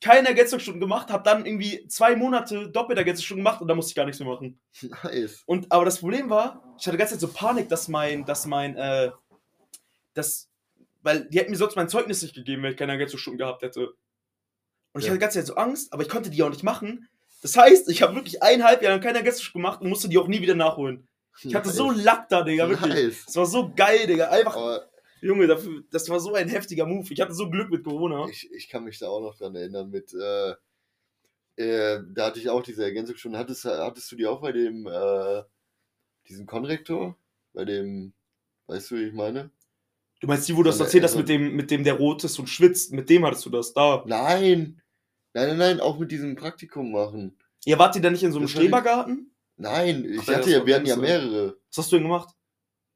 keine 0.00 0.28
Ergänzungsstunden 0.28 0.80
gemacht, 0.80 1.10
habe 1.10 1.22
dann 1.24 1.44
irgendwie 1.44 1.86
zwei 1.88 2.16
Monate 2.16 2.70
Doppelergänzungsstunden 2.70 3.44
gemacht 3.44 3.60
und 3.60 3.68
dann 3.68 3.76
musste 3.76 3.90
ich 3.90 3.94
gar 3.96 4.06
nichts 4.06 4.20
mehr 4.20 4.28
machen. 4.30 4.58
Nice. 5.04 5.42
Und, 5.46 5.70
aber 5.70 5.84
das 5.84 5.98
Problem 5.98 6.30
war, 6.30 6.62
ich 6.78 6.86
hatte 6.86 6.96
die 6.96 6.98
ganze 6.98 7.14
Zeit 7.14 7.20
so 7.20 7.28
Panik, 7.28 7.68
dass 7.68 7.88
mein, 7.88 8.24
dass 8.24 8.46
mein, 8.46 8.76
äh, 8.76 9.10
das, 10.14 10.48
weil 11.02 11.24
die 11.28 11.38
hätten 11.38 11.50
mir 11.50 11.56
sonst 11.56 11.76
mein 11.76 11.88
Zeugnis 11.88 12.22
nicht 12.22 12.34
gegeben, 12.34 12.62
wenn 12.62 12.72
ich 12.72 12.76
keine 12.78 12.92
Ergänzungsstunden 12.92 13.38
gehabt 13.38 13.62
hätte. 13.62 13.88
Und 14.92 15.00
ich 15.00 15.04
Ja. 15.04 15.10
hatte 15.10 15.18
die 15.18 15.22
ganze 15.22 15.38
Zeit 15.38 15.46
so 15.46 15.54
Angst, 15.54 15.92
aber 15.92 16.02
ich 16.02 16.08
konnte 16.08 16.30
die 16.30 16.42
auch 16.42 16.50
nicht 16.50 16.64
machen. 16.64 17.08
Das 17.42 17.56
heißt, 17.56 17.88
ich 17.90 18.02
habe 18.02 18.14
wirklich 18.14 18.42
eineinhalb 18.42 18.82
Jahre 18.82 19.00
keine 19.00 19.18
Ergänzungsstunden 19.18 19.62
gemacht 19.62 19.80
und 19.82 19.88
musste 19.88 20.08
die 20.08 20.18
auch 20.18 20.26
nie 20.28 20.40
wieder 20.42 20.54
nachholen. 20.54 21.06
Ich 21.42 21.54
hatte 21.54 21.70
so 21.70 21.90
Lack 21.90 22.28
da, 22.28 22.42
Digga, 22.42 22.68
wirklich. 22.68 22.92
Nice. 22.92 23.24
Das 23.26 23.36
war 23.36 23.46
so 23.46 23.72
geil, 23.74 24.06
Digga. 24.06 24.28
Einfach, 24.28 24.56
Aber 24.56 24.89
Junge, 25.20 25.46
dafür, 25.46 25.82
das 25.90 26.08
war 26.08 26.20
so 26.20 26.34
ein 26.34 26.48
heftiger 26.48 26.86
Move. 26.86 27.12
Ich 27.12 27.20
hatte 27.20 27.34
so 27.34 27.50
Glück 27.50 27.70
mit 27.70 27.84
Corona. 27.84 28.26
ich, 28.28 28.50
ich 28.52 28.68
kann 28.68 28.84
mich 28.84 28.98
da 28.98 29.08
auch 29.08 29.20
noch 29.20 29.36
dran 29.36 29.54
erinnern 29.54 29.90
mit, 29.90 30.14
äh, 30.14 30.54
äh, 31.56 32.02
da 32.14 32.26
hatte 32.26 32.40
ich 32.40 32.48
auch 32.48 32.62
diese 32.62 32.84
Ergänzung 32.84 33.16
schon. 33.16 33.36
Hattest, 33.36 33.64
hattest 33.64 34.10
du 34.12 34.16
die 34.16 34.26
auch 34.26 34.40
bei 34.40 34.52
dem, 34.52 34.86
äh, 34.86 35.42
diesem 36.28 36.46
Konrektor? 36.46 37.16
Bei 37.52 37.64
dem, 37.64 38.12
weißt 38.68 38.90
du, 38.92 38.96
wie 38.96 39.04
ich 39.08 39.12
meine? 39.12 39.50
Du 40.20 40.26
meinst 40.26 40.48
die, 40.48 40.54
wo 40.56 40.62
du 40.62 40.68
das 40.70 40.80
erzählt 40.80 41.04
hast 41.04 41.16
mit 41.16 41.28
dem, 41.28 41.56
mit 41.56 41.70
dem, 41.70 41.82
der 41.82 41.94
rot 41.94 42.24
ist 42.24 42.38
und 42.38 42.46
schwitzt, 42.48 42.92
mit 42.92 43.08
dem 43.10 43.24
hattest 43.24 43.44
du 43.46 43.50
das 43.50 43.72
da. 43.72 44.04
Nein! 44.06 44.80
Nein, 45.32 45.48
nein, 45.48 45.58
nein, 45.58 45.80
auch 45.80 45.98
mit 45.98 46.10
diesem 46.12 46.34
Praktikum 46.34 46.92
machen. 46.92 47.38
Ja, 47.64 47.78
wart 47.78 47.94
ihr 47.96 48.02
da 48.02 48.10
nicht 48.10 48.22
in 48.22 48.32
so 48.32 48.38
einem 48.38 48.46
Das 48.46 48.52
die- 48.52 48.58
Strebergarten? 48.58 49.30
Nein, 49.56 50.04
ich 50.04 50.20
Ach, 50.20 50.26
ja, 50.28 50.34
hatte 50.36 50.50
ja, 50.50 50.66
wir 50.66 50.74
hatten 50.76 50.86
ja 50.86 50.96
mehrere. 50.96 51.56
Was 51.68 51.78
hast 51.78 51.92
du 51.92 51.96
denn 51.96 52.04
gemacht? 52.04 52.34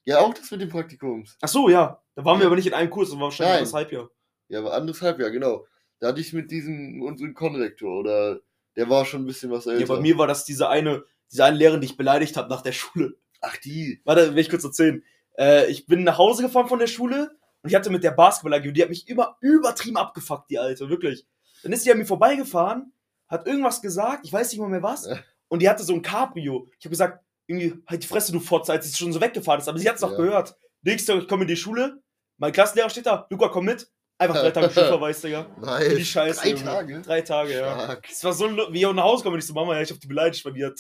Ja, 0.07 0.21
auch 0.21 0.33
das 0.35 0.51
mit 0.51 0.61
dem 0.63 0.69
Praktikums. 0.71 1.37
Ach 1.41 1.49
so, 1.49 1.69
ja. 1.69 2.03
Da 2.15 2.25
waren 2.25 2.39
wir 2.41 2.47
aber 2.47 2.57
nicht 2.57 2.67
in 2.67 2.75
einem 2.75 2.91
Kurs, 2.91 3.09
das 3.11 3.19
war 3.19 3.25
wahrscheinlich 3.27 3.55
Nein. 3.57 3.65
das 3.65 3.75
Halbjahr. 3.75 4.11
Ja, 4.49 4.59
aber 4.61 4.75
anderthalb 4.75 5.19
Jahr, 5.19 5.31
genau. 5.31 5.67
Da 6.01 6.09
hatte 6.09 6.21
ich 6.21 6.33
mit 6.33 6.51
diesem, 6.51 7.03
unseren 7.03 7.35
Konrektor, 7.35 7.99
oder 8.01 8.41
der 8.77 8.89
war 8.91 9.05
schon 9.05 9.23
ein 9.23 9.27
bisschen 9.27 9.51
was 9.51 9.67
älter. 9.67 9.81
Ja, 9.81 9.87
bei 9.87 10.01
mir 10.01 10.19
war 10.19 10.27
das 10.27 10.45
diese 10.45 10.69
eine, 10.69 11.05
diese 11.31 11.45
eine 11.45 11.57
Lehrerin, 11.57 11.81
die 11.81 11.87
ich 11.87 11.97
beleidigt 11.97 12.37
habe 12.37 12.49
nach 12.51 12.63
der 12.63 12.73
Schule. 12.73 13.15
Ach, 13.41 13.57
die. 13.59 14.01
Warte, 14.05 14.33
will 14.35 14.39
ich 14.41 14.51
kurz 14.51 14.65
erzählen. 14.65 15.03
Äh, 15.39 15.67
ich 15.71 15.87
bin 15.87 16.05
nach 16.05 16.19
Hause 16.19 16.43
gefahren 16.43 16.69
von 16.69 16.79
der 16.79 16.87
Schule 16.87 17.31
und 17.63 17.71
ich 17.71 17.75
hatte 17.75 17.91
mit 17.91 18.05
der 18.05 18.11
Basketball 18.13 18.61
die 18.61 18.83
hat 18.83 18.89
mich 18.91 19.09
immer 19.09 19.37
übertrieben 19.41 19.97
abgefuckt, 19.97 20.51
die 20.51 20.59
Alte, 20.59 20.89
wirklich. 20.89 21.27
Dann 21.63 21.73
ist 21.73 21.85
die 21.87 21.91
an 21.93 21.99
mir 21.99 22.07
vorbeigefahren, 22.07 22.93
hat 23.27 23.47
irgendwas 23.47 23.81
gesagt, 23.83 24.25
ich 24.25 24.33
weiß 24.33 24.51
nicht 24.53 24.61
mal 24.61 24.69
mehr 24.69 24.83
was, 24.83 25.07
Ja. 25.07 25.19
und 25.49 25.63
die 25.63 25.69
hatte 25.69 25.83
so 25.83 25.95
ein 25.95 26.03
Cabrio. 26.03 26.69
Ich 26.79 26.85
habe 26.85 26.91
gesagt, 26.91 27.25
irgendwie, 27.47 27.75
halt 27.87 28.03
die 28.03 28.07
Fresse, 28.07 28.33
du 28.33 28.41
Fotze, 28.41 28.73
als 28.73 28.87
sie 28.91 28.97
schon 28.97 29.13
so 29.13 29.21
weggefahren 29.21 29.61
ist, 29.61 29.69
aber 29.69 29.79
sie 29.79 29.89
hat 29.89 29.97
es 29.97 30.03
noch 30.03 30.13
Ja. 30.13 30.17
gehört. 30.19 30.57
Nächster 30.83 31.15
Tag, 31.15 31.23
ich 31.23 31.29
komme 31.29 31.43
in 31.43 31.49
die 31.49 31.57
Schule, 31.57 32.03
mein 32.45 32.53
Klassenlehrer 32.53 32.91
steht 32.91 33.07
da, 33.07 33.27
Luca, 33.31 33.49
komm 33.49 33.65
mit. 33.65 33.91
Einfach 34.19 34.35
drei 34.37 34.51
Tage 34.51 34.71
Schulverweis, 34.71 35.19
Digga. 35.23 35.47
Nice. 35.59 35.95
Die 35.97 36.05
Scheiße. 36.05 36.43
Drei 36.43 36.51
Junge. 36.51 36.65
Tage? 36.65 37.01
Drei 37.01 37.23
Tage, 37.23 37.53
ja. 37.55 37.85
Stark. 37.85 38.07
Es 38.11 38.23
war 38.23 38.35
so, 38.35 38.51
wie 38.71 38.81
ich 38.81 38.87
auch 38.87 38.93
nach 38.93 39.05
Hause 39.05 39.23
komme, 39.23 39.33
und 39.33 39.41
ich 39.41 39.47
so, 39.47 39.55
Mama, 39.55 39.75
ja, 39.75 39.81
ich 39.81 39.91
hab 39.91 39.99
die 39.99 40.07
beleidigt, 40.07 40.45
weil 40.45 40.53
die 40.53 40.63
hat. 40.63 40.79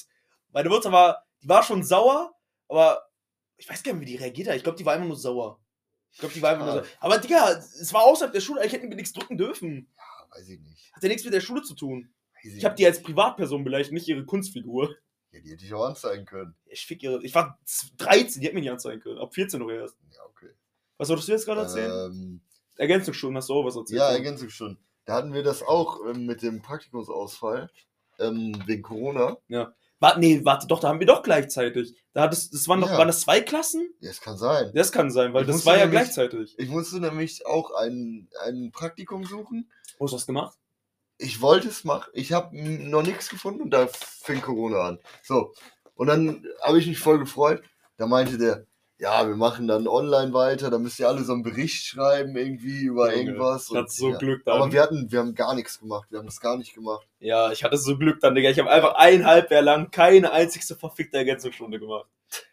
Meine 0.53 0.68
Mutter 0.68 0.92
war, 0.92 1.24
die 1.42 1.48
war 1.48 1.62
schon 1.62 1.83
sauer, 1.83 2.35
aber 2.68 3.09
ich 3.57 3.66
weiß 3.66 3.83
gar 3.83 3.94
nicht, 3.94 4.03
wie 4.03 4.12
die 4.12 4.16
reagiert 4.16 4.48
hat. 4.48 4.57
Ich 4.57 4.62
glaube, 4.62 4.77
die 4.77 4.85
war 4.85 4.92
einfach 4.92 5.07
nur 5.07 5.16
sauer. 5.16 5.59
Ich 6.12 6.18
glaube, 6.18 6.35
die 6.35 6.42
war 6.42 6.50
einfach 6.50 6.66
nur 6.66 6.74
sauer. 6.74 6.85
Aber 7.00 7.16
Digga, 7.16 7.53
es 7.53 7.92
war 7.94 8.03
außerhalb 8.03 8.35
der 8.35 8.40
Schule, 8.42 8.62
ich 8.66 8.72
hätte 8.74 8.87
mir 8.87 8.94
nichts 8.94 9.14
drücken 9.14 9.38
dürfen. 9.38 9.88
Ja, 9.96 10.37
weiß 10.37 10.46
ich 10.50 10.61
nicht. 10.61 10.92
Hat 10.92 11.03
ja 11.03 11.09
nichts 11.09 11.24
mit 11.24 11.33
der 11.33 11.40
Schule 11.40 11.62
zu 11.62 11.74
tun. 11.74 12.12
Weiß 12.44 12.53
Ich 12.53 12.64
habe 12.66 12.74
die 12.74 12.85
als 12.85 13.03
Privatperson 13.03 13.64
beleidigt, 13.64 13.90
nicht 13.90 14.07
ihre 14.07 14.27
Kunstfigur. 14.27 14.94
Ja, 15.33 15.40
die 15.40 15.50
hätte 15.50 15.64
ich 15.64 15.72
auch 15.72 15.87
anzeigen 15.87 16.27
können. 16.27 16.55
Ich 16.66 16.87
fick 16.87 17.03
ihre. 17.03 17.24
Ich 17.24 17.35
war 17.35 17.59
13, 17.96 18.40
die 18.40 18.46
hätte 18.46 18.55
mir 18.55 18.61
nicht 18.61 18.70
anzeigen 18.70 19.00
können. 19.00 19.18
Ab 19.18 19.35
14 19.35 19.59
noch 19.59 19.70
erst. 19.70 19.96
Ja. 20.94 20.98
Was 20.98 21.09
wolltest 21.09 21.28
du 21.28 21.33
jetzt 21.33 21.44
gerade 21.46 21.61
erzählen? 21.62 22.12
Ähm, 22.12 22.40
Ergänzungsstunden, 22.76 23.37
hast 23.37 23.48
du 23.48 23.54
auch 23.54 23.64
was 23.64 23.76
erzählt? 23.76 23.98
ja, 23.98 24.09
Ergänzung 24.11 24.48
schon. 24.48 24.78
Da 25.04 25.14
hatten 25.14 25.33
wir 25.33 25.42
das 25.42 25.62
auch 25.62 26.00
ähm, 26.07 26.26
mit 26.26 26.42
dem 26.42 26.62
Praktikumsausfall. 26.62 27.70
Ähm, 28.20 28.57
wegen 28.66 28.83
Corona. 28.83 29.37
Warte, 29.98 30.20
nee, 30.20 30.40
warte, 30.44 30.68
doch, 30.68 30.78
da 30.78 30.88
haben 30.88 31.00
wir 31.00 31.07
doch 31.07 31.22
gleichzeitig. 31.24 31.96
Da 32.12 32.22
hattest, 32.22 32.54
das 32.54 32.68
waren 32.68 32.80
doch, 32.80 32.88
Ja. 32.88 32.98
waren 32.98 33.09
das 33.09 33.22
zwei 33.22 33.40
Klassen? 33.40 33.92
Ja, 34.00 34.11
es 34.11 34.20
kann 34.20 34.37
sein. 34.38 34.70
Das 34.72 34.92
kann 34.92 35.11
sein, 35.11 35.35
weil 35.35 35.42
Ich 35.42 35.48
das 35.48 35.66
war 35.66 35.74
ja 35.76 35.87
nämlich- 35.87 36.00
gleichzeitig. 36.02 36.54
Ich 36.59 36.68
musste 36.68 37.00
nämlich 37.00 37.44
auch 37.44 37.72
ein, 37.72 38.28
ein 38.44 38.70
Praktikum 38.72 39.24
suchen. 39.24 39.68
Wo 39.98 40.04
hast 40.04 40.12
du 40.12 40.16
das 40.16 40.26
gemacht? 40.26 40.57
Ich 41.18 41.40
wollte 41.40 41.68
es 41.68 41.83
machen. 41.85 42.09
Ich 42.12 42.33
habe 42.33 42.57
noch 42.57 43.02
nichts 43.02 43.28
gefunden 43.28 43.62
und 43.62 43.70
da 43.70 43.88
fing 43.88 44.40
Corona 44.40 44.80
an. 44.83 44.98
So. 45.24 45.52
Und 45.96 46.07
dann 46.07 46.44
habe 46.62 46.78
ich 46.78 46.87
mich 46.87 46.98
voll 47.00 47.18
gefreut. 47.18 47.62
Da 47.96 48.07
meinte 48.07 48.38
der, 48.38 48.66
ja, 49.04 49.28
wir 49.28 49.36
machen 49.36 49.68
dann 49.68 49.86
online 49.86 50.32
weiter. 50.32 50.70
Da 50.70 50.78
müsst 50.78 50.98
ihr 50.98 51.06
alle 51.06 51.22
so 51.24 51.34
einen 51.34 51.42
Bericht 51.42 51.84
schreiben 51.84 52.34
irgendwie 52.36 52.84
über 52.84 53.10
Junge, 53.10 53.32
irgendwas. 53.32 53.68
Ich 53.70 53.76
hatte 53.76 53.90
so 53.90 54.10
ja. 54.10 54.16
Glück 54.16 54.44
dann. 54.46 54.62
Aber 54.62 54.72
wir 54.72 54.80
hatten, 54.80 55.12
wir 55.12 55.18
haben 55.18 55.34
gar 55.34 55.54
nichts 55.54 55.78
gemacht. 55.78 56.10
Wir 56.10 56.20
haben 56.20 56.26
das 56.26 56.40
gar 56.40 56.56
nicht 56.56 56.74
gemacht. 56.74 57.06
ja, 57.20 57.52
ich 57.52 57.62
hatte 57.62 57.76
so 57.76 57.98
Glück 57.98 58.20
dann, 58.20 58.34
Digga. 58.34 58.48
Ich 58.48 58.58
habe 58.58 58.70
einfach 58.70 58.94
eineinhalb 58.94 59.50
Jahre 59.50 59.62
lang 59.62 59.90
keine 59.90 60.32
einzigste 60.32 60.74
verfickte 60.74 61.18
Ergänzungsstunde 61.18 61.78
gemacht. 61.78 62.08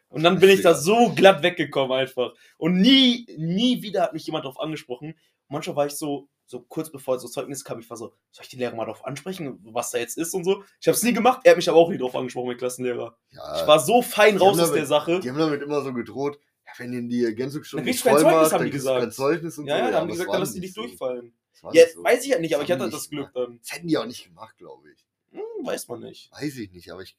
Und 0.09 0.23
dann 0.23 0.39
bin 0.41 0.49
ich 0.49 0.61
da 0.61 0.73
so 0.73 1.13
glatt 1.15 1.41
weggekommen 1.41 1.97
einfach. 1.97 2.33
Und 2.57 2.81
nie, 2.81 3.25
nie 3.37 3.81
wieder 3.81 4.01
hat 4.01 4.13
mich 4.13 4.25
jemand 4.25 4.43
darauf 4.43 4.59
angesprochen. 4.59 5.17
Manchmal 5.47 5.77
war 5.77 5.85
ich 5.85 5.93
so, 5.93 6.27
so 6.51 6.59
kurz 6.59 6.91
bevor 6.91 7.15
das 7.17 7.31
Zeugnis 7.31 7.63
kam, 7.63 7.79
ich 7.79 7.89
war 7.89 7.97
so, 7.97 8.13
soll 8.31 8.43
ich 8.43 8.49
die 8.49 8.57
Lehrer 8.57 8.75
mal 8.75 8.85
darauf 8.85 9.05
ansprechen, 9.05 9.59
was 9.71 9.89
da 9.91 9.97
jetzt 9.97 10.17
ist 10.17 10.33
und 10.33 10.43
so. 10.43 10.63
Ich 10.81 10.87
habe 10.87 10.95
es 10.95 11.01
nie 11.03 11.13
gemacht, 11.13 11.41
er 11.45 11.51
hat 11.51 11.57
mich 11.57 11.69
aber 11.69 11.77
auch 11.79 11.89
nie 11.89 11.97
darauf 11.97 12.15
angesprochen, 12.15 12.47
mein 12.47 12.57
Klassenlehrer. 12.57 13.17
Ja, 13.31 13.61
Ich 13.61 13.67
war 13.67 13.79
so 13.79 14.01
fein 14.01 14.37
raus 14.37 14.59
aus 14.59 14.73
der 14.73 14.85
Sache. 14.85 15.19
die 15.21 15.29
haben 15.29 15.37
damit 15.39 15.61
immer 15.61 15.81
so 15.81 15.93
gedroht, 15.93 16.39
ja, 16.67 16.73
wenn 16.77 16.93
ihr 16.93 17.01
die 17.03 17.23
Ergänzungsstunde 17.23 17.85
nicht 17.85 18.01
voll 18.01 18.19
Zeugnis, 18.19 18.33
macht, 18.33 18.43
haben 18.51 18.59
dann 18.59 18.65
die 18.65 18.71
gesagt. 18.71 18.99
kein 18.99 19.11
Zeugnis 19.11 19.57
und 19.57 19.65
Ja, 19.67 19.77
so. 19.77 19.83
ja, 19.85 19.91
da 19.91 19.97
haben 19.99 20.07
die 20.07 20.13
es 20.13 20.19
gesagt, 20.19 20.33
dann 20.33 20.39
lass 20.41 20.53
die 20.53 20.59
nicht 20.59 20.73
so. 20.75 20.81
durchfallen. 20.81 21.33
Ja, 21.73 21.83
so. 21.89 22.03
weiß 22.03 22.23
ich 22.23 22.29
ja 22.29 22.39
nicht, 22.39 22.53
aber 22.53 22.63
ich 22.63 22.71
hatte 22.71 22.89
das 22.89 23.09
Glück 23.09 23.27
nicht 23.27 23.35
dann. 23.35 23.59
Das 23.59 23.71
hätten 23.73 23.87
die 23.87 23.97
auch 23.97 24.05
nicht 24.05 24.23
gemacht, 24.25 24.57
glaube 24.57 24.89
ich. 24.91 25.05
Hm, 25.31 25.65
weiß 25.65 25.87
man 25.87 26.01
nicht. 26.01 26.31
Weiß 26.33 26.57
ich 26.57 26.71
nicht, 26.71 26.91
aber 26.91 27.01
ich. 27.01 27.17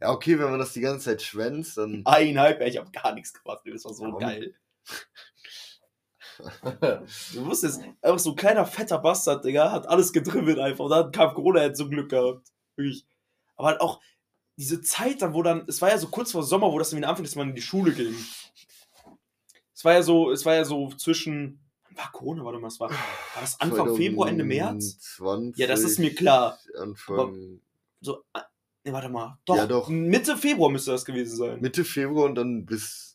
Ja, 0.00 0.10
okay, 0.10 0.38
wenn 0.38 0.50
man 0.50 0.58
das 0.58 0.72
die 0.72 0.80
ganze 0.80 1.04
Zeit 1.06 1.22
schwänzt, 1.22 1.76
dann. 1.76 2.02
Eineinhalb, 2.04 2.60
ich 2.62 2.76
habe 2.78 2.90
gar 2.90 3.14
nichts 3.14 3.32
gemacht. 3.32 3.62
Das 3.64 3.84
war 3.84 3.94
so 3.94 4.04
Warum? 4.04 4.18
geil. 4.18 4.54
Du 7.34 7.46
wusstest, 7.46 7.80
einfach 8.00 8.18
so 8.18 8.30
ein 8.30 8.36
kleiner 8.36 8.66
fetter 8.66 8.98
Bastard, 8.98 9.44
Digga, 9.44 9.70
hat 9.70 9.88
alles 9.88 10.12
gedribbelt 10.12 10.58
einfach. 10.58 10.84
Und 10.84 10.90
dann 10.90 11.12
kam 11.12 11.34
Corona, 11.34 11.60
er 11.60 11.68
hat 11.70 11.76
so 11.76 11.88
Glück 11.88 12.10
gehabt. 12.10 12.52
Wirklich. 12.76 13.04
Aber 13.56 13.68
halt 13.68 13.80
auch 13.80 14.00
diese 14.56 14.80
Zeit 14.80 15.22
dann, 15.22 15.34
wo 15.34 15.42
dann, 15.42 15.64
es 15.66 15.80
war 15.82 15.90
ja 15.90 15.98
so 15.98 16.08
kurz 16.08 16.32
vor 16.32 16.42
Sommer, 16.42 16.72
wo 16.72 16.78
das 16.78 16.90
dann 16.90 16.98
wieder 16.98 17.08
anfing, 17.08 17.24
dass 17.24 17.36
man 17.36 17.50
in 17.50 17.54
die 17.54 17.62
Schule 17.62 17.92
ging. 17.92 18.14
Es 19.74 19.84
war 19.84 19.94
ja 19.94 20.02
so, 20.02 20.30
es 20.30 20.44
war 20.44 20.54
ja 20.54 20.64
so 20.64 20.90
zwischen, 20.90 21.58
wann 21.84 21.96
war 21.96 22.12
Corona, 22.12 22.44
warte 22.44 22.58
mal, 22.58 22.68
es 22.68 22.78
war, 22.78 22.90
war 22.90 22.96
das 23.40 23.60
Anfang 23.60 23.96
Februar, 23.96 24.28
Ende 24.28 24.44
März? 24.44 25.00
20, 25.16 25.58
Ja, 25.58 25.66
das 25.66 25.80
ist 25.82 25.98
mir 25.98 26.14
klar. 26.14 26.58
Anfang. 26.78 27.60
So, 28.00 28.22
ah, 28.32 28.44
ne, 28.84 28.92
warte 28.92 29.08
mal. 29.08 29.38
Doch, 29.44 29.56
Ja, 29.56 29.66
doch. 29.66 29.88
Mitte 29.88 30.36
Februar 30.36 30.70
müsste 30.70 30.92
das 30.92 31.04
gewesen 31.04 31.36
sein. 31.36 31.60
Mitte 31.60 31.84
Februar 31.84 32.26
und 32.26 32.34
dann 32.34 32.64
bis. 32.66 33.11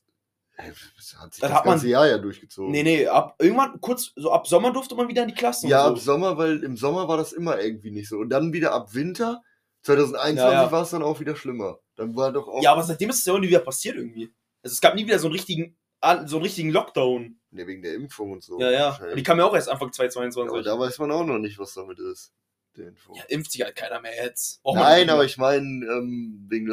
Bis 0.96 1.16
hat 1.18 1.34
sich 1.34 1.42
Dann 1.42 1.52
das 1.52 1.60
hat 1.60 1.66
man- 1.66 1.74
ganze 1.76 1.88
Jahr 1.88 2.08
ja 2.08 2.18
durchgezogen. 2.18 2.72
Nee, 2.72 2.84
nee, 2.84 3.08
ab 3.08 3.36
irgendwann 3.40 3.80
kurz, 3.80 4.12
so 4.16 4.32
ab 4.32 4.48
Sommer 4.48 4.72
durfte 4.74 4.96
man 4.96 5.08
wieder 5.08 5.22
in 5.22 5.30
die 5.30 5.36
Klassen. 5.36 5.70
Ja, 5.70 5.86
und 5.86 5.92
ab 5.94 5.98
so. 6.00 6.06
Sommer, 6.06 6.38
weil 6.38 6.64
im 6.64 6.76
Sommer 6.78 7.08
war 7.08 7.18
das 7.18 7.32
immer 7.34 7.60
irgendwie 7.60 7.92
nicht 7.92 8.10
so. 8.10 8.18
Und 8.18 8.30
dann 8.30 8.54
wieder 8.54 8.72
ab 8.74 8.94
Winter, 8.94 9.44
2021 9.84 10.38
Ja, 10.44 10.52
ja. 10.64 10.72
war 10.72 10.82
es 10.84 10.90
dann 10.90 11.04
auch 11.04 11.20
wieder 11.20 11.36
schlimmer. 11.36 11.80
Dann 11.96 12.16
war 12.16 12.32
doch 12.32 12.48
auch. 12.48 12.62
Ja, 12.64 12.72
aber 12.74 12.84
seitdem 12.84 13.10
ist 13.10 13.20
es 13.20 13.26
ja 13.26 13.34
auch 13.34 13.40
nie 13.40 13.50
wieder 13.50 13.60
passiert 13.60 13.96
irgendwie. 13.96 14.34
Also 14.64 14.74
es 14.74 14.82
gab 14.82 14.96
nie 14.96 15.06
wieder 15.06 15.20
so 15.20 15.28
einen 15.28 15.36
richtigen, 15.36 15.78
an- 16.02 16.28
so 16.28 16.38
einen 16.38 16.44
richtigen 16.46 16.72
Lockdown. 16.72 17.40
Ne, 17.52 17.66
wegen 17.68 17.82
der 17.82 17.94
Impfung 17.94 18.32
und 18.32 18.44
so. 18.44 18.60
Ja, 18.60 18.72
ja. 18.72 18.98
Und 19.02 19.16
die 19.16 19.24
kam 19.24 19.38
ja 19.40 19.46
auch 19.46 19.54
erst 19.56 19.70
Anfang 19.70 19.88
Ja, 19.88 20.04
aber 20.04 20.10
2022. 20.12 20.66
da 20.66 20.78
weiß 20.80 21.00
man 21.00 21.12
auch 21.12 21.24
noch 21.24 21.38
nicht, 21.40 21.58
was 21.60 21.74
damit 21.74 22.00
ist. 22.00 22.34
Die 22.76 22.82
Impfung. 22.82 23.16
Ja, 23.16 23.24
impft 23.30 23.52
sich 23.52 23.62
halt 23.62 23.76
keiner 23.76 24.02
mehr 24.02 24.14
jetzt. 24.24 24.60
Man 24.66 24.76
Nein, 24.76 25.10
aber 25.10 25.24
ich 25.26 25.38
meine, 25.38 25.64
ähm, 25.86 26.46
wegen 26.50 26.68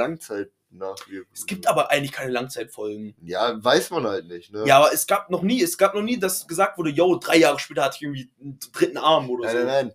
Langzeitnachwirkungen. 0.79 1.29
Es 1.33 1.47
gibt 1.47 1.67
aber 1.67 1.91
eigentlich 1.91 2.13
keine 2.13 2.31
Langzeitfolgen. 2.31 3.15
Ja, 3.23 3.63
weiß 3.63 3.91
man 3.91 4.05
halt 4.07 4.27
nicht, 4.29 4.53
ne? 4.53 4.65
Ja, 4.67 4.79
aber 4.79 4.93
es 4.93 5.07
gab 5.07 5.31
noch 5.31 5.43
nie, 5.43 5.63
es 5.63 5.79
gab 5.79 5.95
noch 5.95 6.03
nie, 6.03 6.19
dass 6.19 6.47
gesagt 6.47 6.79
wurde, 6.79 6.91
yo, 6.91 7.17
drei 7.17 7.37
Jahre 7.39 7.59
später 7.59 7.85
hatte 7.85 7.97
ich 7.97 8.03
irgendwie 8.03 8.31
einen 8.41 8.59
dritten 8.73 8.97
Arm 8.99 9.31
oder 9.31 9.45
Nein, 9.47 9.57
so. 9.57 9.65
nein, 9.65 9.87
nein. 9.89 9.95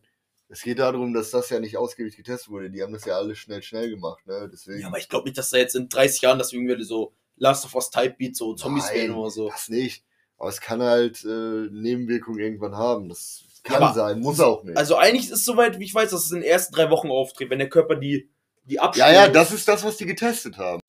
Es 0.51 0.61
geht 0.63 0.79
darum, 0.79 1.13
dass 1.13 1.29
das 1.29 1.49
ja 1.51 1.59
nicht 1.59 1.77
ausgiebig 1.77 2.17
getestet 2.17 2.49
wurde. 2.49 2.71
Die 2.71 2.81
haben 2.81 2.91
das 2.93 3.05
ja 3.05 3.15
alles 3.17 3.37
schnell, 3.37 3.61
schnell 3.61 3.89
gemacht, 3.91 4.25
ne? 4.25 4.49
Deswegen. 4.51 4.79
Ja, 4.81 4.87
aber 4.87 4.97
ich 4.97 5.07
glaube 5.07 5.25
nicht, 5.25 5.37
dass 5.37 5.51
da 5.51 5.57
jetzt 5.57 5.75
in 5.75 5.89
30 5.89 6.21
Jahren, 6.21 6.39
dass 6.39 6.51
irgendwie 6.53 6.81
so 6.83 7.13
Last 7.37 7.65
of 7.65 7.75
Us 7.75 7.91
Type 7.91 8.15
Beat 8.17 8.35
so 8.35 8.55
Zombies 8.55 8.85
Nein, 8.87 8.95
werden 8.95 9.15
oder 9.15 9.29
so. 9.29 9.49
Das 9.49 9.69
nicht. 9.69 10.03
Aber 10.39 10.49
es 10.49 10.59
kann 10.59 10.81
halt 10.81 11.23
äh, 11.23 11.67
Nebenwirkungen 11.71 12.39
irgendwann 12.39 12.75
haben. 12.75 13.09
Das 13.09 13.43
Ja, 13.65 13.73
kann 13.73 13.83
aber- 13.83 13.93
sein, 13.93 14.21
muss 14.21 14.39
auch 14.39 14.63
nicht. 14.63 14.75
Also 14.77 14.95
eigentlich 14.95 15.25
ist 15.27 15.33
es 15.39 15.45
soweit, 15.45 15.77
wie 15.77 15.83
ich 15.83 15.93
weiß, 15.93 16.09
dass 16.11 16.25
es 16.25 16.31
in 16.31 16.39
den 16.41 16.49
ersten 16.49 16.73
drei 16.73 16.89
Wochen 16.89 17.11
auftritt, 17.11 17.49
wenn 17.51 17.59
der 17.59 17.69
Körper 17.69 17.95
die, 17.95 18.29
die 18.69 18.75
ja, 18.75 18.81
abspielt. 18.83 19.07
ja, 19.09 19.27
das 19.27 19.51
ist 19.51 19.67
das, 19.67 19.83
was 19.83 19.97
die 19.97 20.05
getestet 20.05 20.57
haben. 20.57 20.81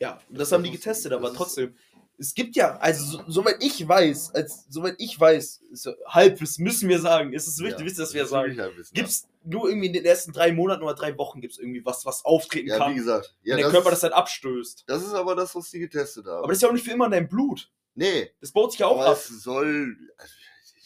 Ja, 0.00 0.18
das, 0.30 0.38
Das 0.38 0.52
haben 0.52 0.64
die 0.64 0.70
getestet, 0.72 1.12
das 1.12 1.18
aber 1.18 1.32
trotzdem. 1.32 1.76
Es 2.18 2.34
gibt 2.34 2.54
ja, 2.56 2.76
also 2.76 3.04
so, 3.04 3.24
soweit 3.26 3.56
ich 3.60 3.86
weiß, 3.88 4.34
als 4.34 4.66
soweit 4.68 4.94
ich 4.98 5.18
weiß, 5.18 5.62
ist, 5.72 5.82
so- 5.82 5.94
Halbwissen 6.06 6.62
müssen 6.62 6.88
wir 6.88 7.00
sagen, 7.00 7.32
ist 7.32 7.48
es 7.48 7.58
wichtig, 7.58 7.80
Ja, 7.80 7.84
wisst 7.86 7.98
ihr, 7.98 8.02
dass 8.02 8.10
das 8.10 8.14
wir 8.14 8.26
sagen. 8.26 8.56
Gibt 8.92 9.08
es 9.08 9.26
nur 9.44 9.68
irgendwie 9.68 9.88
in 9.88 9.92
den 9.92 10.04
ersten 10.04 10.32
drei 10.32 10.52
Monaten 10.52 10.82
oder 10.84 10.94
drei 10.94 11.16
Wochen 11.18 11.40
gibt 11.40 11.54
es 11.54 11.58
irgendwie 11.58 11.84
was, 11.84 12.04
was 12.06 12.24
auftreten 12.24 12.68
ja. 12.68 12.76
ja, 12.76 12.82
kann, 12.84 12.92
wie 12.92 12.96
gesagt. 12.98 13.34
Ja, 13.42 13.52
wenn 13.52 13.56
der 13.58 13.66
das, 13.66 13.72
Körper 13.72 13.90
das 13.90 13.98
ist, 13.98 14.02
dann 14.04 14.12
abstößt. 14.12 14.84
das 14.86 15.02
ist 15.02 15.14
aber 15.14 15.34
das, 15.34 15.54
was 15.56 15.70
die 15.70 15.80
getestet 15.80 16.26
haben. 16.26 16.38
Aber 16.38 16.48
das 16.48 16.58
ist 16.58 16.62
ja 16.62 16.68
auch 16.68 16.72
nicht 16.72 16.84
für 16.84 16.92
immer 16.92 17.06
in 17.06 17.10
deinem 17.12 17.28
Blut. 17.28 17.70
nee, 17.96 18.30
Das 18.40 18.52
baut 18.52 18.70
sich 18.72 18.80
ja 18.80 18.86
auch 18.86 19.00
aber 19.00 19.10
ab. 19.10 19.16
es 19.16 19.42
soll. 19.42 19.96
Also, 20.18 20.32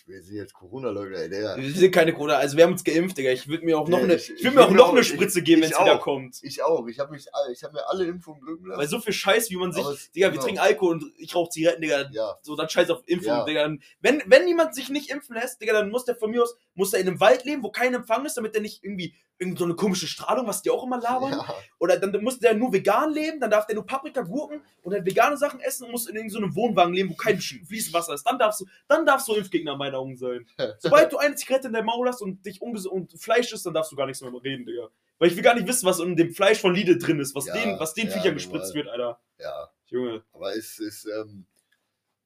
will 0.06 0.22
sie 0.22 0.36
jetzt 0.36 0.54
Corona-Leugner, 0.54 1.18
ey, 1.18 1.28
der. 1.28 1.56
Wir 1.56 1.70
sind 1.72 1.90
keine 1.92 2.12
Corona, 2.12 2.34
also 2.36 2.56
wir 2.56 2.64
haben 2.64 2.72
uns 2.72 2.84
geimpft, 2.84 3.18
Digga. 3.18 3.30
Ich 3.32 3.48
würde 3.48 3.64
mir 3.64 3.78
auch 3.78 3.88
noch 3.88 3.98
Ja, 3.98 4.04
eine, 4.04 4.14
ich- 4.14 4.30
ich, 4.30 4.42
mir 4.52 4.64
auch 4.64 4.70
noch 4.70 4.90
eine 4.92 5.00
ich- 5.00 5.08
Spritze 5.08 5.42
geben, 5.42 5.62
wenn 5.62 5.72
es 5.72 5.78
wieder 5.80 5.98
kommt. 5.98 6.38
Ich 6.42 6.62
auch. 6.62 6.86
Ich 6.86 6.98
habe 6.98 7.12
mich, 7.12 7.26
ich 7.52 7.62
habe 7.64 7.74
mir 7.74 7.88
alle 7.88 8.04
Impfungen 8.04 8.40
drücken 8.40 8.66
lassen. 8.66 8.80
Weil 8.80 8.88
so 8.88 9.00
viel 9.00 9.12
Scheiß, 9.12 9.50
wie 9.50 9.56
man 9.56 9.72
sich, 9.72 9.84
es- 9.84 10.12
Digga, 10.12 10.26
wir 10.28 10.30
genau. 10.32 10.42
trinken 10.44 10.60
Alkohol 10.60 10.92
und 10.94 11.04
ich 11.18 11.34
rauche 11.34 11.50
Zigaretten, 11.50 11.82
Digga. 11.82 12.08
ja, 12.12 12.36
So, 12.42 12.54
dann 12.56 12.68
scheiß 12.68 12.88
auf 12.90 13.02
Impfung, 13.06 13.28
Ja. 13.28 13.44
Digga. 13.44 13.74
Wenn, 14.00 14.22
wenn 14.26 14.46
jemand 14.46 14.74
sich 14.74 14.88
nicht 14.90 15.10
impfen 15.10 15.34
lässt, 15.34 15.60
Digga, 15.60 15.72
dann 15.72 15.90
muss 15.90 16.04
der 16.04 16.14
von 16.16 16.30
mir 16.30 16.42
aus, 16.42 16.56
muss 16.74 16.92
er 16.92 17.00
in 17.00 17.08
einem 17.08 17.20
Wald 17.20 17.44
leben, 17.44 17.62
wo 17.62 17.70
kein 17.70 17.92
Empfang 17.94 18.24
ist, 18.26 18.36
damit 18.36 18.54
der 18.54 18.62
nicht 18.62 18.84
irgendwie 18.84 19.14
irgend 19.38 19.58
so 19.58 19.64
eine 19.64 19.74
komische 19.74 20.06
Strahlung, 20.06 20.46
was 20.46 20.62
die 20.62 20.70
auch 20.70 20.84
immer 20.84 21.00
labern. 21.00 21.32
ja. 21.32 21.54
Oder 21.78 21.98
dann 21.98 22.22
muss 22.22 22.38
der 22.38 22.54
nur 22.54 22.72
vegan 22.72 23.12
leben, 23.12 23.38
dann 23.40 23.50
darf 23.50 23.66
der 23.66 23.74
nur 23.74 23.84
Paprika, 23.86 24.22
Gurken 24.22 24.62
und 24.82 24.92
dann 24.94 25.04
vegane 25.04 25.36
Sachen 25.36 25.60
essen 25.60 25.84
und 25.84 25.92
muss 25.92 26.06
in 26.08 26.16
irgendeinem 26.16 26.50
so 26.50 26.56
Wohnwagen 26.56 26.94
leben, 26.94 27.10
wo 27.10 27.14
kein 27.14 27.38
fließendes 27.40 27.92
Wasser 27.92 28.14
ist. 28.14 28.24
Dann 28.26 28.38
darfst 28.38 28.60
du, 28.60 28.66
dann 28.88 29.04
darfst 29.04 29.28
du 29.28 29.34
Impfgegner 29.34 29.72
in 29.72 29.78
meinen 29.78 29.94
Augen 29.94 30.16
sein. 30.16 30.46
Sobald 30.78 31.12
du 31.12 31.18
eine 31.18 31.34
Zigarette 31.34 31.68
in 31.68 31.74
deinem 31.74 31.86
Maul 31.86 32.08
hast 32.08 32.22
und 32.22 32.44
dich 32.46 32.62
und 32.62 33.12
Fleisch 33.20 33.52
isst, 33.52 33.66
dann 33.66 33.74
darfst 33.74 33.92
du 33.92 33.96
gar 33.96 34.06
nichts 34.06 34.22
mehr 34.22 34.32
reden, 34.42 34.64
Digga. 34.66 34.88
Weil 35.18 35.28
ich 35.30 35.36
will 35.36 35.42
gar 35.42 35.54
nicht 35.54 35.66
wissen, 35.66 35.86
was 35.86 35.98
in 36.00 36.16
dem 36.16 36.32
Fleisch 36.34 36.60
von 36.60 36.74
Lidl 36.74 36.98
drin 36.98 37.20
ist, 37.20 37.34
was 37.34 37.46
Ja, 37.46 37.54
den, 37.54 37.78
was 37.78 37.94
den 37.94 38.06
ja, 38.06 38.12
Viechern 38.12 38.34
normal. 38.34 38.34
gespritzt 38.34 38.74
wird, 38.74 38.88
Alter. 38.88 39.20
ja. 39.38 39.70
Junge. 39.88 40.24
Aber 40.32 40.54
es 40.56 40.78
ist, 40.80 41.06
ähm, 41.06 41.46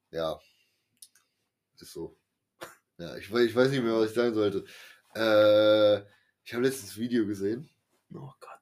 ja, 0.09 0.39
ist 1.79 1.93
so. 1.93 2.17
Ja, 2.97 3.15
ich, 3.17 3.31
ich 3.31 3.55
weiß 3.55 3.69
nicht 3.69 3.83
mehr, 3.83 3.93
was 3.93 4.09
ich 4.09 4.15
sagen 4.15 4.33
sollte. 4.33 4.63
Äh, 5.15 6.01
ich 6.43 6.53
habe 6.53 6.63
letztens 6.63 6.97
Video 6.97 7.25
gesehen. 7.25 7.69
Oh 8.13 8.29
Gott. 8.39 8.59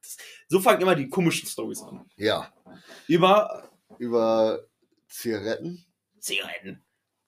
So 0.48 0.60
fangen 0.60 0.82
immer 0.82 0.96
die 0.96 1.10
komischen 1.10 1.48
Stories 1.48 1.82
an. 1.82 2.06
Ja, 2.16 2.54
Über 3.08 3.70
über 3.98 4.64
Zigaretten. 5.08 5.84
Zigaretten. 6.20 6.84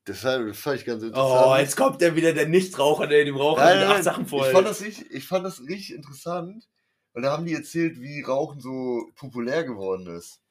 Das, 0.05 0.19
fand- 0.19 0.49
das 0.49 0.57
fand 0.57 0.79
ich 0.79 0.85
ganz 0.85 1.03
Oh, 1.03 1.07
interessant. 1.07 1.59
jetzt 1.61 1.77
kommt 1.77 2.01
der 2.01 2.15
wieder, 2.15 2.33
der 2.33 2.47
Nichtraucher, 2.47 3.07
der 3.07 3.25
dem 3.25 3.35
Raucher 3.37 3.63
Nein, 3.65 3.79
mit 3.79 3.87
acht. 3.97 4.03
Sachen 4.03 4.23
ich, 4.25 4.29
vorhält. 4.29 4.55
fand 4.55 4.67
das 4.67 4.81
richtig, 4.81 5.11
ich 5.11 5.27
fand 5.27 5.45
das 5.45 5.61
richtig 5.61 5.93
interessant. 5.95 6.67
Und 7.13 7.23
da 7.23 7.31
haben 7.31 7.45
die 7.45 7.53
erzählt, 7.53 7.99
wie 7.99 8.21
Rauchen 8.21 8.61
so 8.61 9.09
populär 9.15 9.63
geworden 9.63 10.07
ist. 10.15 10.41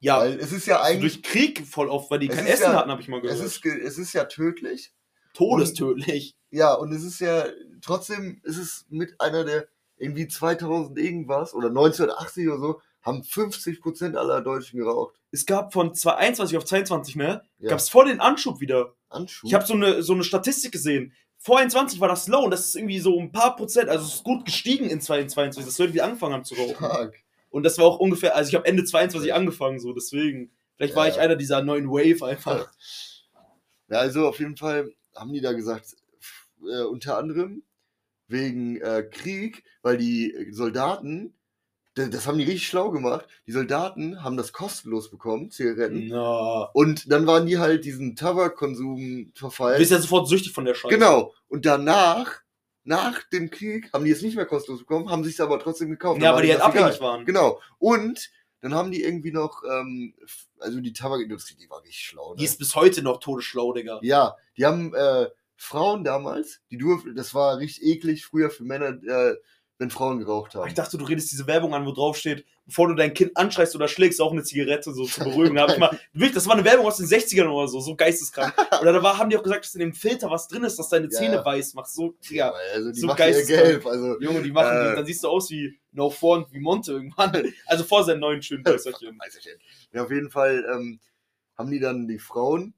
ja, 0.00 0.18
Weil 0.20 0.38
es 0.40 0.50
ist 0.52 0.66
ja 0.66 0.80
also 0.80 0.94
eigentlich. 0.98 1.20
durch 1.20 1.24
Krieg 1.24 1.66
voll 1.66 1.88
oft, 1.88 2.10
weil 2.10 2.20
die 2.20 2.28
kein 2.28 2.46
Essen 2.46 2.64
ja- 2.64 2.74
hatten, 2.74 2.90
habe 2.90 3.02
ich 3.02 3.08
mal 3.08 3.20
gehört. 3.20 3.38
Es 3.38 3.44
ist, 3.44 3.64
es 3.66 3.98
ist 3.98 4.12
ja 4.12 4.24
tödlich. 4.24 4.92
Todestödlich. 5.36 6.34
Ja, 6.50 6.74
und 6.74 6.92
es 6.92 7.02
ist 7.02 7.20
ja, 7.20 7.44
trotzdem 7.82 8.40
ist 8.44 8.56
es 8.58 8.86
mit 8.88 9.20
einer 9.20 9.44
der, 9.44 9.66
irgendwie 9.98 10.28
2000 10.28 10.98
irgendwas 10.98 11.54
oder 11.54 11.68
1980 11.68 12.48
oder 12.48 12.58
so, 12.58 12.80
haben 13.02 13.22
50% 13.22 14.14
aller 14.16 14.40
Deutschen 14.42 14.78
geraucht. 14.78 15.14
Es 15.30 15.46
gab 15.46 15.72
von 15.72 15.92
21 16.04 16.56
auf 16.56 16.64
22, 16.64 17.16
ne? 17.16 17.42
Ja. 17.58 17.70
Gab 17.70 17.78
es 17.78 17.88
voll 17.88 18.06
den 18.06 18.20
Anschub 18.20 18.60
wieder. 18.60 18.94
Anschub. 19.08 19.48
Ich 19.48 19.54
habe 19.54 19.64
so 19.64 19.74
eine, 19.74 20.02
so 20.02 20.12
eine 20.12 20.24
Statistik 20.24 20.72
gesehen. 20.72 21.12
Vor 21.38 21.58
21 21.58 22.00
war 22.00 22.08
das 22.08 22.26
low 22.28 22.40
und 22.40 22.50
das 22.50 22.66
ist 22.66 22.76
irgendwie 22.76 22.98
so 22.98 23.18
ein 23.18 23.30
paar 23.32 23.54
Prozent, 23.56 23.88
also 23.88 24.04
es 24.04 24.14
ist 24.14 24.24
gut 24.24 24.44
gestiegen 24.44 24.90
in 24.90 25.00
22, 25.00 25.64
dass 25.64 25.78
Leute 25.78 25.94
wieder 25.94 26.04
angefangen 26.04 26.34
haben 26.34 26.44
zu 26.44 26.54
rauchen. 26.54 26.74
Stark. 26.76 27.14
Und 27.50 27.62
das 27.62 27.78
war 27.78 27.84
auch 27.86 27.98
ungefähr, 27.98 28.34
also 28.36 28.48
ich 28.48 28.54
habe 28.54 28.66
Ende 28.66 28.84
22 28.84 29.32
angefangen, 29.32 29.78
so 29.78 29.92
deswegen. 29.92 30.50
Vielleicht 30.76 30.94
war 30.94 31.06
Ja. 31.06 31.12
ich 31.14 31.20
einer 31.20 31.36
dieser 31.36 31.62
neuen 31.62 31.88
Wave 31.88 32.22
einfach. 32.26 32.70
Ja, 33.88 33.98
also 33.98 34.26
auf 34.28 34.38
jeden 34.40 34.56
Fall 34.56 34.90
haben 35.16 35.32
die 35.32 35.40
da 35.40 35.52
gesagt, 35.52 35.96
äh, 36.62 36.82
unter 36.82 37.18
anderem 37.18 37.62
wegen 38.28 38.80
äh, 38.80 39.02
Krieg, 39.10 39.62
weil 39.82 39.96
die 39.98 40.48
Soldaten, 40.50 41.34
das 41.94 42.26
haben 42.26 42.38
die 42.38 42.44
richtig 42.44 42.66
schlau 42.66 42.90
gemacht, 42.90 43.26
die 43.46 43.52
Soldaten 43.52 44.22
haben 44.22 44.36
das 44.36 44.52
kostenlos 44.52 45.10
bekommen, 45.10 45.50
Zigaretten. 45.50 46.08
Na. 46.08 46.68
Und 46.74 47.10
dann 47.10 47.26
waren 47.26 47.46
die 47.46 47.58
halt 47.58 47.84
diesen 47.84 48.16
Tabakkonsum 48.16 49.32
Du 49.34 49.40
verfallen. 49.40 49.78
bist 49.78 49.92
ja 49.92 49.98
sofort 50.00 50.28
süchtig 50.28 50.52
von 50.52 50.64
der 50.64 50.74
Scheiße. 50.74 50.92
Genau. 50.94 51.32
Und 51.48 51.64
danach, 51.64 52.40
nach 52.84 53.22
dem 53.30 53.50
Krieg, 53.50 53.90
haben 53.92 54.04
die 54.04 54.10
es 54.10 54.22
nicht 54.22 54.36
mehr 54.36 54.46
kostenlos 54.46 54.80
bekommen, 54.80 55.10
haben 55.10 55.24
sich 55.24 55.34
es 55.34 55.40
aber 55.40 55.58
trotzdem 55.58 55.90
gekauft. 55.90 56.20
Ja, 56.20 56.34
weil 56.34 56.42
die 56.44 56.52
halt 56.52 56.62
abhängig 56.62 56.96
egal. 56.96 57.00
waren. 57.00 57.24
Genau. 57.24 57.60
Und 57.78 58.30
dann 58.60 58.74
haben 58.74 58.90
die 58.90 59.02
irgendwie 59.02 59.32
noch, 59.32 59.62
ähm, 59.64 60.14
also 60.58 60.80
die 60.80 60.92
Tabakindustrie, 60.92 61.56
die 61.56 61.68
war 61.70 61.82
richtig 61.82 62.00
schlau. 62.00 62.30
Ne? 62.30 62.38
Die 62.38 62.44
ist 62.44 62.58
bis 62.58 62.74
heute 62.74 63.02
noch 63.02 63.20
todesschlau, 63.20 63.72
Digga. 63.72 64.00
Ja, 64.02 64.36
die 64.56 64.64
haben 64.64 64.94
äh, 64.94 65.28
Frauen 65.56 66.04
damals, 66.04 66.60
die 66.70 66.78
durften, 66.78 67.14
das 67.14 67.34
war 67.34 67.58
richtig 67.58 67.84
eklig 67.84 68.26
früher 68.26 68.50
für 68.50 68.64
Männer, 68.64 68.98
äh, 69.02 69.36
wenn 69.78 69.90
Frauen 69.90 70.18
geraucht 70.18 70.54
haben. 70.54 70.66
ich 70.68 70.74
dachte, 70.74 70.96
du 70.96 71.04
redest 71.04 71.30
diese 71.32 71.46
Werbung 71.46 71.74
an, 71.74 71.84
wo 71.84 71.92
drauf 71.92 72.16
steht, 72.16 72.46
bevor 72.64 72.88
du 72.88 72.94
dein 72.94 73.12
Kind 73.12 73.36
anschreist 73.36 73.74
oder 73.76 73.88
schlägst, 73.88 74.20
auch 74.22 74.32
eine 74.32 74.42
Zigarette 74.42 74.92
so 74.94 75.04
zu 75.04 75.22
beruhigen. 75.22 75.54
Da 75.54 75.62
hab 75.62 75.70
ich 75.70 75.78
mal, 75.78 75.90
wirklich, 76.12 76.32
das 76.32 76.46
war 76.46 76.54
eine 76.54 76.64
Werbung 76.64 76.86
aus 76.86 76.96
den 76.96 77.06
60ern 77.06 77.46
oder 77.48 77.68
so, 77.68 77.80
so 77.80 77.94
geisteskrank. 77.94 78.54
Oder 78.80 78.94
da 78.94 79.02
war, 79.02 79.18
haben 79.18 79.28
die 79.28 79.36
auch 79.36 79.42
gesagt, 79.42 79.64
dass 79.66 79.74
in 79.74 79.80
dem 79.80 79.92
Filter 79.92 80.30
was 80.30 80.48
drin 80.48 80.64
ist, 80.64 80.78
dass 80.78 80.88
deine 80.88 81.06
Ja, 81.06 81.10
Zähne 81.10 81.44
weiß 81.44 81.74
macht. 81.74 81.90
So, 81.90 82.14
ja. 82.30 82.52
also 82.72 82.90
die 82.90 83.00
so 83.00 83.06
geisteskrank. 83.08 83.66
gelb, 83.66 83.86
also 83.86 84.20
Junge, 84.20 84.42
die 84.42 84.50
machen, 84.52 84.76
Äh. 84.76 84.90
die, 84.90 84.96
dann 84.96 85.06
siehst 85.06 85.22
du 85.24 85.28
aus 85.28 85.50
wie 85.50 85.78
No 85.92 86.12
und 86.20 86.52
wie 86.52 86.60
Monte 86.60 86.92
irgendwann. 86.92 87.32
Also 87.66 87.84
vor 87.84 88.04
seinem 88.04 88.20
neuen 88.20 88.42
schönen 88.42 88.62
nicht. 88.66 89.58
Ja, 89.92 90.04
auf 90.04 90.10
jeden 90.10 90.30
Fall 90.30 90.64
ähm, 90.72 91.00
haben 91.56 91.70
die 91.70 91.80
dann 91.80 92.08
die 92.08 92.18
Frauen, 92.18 92.74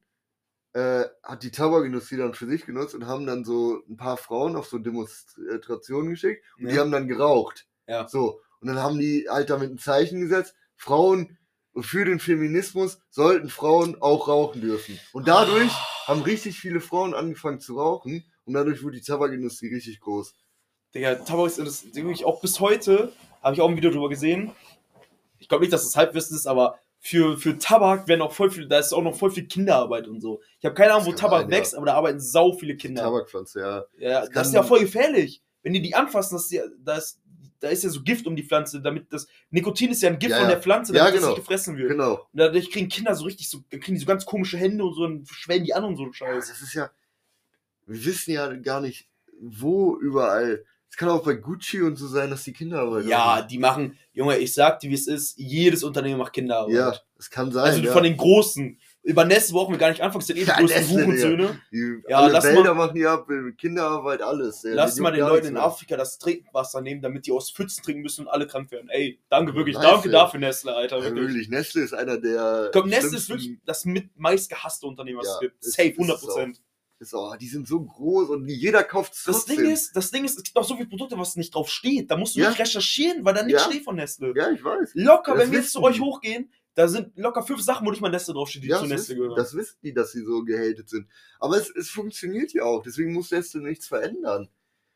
äh, 0.79 1.09
hat 1.23 1.43
die 1.43 1.51
Tabakindustrie 1.51 2.17
dann 2.19 2.35
für 2.35 2.47
sich 2.47 2.65
genutzt 2.65 2.95
und 2.95 3.07
haben 3.07 3.27
dann 3.27 3.45
so 3.45 3.83
ein 3.89 3.97
paar 3.97 4.17
Frauen 4.17 4.55
auf 4.55 4.69
so 4.69 4.79
Demonstrationen 4.79 6.11
geschickt 6.11 6.45
und 6.59 6.69
die 6.69 6.75
Ja. 6.75 6.83
haben 6.83 6.93
dann 6.93 7.09
geraucht. 7.09 7.67
Ja. 7.87 8.07
So. 8.09 8.41
Und 8.61 8.69
dann 8.69 8.79
haben 8.79 8.99
die 8.99 9.27
halt 9.29 9.51
damit 9.51 9.71
ein 9.71 9.79
Zeichen 9.79 10.21
gesetzt, 10.21 10.55
Frauen 10.77 11.37
für 11.81 12.05
den 12.05 12.19
Feminismus 12.19 12.99
sollten 13.11 13.49
Frauen 13.49 14.01
auch 14.01 14.29
rauchen 14.29 14.61
dürfen. 14.61 14.99
Und 15.13 15.29
dadurch 15.29 15.73
haben 16.07 16.23
richtig 16.23 16.59
viele 16.59 16.81
Frauen 16.81 17.15
angefangen 17.15 17.61
zu 17.61 17.79
rauchen 17.79 18.25
und 18.45 18.55
dadurch 18.55 18.83
wurde 18.83 18.97
die 18.97 19.03
Tabakindustrie 19.05 19.73
richtig 19.75 20.01
groß. 20.01 20.35
Digga, 20.95 21.17
Tabak 21.17 21.47
ist 21.47 21.59
das 21.59 21.95
wirklich 21.95 22.25
auch 22.25 22.41
bis 22.41 22.61
heute, 22.61 23.13
habe 23.43 23.55
ich 23.55 23.61
auch 23.61 23.69
ein 23.69 23.77
Video 23.77 23.91
drüber 23.91 24.09
gesehen. 24.09 24.53
Ich 25.39 25.49
glaube 25.49 25.63
nicht, 25.63 25.73
dass 25.73 25.85
das 25.85 25.95
Halbwissen 25.97 26.37
ist, 26.37 26.47
aber 26.47 26.79
für, 27.01 27.39
für 27.39 27.59
Tabak 27.59 28.09
werden 28.09 28.23
auch 28.23 28.33
voll 28.33 28.51
viel, 28.51 28.67
da 28.69 28.79
ist 28.79 28.93
auch 28.93 29.03
noch 29.03 29.17
voll 29.17 29.31
viel 29.31 29.47
Kinderarbeit 29.47 30.09
und 30.09 30.21
so. 30.21 30.41
Ich 30.59 30.65
habe 30.65 30.75
keine 30.75 30.93
Ahnung, 30.95 31.07
wo 31.07 31.13
Das 31.13 31.21
Tabak 31.21 31.43
sein, 31.43 31.51
ja. 31.51 31.57
wächst, 31.57 31.75
aber 31.77 31.87
da 31.87 31.95
arbeiten 31.95 32.21
sau 32.21 32.53
viele 32.53 32.77
Kinder. 32.77 33.03
Tabakpflanze, 33.03 33.61
ja. 33.61 33.85
Ja, 33.99 34.21
Das 34.23 34.31
das, 34.31 34.47
ist 34.49 34.55
ja 34.55 34.63
voll 34.63 34.81
gefährlich. 34.81 35.43
Wenn 35.63 35.73
die 35.73 35.83
die 35.83 35.95
anfassen, 35.95 36.35
das 36.35 36.45
ist 36.47 36.53
ja, 36.53 36.63
da, 36.81 36.97
ist, 36.97 37.21
da 37.61 37.69
ist 37.69 37.85
ja 37.85 37.91
so 37.91 38.03
Gift 38.03 38.27
um 38.27 38.35
die 38.37 38.43
Pflanze, 38.43 38.81
damit 38.83 39.13
das 39.13 39.27
Nikotin 39.51 39.91
ist 39.93 40.03
ja 40.03 40.11
ein 40.11 40.19
Gift 40.19 40.31
Ja, 40.33 40.39
von 40.39 40.49
ja. 40.49 40.55
der 40.55 40.63
Pflanze, 40.63 40.93
Ja, 40.93 40.99
damit 41.01 41.15
das 41.15 41.21
genau. 41.23 41.33
nicht 41.35 41.41
gefressen 41.45 41.77
wird. 41.77 41.91
Genau. 41.91 42.15
Und 42.15 42.29
dadurch 42.33 42.71
kriegen 42.71 42.89
Kinder 42.89 43.15
so 43.15 43.25
richtig 43.25 43.49
so, 43.49 43.59
kriegen 43.71 43.95
die 43.95 43.99
so 44.01 44.07
ganz 44.07 44.27
komische 44.27 44.57
Hände 44.59 44.85
und 44.85 44.95
so, 44.95 45.03
dann 45.07 45.25
schwellen 45.31 45.65
die 45.65 45.75
an 45.75 45.85
und 45.85 45.97
so 45.97 46.03
ein 46.03 46.09
Ja, 46.09 46.15
Scheiß. 46.15 46.49
das 46.49 46.63
ist 46.63 46.75
ja, 46.75 46.91
wir 47.87 48.05
wissen 48.05 48.33
ja 48.33 48.53
gar 48.57 48.81
nicht, 48.81 49.09
wo 49.41 49.97
überall. 49.97 50.65
Es 50.91 50.97
kann 50.97 51.11
auch 51.11 51.23
bei 51.23 51.35
Gucci 51.35 51.83
und 51.83 51.97
so 51.97 52.07
sein, 52.09 52.31
dass 52.31 52.45
die 52.45 52.53
Kinderarbeit 52.53 53.05
Ja, 53.07 53.19
machen. 53.37 53.49
die 53.49 53.59
machen, 53.59 53.99
Junge, 54.13 54.39
ich 54.39 54.53
sag 54.55 54.81
dir, 54.81 54.91
wie 54.91 54.95
es 54.95 55.07
ist, 55.07 55.39
jedes 55.39 55.85
Unternehmen 55.85 56.19
macht 56.19 56.33
Kinderarbeit. 56.33 56.75
ja, 56.75 56.95
es 57.19 57.31
kann 57.31 57.53
sein. 57.53 57.65
Also 57.65 57.83
ja. 57.83 57.93
von 57.93 58.03
den 58.03 58.17
Großen. 58.17 58.79
Über 59.05 59.25
Nestle 59.25 59.55
brauchen 59.55 59.73
wir 59.73 59.79
gar 59.79 59.91
nicht 59.91 60.03
anfangen, 60.03 60.21
das 60.21 60.27
sind 60.27 60.37
eh 60.39 60.41
die 60.41 60.47
Ja, 60.49 60.57
größten 60.59 60.81
Nestle, 60.83 61.05
Hurensöhne. 61.07 61.61
die, 61.73 62.03
Ja, 62.09 62.19
alle 62.19 62.33
lass 62.33 62.45
Wälder 62.45 62.75
machen 62.75 62.95
die 62.95 63.07
ab, 63.07 63.27
Kinderarbeit, 63.57 64.21
alles. 64.23 64.63
Ja, 64.65 64.75
Lass 64.75 64.99
mal 64.99 65.13
den 65.13 65.21
Leuten 65.21 65.47
in. 65.49 65.57
Afrika 65.57 65.97
das 65.97 66.19
Trinkwasser 66.19 66.81
nehmen, 66.83 67.01
damit 67.01 67.27
die 67.27 67.33
aus 67.33 67.51
Pfützen 67.51 67.83
trinken 67.85 68.03
müssen 68.03 68.23
und 68.27 68.29
alle 68.29 68.47
krank 68.47 68.71
werden. 68.71 68.89
Ey, 68.91 69.19
danke 69.31 69.55
wirklich, 69.55 69.77
Nice, 69.77 69.85
danke 69.85 70.11
dafür, 70.11 70.41
Nestle, 70.41 70.75
Alter. 70.75 70.99
Ja, 70.99 71.05
Wirklich. 71.05 71.23
wirklich, 71.29 71.49
Nestle 71.49 71.83
ist 71.83 71.95
einer 71.95 72.19
der. 72.19 72.69
Glaube, 72.73 72.89
Nestle 72.89 73.17
ist 73.17 73.29
wirklich 73.31 73.57
das 73.65 73.85
mit 73.85 74.11
meist 74.17 74.51
gehasste 74.51 74.87
Unternehmen, 74.87 75.19
was 75.21 75.27
Ja, 75.29 75.35
es 75.35 75.41
gibt. 75.41 75.65
Safe, 75.65 75.89
ist 75.89 75.99
100%. 75.99 76.61
Ist 77.01 77.15
auch, 77.15 77.37
die 77.37 77.47
sind 77.47 77.69
so 77.69 77.81
groß 77.81 78.29
und 78.31 78.49
jeder 78.49 78.83
kauft 78.83 79.13
es 79.15 79.23
Das. 79.25 79.45
Ding 79.45 79.65
ist, 79.65 79.95
das 79.95 80.11
Ding 80.11 80.25
ist, 80.25 80.37
es 80.37 80.43
gibt 80.43 80.57
auch 80.57 80.65
so 80.65 80.75
viele 80.77 80.89
Produkte, 80.89 81.17
was 81.17 81.37
nicht 81.37 81.55
drauf 81.55 81.69
steht. 81.71 82.11
Da 82.11 82.17
musst 82.17 82.35
du 82.35 82.41
Ja. 82.41 82.49
nicht 82.51 82.59
recherchieren, 82.59 83.25
weil 83.25 83.35
da 83.35 83.45
nichts 83.45 83.63
Ja. 83.63 83.71
steht 83.71 83.85
von 83.85 83.95
Nestle. 83.97 84.33
Ja, 84.37 84.51
ich 84.51 84.63
weiß. 84.65 84.91
Locker, 84.95 85.35
Das 85.35 85.45
wenn 85.45 85.53
wir 85.53 85.61
jetzt 85.61 85.71
zu 85.73 85.81
euch 85.83 86.01
hochgehen, 86.01 86.53
da 86.75 86.89
sind 86.89 87.17
locker 87.17 87.43
fünf 87.45 87.61
Sachen, 87.63 87.87
wo 87.87 87.91
nicht 87.93 88.01
mal 88.01 88.09
Nestle 88.11 88.35
draufsteht, 88.35 88.65
die 88.65 88.69
Ja, 88.69 88.81
zu 88.81 88.87
Nestle 88.87 89.15
gehören. 89.15 89.37
das 89.37 89.55
wissen 89.55 89.77
die, 89.83 89.93
dass 89.95 90.11
sie 90.13 90.25
so 90.25 90.43
gehatet 90.43 90.89
sind. 90.89 91.07
Aber 91.39 91.57
es, 91.57 91.71
es 91.71 91.89
funktioniert 91.89 92.53
ja 92.53 92.65
auch, 92.65 92.83
deswegen 92.83 93.13
muss 93.13 93.31
Nestle 93.31 93.61
nichts 93.63 93.87
verändern. 93.87 94.49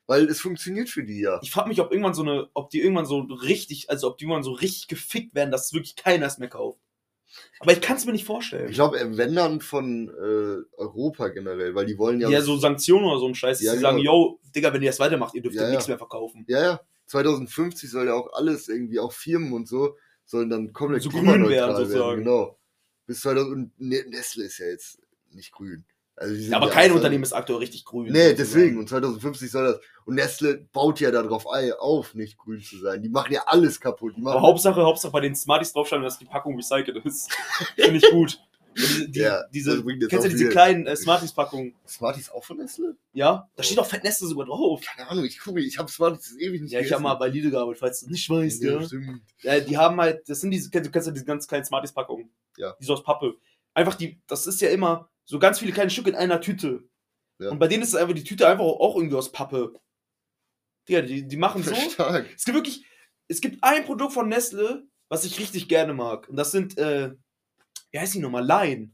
Weil 0.09 0.25
es 0.27 0.41
funktioniert 0.41 0.89
für 0.89 1.05
die 1.05 1.21
ja. 1.21 1.39
Ich 1.43 1.53
frage 1.53 1.69
mich, 1.69 1.81
ob 1.81 1.93
irgendwann 1.93 2.15
so 2.15 2.23
eine, 2.23 2.49
ob 2.55 2.71
die 2.71 2.81
irgendwann 2.81 3.07
so 3.07 3.21
richtig, 3.21 3.89
also 3.89 4.09
ob 4.09 4.19
die 4.19 4.25
irgendwann 4.25 4.43
so 4.43 4.51
richtig 4.53 4.89
gefickt 4.89 5.35
werden, 5.37 5.53
dass 5.53 5.73
wirklich 5.73 5.95
keiner 5.95 6.27
es 6.27 6.39
mehr 6.39 6.49
kauft. 6.49 6.81
Aber 7.61 7.73
ich 7.73 7.81
kann 7.81 7.97
es 7.97 8.05
mir 8.05 8.13
nicht 8.13 8.25
vorstellen. 8.25 8.69
Ich 8.69 8.75
glaube, 8.75 8.99
wenn 9.17 9.35
dann 9.35 9.61
von 9.61 10.09
äh, 10.09 10.77
Europa 10.77 11.29
generell, 11.29 11.75
weil 11.75 11.87
die 11.87 11.97
wollen 11.99 12.21
ja. 12.21 12.29
ja, 12.29 12.43
so 12.43 12.57
Sanktionen 12.57 13.07
oder 13.07 13.21
so 13.21 13.29
ein 13.29 13.35
Scheiß, 13.35 13.63
Ja, 13.63 13.75
die 13.75 13.79
sagen, 13.79 13.99
yo, 13.99 14.41
Digga, 14.55 14.73
wenn 14.73 14.83
ihr 14.83 14.91
das 14.91 15.01
weitermacht, 15.01 15.35
ihr 15.35 15.43
dürft 15.43 15.57
Ja, 15.57 15.65
ja, 15.65 15.71
nichts 15.71 15.89
mehr 15.89 15.99
verkaufen. 15.99 16.45
Ja, 16.49 16.63
ja. 16.63 16.81
2050 17.07 17.91
soll 17.91 18.07
ja 18.07 18.15
auch 18.15 18.33
alles 18.33 18.69
irgendwie, 18.69 18.99
auch 18.99 19.13
Firmen 19.13 19.53
und 19.53 19.69
so, 19.69 19.97
sollen 20.25 20.51
dann 20.51 20.73
komplett 20.73 21.03
So 21.03 21.11
grün 21.11 21.49
werden, 21.49 21.77
sozusagen. 21.77 22.25
Genau. 22.25 22.59
Bis 23.07 23.21
2000, 23.21 23.53
und 23.53 23.73
Ne- 23.81 24.05
Nestle 24.09 24.45
ist 24.45 24.59
ja 24.59 24.67
jetzt 24.67 24.99
nicht 25.31 25.53
grün. 25.53 25.85
Also 26.17 26.55
aber 26.55 26.69
kein 26.69 26.93
Unternehmen 26.93 27.25
ist 27.25 27.33
aktuell 27.33 27.59
richtig 27.59 27.85
grün. 27.85 28.13
Nee, 28.13 28.35
deswegen. 28.35 28.79
Und 28.79 28.89
2050 28.89 29.51
soll 29.51 29.65
das. 29.65 29.81
Und 30.05 30.17
Nestle 30.17 30.67
baut 30.73 31.01
ja 31.01 31.11
darauf 31.11 31.47
auf, 31.47 32.15
nicht 32.15 32.37
grün 32.37 32.61
zu 32.61 32.79
sein. 32.79 33.03
Die 33.03 33.09
machen 33.09 33.33
ja 33.33 33.45
alles 33.47 33.81
kaputt. 33.81 34.15
Aber 34.21 34.41
Hauptsache, 34.41 34.83
Hauptsache 34.83 35.13
bei 35.13 35.21
den 35.21 35.35
Smarties 35.35 35.73
draufschreiben, 35.73 36.05
dass 36.05 36.19
die 36.19 36.25
Packung 36.25 36.57
recycelt 36.57 37.05
ist. 37.05 37.33
Finde 37.77 37.97
ich 37.97 38.11
gut. 38.11 38.39
Die, 38.77 39.11
die, 39.11 39.21
Ja, 39.21 39.45
diese, 39.53 39.85
kennst 40.09 40.27
du 40.27 40.31
diese 40.31 40.49
kleinen 40.49 40.87
äh, 40.87 40.97
Smarties-Packungen? 40.97 41.75
Smarties 41.87 42.31
auch 42.31 42.43
von 42.43 42.57
Nestle? 42.57 42.97
Ja? 43.13 43.49
Da 43.55 43.63
steht 43.63 43.79
auch 43.79 43.87
Fettnäste 43.87 44.27
sogar 44.27 44.47
drauf. 44.47 44.83
Keine 44.83 45.09
Ahnung, 45.11 45.25
ich 45.25 45.39
gucke, 45.39 45.61
ich 45.61 45.79
habe 45.79 45.91
Smarties 45.91 46.37
ewig 46.39 46.63
nicht 46.63 46.73
Ja, 46.73 46.81
ich 46.81 46.91
habe 46.93 47.03
mal 47.03 47.15
bei 47.15 47.29
Lidl 47.29 47.51
gearbeitet, 47.51 47.81
falls 47.81 48.01
du 48.01 48.11
nicht 48.11 48.29
weißt, 48.31 48.63
ja. 48.63 48.81
Ja, 48.81 48.87
stimmt. 48.87 49.23
Ja, 49.43 49.61
die 49.61 49.77
haben 49.77 50.01
halt, 50.01 50.27
das 50.27 50.41
sind 50.41 50.53
diese, 50.53 50.71
du 50.71 50.91
kennst 50.91 51.07
ja 51.07 51.13
diese 51.13 51.27
ganz 51.27 51.47
kleinen 51.47 51.65
Smarties-Packungen. 51.65 52.31
Ja. 52.57 52.75
Die 52.81 52.85
so 52.85 52.95
aus 52.95 53.03
Pappe. 53.03 53.35
Einfach 53.75 53.95
die, 53.95 54.21
das 54.27 54.47
ist 54.47 54.61
ja 54.61 54.71
immer 54.71 55.11
so 55.25 55.39
ganz 55.39 55.59
viele 55.59 55.73
kleine 55.73 55.91
Stücke 55.91 56.11
in 56.11 56.17
einer 56.17 56.41
Tüte. 56.41 56.85
Ja. 57.39 57.51
Und 57.51 57.59
bei 57.59 57.69
denen 57.69 57.83
ist 57.83 57.95
einfach 57.95 58.15
die 58.15 58.25
Tüte 58.25 58.47
einfach 58.47 58.65
auch 58.65 58.97
irgendwie 58.97 59.17
aus 59.17 59.33
Pappe. 59.33 59.75
Ja, 60.89 61.03
die, 61.03 61.27
die 61.27 61.37
machen 61.37 61.63
so. 61.63 61.75
Stark. 61.91 62.27
Es 62.35 62.45
gibt 62.45 62.57
wirklich, 62.57 62.85
es 63.29 63.41
gibt 63.41 63.63
ein 63.63 63.85
Produkt 63.85 64.13
von 64.13 64.29
Nestle, 64.29 64.85
was 65.09 65.25
ich 65.25 65.39
richtig 65.39 65.69
gerne 65.69 65.95
mag. 65.95 66.29
Und 66.29 66.37
das 66.37 66.53
sind, 66.53 66.79
äh, 66.79 67.13
wie 67.91 67.99
heißt 67.99 68.15
die 68.15 68.21
nochmal? 68.21 68.47
Line. 68.47 68.91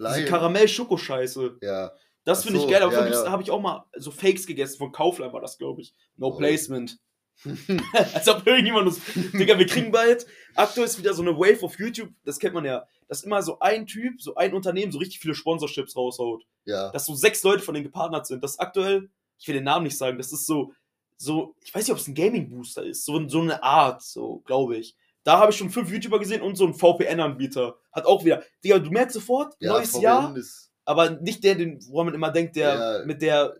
Diese 0.00 0.20
Lion. 0.20 0.28
Karamell-Schokoscheiße. 0.28 1.58
Ja. 1.62 1.92
Das 2.24 2.44
finde 2.44 2.58
ich 2.58 2.64
so, 2.64 2.70
geil, 2.70 2.82
aber 2.82 2.92
ja, 2.92 3.24
ja. 3.24 3.30
habe 3.30 3.42
ich 3.42 3.50
auch 3.50 3.60
mal 3.60 3.84
so 3.96 4.10
Fakes 4.10 4.46
gegessen. 4.46 4.78
Von 4.78 4.92
Kaufland 4.92 5.32
war 5.32 5.40
das, 5.40 5.58
glaube 5.58 5.82
ich. 5.82 5.94
No 6.16 6.28
Oh. 6.28 6.36
Placement. 6.36 6.98
Als 8.14 8.28
ob 8.28 8.46
irgendjemand 8.46 8.86
uns. 8.86 9.00
Digga, 9.32 9.58
wir 9.58 9.66
kriegen 9.66 9.90
bald. 9.90 10.26
Aktuell 10.54 10.86
ist 10.86 10.98
wieder 10.98 11.14
so 11.14 11.22
eine 11.22 11.36
Wave 11.36 11.62
auf 11.64 11.78
YouTube, 11.78 12.10
das 12.24 12.38
kennt 12.38 12.54
man 12.54 12.64
ja, 12.64 12.86
dass 13.12 13.24
immer 13.24 13.42
so 13.42 13.58
ein 13.60 13.86
Typ, 13.86 14.22
so 14.22 14.36
ein 14.36 14.54
Unternehmen 14.54 14.90
so 14.90 14.98
richtig 14.98 15.20
viele 15.20 15.34
Sponsorships 15.34 15.94
raushaut. 15.94 16.44
Ja. 16.64 16.90
Dass 16.92 17.04
so 17.04 17.14
sechs 17.14 17.42
Leute 17.42 17.62
von 17.62 17.74
denen 17.74 17.84
gepartnert 17.84 18.26
sind. 18.26 18.42
Das 18.42 18.58
aktuell, 18.58 19.10
ich 19.38 19.46
will 19.46 19.54
den 19.56 19.64
Namen 19.64 19.84
nicht 19.84 19.98
sagen, 19.98 20.16
das 20.16 20.32
ist 20.32 20.46
so, 20.46 20.72
so, 21.18 21.54
ich 21.60 21.74
weiß 21.74 21.82
nicht, 21.84 21.92
ob 21.92 21.98
es 21.98 22.08
ein 22.08 22.14
Gaming-Booster 22.14 22.84
ist, 22.84 23.04
so, 23.04 23.28
so 23.28 23.42
eine 23.42 23.62
Art, 23.62 24.00
so, 24.02 24.38
glaube 24.46 24.78
ich. 24.78 24.96
Da 25.24 25.38
habe 25.38 25.52
ich 25.52 25.58
schon 25.58 25.68
fünf 25.68 25.90
YouTuber 25.90 26.18
gesehen 26.20 26.40
und 26.40 26.56
so 26.56 26.66
ein 26.66 26.72
VPN-Anbieter. 26.72 27.76
Hat 27.92 28.06
auch 28.06 28.24
wieder. 28.24 28.42
Digga, 28.64 28.78
du 28.78 28.90
merkst 28.90 29.12
sofort, 29.12 29.54
ja, 29.60 29.74
neues 29.74 29.90
VPN 29.90 30.00
Jahr, 30.02 30.34
aber 30.86 31.10
nicht 31.10 31.44
der, 31.44 31.54
den, 31.56 31.80
woran 31.90 32.06
man 32.06 32.14
immer 32.14 32.30
denkt, 32.30 32.56
der 32.56 32.74
Ja. 33.00 33.04
mit 33.04 33.20
der 33.20 33.54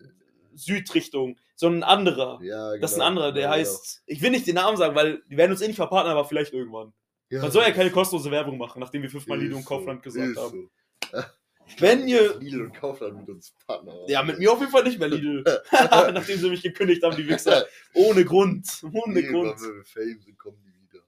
Südrichtung, 0.55 1.37
sondern 1.55 1.83
ein 1.83 1.89
anderer. 1.99 2.39
ja, 2.41 2.75
Das 2.77 2.93
ist 2.93 2.95
ein 2.95 2.99
genau. 2.99 3.05
anderer, 3.07 3.31
der 3.33 3.43
Ja, 3.43 3.49
heißt, 3.51 4.01
ich 4.07 4.19
will 4.23 4.31
nicht 4.31 4.47
den 4.47 4.55
Namen 4.55 4.77
sagen, 4.77 4.95
weil 4.95 5.21
die 5.29 5.37
werden 5.37 5.51
uns 5.51 5.61
eh 5.61 5.67
nicht 5.67 5.75
verpartnern, 5.77 6.17
aber 6.17 6.27
vielleicht 6.27 6.53
irgendwann. 6.53 6.91
Ja. 7.33 7.41
Man 7.41 7.51
soll 7.51 7.63
ja 7.63 7.71
keine 7.71 7.89
kostenlose 7.89 8.29
Werbung 8.29 8.57
machen, 8.59 8.79
nachdem 8.79 9.01
wir 9.01 9.09
fünfmal 9.09 9.39
Lidl 9.39 9.55
und 9.55 9.65
Kaufland 9.65 10.03
so, 10.03 10.11
gesagt 10.11 10.29
ist 10.31 10.37
haben. 10.37 10.69
So. 11.11 11.19
Wenn 11.79 12.07
ihr, 12.07 12.37
Lidl 12.39 12.61
und 12.65 12.73
Kaufland 12.75 13.17
mit 13.17 13.29
uns 13.29 13.55
Partner. 13.65 13.95
ja, 14.07 14.21
mit 14.21 14.37
mir 14.37 14.51
auf 14.51 14.59
jeden 14.59 14.71
Fall 14.71 14.83
nicht 14.83 14.99
mehr 14.99 15.07
Lidl. 15.07 15.43
nachdem 15.71 16.37
sie 16.37 16.49
mich 16.49 16.61
gekündigt 16.61 17.01
haben, 17.03 17.15
die 17.15 17.27
Wichser. 17.27 17.65
Ohne 17.95 18.23
Grund. 18.23 18.67
Ohne 18.93 19.13
Nee, 19.13 19.23
Grund. 19.23 19.59
Wenn 19.59 19.75
wir 19.77 19.83
Fame 19.83 20.19
sind, 20.19 20.37
kommen 20.37 20.57
die 20.63 20.73
wieder. 20.93 21.03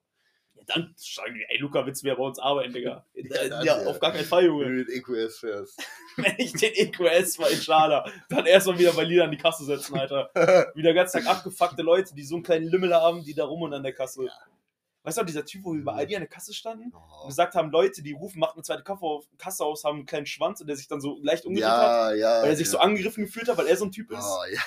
Ja, 0.55 0.61
dann 0.65 0.93
sagen 0.97 1.35
die, 1.35 1.45
ey 1.49 1.59
Luca, 1.59 1.85
willst 1.85 2.01
du 2.01 2.07
mehr 2.07 2.15
bei 2.15 2.23
uns 2.23 2.39
arbeiten, 2.39 2.73
Digga? 2.73 3.05
Ja, 3.13 3.23
Ja, 3.43 3.49
dann, 3.49 3.65
ja, 3.65 3.81
ja. 3.83 3.87
auf 3.87 3.99
gar 3.99 4.13
keinen 4.13 4.25
Fall, 4.25 4.43
Wenn 4.43 4.49
Junge. 4.49 4.65
du 4.65 4.85
den 4.85 4.95
EQS 4.97 5.37
fährst. 5.39 5.79
Wenn 6.15 6.33
ich 6.37 6.53
den 6.53 6.73
EQS 6.73 7.37
mal 7.37 7.51
in 7.51 7.61
Schala, 7.61 8.09
dann 8.29 8.45
erstmal 8.47 8.79
wieder 8.79 8.93
bei 8.93 9.03
Lidl 9.03 9.21
an 9.23 9.31
die 9.31 9.37
Kasse 9.37 9.65
setzen, 9.65 9.95
Alter. 9.99 10.31
Wieder 10.73 10.93
ganz 10.93 11.11
Tag 11.11 11.27
abgefuckte 11.27 11.83
Leute, 11.83 12.15
die 12.15 12.23
so 12.23 12.35
einen 12.35 12.43
kleinen 12.43 12.67
Lümmel 12.69 12.93
haben, 12.95 13.23
die 13.23 13.33
da 13.35 13.43
rum 13.43 13.61
und 13.63 13.73
an 13.73 13.83
der 13.83 13.93
Kasse. 13.93 14.29
Weißt 15.05 15.17
du, 15.19 15.23
dieser 15.23 15.45
Typ, 15.45 15.63
wo 15.63 15.73
wir 15.73 15.83
bei 15.83 15.93
Aldi 15.93 16.15
an 16.15 16.21
der 16.23 16.29
Kasse 16.29 16.53
standen 16.53 16.85
und 16.91 16.95
Oh. 17.23 17.27
gesagt 17.27 17.55
haben, 17.55 17.69
Leute, 17.71 18.01
die 18.01 18.13
rufen, 18.13 18.39
macht 18.39 18.55
eine 18.55 18.63
zweite 18.63 18.83
Kasse 18.83 19.01
auf, 19.03 19.25
Kasse 19.37 19.63
aus, 19.63 19.83
haben 19.83 19.97
einen 19.97 20.05
kleinen 20.05 20.25
Schwanz 20.25 20.59
und 20.61 20.67
der 20.67 20.75
sich 20.75 20.87
dann 20.87 20.99
so 20.99 21.19
leicht 21.21 21.45
umgedreht 21.45 21.69
hat, 21.69 22.11
Ja, 22.11 22.13
ja. 22.15 22.41
weil 22.41 22.49
er 22.49 22.55
sich 22.57 22.67
ja. 22.67 22.71
so 22.71 22.79
angegriffen 22.79 23.25
gefühlt 23.25 23.47
hat, 23.47 23.57
weil 23.57 23.67
er 23.67 23.77
so 23.77 23.85
ein 23.85 23.91
Typ 23.91 24.11
ist. 24.11 24.23
Oh, 24.25 24.43
ja. 24.51 24.61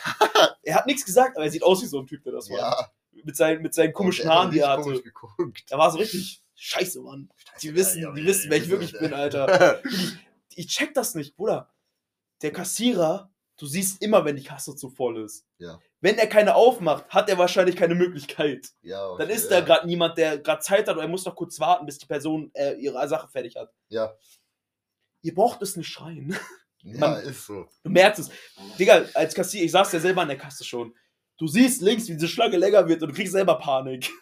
Er 0.62 0.74
hat 0.76 0.86
nichts 0.86 1.05
gesagt, 1.05 1.36
aber 1.36 1.45
er 1.47 1.51
sieht 1.51 1.62
aus 1.62 1.82
wie 1.82 1.86
so 1.86 1.99
ein 1.99 2.07
Typ, 2.07 2.22
der 2.24 2.32
das 2.34 2.49
war. 2.51 2.59
ja. 2.59 2.91
Mit, 3.24 3.36
seinen, 3.36 3.62
mit 3.62 3.74
seinen 3.74 3.93
komischen 3.93 4.26
Und 4.26 4.30
Haaren, 4.34 4.51
die 4.53 4.61
er 4.61 4.68
hatte. 4.68 5.03
Da 5.68 5.76
war 5.78 5.91
so 5.91 5.99
richtig, 5.99 6.43
scheiße, 6.55 7.01
Mann. 7.01 7.28
Die 7.62 7.74
wissen, 7.74 8.01
Ja, 8.03 8.12
die 8.12 8.20
ja, 8.20 8.26
wissen, 8.26 8.51
wer 8.51 8.59
ich 8.59 8.64
ja, 8.64 8.70
wirklich 8.70 8.93
ja. 8.93 9.01
bin, 9.01 9.12
Alter. 9.14 9.82
Ich 10.55 10.66
check 10.68 10.93
das 10.95 11.14
nicht, 11.14 11.36
Bruder. 11.36 11.72
Der 12.43 12.53
Kassierer, 12.53 13.30
du 13.59 13.66
siehst 13.66 14.03
immer, 14.03 14.24
wenn 14.24 14.36
die 14.36 14.43
Kasse 14.45 14.74
zu 14.76 14.91
voll 14.91 15.24
ist. 15.24 15.47
Ja. 15.59 15.78
Wenn 16.01 16.17
er 16.17 16.29
keine 16.29 16.55
aufmacht, 16.55 17.09
hat 17.09 17.29
er 17.29 17.39
wahrscheinlich 17.39 17.75
keine 17.77 17.95
Möglichkeit. 17.97 18.69
Ja, 18.83 19.01
Dann 19.17 19.27
okay, 19.27 19.33
ist 19.35 19.51
ja. 19.51 19.61
da 19.61 19.67
gerade 19.67 19.87
niemand, 19.87 20.17
der 20.17 20.39
gerade 20.39 20.61
Zeit 20.63 20.87
hat 20.89 20.95
oder 20.95 21.03
er 21.03 21.09
muss 21.09 21.25
noch 21.25 21.35
kurz 21.35 21.59
warten, 21.59 21.87
bis 21.87 21.99
die 21.99 22.07
Person 22.07 22.51
äh, 22.55 22.75
ihre 22.75 23.07
Sache 23.09 23.29
fertig 23.29 23.57
hat. 23.57 23.73
Ja, 23.89 24.15
Ihr 25.23 25.35
braucht 25.35 25.61
es 25.63 25.77
nicht 25.77 25.89
schreien. 25.89 26.37
ja 26.83 26.99
Man- 27.01 27.23
ist 27.23 27.47
so. 27.47 27.67
Du 27.83 27.91
merkst 27.91 28.21
es. 28.21 28.31
Digga, 28.79 29.05
als 29.15 29.35
Kassierer, 29.35 29.65
ich 29.65 29.73
saß 29.73 29.93
ja 29.93 29.99
selber 30.01 30.23
an 30.23 30.29
der 30.29 30.39
Kasse 30.39 30.65
schon. 30.65 30.95
Du 31.37 31.47
siehst 31.49 31.83
links, 31.83 32.09
wie 32.09 32.13
diese 32.15 32.29
Schlange 32.29 32.57
länger 32.57 32.87
wird 32.89 33.03
und 33.03 33.09
du 33.11 33.15
kriegst 33.15 33.33
selber 33.33 33.59
Panik. 33.59 34.09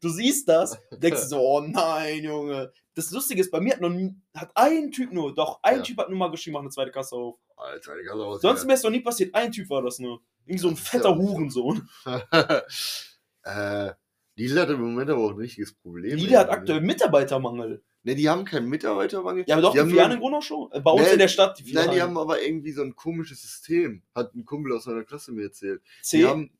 Du 0.00 0.08
siehst 0.08 0.48
das, 0.48 0.78
denkst 0.90 1.24
so, 1.24 1.38
oh 1.40 1.60
nein, 1.60 2.24
Junge. 2.24 2.72
Das 2.94 3.10
Lustige 3.10 3.42
ist, 3.42 3.50
bei 3.50 3.60
mir 3.60 3.74
hat 3.74 3.82
noch 3.82 3.90
nie, 3.90 4.14
hat 4.34 4.50
ein 4.54 4.90
Typ 4.90 5.12
nur, 5.12 5.34
doch, 5.34 5.58
ein 5.62 5.76
Ja. 5.78 5.82
Typ 5.82 5.98
hat 5.98 6.08
nur 6.08 6.16
mal 6.16 6.30
geschrieben, 6.30 6.54
mach 6.54 6.60
eine 6.62 6.70
zweite 6.70 6.90
Kasse 6.90 7.14
auf. 7.16 7.38
Alter, 7.54 7.94
die 8.00 8.06
kann 8.06 8.18
auch 8.18 8.38
Sonst 8.38 8.64
mir 8.64 8.72
ist 8.72 8.82
noch 8.84 8.90
nie 8.90 9.00
passiert, 9.00 9.34
ein 9.34 9.52
Typ 9.52 9.68
war 9.68 9.82
das 9.82 9.98
nur. 9.98 10.22
Irgend 10.48 10.60
so 10.60 10.68
ein 10.68 10.76
fetter 10.76 11.10
ja. 11.10 11.16
Hurensohn. 11.16 11.88
äh, 13.42 13.92
Lidl 14.36 14.60
hat 14.60 14.70
im 14.70 14.80
Moment 14.80 15.10
aber 15.10 15.20
auch 15.20 15.30
ein 15.30 15.36
richtiges 15.36 15.74
Problem. 15.74 16.16
Lidl 16.16 16.36
hat 16.36 16.50
aktuell 16.50 16.80
Mitarbeitermangel. 16.80 17.82
Ne, 18.04 18.14
die 18.14 18.28
haben 18.28 18.44
keinen 18.44 18.68
Mitarbeitermangel. 18.68 19.44
Ja, 19.46 19.56
aber 19.56 19.62
doch, 19.62 19.72
die 19.72 19.76
die, 19.76 19.80
haben 19.80 19.90
Filialen 19.90 20.12
in 20.12 20.20
Gronau 20.20 20.40
schon. 20.40 20.72
Äh, 20.72 20.80
Bei 20.80 20.92
uns 20.92 21.02
Nee, 21.02 21.12
in 21.12 21.18
der 21.18 21.28
Stadt, 21.28 21.58
die 21.58 21.72
Nein, 21.72 21.90
die 21.90 22.00
haben 22.00 22.16
aber 22.16 22.40
irgendwie 22.40 22.72
so 22.72 22.82
ein 22.82 22.96
komisches 22.96 23.42
System. 23.42 24.02
Hat 24.14 24.34
ein 24.34 24.44
Kumpel 24.44 24.72
aus 24.72 24.86
meiner 24.86 25.04
Klasse 25.04 25.32
mir 25.32 25.44
erzählt. 25.44 25.82
C? 26.02 26.18
Die 26.18 26.26
haben, 26.26 26.50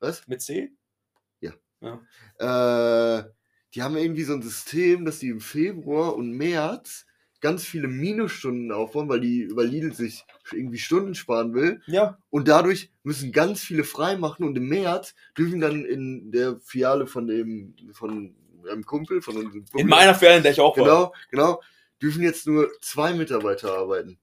was? 0.00 0.26
Mit 0.28 0.42
C? 0.42 0.72
Äh, 2.38 3.22
die 3.74 3.82
haben 3.82 3.96
irgendwie 3.96 4.24
so 4.24 4.34
ein 4.34 4.42
System, 4.42 5.04
dass 5.04 5.20
die 5.20 5.28
im 5.28 5.40
Februar 5.40 6.14
und 6.14 6.32
März 6.32 7.06
ganz 7.40 7.64
viele 7.64 7.88
Minusstunden 7.88 8.72
aufbauen, 8.72 9.08
weil 9.08 9.20
die 9.20 9.40
über 9.40 9.64
Lidl 9.64 9.92
sich 9.92 10.24
irgendwie 10.52 10.78
Stunden 10.78 11.14
sparen 11.14 11.54
will. 11.54 11.80
Ja. 11.86 12.18
Und 12.30 12.48
dadurch 12.48 12.90
müssen 13.02 13.32
ganz 13.32 13.62
viele 13.62 13.84
frei 13.84 14.16
machen 14.16 14.44
und 14.44 14.56
im 14.56 14.68
März 14.68 15.14
dürfen 15.36 15.60
dann 15.60 15.84
in 15.84 16.30
der 16.32 16.60
Filiale 16.60 17.06
von 17.06 17.26
dem, 17.26 17.74
von 17.92 18.34
einem 18.70 18.84
Kumpel, 18.84 19.22
von 19.22 19.36
unserem 19.36 19.64
Kumpel, 19.64 19.80
In 19.80 19.86
meiner 19.86 20.14
Filiale, 20.14 20.38
in 20.38 20.42
der 20.42 20.52
ich 20.52 20.60
auch 20.60 20.76
war. 20.76 20.84
genau, 20.84 21.14
genau, 21.30 21.62
dürfen 22.02 22.22
jetzt 22.22 22.46
nur 22.46 22.70
zwei 22.80 23.14
Mitarbeiter 23.14 23.72
arbeiten. 23.76 24.18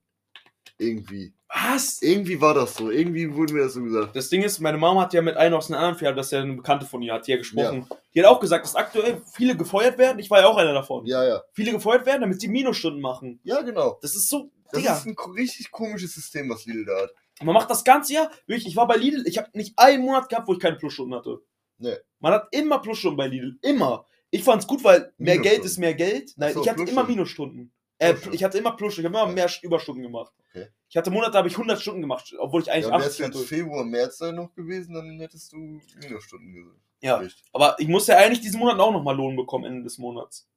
Irgendwie. 0.80 1.34
Was? 1.50 2.02
Irgendwie 2.02 2.40
war 2.40 2.54
das 2.54 2.76
so. 2.76 2.92
Irgendwie 2.92 3.34
wurde 3.34 3.54
mir 3.54 3.64
das 3.64 3.74
so 3.74 3.82
gesagt. 3.82 4.16
Das 4.16 4.30
Ding 4.30 4.44
ist, 4.44 4.60
meine 4.60 4.78
Mama 4.78 5.02
hat 5.02 5.14
ja 5.14 5.22
mit 5.22 5.38
einer 5.38 5.58
aus 5.58 5.70
einer 5.70 5.80
anderen 5.80 5.98
Filiale, 5.98 6.16
das 6.18 6.28
ist 6.28 6.32
ja 6.34 6.42
eine 6.42 6.54
Bekannte 6.54 6.86
von 6.86 7.02
ihr, 7.02 7.14
hat 7.14 7.26
die 7.26 7.32
ja 7.32 7.38
gesprochen. 7.38 7.88
Die 8.14 8.20
hat 8.22 8.30
auch 8.30 8.40
gesagt, 8.40 8.66
dass 8.66 8.76
aktuell 8.76 9.22
viele 9.34 9.56
gefeuert 9.56 9.98
werden. 9.98 10.20
Ich 10.20 10.30
war 10.30 10.42
ja 10.42 10.48
auch 10.48 10.58
einer 10.58 10.74
davon. 10.74 11.06
Ja, 11.06 11.24
ja. 11.26 11.42
Viele 11.54 11.72
gefeuert 11.72 12.06
werden, 12.06 12.22
damit 12.22 12.42
sie 12.42 12.48
Minusstunden 12.48 13.02
machen. 13.02 13.40
Ja, 13.44 13.62
genau. 13.62 13.98
Das 14.02 14.16
ist 14.16 14.30
so, 14.30 14.52
Das 14.72 14.82
Digga. 14.82 14.98
ist 14.98 15.06
ein 15.08 15.16
richtig 15.36 15.72
komisches 15.72 16.14
System, 16.14 16.50
was 16.50 16.66
Lidl 16.66 16.86
da 16.86 17.02
hat. 17.04 17.12
Man 17.42 17.54
macht 17.54 17.70
das 17.70 17.84
ganze 17.84 18.14
Jahr. 18.14 18.32
Wirklich, 18.46 18.68
ich 18.68 18.76
war 18.76 18.88
bei 18.88 18.98
Lidl, 18.98 19.24
ich 19.28 19.38
habe 19.38 19.50
nicht 19.54 19.74
einen 19.78 20.04
Monat 20.04 20.28
gehabt, 20.30 20.48
wo 20.48 20.54
ich 20.54 20.60
keine 20.60 20.76
Plusstunden 20.78 21.16
hatte. 21.18 21.40
Nee. 21.78 21.96
Man 22.20 22.34
hat 22.34 22.48
immer 22.52 22.80
Plusstunden 22.80 23.18
bei 23.18 23.28
Lidl. 23.28 23.58
Immer. 23.62 24.06
Ich 24.32 24.44
fand's 24.44 24.68
gut, 24.68 24.84
weil 24.84 25.14
mehr. 25.18 25.38
Geld 25.38 25.64
ist 25.64 25.78
mehr 25.78 25.94
Geld. 25.94 26.34
Nein, 26.36 26.54
so, 26.54 26.62
ich 26.62 26.70
hatte 26.70 26.84
immer. 26.84 27.04
Minusstunden. 27.06 27.72
Äh, 28.00 28.16
ich 28.32 28.44
hatte 28.44 28.58
immer 28.58 28.76
Plusstunden. 28.76 29.12
Ich 29.12 29.18
habe 29.18 29.26
immer 29.26 29.34
mehr 29.34 29.50
Überstunden 29.62 30.04
gemacht. 30.04 30.32
Okay. 30.50 30.68
Ich 30.90 30.98
hatte 30.98 31.12
Monate, 31.12 31.32
da 31.32 31.40
habe 31.40 31.48
ich 31.48 31.56
100 31.56 31.82
Stunden 31.82 32.02
gemacht, 32.02 32.34
obwohl 32.38 32.62
ich 32.62 32.72
eigentlich 32.72 32.86
Ja, 32.86 32.92
wärst 32.92 33.08
80 33.08 33.18
du 33.18 33.24
jetzt 33.24 33.36
hatte. 33.36 33.48
Februar, 33.48 33.84
März 33.84 34.18
dann 34.20 34.36
noch 34.36 34.54
gewesen, 34.54 34.94
dann 34.94 35.20
hättest 35.20 35.52
du 35.52 35.82
Minusstunden 36.02 36.54
gesagt. 36.54 36.78
Ja. 37.02 37.22
Nicht. 37.22 37.44
Aber 37.54 37.76
ich 37.80 37.88
muss 37.88 38.08
ja 38.08 38.18
eigentlich 38.18 38.42
diesen 38.42 38.60
Monat 38.60 38.80
auch 38.80 38.92
nochmal 38.92 39.16
Lohn 39.16 39.36
bekommen, 39.36 39.66
Ende 39.66 39.84
des 39.84 39.98
Monats. 39.98 40.48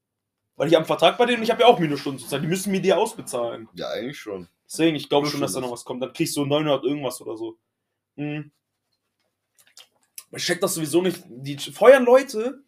Weil 0.57 0.69
ich 0.69 0.75
habe 0.75 0.83
einen 0.83 0.87
Vertrag 0.87 1.17
bei 1.17 1.27
denen 1.27 1.39
und 1.39 1.45
ich 1.45 1.51
habe 1.51 1.63
ja 1.63 1.67
auch 1.67 1.79
Minusstunden 1.79 2.19
sozusagen. 2.19 2.43
Die 2.43 2.49
müssen 2.49 2.71
mir 2.71 2.81
die 2.81 2.93
ausbezahlen. 2.93 3.69
Ja, 3.75 3.89
eigentlich 3.91 4.19
schon. 4.19 4.49
Deswegen, 4.67 4.97
ich 4.97 5.09
glaube 5.09 5.25
Plus 5.25 5.33
schon, 5.33 5.41
dass 5.41 5.55
da 5.55 5.61
noch 5.61 5.73
was 5.73 5.85
kommt. 5.85 6.03
Dann 6.03 6.13
kriegst 6.13 6.37
du 6.37 6.45
900 6.45 6.85
irgendwas 6.85 7.21
oder 7.21 7.37
so. 7.37 7.59
Mhm. 8.17 8.51
Ich 10.33 10.45
check 10.45 10.61
das 10.61 10.75
sowieso 10.75 11.03
nicht. 11.03 11.23
Die 11.27 11.57
feuern 11.59 12.05
Leute. 12.05 12.63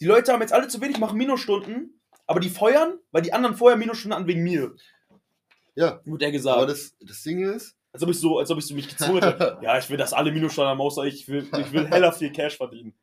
Die 0.00 0.06
Leute 0.06 0.32
haben 0.32 0.42
jetzt 0.42 0.52
alle 0.52 0.68
zu 0.68 0.80
wenig, 0.80 0.98
machen 0.98 1.18
Minusstunden. 1.18 2.00
Aber 2.26 2.40
die 2.40 2.48
feuern, 2.50 2.98
weil 3.12 3.22
die 3.22 3.32
anderen 3.32 3.56
vorher 3.56 3.76
Minusstunden 3.78 4.18
an 4.18 4.26
wegen 4.26 4.42
mir. 4.42 4.74
Ja, 5.74 6.00
Wird 6.04 6.22
der 6.22 6.32
gesagt. 6.32 6.56
aber 6.56 6.66
das, 6.66 6.94
das 7.00 7.22
Ding 7.22 7.42
ist, 7.42 7.76
als 7.92 8.02
ob 8.02 8.10
ich 8.10 8.18
so, 8.18 8.38
als 8.38 8.50
ob 8.50 8.58
ich 8.58 8.66
so 8.66 8.74
mich 8.74 8.88
gezwungen 8.88 9.22
hätte. 9.22 9.58
ja, 9.62 9.78
ich 9.78 9.88
will, 9.90 9.96
dass 9.96 10.12
alle 10.12 10.32
Minusstunden 10.32 10.70
haben, 10.70 10.80
außer 10.80 11.04
ich 11.04 11.28
will, 11.28 11.48
ich 11.58 11.72
will 11.72 11.86
heller 11.88 12.12
viel 12.12 12.30
Cash 12.32 12.56
verdienen. 12.56 12.94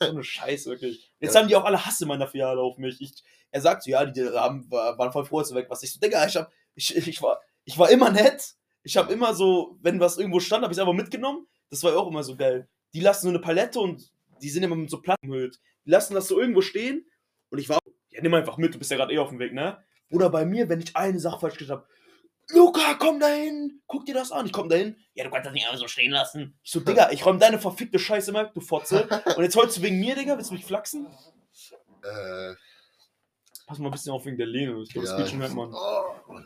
So 0.00 0.06
eine 0.10 0.22
Scheiße, 0.24 0.70
wirklich. 0.70 1.12
Jetzt 1.18 1.34
Ja. 1.34 1.40
haben 1.40 1.48
die 1.48 1.56
auch 1.56 1.64
alle 1.64 1.84
Hass 1.84 2.00
in 2.00 2.08
meiner 2.08 2.26
Filiale 2.26 2.60
auf 2.60 2.78
mich. 2.78 3.00
Ich, 3.00 3.12
er 3.50 3.60
sagt 3.60 3.82
so, 3.82 3.90
ja, 3.90 4.04
die 4.04 4.22
haben, 4.28 4.70
waren 4.70 5.12
voll 5.12 5.24
froh, 5.24 5.40
dass 5.40 5.54
weg 5.54 5.68
warst. 5.68 5.82
Ich 5.84 5.92
so, 5.92 6.00
Digga, 6.00 6.26
ich, 6.26 6.36
hab, 6.36 6.50
ich, 6.74 6.94
ich, 6.96 7.22
war, 7.22 7.40
ich 7.64 7.78
war 7.78 7.90
immer 7.90 8.10
nett. 8.10 8.54
Ich 8.82 8.96
habe 8.96 9.12
immer 9.12 9.34
so, 9.34 9.76
wenn 9.82 10.00
was 10.00 10.16
irgendwo 10.16 10.40
stand, 10.40 10.62
habe 10.62 10.72
ich 10.72 10.78
es 10.78 10.80
einfach 10.80 10.94
mitgenommen. 10.94 11.46
Das 11.68 11.82
war 11.82 11.92
ja 11.92 11.98
auch 11.98 12.08
immer 12.08 12.22
so 12.22 12.36
geil. 12.36 12.68
Die 12.94 13.00
lassen 13.00 13.22
so 13.22 13.28
eine 13.28 13.40
Palette 13.40 13.78
und 13.80 14.10
die 14.42 14.48
sind 14.48 14.62
immer 14.62 14.76
mit 14.76 14.90
so 14.90 15.00
Platten. 15.02 15.30
Die 15.30 15.50
lassen 15.90 16.14
das 16.14 16.28
so 16.28 16.40
irgendwo 16.40 16.60
stehen 16.62 17.06
Und 17.50 17.58
ich 17.58 17.68
war, 17.68 17.78
ja, 18.10 18.22
nimm 18.22 18.34
einfach 18.34 18.56
mit, 18.56 18.74
du 18.74 18.78
bist 18.78 18.90
ja 18.90 18.96
gerade 18.96 19.12
eh 19.12 19.18
auf 19.18 19.30
dem 19.30 19.38
Weg, 19.38 19.52
ne? 19.52 19.82
Oder 20.10 20.30
bei 20.30 20.44
mir, 20.44 20.68
wenn 20.68 20.80
ich 20.80 20.96
eine 20.96 21.20
Sache 21.20 21.40
falsch 21.40 21.58
gesagt 21.58 21.82
habe, 21.82 21.88
Luca, 22.52 22.94
komm 22.94 23.20
dahin, 23.20 23.80
guck 23.86 24.06
dir 24.06 24.14
das 24.14 24.32
an. 24.32 24.46
Ich 24.46 24.52
komm 24.52 24.68
dahin, 24.68 24.96
ja, 25.14 25.22
du 25.22 25.30
kannst 25.30 25.46
das 25.46 25.52
nicht 25.52 25.66
einfach 25.66 25.78
so 25.78 25.86
stehen 25.86 26.10
lassen. 26.10 26.58
Ich 26.62 26.72
so, 26.72 26.80
Digga, 26.80 27.10
ich 27.12 27.24
räum 27.24 27.38
deine 27.38 27.58
verfickte 27.58 27.98
Scheiße 27.98 28.32
mal, 28.32 28.50
du 28.52 28.60
Fotze. 28.60 29.08
Und 29.36 29.42
jetzt 29.42 29.56
holst 29.56 29.76
du 29.76 29.82
wegen 29.82 30.00
mir, 30.00 30.16
Digga, 30.16 30.36
willst 30.36 30.50
du 30.50 30.54
mich 30.54 30.64
flachsen? 30.64 31.06
Äh, 32.02 32.54
Pass 33.66 33.78
mal 33.78 33.86
ein 33.88 33.92
bisschen 33.92 34.12
auf 34.12 34.26
wegen 34.26 34.36
der 34.36 34.48
Lehne. 34.48 34.82
Ich 34.82 34.92
glaube, 34.92 35.06
das 35.06 35.16
ja, 35.16 35.22
geht 35.22 35.30
schon 35.30 35.40
hört 35.40 35.54
man. 35.54 35.72
Oh, 35.72 36.40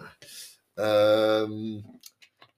ähm, 0.76 1.84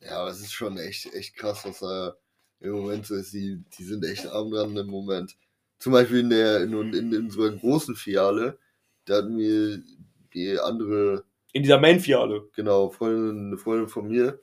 ja, 0.00 0.18
aber 0.18 0.30
es 0.30 0.40
ist 0.40 0.52
schon 0.52 0.76
echt, 0.78 1.06
echt 1.14 1.36
krass, 1.36 1.64
was 1.64 1.78
da 1.78 2.16
im 2.58 2.72
Moment 2.72 3.06
so 3.06 3.14
ist. 3.14 3.32
Die, 3.32 3.62
die 3.78 3.84
sind 3.84 4.04
echt 4.04 4.26
arm 4.26 4.50
dran 4.50 4.76
im 4.76 4.88
Moment. 4.88 5.36
Zum 5.78 5.92
Beispiel 5.92 6.20
in 6.20 6.30
der 6.30 6.62
in, 6.62 6.72
in, 6.94 7.12
in 7.12 7.30
so 7.30 7.42
einer 7.42 7.56
großen 7.56 7.94
Filiale, 7.94 8.58
da 9.06 9.16
hat 9.18 9.28
mir 9.28 9.82
die 10.34 10.58
andere, 10.58 11.24
In 11.52 11.62
dieser 11.62 11.80
Main-Fiale. 11.80 12.48
genau, 12.54 12.90
Freundin, 12.90 13.46
eine 13.48 13.58
Freundin 13.58 13.88
von 13.88 14.06
mir 14.08 14.40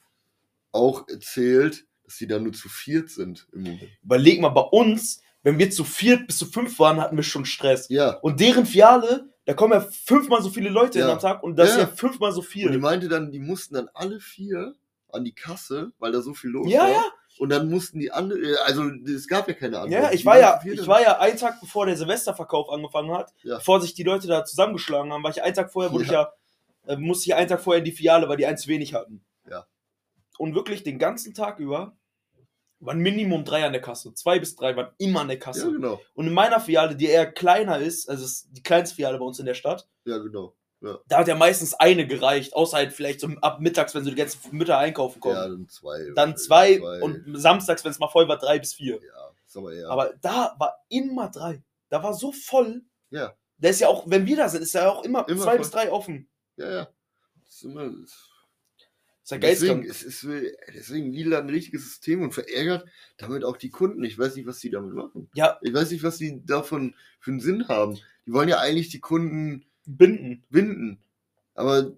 auch 0.72 1.08
erzählt, 1.08 1.86
dass 2.04 2.18
die 2.18 2.28
da 2.28 2.40
nur 2.40 2.54
zu 2.54 2.68
viert 2.70 3.10
sind 3.10 3.48
im 3.54 3.64
Moment. 3.64 3.90
Überleg 4.04 4.42
mal, 4.42 4.50
bei 4.50 4.62
uns, 4.62 5.22
wenn 5.44 5.60
wir 5.60 5.70
zu 5.70 5.84
viert 5.84 6.26
bis 6.28 6.38
zu 6.38 6.46
fünf 6.48 6.80
waren, 6.80 7.00
hatten 7.00 7.16
wir 7.16 7.24
schon 7.24 7.46
Stress. 7.46 7.88
Ja, 7.90 8.12
Und 8.22 8.40
deren 8.40 8.66
Fiale, 8.66 9.30
da 9.46 9.54
kommen 9.54 9.74
ja 9.74 9.82
fünfmal 9.82 10.42
so 10.42 10.50
viele 10.50 10.70
Leute 10.70 11.00
Ja. 11.00 11.06
in 11.06 11.12
am 11.12 11.20
Tag 11.20 11.44
und 11.44 11.58
das 11.58 11.70
Ja. 11.70 11.76
ist 11.76 11.82
ja 11.82 11.88
fünfmal 11.96 12.32
so 12.32 12.40
und 12.42 12.48
die 12.48 12.52
viel. 12.52 12.78
meinte 12.80 13.08
dann, 13.10 13.30
die 13.32 13.40
mussten 13.40 13.76
dann 13.76 13.90
alle 13.94 14.20
vier 14.20 14.74
an 15.12 15.24
die 15.24 15.34
Kasse, 15.36 15.92
weil 16.00 16.12
da 16.12 16.22
so 16.22 16.34
viel 16.34 16.50
los 16.50 16.72
Ja, 16.72 16.82
war. 16.84 16.90
ja. 16.90 17.04
Und 17.40 17.50
dann 17.50 17.70
mussten 17.70 18.00
die 18.00 18.12
andere, 18.12 18.40
also 18.66 18.84
es 19.06 19.28
gab 19.28 19.48
ja 19.48 19.54
keine 19.56 19.80
andere. 19.80 20.02
Ja, 20.04 20.12
ich 20.12 20.22
Die 20.22 20.26
war 20.26 20.40
ja, 20.40 20.62
ich 20.64 20.88
war 20.88 21.02
ja 21.02 21.20
einen 21.20 21.38
Tag 21.38 21.60
bevor 21.60 21.86
der 21.86 21.98
Silvesterverkauf 21.98 22.70
angefangen 22.70 23.12
hat, 23.12 23.34
Ja. 23.44 23.58
bevor 23.58 23.82
sich 23.82 23.94
die 23.94 24.04
Leute 24.04 24.28
da 24.28 24.46
zusammengeschlagen 24.46 25.12
haben, 25.12 25.24
war 25.24 25.32
ich 25.32 25.42
einen 25.42 25.56
Tag 25.56 25.72
vorher, 25.72 25.92
wurde 25.92 26.04
ich 26.06 26.12
ja, 26.12 26.32
äh, 26.86 26.96
musste 26.96 27.26
ich 27.26 27.36
einen 27.36 27.48
Tag 27.50 27.62
vorher 27.62 27.80
in 27.80 27.86
die 27.86 27.92
Filiale, 27.92 28.30
weil 28.30 28.38
die 28.38 28.46
eins 28.46 28.62
zu 28.62 28.68
wenig 28.70 28.94
hatten. 28.94 29.24
Ja. 29.50 29.66
Und 30.38 30.54
wirklich 30.56 30.84
den 30.84 31.00
ganzen 31.00 31.34
Tag 31.34 31.60
über 31.60 31.96
waren 32.80 33.00
Minimum 33.00 33.46
drei 33.46 33.66
an 33.66 33.72
der 33.72 33.82
Kasse. 33.82 34.14
Zwei 34.14 34.40
bis 34.40 34.56
drei 34.56 34.76
waren 34.76 34.92
immer 34.98 35.22
an 35.22 35.30
der 35.30 35.40
Kasse. 35.40 35.68
Ja, 35.68 35.72
genau. 35.72 36.02
Und 36.16 36.28
in 36.28 36.34
meiner 36.34 36.60
Filiale, 36.60 36.96
die 36.96 37.06
eher 37.08 37.32
kleiner 37.32 37.80
ist, 37.80 38.10
also 38.10 38.26
ist 38.26 38.50
die 38.52 38.62
kleinste 38.62 38.96
Filiale 38.96 39.18
bei 39.18 39.26
uns 39.26 39.40
in 39.40 39.46
der 39.46 39.54
Stadt, 39.54 39.88
Ja, 40.06 40.18
genau. 40.18 40.54
Da 41.08 41.18
hat 41.20 41.28
ja 41.28 41.36
meistens 41.36 41.74
eine 41.74 42.06
gereicht, 42.06 42.54
außer 42.54 42.78
halt 42.78 42.94
vielleicht 42.94 43.20
so 43.20 43.28
ab 43.42 43.60
mittags, 43.62 43.96
wenn 43.96 44.04
so 44.04 44.10
die 44.10 44.16
ganzen 44.16 44.40
Mütter 44.56 44.78
einkaufen 44.78 45.20
kommen. 45.20 45.36
Ja, 45.36 45.48
dann 45.48 45.70
zwei. 45.70 46.12
Dann 46.16 46.38
zwei, 46.38 46.82
und 47.02 47.24
samstags, 47.40 47.84
wenn 47.84 47.92
es 47.92 48.00
mal 48.00 48.08
voll 48.10 48.28
war, 48.28 48.38
drei 48.38 48.60
bis 48.60 48.74
vier. 48.74 48.96
Ja, 48.96 49.32
ist 49.48 49.58
aber 49.58 49.74
eher. 49.74 49.90
Aber 49.90 50.14
da 50.22 50.56
war 50.60 50.84
immer 50.90 51.30
drei. 51.30 51.62
Da 51.90 52.04
war 52.04 52.14
so 52.14 52.32
voll. 52.32 52.82
Ja. 53.12 53.34
Da 53.60 53.70
ist 53.70 53.80
ja 53.80 53.88
auch, 53.88 54.10
wenn 54.10 54.26
wir 54.26 54.36
da 54.36 54.50
sind, 54.50 54.62
ist 54.62 54.74
ja 54.74 54.90
auch 54.92 55.04
immer, 55.04 55.28
Immer 55.30 55.42
zwei 55.44 55.52
voll. 55.52 55.58
bis 55.60 55.72
drei 55.72 55.92
offen. 55.92 56.28
ja, 56.58 56.70
ja. 56.72 56.88
Das 57.46 57.56
ist 57.56 57.64
immer, 57.64 57.84
Ist 57.86 59.32
ja 59.32 59.38
deswegen, 59.38 59.86
es 59.86 60.04
ist, 60.04 60.28
deswegen 60.74 61.12
Lidl 61.14 61.36
hat 61.36 61.44
ein 61.44 61.50
richtiges 61.50 61.84
System 61.84 62.24
und 62.24 62.34
verärgert 62.34 62.86
damit 63.18 63.46
auch 63.46 63.56
die 63.58 63.70
Kunden. 63.70 64.04
Ich 64.04 64.18
weiß 64.20 64.36
nicht, 64.36 64.48
was 64.48 64.60
die 64.60 64.70
damit 64.72 64.94
machen. 64.96 65.30
Ja, 65.34 65.60
Ich 65.62 65.74
weiß 65.74 65.92
nicht, 65.92 66.04
was 66.04 66.18
die 66.18 66.44
davon 66.46 66.96
für 67.20 67.32
einen 67.32 67.40
Sinn 67.40 67.68
haben. 67.70 68.00
Die 68.26 68.34
wollen 68.34 68.50
ja 68.50 68.60
eigentlich 68.60 68.90
die 68.90 69.00
Kunden 69.00 69.66
binden. 69.86 70.44
binden. 70.50 71.00
Aber 71.56 71.92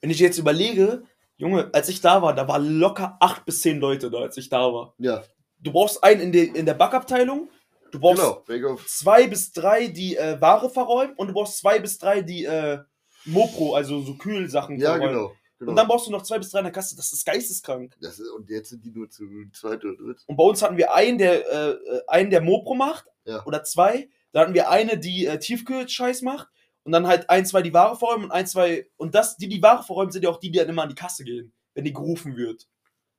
Wenn 0.00 0.10
ich 0.10 0.18
jetzt 0.18 0.38
überlege, 0.38 1.02
Junge, 1.36 1.70
als 1.72 1.88
ich 1.88 2.00
da 2.00 2.22
war, 2.22 2.34
da 2.34 2.46
war 2.48 2.58
locker 2.58 3.16
acht 3.20 3.44
bis 3.44 3.60
zehn 3.62 3.80
Leute 3.80 4.10
da, 4.10 4.18
als 4.20 4.36
ich 4.36 4.48
da 4.48 4.72
war. 4.72 4.94
ja, 4.98 5.22
Du 5.60 5.72
brauchst 5.72 6.02
einen 6.04 6.20
in, 6.20 6.32
der 6.32 6.54
in 6.54 6.66
der 6.66 6.74
Backabteilung, 6.74 7.48
du 7.90 7.98
brauchst 7.98 8.22
genau. 8.46 8.78
Zwei 8.86 9.26
bis 9.26 9.50
drei, 9.52 9.86
die 9.88 10.16
äh, 10.16 10.38
Ware 10.40 10.68
verräumen 10.68 11.14
und 11.16 11.28
du 11.28 11.32
brauchst 11.34 11.58
zwei 11.58 11.78
bis 11.78 11.96
drei, 11.98 12.20
die 12.22 12.44
äh, 12.44 12.78
Mopro, 13.24 13.74
also 13.74 14.02
so 14.02 14.14
Kühlsachen 14.16 14.78
ja, 14.78 14.92
verräumen. 14.92 15.14
genau. 15.14 15.32
genau. 15.58 15.70
Und 15.70 15.76
dann 15.76 15.86
brauchst 15.88 16.06
du 16.06 16.10
noch 16.10 16.22
zwei 16.22 16.38
bis 16.38 16.50
drei 16.50 16.58
in 16.58 16.64
der 16.66 16.72
Kasse. 16.72 16.94
Das 16.96 17.12
ist 17.14 17.24
geisteskrank. 17.24 17.96
das 18.00 18.18
ist, 18.18 18.28
und 18.30 18.50
jetzt 18.50 18.68
sind 18.68 18.84
die 18.84 18.90
nur 18.90 19.08
zu 19.08 19.24
zweit 19.54 19.82
oder 19.84 19.96
dritt. 19.96 20.22
Und 20.26 20.36
bei 20.36 20.44
uns 20.44 20.60
hatten 20.62 20.76
wir 20.76 20.94
einen, 20.94 21.16
der 21.16 21.50
äh, 21.50 21.70
äh, 21.70 22.02
einen, 22.08 22.28
der 22.30 22.42
Mopro 22.42 22.74
macht, 22.74 23.06
Ja. 23.24 23.42
oder 23.46 23.64
zwei. 23.64 24.08
Dann 24.32 24.42
hatten 24.42 24.54
wir 24.54 24.68
eine, 24.68 24.98
die 24.98 25.24
äh, 25.26 25.38
Tiefkühl-Scheiß 25.38 26.20
macht. 26.22 26.48
Und 26.84 26.92
dann 26.92 27.06
halt 27.06 27.28
ein, 27.30 27.46
zwei, 27.46 27.62
die 27.62 27.72
Ware 27.74 27.96
verräumen 27.96 28.24
und 28.26 28.30
ein, 28.30 28.46
zwei. 28.46 28.86
Und 28.96 29.14
das, 29.14 29.36
die, 29.36 29.48
die 29.48 29.62
Ware 29.62 29.82
verräumen, 29.82 30.12
sind 30.12 30.22
ja 30.22 30.30
auch 30.30 30.38
die, 30.38 30.50
die 30.50 30.58
dann 30.58 30.68
immer 30.68 30.82
an 30.82 30.90
die 30.90 30.94
Kasse 30.94 31.24
gehen, 31.24 31.52
wenn 31.74 31.84
die 31.84 31.92
gerufen 31.92 32.36
wird. 32.36 32.68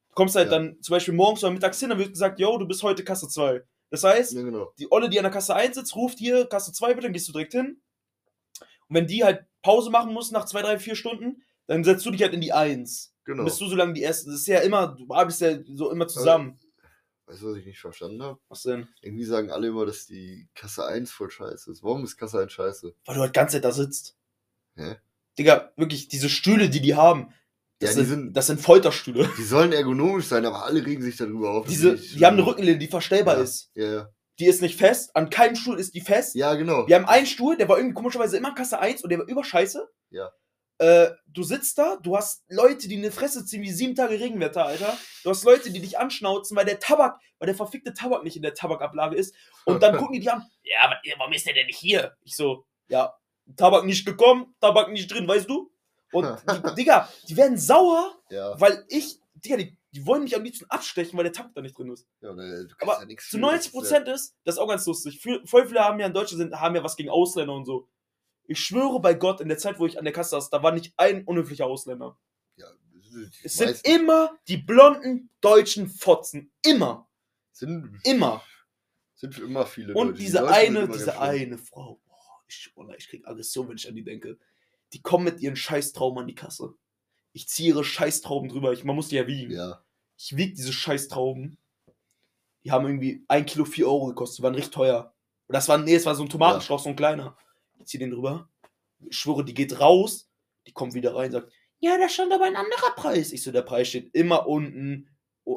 Du 0.09 0.13
kommst 0.15 0.35
halt 0.35 0.51
Ja. 0.51 0.59
dann 0.59 0.81
zum 0.81 0.93
Beispiel 0.93 1.13
morgens 1.13 1.43
oder 1.43 1.51
mittags 1.51 1.79
hin, 1.79 1.89
dann 1.89 1.97
wird 1.99 2.09
gesagt, 2.11 2.39
yo, 2.39 2.57
du 2.57 2.67
bist 2.67 2.83
heute 2.83 3.03
Kasse 3.03 3.27
2. 3.27 3.61
Das 3.89 4.03
heißt, 4.03 4.33
Ja, 4.33 4.43
genau. 4.43 4.71
die 4.79 4.91
Olle, 4.91 5.09
die 5.09 5.17
an 5.19 5.23
der 5.23 5.31
Kasse 5.31 5.55
1 5.55 5.75
sitzt, 5.75 5.95
ruft 5.95 6.19
hier 6.19 6.45
Kasse 6.47 6.71
2 6.73 6.89
bitte, 6.93 7.07
dann 7.07 7.13
gehst 7.13 7.27
du 7.27 7.31
direkt 7.33 7.53
hin. 7.53 7.81
Und 8.87 8.95
wenn 8.95 9.07
die 9.07 9.23
halt 9.23 9.45
Pause 9.63 9.89
machen 9.89 10.13
muss 10.13 10.31
nach 10.31 10.45
2, 10.45 10.61
3, 10.61 10.79
4 10.79 10.95
Stunden, 10.95 11.43
dann 11.67 11.83
setzt 11.83 12.05
du 12.05 12.11
dich 12.11 12.21
halt 12.21 12.33
in 12.33 12.41
die 12.41 12.53
1. 12.53 13.13
Genau. 13.25 13.37
Dann 13.37 13.45
bist 13.45 13.59
du 13.59 13.65
so 13.67 13.75
lange 13.75 13.93
die 13.93 14.01
erste. 14.03 14.29
Das 14.29 14.41
ist 14.41 14.47
ja 14.47 14.59
immer, 14.59 14.89
du 14.95 15.05
arbeitest 15.11 15.41
ja 15.41 15.57
so 15.73 15.89
immer 15.91 16.07
zusammen. 16.07 16.59
Weißt 17.27 17.41
du, 17.41 17.47
was 17.51 17.57
ich 17.57 17.65
nicht 17.65 17.79
verstanden 17.79 18.21
habe? 18.21 18.39
Was 18.49 18.61
denn? 18.63 18.87
Irgendwie 19.01 19.25
sagen 19.25 19.49
alle 19.49 19.67
immer, 19.67 19.85
dass 19.85 20.05
die 20.05 20.47
Kasse 20.53 20.85
1 20.85 21.11
voll 21.11 21.31
scheiße 21.31 21.71
ist. 21.71 21.81
Warum 21.83 22.03
ist 22.03 22.17
Kasse 22.17 22.39
1 22.39 22.51
scheiße? 22.51 22.93
Weil 23.05 23.15
du 23.15 23.21
halt 23.21 23.33
ganze 23.33 23.53
Zeit 23.57 23.65
da 23.65 23.71
sitzt. 23.71 24.15
Hä? 24.75 24.97
Digga, 25.37 25.71
wirklich, 25.75 26.07
diese 26.07 26.29
Stühle, 26.29 26.69
die 26.69 26.81
die 26.81 26.95
haben, 26.95 27.33
das, 27.79 27.95
Ja, 27.95 28.01
die 28.01 28.07
sind, 28.07 28.19
sind- 28.25 28.37
das 28.37 28.47
sind 28.47 28.61
Folterstühle. 28.61 29.29
Die 29.37 29.43
sollen 29.43 29.73
ergonomisch 29.73 30.27
sein, 30.27 30.45
aber 30.45 30.63
alle 30.65 30.85
regen 30.85 31.01
sich 31.01 31.17
darüber 31.17 31.51
auf. 31.51 31.67
Diese, 31.67 31.95
die- 31.95 32.17
die 32.17 32.25
haben 32.25 32.35
eine 32.37 32.45
Rückenlehne, 32.45 32.77
die 32.77 32.87
verstellbar 32.87 33.37
Ja. 33.37 33.43
ist. 33.43 33.71
Ja, 33.73 33.85
ja. 33.91 34.09
Die 34.39 34.45
ist 34.45 34.61
nicht 34.61 34.77
fest. 34.77 35.15
An 35.15 35.29
keinem 35.29 35.55
Stuhl 35.55 35.79
ist 35.79 35.95
die 35.95 36.01
fest. 36.01 36.35
Ja, 36.35 36.53
genau. 36.55 36.87
Wir 36.87 36.95
haben 36.95 37.05
einen 37.05 37.25
Stuhl, 37.25 37.57
der 37.57 37.67
war 37.69 37.77
irgendwie 37.77 37.95
komischerweise 37.95 38.37
immer 38.37 38.53
Kasse 38.53 38.79
1 38.79 39.01
und 39.03 39.09
der 39.09 39.19
war 39.19 39.27
überscheiße. 39.27 39.89
Ja. 40.11 40.29
Äh, 40.77 41.11
du 41.27 41.43
sitzt 41.43 41.77
da, 41.77 41.95
du 41.97 42.17
hast 42.17 42.43
Leute, 42.49 42.87
die 42.89 42.97
eine 42.97 43.11
Fresse 43.11 43.45
ziehen 43.45 43.61
wie 43.61 43.71
sieben 43.71 43.95
Tage 43.95 44.19
Regenwetter, 44.19 44.65
Alter. 44.65 44.97
Du 45.23 45.29
hast 45.29 45.43
Leute, 45.45 45.71
die 45.71 45.79
dich 45.79 45.97
anschnauzen, 45.97 46.57
weil 46.57 46.65
der 46.65 46.79
Tabak, 46.79 47.19
weil 47.39 47.45
der 47.45 47.55
verfickte 47.55 47.93
Tabak 47.93 48.23
nicht 48.23 48.35
in 48.35 48.41
der 48.41 48.53
Tabakablage 48.53 49.15
ist. 49.15 49.33
Und 49.63 49.81
dann 49.81 49.95
gucken 49.97 50.13
die 50.15 50.19
die 50.19 50.29
an, 50.29 50.45
ja, 50.63 50.79
aber 50.83 50.95
warum 51.17 51.31
ist 51.33 51.45
der 51.45 51.53
denn 51.53 51.67
nicht 51.67 51.77
hier? 51.79 52.15
Ich 52.23 52.35
so, 52.35 52.65
ja, 52.89 53.13
Tabak 53.55 53.85
nicht 53.85 54.05
gekommen, 54.05 54.53
Tabak 54.59 54.91
nicht 54.91 55.09
drin, 55.11 55.27
weißt 55.27 55.49
du? 55.49 55.71
Und 56.11 56.27
die, 56.69 56.75
Digga, 56.75 57.09
die 57.29 57.37
werden 57.37 57.57
sauer, 57.57 58.13
Ja. 58.29 58.59
weil 58.59 58.83
ich, 58.89 59.17
Digga, 59.35 59.55
die, 59.57 59.77
die 59.93 60.05
wollen 60.05 60.23
mich 60.23 60.35
am 60.35 60.43
liebsten 60.43 60.65
abstechen, 60.65 61.15
weil 61.17 61.23
der 61.23 61.33
Tabak 61.33 61.53
da 61.55 61.61
nicht 61.61 61.77
drin 61.77 61.89
ist. 61.91 62.05
ja 62.19 62.33
ne, 62.33 62.67
Aber 62.81 62.99
ja 62.99 63.05
nichts 63.05 63.29
Zu 63.29 63.37
für, 63.37 63.41
90 63.41 63.71
Prozent 63.71 64.07
ist, 64.09 64.35
das 64.43 64.55
ist 64.55 64.59
auch 64.59 64.67
ganz 64.67 64.85
lustig. 64.85 65.21
Voll 65.45 65.67
viele 65.67 65.79
haben 65.79 65.99
ja 66.01 66.07
in 66.07 66.13
Deutschland 66.13 66.41
sind, 66.41 66.59
haben 66.59 66.75
ja 66.75 66.83
was 66.83 66.97
gegen 66.97 67.09
Ausländer 67.09 67.53
und 67.53 67.63
so. 67.65 67.87
Ich 68.47 68.59
schwöre 68.59 68.99
bei 68.99 69.13
Gott, 69.13 69.41
in 69.41 69.47
der 69.49 69.57
Zeit, 69.57 69.79
wo 69.79 69.85
ich 69.85 69.97
an 69.97 70.05
der 70.05 70.13
Kasse 70.13 70.31
saß, 70.31 70.49
da 70.49 70.61
war 70.63 70.71
nicht 70.71 70.93
ein 70.97 71.23
unhöflicher 71.25 71.65
Ausländer. 71.65 72.17
Ja, 72.57 72.67
die 72.93 73.29
Es 73.43 73.53
sind 73.55 73.67
meisten 73.67 73.89
immer 73.89 74.37
die 74.47 74.57
blonden 74.57 75.29
deutschen 75.41 75.87
Fotzen. 75.87 76.51
Immer. 76.63 77.09
sind, 77.51 77.99
Immer. 78.03 78.43
sind 79.15 79.37
immer 79.39 79.65
viele 79.65 79.93
Und 79.93 80.07
Leute. 80.07 80.17
Die 80.17 80.25
diese 80.25 80.37
sind 80.39 80.47
eine, 80.47 80.87
diese 80.87 81.19
eine 81.19 81.57
Frau. 81.57 81.99
Boah, 82.05 82.41
ich, 82.47 82.71
Wallah, 82.75 82.95
ich 82.95 83.07
krieg 83.07 83.27
Aggression, 83.27 83.67
wenn 83.69 83.77
ich 83.77 83.87
an 83.87 83.95
die 83.95 84.03
denke. 84.03 84.37
Die 84.93 85.01
kommen 85.01 85.25
mit 85.25 85.39
ihren 85.41 85.55
Scheißtrauben 85.55 86.19
an 86.19 86.27
die 86.27 86.35
Kasse. 86.35 86.75
Ich 87.33 87.47
ziehe 87.49 87.69
ihre 87.69 87.83
Scheißtrauben 87.83 88.49
drüber. 88.49 88.71
Ich, 88.73 88.83
man 88.83 88.95
muss 88.95 89.09
die 89.09 89.15
ja 89.15 89.27
wiegen. 89.27 89.51
Ja, 89.51 89.83
Ich 90.17 90.37
wieg 90.37 90.55
diese 90.55 90.71
Scheißtrauben. 90.71 91.57
Die 92.63 92.71
haben 92.71 92.85
irgendwie 92.85 93.25
ein 93.27 93.45
Kilo 93.45 93.65
4 93.65 93.85
Euro 93.87 94.07
gekostet. 94.07 94.39
Die 94.39 94.43
waren 94.43 94.55
richtig 94.55 94.73
teuer. 94.73 95.13
Und 95.47 95.53
das 95.53 95.67
war, 95.67 95.77
nee, 95.77 95.95
es 95.95 96.05
war 96.05 96.15
so 96.15 96.23
ein 96.23 96.29
Tomatenstrauch, 96.29 96.79
so 96.79 96.89
ein 96.89 96.95
kleiner. 96.95 97.37
Ich 97.79 97.85
zieh 97.85 97.97
den 97.97 98.11
drüber. 98.11 98.49
Ich 99.09 99.17
schwöre, 99.17 99.43
die 99.43 99.53
geht 99.53 99.79
raus. 99.79 100.29
Die 100.67 100.73
kommt 100.73 100.93
wieder 100.93 101.15
rein, 101.15 101.31
sagt, 101.31 101.51
ja, 101.79 101.97
da 101.97 102.09
stand 102.09 102.33
aber 102.33 102.45
ein 102.45 102.55
anderer 102.55 102.95
Preis. 102.95 103.31
Ich 103.31 103.43
so, 103.43 103.51
der 103.51 103.61
Preis 103.61 103.89
steht 103.89 104.13
immer 104.15 104.47
unten, 104.47 105.09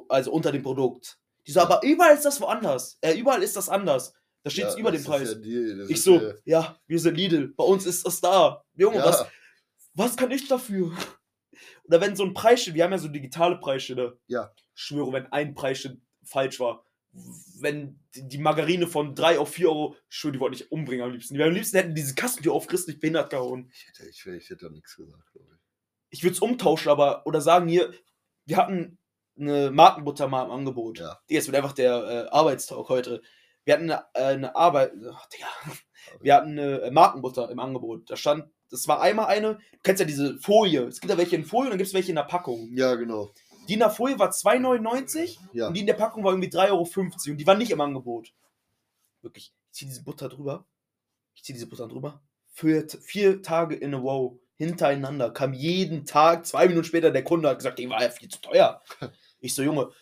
also 0.08 0.32
unter 0.32 0.52
dem 0.52 0.62
Produkt. 0.62 1.18
Die 1.46 1.52
so, 1.52 1.60
aber 1.60 1.82
überall 1.82 2.14
ist 2.14 2.24
das 2.24 2.40
woanders. 2.40 2.98
Äh, 3.00 3.14
überall 3.14 3.42
ist 3.42 3.56
das 3.56 3.70
anders. 3.70 4.12
Da 4.42 4.50
steht 4.50 4.64
ja, 4.64 4.76
über 4.76 4.90
dem 4.90 5.02
Preis. 5.02 5.32
Ja 5.32 5.38
die, 5.38 5.76
das 5.78 5.90
ich 5.90 6.02
so, 6.02 6.20
Ja, 6.20 6.34
ja, 6.44 6.80
wir 6.86 6.98
sind 6.98 7.16
Lidl. 7.16 7.54
Bei 7.56 7.64
uns 7.64 7.86
ist 7.86 8.06
das 8.06 8.20
da. 8.20 8.62
Junge, 8.74 8.96
ja, 8.96 9.04
was, 9.06 9.26
was 9.94 10.16
kann 10.16 10.30
ich 10.30 10.46
dafür? 10.48 10.96
Oder 11.84 12.00
wenn 12.00 12.14
so 12.14 12.24
ein 12.24 12.34
Preisschild, 12.34 12.76
wir 12.76 12.84
haben 12.84 12.92
ja 12.92 12.98
so 12.98 13.08
digitale 13.08 13.56
Preisschilder. 13.56 14.18
Ja. 14.26 14.52
Ich 14.74 14.82
schwöre, 14.82 15.12
wenn 15.12 15.26
ein 15.32 15.54
Preisschild 15.54 16.00
falsch 16.22 16.60
war, 16.60 16.84
wenn 17.12 17.98
die 18.14 18.28
die 18.28 18.38
Margarine 18.38 18.86
von 18.86 19.14
3 19.14 19.38
auf 19.38 19.50
4 19.50 19.68
Euro, 19.68 19.96
ich 20.08 20.16
schwöre, 20.16 20.32
die 20.32 20.40
wollten 20.40 20.56
nicht 20.56 20.70
umbringen 20.70 21.04
am 21.04 21.12
liebsten. 21.12 21.34
Die 21.34 21.42
am 21.42 21.52
liebsten 21.52 21.76
hätten 21.76 21.94
diese 21.94 22.14
Kassentür 22.14 22.52
auf 22.52 22.66
christlich 22.66 23.00
behindert 23.00 23.30
gehauen. 23.30 23.70
ich, 23.72 23.88
hätte, 23.88 24.08
ich, 24.08 24.26
ich 24.26 24.50
hätte 24.50 24.66
da 24.66 24.70
nichts 24.70 24.96
gesagt, 24.96 25.32
glaube 25.32 25.48
ich. 25.52 25.58
Ich 26.10 26.22
würde 26.22 26.34
es 26.34 26.40
umtauschen, 26.40 26.90
aber, 26.90 27.26
oder 27.26 27.40
sagen 27.40 27.68
hier, 27.68 27.92
wir 28.46 28.56
hatten 28.56 28.98
eine 29.38 29.70
Markenbutter 29.70 30.28
mal 30.28 30.44
im 30.44 30.50
Angebot. 30.50 30.98
Ja. 30.98 31.18
Die 31.28 31.34
jetzt 31.34 31.46
wird 31.46 31.56
einfach 31.56 31.72
der 31.72 31.92
äh, 31.92 32.28
Arbeitstag 32.30 32.88
heute. 32.88 33.22
Wir 33.64 33.74
hatten 33.74 33.90
eine, 33.90 34.04
äh, 34.14 34.34
eine 34.34 34.56
Arbeit, 34.56 34.92
ach, 35.12 35.28
Digga. 35.28 35.46
Wir 36.20 36.34
hatten 36.34 36.58
eine 36.58 36.80
äh, 36.80 36.90
Markenbutter 36.90 37.50
im 37.50 37.58
Angebot. 37.58 38.10
Da 38.10 38.16
stand, 38.16 38.50
das 38.70 38.88
war 38.88 39.00
einmal 39.00 39.26
eine, 39.26 39.56
du 39.56 39.78
kennst 39.82 40.00
ja 40.00 40.06
diese 40.06 40.38
Folie. 40.38 40.84
Es 40.84 41.00
gibt 41.00 41.10
ja 41.10 41.18
welche 41.18 41.36
in 41.36 41.44
Folie 41.44 41.66
und 41.66 41.70
dann 41.72 41.78
gibt 41.78 41.88
es 41.88 41.94
welche 41.94 42.10
in 42.10 42.16
der 42.16 42.22
Packung. 42.22 42.70
Ja, 42.74 42.94
genau. 42.94 43.30
Die 43.68 43.74
in 43.74 43.80
der 43.80 43.90
Folie 43.90 44.18
war 44.18 44.30
2,99 44.30 45.38
Ja. 45.52 45.68
und 45.68 45.74
die 45.74 45.80
in 45.80 45.86
der 45.86 45.94
Packung 45.94 46.24
war 46.24 46.32
irgendwie 46.32 46.48
3,50 46.48 46.70
Euro 46.70 46.88
und 47.32 47.36
die 47.38 47.46
war 47.46 47.54
nicht 47.54 47.70
im 47.70 47.80
Angebot. 47.80 48.32
Wirklich, 49.22 49.52
ich 49.66 49.72
zieh 49.72 49.84
diese 49.86 50.02
Butter 50.04 50.28
drüber. 50.28 50.66
Ich 51.34 51.42
ziehe 51.44 51.54
diese 51.54 51.66
Butter 51.68 51.88
drüber. 51.88 52.22
Vier, 52.52 52.86
vier 53.00 53.42
Tage 53.42 53.74
in 53.76 53.94
a 53.94 53.98
row 53.98 54.38
hintereinander 54.56 55.30
kam 55.30 55.52
jeden 55.52 56.04
Tag, 56.04 56.46
zwei 56.46 56.66
Minuten 56.66 56.84
später, 56.84 57.10
der 57.12 57.22
Kunde 57.22 57.48
hat 57.48 57.58
gesagt, 57.58 57.78
die 57.78 57.88
war 57.88 58.02
ja 58.02 58.10
viel 58.10 58.28
zu 58.28 58.40
teuer. 58.40 58.82
Ich 59.40 59.54
so, 59.54 59.62
Junge, 59.62 59.92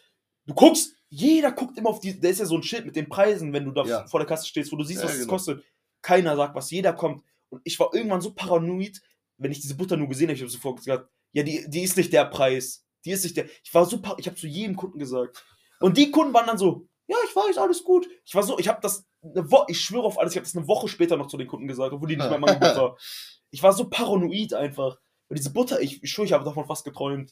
du 0.47 0.55
guckst, 0.55 0.95
jeder 1.11 1.53
guckt 1.53 1.77
immer 1.77 1.91
auf 1.91 2.01
die, 2.01 2.19
da 2.19 2.31
ist 2.31 2.39
ja 2.39 2.47
so 2.47 2.57
ein 2.57 2.63
Schild 2.63 2.87
mit 2.87 2.97
den 2.97 3.07
Preisen, 3.11 3.53
wenn 3.53 3.67
du 3.67 3.71
da 3.73 3.85
Ja. 3.85 4.07
vor 4.07 4.19
der 4.19 4.27
Kasse 4.27 4.47
stehst, 4.49 4.73
wo 4.73 4.77
du 4.77 4.85
siehst, 4.85 5.01
Ja, 5.01 5.05
was 5.05 5.13
es 5.13 5.21
genau. 5.21 5.33
kostet. 5.35 5.63
Keiner 6.01 6.35
sagt 6.37 6.55
was, 6.55 6.71
jeder 6.71 6.95
kommt. 6.95 7.23
Und 7.51 7.61
ich 7.65 7.79
war 7.79 7.93
irgendwann 7.93 8.23
so 8.23 8.33
paranoid, 8.33 9.03
wenn 9.37 9.53
ich 9.53 9.61
diese 9.61 9.75
Butter 9.77 9.99
nur 9.99 10.09
gesehen 10.09 10.29
habe, 10.29 10.37
ich 10.37 10.41
habe 10.41 10.51
sofort 10.51 10.79
gesagt, 10.79 11.11
ja, 11.33 11.43
die, 11.43 11.67
die 11.69 11.83
ist 11.83 11.99
nicht 11.99 12.15
der 12.15 12.25
Preis. 12.25 12.86
Die 13.07 13.13
ist 13.13 13.25
nicht 13.25 13.37
der. 13.37 13.47
Ich 13.65 13.73
war 13.73 13.87
so, 13.87 14.01
par- 14.03 14.19
ich 14.19 14.27
habe 14.27 14.37
zu 14.37 14.47
jedem 14.47 14.77
Kunden 14.77 14.99
gesagt. 14.99 15.45
Und 15.81 15.97
die 15.97 16.11
Kunden 16.11 16.35
waren 16.35 16.47
dann 16.47 16.59
so, 16.59 16.87
ja, 17.07 17.17
ich 17.29 17.35
weiß, 17.37 17.57
alles 17.59 17.85
gut. 17.85 18.09
Ich 18.25 18.35
war 18.35 18.43
so, 18.43 18.59
ich 18.59 18.69
habe 18.69 18.81
das 18.83 19.07
eine 19.23 19.51
Woche, 19.51 19.67
ich 19.69 19.81
schwöre 19.81 20.05
auf 20.05 20.19
alles, 20.19 20.33
ich 20.33 20.37
habe 20.39 20.47
das 20.47 20.57
eine 20.57 20.67
Woche 20.67 20.89
später 20.89 21.17
noch 21.17 21.29
zu 21.29 21.37
den 21.37 21.47
Kunden 21.47 21.69
gesagt, 21.69 21.93
obwohl 21.93 22.09
die 22.09 22.17
nicht 22.17 22.29
mehr 22.29 22.37
Angebot 22.43 22.77
war. 22.77 22.97
Ich 23.51 23.63
war 23.63 23.73
so 23.73 23.89
paranoid 23.89 24.53
einfach. 24.55 24.99
Und 25.29 25.39
diese 25.39 25.53
Butter, 25.53 25.81
ich, 25.81 26.03
ich 26.03 26.11
schwöre, 26.11 26.27
ich 26.27 26.33
habe 26.33 26.45
davon 26.45 26.67
fast 26.67 26.85
geträumt. 26.85 27.31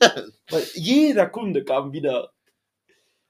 Weil 0.50 0.66
jeder 0.74 1.28
Kunde 1.28 1.64
kam 1.64 1.92
wieder. 1.92 2.32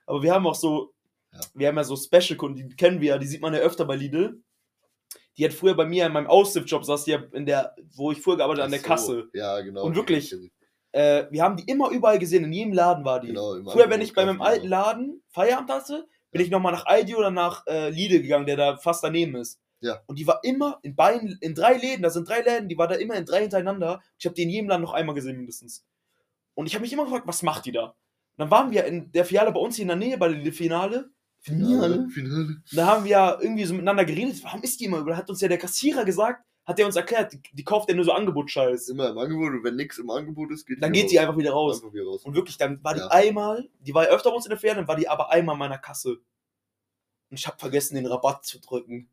Aber 0.07 0.22
wir 0.22 0.32
haben 0.32 0.47
auch 0.47 0.55
so, 0.55 0.93
Ja. 1.32 1.40
wir 1.55 1.68
haben 1.68 1.76
ja 1.76 1.84
so 1.84 1.95
Special-Kunden, 1.95 2.68
die 2.70 2.74
kennen 2.76 3.01
wir 3.03 3.09
ja, 3.11 3.18
die 3.18 3.26
sieht 3.26 3.43
man 3.43 3.53
ja 3.53 3.61
öfter 3.61 3.84
bei 3.84 3.97
Lidl. 3.97 4.43
Die 5.36 5.45
hat 5.45 5.53
früher 5.53 5.74
bei 5.74 5.84
mir 5.86 6.07
in 6.07 6.12
meinem 6.12 6.26
Aushilfsjob, 6.26 6.84
saß 6.84 7.05
die 7.05 7.16
in 7.32 7.45
der, 7.47 7.76
wo 7.95 8.12
ich 8.12 8.20
früher 8.20 8.36
gearbeitet 8.38 8.62
habe, 8.64 8.66
an 8.66 8.70
der 8.72 8.80
so, 8.80 8.86
Kasse. 8.86 9.30
Ja, 9.34 9.61
genau. 9.61 9.84
Und 9.84 9.95
wirklich. 9.95 10.34
Äh, 10.93 11.24
wir 11.30 11.43
haben 11.43 11.57
die 11.57 11.64
immer 11.64 11.90
überall 11.90 12.18
gesehen, 12.18 12.45
in 12.45 12.53
jedem 12.53 12.72
Laden 12.72 13.05
war 13.05 13.20
die. 13.20 13.28
Genau, 13.28 13.55
Früher, 13.70 13.88
wenn 13.90 14.01
ich 14.01 14.12
bei 14.14 14.24
meinem 14.24 14.43
alten 14.43 14.68
Laden 14.68 15.22
Feierabend 15.30 15.70
hatte, 15.70 16.07
bin 16.30 16.40
ich 16.43 16.51
nochmal 16.51 16.72
nach 16.72 16.86
Aldi 16.86 17.14
oder 17.14 17.30
nach 17.30 17.66
äh, 17.66 17.90
Lidl 17.90 18.22
gegangen, 18.22 18.47
der 18.47 18.57
da 18.57 18.76
fast 18.76 19.03
daneben 19.03 19.36
ist. 19.36 19.61
Ja. 19.80 20.01
Und 20.07 20.18
die 20.18 20.26
war 20.26 20.40
immer 20.45 20.78
in 20.82 20.95
beiden, 20.95 21.38
in 21.40 21.55
drei 21.55 21.74
Läden, 21.74 22.03
da 22.03 22.11
sind 22.11 22.28
drei 22.28 22.40
Läden, 22.40 22.68
die 22.68 22.78
war 22.78 22.88
da 22.88 22.95
immer 22.95 23.14
in 23.14 23.26
drei 23.26 23.40
hintereinander. 23.40 24.01
Ich 24.18 24.26
habe 24.26 24.34
die 24.34 24.43
in 24.43 24.51
jedem 24.51 24.68
Laden 24.68 24.82
noch 24.82 24.93
einmal 24.93 25.14
gesehen 25.14 25.36
mindestens. 25.36 25.84
Und 26.55 26.66
ich 26.66 26.74
habe 26.74 26.82
mich 26.82 26.93
immer 26.93 27.05
gefragt, 27.05 27.26
was 27.26 27.43
macht 27.43 27.66
die 27.66 27.72
da? 27.72 27.86
Und 27.86 27.95
dann 28.38 28.51
waren 28.51 28.70
wir 28.70 28.84
in 28.84 29.11
der 29.12 29.24
Filiale 29.24 29.53
bei 29.53 29.61
uns 29.61 29.76
hier 29.76 29.82
in 29.82 29.88
der 29.88 29.97
Nähe, 29.97 30.18
bei 30.18 30.28
der 30.28 30.38
Lidl-Finale. 30.38 31.11
Finale. 31.40 32.09
Finale. 32.11 32.62
Da 32.72 32.86
haben 32.86 33.05
wir 33.05 33.11
ja 33.11 33.38
irgendwie 33.40 33.64
so 33.64 33.74
miteinander 33.74 34.05
geredet. 34.05 34.43
Warum 34.45 34.62
ist 34.62 34.78
die 34.78 34.84
immer 34.84 34.99
über? 34.99 35.16
Hat 35.16 35.28
uns 35.28 35.40
ja 35.40 35.49
der 35.49 35.59
Kassierer 35.59 36.05
gesagt, 36.05 36.45
hat 36.65 36.79
der 36.79 36.87
uns 36.87 36.97
erklärt, 36.97 37.33
die, 37.33 37.41
die 37.53 37.65
kauft 37.65 37.89
ja 37.89 37.95
nur 37.95 38.05
so 38.05 38.13
Angebotscheiß. 38.13 38.89
Immer 38.91 39.11
im 39.11 39.19
Angebot 39.19 39.53
und 39.53 39.65
wenn 39.65 39.77
nichts 39.77 39.99
im 39.99 40.11
Angebot 40.11 40.51
ist, 40.53 40.65
geht 40.67 40.81
Dann 40.83 40.93
wieder 40.93 41.03
geht 41.03 41.11
die 41.13 41.17
raus. 41.17 41.27
einfach 41.27 41.39
wieder 41.39 41.51
raus. 41.53 41.77
Einfach 41.83 41.95
wieder 41.95 42.05
raus. 42.05 42.25
Und 42.25 42.35
wirklich, 42.35 42.57
dann 42.57 42.83
war 42.85 42.95
die 42.95 43.01
Ja. 43.01 43.09
einmal, 43.09 43.69
die 43.81 43.95
war 43.95 44.05
ja 44.05 44.11
öfter 44.11 44.31
bei 44.31 44.37
uns 44.37 44.47
in 44.47 44.51
der 44.51 44.59
Ferne, 44.59 44.81
dann 44.81 44.89
war 44.89 44.97
die 44.97 45.09
aber 45.09 45.31
einmal 45.31 45.55
in 45.55 45.59
meiner 45.59 45.79
Kasse. 45.79 46.13
Und 47.31 47.39
ich 47.39 47.47
habe 47.47 47.59
vergessen, 47.59 47.95
den 47.97 48.07
Rabatt 48.07 48.45
zu 48.45 48.61
drücken. 48.61 49.11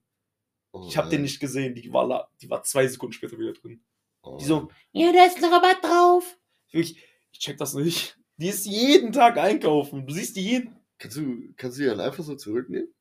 Oh, 0.72 0.86
Ich 0.88 0.98
habe 0.98 1.10
den 1.10 1.24
nicht 1.24 1.40
gesehen. 1.40 1.74
Die 1.74 1.92
war, 1.92 2.30
die 2.42 2.50
war 2.50 2.62
zwei 2.64 2.86
Sekunden 2.88 3.14
später 3.14 3.40
wieder 3.40 3.54
drin. 3.54 3.82
Oh, 4.22 4.38
Die 4.38 4.46
so. 4.46 4.70
Ja, 4.92 5.12
da 5.12 5.26
ist 5.26 5.38
ein 5.44 5.52
Rabatt 5.52 5.84
drauf. 5.84 6.38
wirklich, 6.72 7.02
ich 7.32 7.40
check 7.40 7.58
das 7.58 7.74
nicht. 7.74 8.20
Die 8.38 8.48
ist 8.50 8.66
jeden 8.66 9.12
Tag 9.12 9.38
einkaufen. 9.38 10.06
Du 10.06 10.14
siehst 10.14 10.36
die 10.36 10.42
jeden. 10.44 10.76
Kannst 11.00 11.18
du, 11.18 11.54
kannst 11.58 11.78
du 11.78 11.82
die 11.84 11.88
dann 11.90 12.00
einfach 12.02 12.24
so 12.24 12.36
zurücknehmen? 12.36 12.94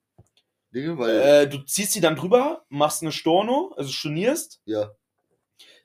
Dinge, 0.74 0.98
weil. 0.98 1.10
Äh, 1.20 1.48
du 1.48 1.58
ziehst 1.64 1.94
die 1.94 2.00
dann 2.00 2.16
drüber, 2.16 2.64
machst 2.68 3.02
eine 3.02 3.12
Storno, 3.12 3.72
also 3.76 3.90
stornierst. 3.90 4.60
ja. 4.64 4.90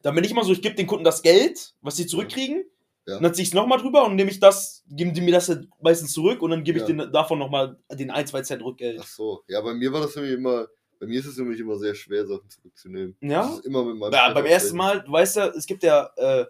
Dann 0.02 0.16
bin 0.16 0.26
ich 0.26 0.32
immer 0.32 0.44
so, 0.44 0.52
ich 0.52 0.62
gebe 0.62 0.76
den 0.76 0.86
Kunden 0.86 1.06
das 1.06 1.22
Geld, 1.22 1.76
was 1.80 1.96
sie 1.96 2.06
zurückkriegen. 2.06 2.66
Ja. 3.08 3.16
Und 3.18 3.24
dann 3.24 3.34
zieh 3.34 3.44
ich 3.44 3.48
es 3.48 3.54
nochmal 3.54 3.80
drüber 3.80 4.04
und 4.06 4.16
nehme 4.18 4.30
ich 4.30 4.42
das, 4.42 4.84
geben 4.90 5.14
die 5.14 5.22
mir 5.22 5.32
das 5.32 5.50
meistens 5.82 6.12
zurück 6.12 6.42
und 6.42 6.52
dann 6.52 6.66
gebe 6.66 6.78
ich 6.78 6.82
Ja. 6.82 6.88
denen 6.88 7.12
davon 7.14 7.40
nochmal 7.40 7.78
den 7.90 8.12
1, 8.12 8.30
2 8.32 8.42
Cent 8.42 8.64
Rückgeld. 8.66 9.00
Ach 9.02 9.08
so. 9.08 9.44
Ja, 9.48 9.62
bei 9.62 9.74
mir 9.74 9.94
war 9.94 10.02
das 10.02 10.14
nämlich 10.18 10.34
immer. 10.34 10.68
Bei 11.00 11.08
mir 11.08 11.20
ist 11.20 11.26
es 11.26 11.38
nämlich 11.38 11.58
immer 11.60 11.78
sehr 11.78 11.96
schwer, 11.96 12.26
Sachen 12.28 12.50
zurückzunehmen. 12.50 13.16
Ja? 13.22 13.44
Das 13.48 13.60
ist 13.60 13.66
immer 13.66 13.86
mit 13.86 13.96
meinem 13.96 14.12
Ja, 14.12 14.34
beim 14.34 14.46
ersten. 14.46 14.76
Mal, 14.76 15.02
du 15.04 15.12
weißt 15.14 15.38
ja, 15.38 15.48
es 15.48 15.66
gibt 15.66 15.84
ja, 15.84 16.10
äh, 16.18 16.46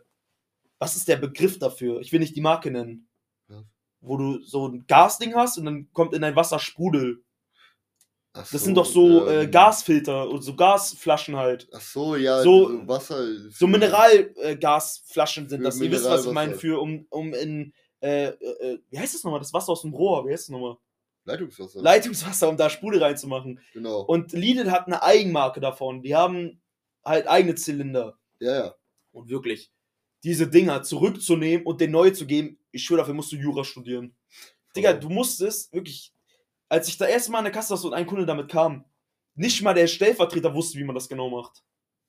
was 0.79 0.95
ist 0.95 1.07
der 1.07 1.17
Begriff 1.17 1.59
dafür? 1.59 2.01
Ich 2.01 2.11
will 2.11 2.19
nicht 2.21 2.35
die 2.35 2.41
Marke 2.41 2.71
nennen. 2.71 3.07
Was? 3.47 3.63
Wo 4.01 4.17
du 4.17 4.41
so 4.43 4.67
ein 4.67 4.85
Gasding 4.87 5.35
hast 5.35 5.59
und 5.59 5.65
dann 5.65 5.91
kommt 5.93 6.13
in 6.15 6.21
dein 6.23 6.35
Wasser 6.35 6.57
Sprudel. 6.57 7.23
Ach 8.35 8.49
Das 8.51 8.63
sind 8.63 8.75
doch 8.75 8.85
so 8.85 9.27
äh, 9.27 9.43
ähm, 9.43 9.51
Gasfilter 9.51 10.27
und 10.27 10.41
so 10.41 10.55
Gasflaschen 10.55 11.35
halt. 11.35 11.67
Ach 11.71 11.79
so, 11.81 12.15
ja. 12.15 12.41
so- 12.41 12.69
So, 12.69 12.87
Wasser. 12.87 13.49
So 13.51 13.67
Mineralgasflaschen 13.67 15.45
äh, 15.45 15.49
sind 15.49 15.63
das. 15.63 15.79
Ihr 15.79 15.91
wisst, 15.91 16.05
was 16.05 16.25
ich 16.25 16.31
meine, 16.31 16.55
für 16.55 16.79
um, 16.81 17.05
um 17.09 17.33
in, 17.33 17.73
äh, 18.01 18.27
äh, 18.29 18.31
äh, 18.73 18.79
wie 18.89 18.99
heißt 18.99 19.13
das 19.15 19.23
nochmal? 19.23 19.39
Das 19.39 19.53
Wasser 19.53 19.71
aus 19.71 19.81
dem 19.81 19.93
Rohr, 19.93 20.25
wie 20.27 20.31
heißt 20.31 20.45
das 20.45 20.49
nochmal? 20.49 20.77
Leitungswasser. 21.25 21.81
Leitungswasser, 21.81 22.49
um 22.49 22.57
da 22.57 22.69
Sprudel 22.69 23.01
reinzumachen. 23.01 23.59
genau. 23.73 24.01
Und 24.01 24.33
Lidl 24.33 24.71
hat 24.71 24.87
eine 24.87 25.01
Eigenmarke 25.03 25.61
davon. 25.61 26.01
Die 26.01 26.15
haben 26.15 26.61
halt 27.05 27.27
eigene 27.27 27.55
Zylinder. 27.55 28.17
ja, 28.39 28.55
ja. 28.65 28.75
Und 29.11 29.29
wirklich, 29.29 29.71
diese 30.23 30.47
Dinger 30.47 30.81
zurückzunehmen 30.81 31.65
und 31.67 31.79
den 31.79 31.91
neu 31.91 32.09
zu 32.09 32.25
geben, 32.25 32.57
ich 32.71 32.83
schwöre, 32.83 33.01
dafür 33.01 33.13
musst 33.13 33.31
du 33.31 33.35
Jura 33.35 33.63
studieren. 33.63 34.15
Digga, 34.75 34.93
du 34.93 35.07
musstest 35.09 35.71
wirklich, 35.71 36.12
als 36.73 36.87
ich 36.87 36.97
da 36.97 37.05
erste 37.05 37.31
Mal 37.31 37.37
an 37.37 37.43
der 37.43 37.53
Kasse 37.53 37.69
saß 37.69 37.85
und 37.85 37.93
ein 37.93 38.07
Kunde 38.07 38.25
damit 38.25 38.49
kam, 38.49 38.83
nicht 39.35 39.61
mal 39.61 39.75
der 39.75 39.85
Stellvertreter 39.85 40.55
wusste, 40.55 40.79
wie 40.79 40.83
man 40.83 40.95
das 40.95 41.07
genau 41.07 41.29
macht. 41.29 41.63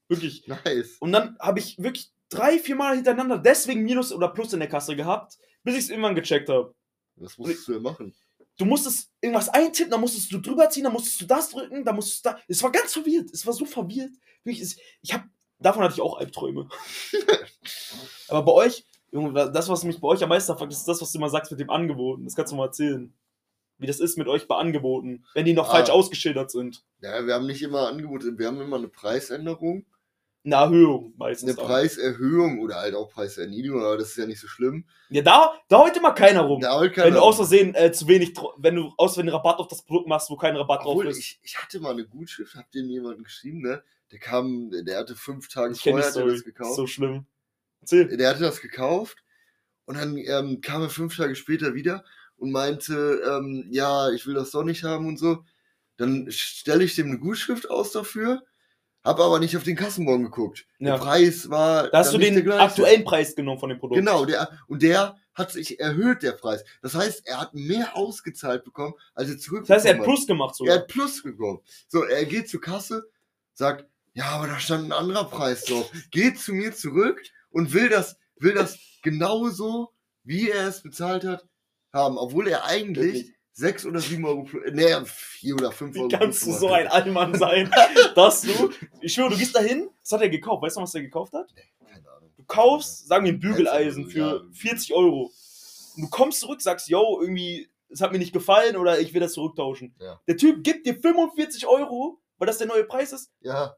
Wirklich. 0.08 0.48
Nice. 0.48 0.96
Und 1.00 1.12
dann 1.12 1.36
habe 1.38 1.58
ich 1.58 1.76
wirklich 1.76 2.10
drei, 2.30 2.58
vier 2.58 2.74
Mal 2.74 2.96
hintereinander 2.96 3.36
deswegen 3.36 3.82
Minus 3.82 4.10
oder 4.10 4.28
Plus 4.28 4.54
in 4.54 4.60
der 4.60 4.70
Kasse 4.70 4.96
gehabt, 4.96 5.36
bis 5.64 5.74
ich 5.74 5.80
es 5.80 5.90
irgendwann 5.90 6.14
gecheckt 6.14 6.48
habe. 6.48 6.74
Was 7.16 7.36
musstest 7.36 7.68
du 7.68 7.72
denn 7.74 7.82
machen? 7.82 8.14
Du 8.56 8.64
musstest 8.64 9.10
irgendwas 9.20 9.50
eintippen, 9.50 9.90
dann 9.90 10.00
musstest 10.00 10.32
du 10.32 10.38
drüber 10.38 10.70
ziehen, 10.70 10.84
dann 10.84 10.94
musstest 10.94 11.20
du 11.20 11.26
das 11.26 11.50
drücken, 11.50 11.84
dann 11.84 11.96
musstest 11.96 12.24
du 12.24 12.30
da. 12.30 12.38
Es 12.48 12.62
war 12.62 12.72
ganz 12.72 12.94
verwirrt. 12.94 13.30
Es 13.34 13.46
war 13.46 13.52
so 13.52 13.66
verwirrt. 13.66 14.12
Wirklich, 14.44 14.78
ich 15.02 15.12
habe, 15.12 15.24
davon 15.58 15.82
hatte 15.82 15.94
ich 15.94 16.00
auch 16.00 16.16
Albträume. 16.16 16.70
Aber 18.28 18.42
bei 18.42 18.52
euch, 18.52 18.86
Junge, 19.12 19.50
das, 19.50 19.68
was 19.68 19.84
mich 19.84 20.00
bei 20.00 20.08
euch 20.08 20.22
am 20.22 20.30
meisten 20.30 20.52
abfuckt, 20.52 20.72
ist 20.72 20.88
das, 20.88 21.02
was 21.02 21.12
du 21.12 21.18
immer 21.18 21.28
sagst 21.28 21.50
mit 21.50 21.60
dem 21.60 21.68
Angeboten. 21.68 22.24
Das 22.24 22.34
kannst 22.34 22.50
du 22.50 22.56
mal 22.56 22.66
erzählen. 22.66 23.12
Wie 23.84 23.86
das 23.86 24.00
ist 24.00 24.16
mit 24.18 24.26
euch 24.28 24.48
bei 24.48 24.56
Angeboten, 24.56 25.24
wenn 25.34 25.44
die 25.44 25.52
noch 25.52 25.68
Ah. 25.68 25.72
falsch 25.72 25.90
ausgeschildert 25.90 26.50
sind. 26.50 26.82
Ja, 27.02 27.24
wir 27.26 27.34
haben 27.34 27.46
nicht 27.46 27.62
immer 27.62 27.86
Angebote, 27.88 28.36
wir 28.38 28.46
haben 28.46 28.60
immer 28.60 28.76
eine 28.78 28.88
Preisänderung, 28.88 29.84
Eine 30.44 30.54
Erhöhung 30.56 31.12
meistens. 31.16 31.50
eine 31.50 31.56
dann. 31.56 31.66
Preiserhöhung 31.66 32.60
oder 32.60 32.76
halt 32.76 32.94
auch 32.94 33.10
Preiserniedrigung, 33.10 33.82
aber 33.82 33.96
das 33.98 34.08
ist 34.10 34.16
ja 34.16 34.26
nicht 34.26 34.40
so 34.40 34.46
schlimm. 34.48 34.84
Ja, 35.10 35.22
da, 35.22 35.52
da 35.68 35.78
heute 35.78 35.98
immer 35.98 36.12
keiner 36.12 36.42
rum. 36.42 36.60
Da 36.60 36.72
halt 36.78 36.96
wenn 36.96 37.04
du 37.04 37.10
keiner- 37.10 37.22
aus 37.22 37.36
Versehen 37.36 37.74
äh, 37.74 37.92
zu 37.92 38.08
wenig, 38.08 38.34
wenn 38.56 38.74
du 38.76 38.92
aus 38.96 39.14
Versehen 39.14 39.28
Rabatt 39.30 39.58
auf 39.58 39.68
das 39.68 39.82
Produkt 39.84 40.08
machst, 40.08 40.30
wo 40.30 40.36
kein 40.36 40.56
Rabatt 40.56 40.80
Obwohl, 40.84 41.04
drauf 41.04 41.12
ist. 41.12 41.18
ich, 41.18 41.40
ich 41.42 41.58
hatte 41.58 41.80
mal 41.80 41.92
eine 41.92 42.06
Gutschrift, 42.06 42.54
habt 42.56 42.74
ihr 42.74 42.82
jemanden 42.82 43.22
geschrieben, 43.24 43.60
ne? 43.60 43.82
Der 44.12 44.18
kam, 44.18 44.70
der 44.70 44.98
hatte 44.98 45.14
fünf 45.16 45.48
Tage 45.48 45.72
Ich 45.74 45.80
vorher 45.82 46.06
hat 46.06 46.16
er 46.16 46.26
das 46.26 46.44
gekauft. 46.44 46.76
So 46.76 46.86
schlimm. 46.86 47.26
Erzähl. 47.80 48.16
Der 48.16 48.28
hatte 48.30 48.40
das 48.42 48.60
gekauft 48.60 49.18
und 49.86 49.96
dann 49.98 50.16
ähm, 50.16 50.60
kam 50.60 50.82
er 50.82 50.88
fünf 50.90 51.16
Tage 51.16 51.34
später 51.34 51.74
wieder 51.74 52.04
und 52.44 52.52
meinte, 52.52 53.22
ähm, 53.26 53.66
ja, 53.70 54.10
ich 54.10 54.26
will 54.26 54.34
das 54.34 54.50
doch 54.50 54.64
nicht 54.64 54.84
haben 54.84 55.06
und 55.06 55.18
so. 55.18 55.42
Dann 55.96 56.26
stelle 56.30 56.84
ich 56.84 56.94
dem 56.94 57.06
eine 57.06 57.18
Gutschrift 57.18 57.70
aus 57.70 57.90
dafür, 57.92 58.42
habe 59.02 59.24
aber 59.24 59.38
nicht 59.38 59.56
auf 59.56 59.62
den 59.62 59.76
Kassenbon 59.76 60.24
geguckt. 60.24 60.66
Ja. 60.78 60.92
Der 60.92 60.98
Preis 60.98 61.48
war. 61.48 61.88
Da 61.88 62.00
hast 62.00 62.12
du 62.12 62.18
den 62.18 62.50
aktuellen 62.52 63.02
Preis 63.02 63.34
genommen 63.34 63.58
von 63.58 63.70
dem 63.70 63.78
Produkt. 63.78 63.98
Genau, 63.98 64.26
der, 64.26 64.50
und 64.68 64.82
der 64.82 65.16
hat 65.32 65.52
sich 65.52 65.80
erhöht, 65.80 66.22
der 66.22 66.32
Preis. 66.32 66.62
Das 66.82 66.94
heißt, 66.94 67.26
er 67.26 67.40
hat 67.40 67.54
mehr 67.54 67.96
ausgezahlt 67.96 68.62
bekommen, 68.62 68.92
als 69.14 69.30
er 69.30 69.38
zurück 69.38 69.64
Das 69.66 69.76
heißt, 69.76 69.86
er 69.86 69.96
hat 69.98 70.04
Plus 70.04 70.26
gemacht 70.26 70.52
Er 70.52 70.56
sogar. 70.56 70.74
hat 70.76 70.88
Plus 70.88 71.22
bekommen. 71.22 71.60
So, 71.88 72.04
er 72.04 72.26
geht 72.26 72.50
zur 72.50 72.60
Kasse, 72.60 73.08
sagt, 73.54 73.86
ja, 74.12 74.26
aber 74.26 74.48
da 74.48 74.60
stand 74.60 74.84
ein 74.84 74.92
anderer 74.92 75.24
Preis 75.24 75.64
drauf. 75.64 75.90
Geht 76.10 76.38
zu 76.38 76.52
mir 76.52 76.74
zurück 76.74 77.22
und 77.50 77.72
will 77.72 77.88
das, 77.88 78.18
will 78.36 78.52
das 78.52 78.78
genauso, 79.02 79.92
wie 80.24 80.50
er 80.50 80.68
es 80.68 80.82
bezahlt 80.82 81.24
hat, 81.24 81.46
haben. 81.94 82.18
Obwohl 82.18 82.48
er 82.48 82.64
eigentlich 82.64 83.14
Wirklich. 83.14 83.34
sechs 83.52 83.86
oder 83.86 84.00
sieben 84.00 84.24
Euro 84.26 84.42
plus, 84.42 84.62
nee, 84.72 84.92
vier 85.06 85.54
oder 85.54 85.72
fünf 85.72 85.96
Euro 85.96 86.08
Wie 86.10 86.16
kannst 86.16 86.44
du 86.46 86.52
so 86.52 86.68
ein. 86.68 86.88
Allmann 86.88 87.34
sein, 87.38 87.72
dass 88.14 88.42
du, 88.42 88.70
ich 89.00 89.14
schwöre, 89.14 89.30
du 89.30 89.36
gehst 89.36 89.54
dahin, 89.56 89.88
was 90.02 90.12
hat 90.12 90.20
er 90.22 90.28
gekauft? 90.28 90.62
Weißt 90.62 90.76
du 90.76 90.80
was 90.82 90.94
er 90.94 91.02
gekauft 91.02 91.32
hat? 91.32 91.54
Keine 91.86 92.10
Ahnung. 92.10 92.30
Du 92.36 92.42
kaufst, 92.44 93.06
sagen 93.08 93.24
wir, 93.24 93.32
ein 93.32 93.40
Bügeleisen 93.40 94.04
Ja. 94.04 94.10
für 94.10 94.44
40 94.52 94.92
Euro. 94.94 95.32
Und 95.96 96.02
du 96.02 96.08
kommst 96.10 96.40
zurück, 96.40 96.60
sagst, 96.60 96.88
yo, 96.88 97.18
irgendwie, 97.20 97.68
es 97.88 98.00
hat 98.00 98.10
mir 98.12 98.18
nicht 98.18 98.32
gefallen 98.32 98.76
oder 98.76 98.98
ich 98.98 99.14
will 99.14 99.20
das 99.20 99.32
zurücktauschen. 99.34 99.94
Ja. 100.00 100.20
Der 100.26 100.36
Typ 100.36 100.64
gibt 100.64 100.86
dir 100.86 100.96
45 100.98 101.66
Euro, 101.68 102.20
weil 102.38 102.46
das 102.46 102.58
der 102.58 102.66
neue 102.66 102.82
Preis 102.84 103.12
ist, 103.12 103.30
Ja, 103.40 103.76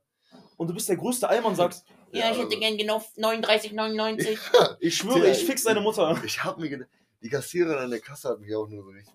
und 0.57 0.69
du 0.69 0.75
bist 0.75 0.89
der 0.89 0.97
größte 0.97 1.29
Allmann 1.29 1.51
und 1.51 1.57
sagst, 1.57 1.85
Ja, 2.13 2.31
ich 2.33 2.39
hätte 2.39 2.59
gern 2.59 2.79
genau 2.79 3.03
39,99. 3.19 4.39
ich 4.81 4.97
schwöre, 4.97 5.21
Der- 5.21 5.33
ich 5.33 5.45
fix 5.45 5.65
deine 5.65 5.81
Mutter. 5.81 6.19
ich 6.25 6.43
hab 6.43 6.59
mir 6.59 6.71
gedacht, 6.71 6.89
die 7.23 7.29
Kassiererin 7.29 7.79
an 7.79 7.91
der 7.91 8.01
Kasse 8.01 8.29
hat 8.29 8.41
mich 8.41 8.55
auch 8.55 8.69
nur 8.69 8.83
so 8.85 8.91
richtig, 8.91 9.15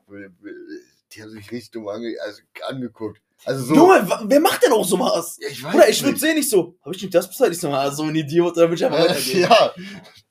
die 1.13 1.21
haben 1.21 1.29
sich 1.31 1.51
richtig 1.51 1.71
dumm 1.71 1.87
ange, 1.87 2.15
also 2.25 2.41
angeguckt. 2.67 3.21
Also 3.43 3.65
so, 3.65 3.75
Junge, 3.75 4.07
wer 4.25 4.39
macht 4.39 4.63
denn 4.63 4.71
auch 4.71 4.85
sowas? 4.85 5.37
Ja, 5.41 5.47
ich 5.49 5.63
weiß 5.63 5.73
Oder 5.75 5.89
ich 5.89 6.01
würde 6.01 6.11
nicht. 6.13 6.21
sehen, 6.21 6.35
nicht 6.35 6.49
so, 6.49 6.77
hab 6.83 6.93
ich 6.95 7.01
nicht 7.01 7.13
das 7.13 7.27
bezahlt? 7.27 7.51
Ich 7.53 7.59
so, 7.59 7.69
ah, 7.69 7.89
so 7.91 8.03
ein 8.03 8.15
Idiot, 8.15 8.55
damit 8.55 8.79
ich 8.79 8.85
einfach 8.85 8.99
Äh, 8.99 9.09
weitergehen. 9.09 9.41
ja, 9.41 9.73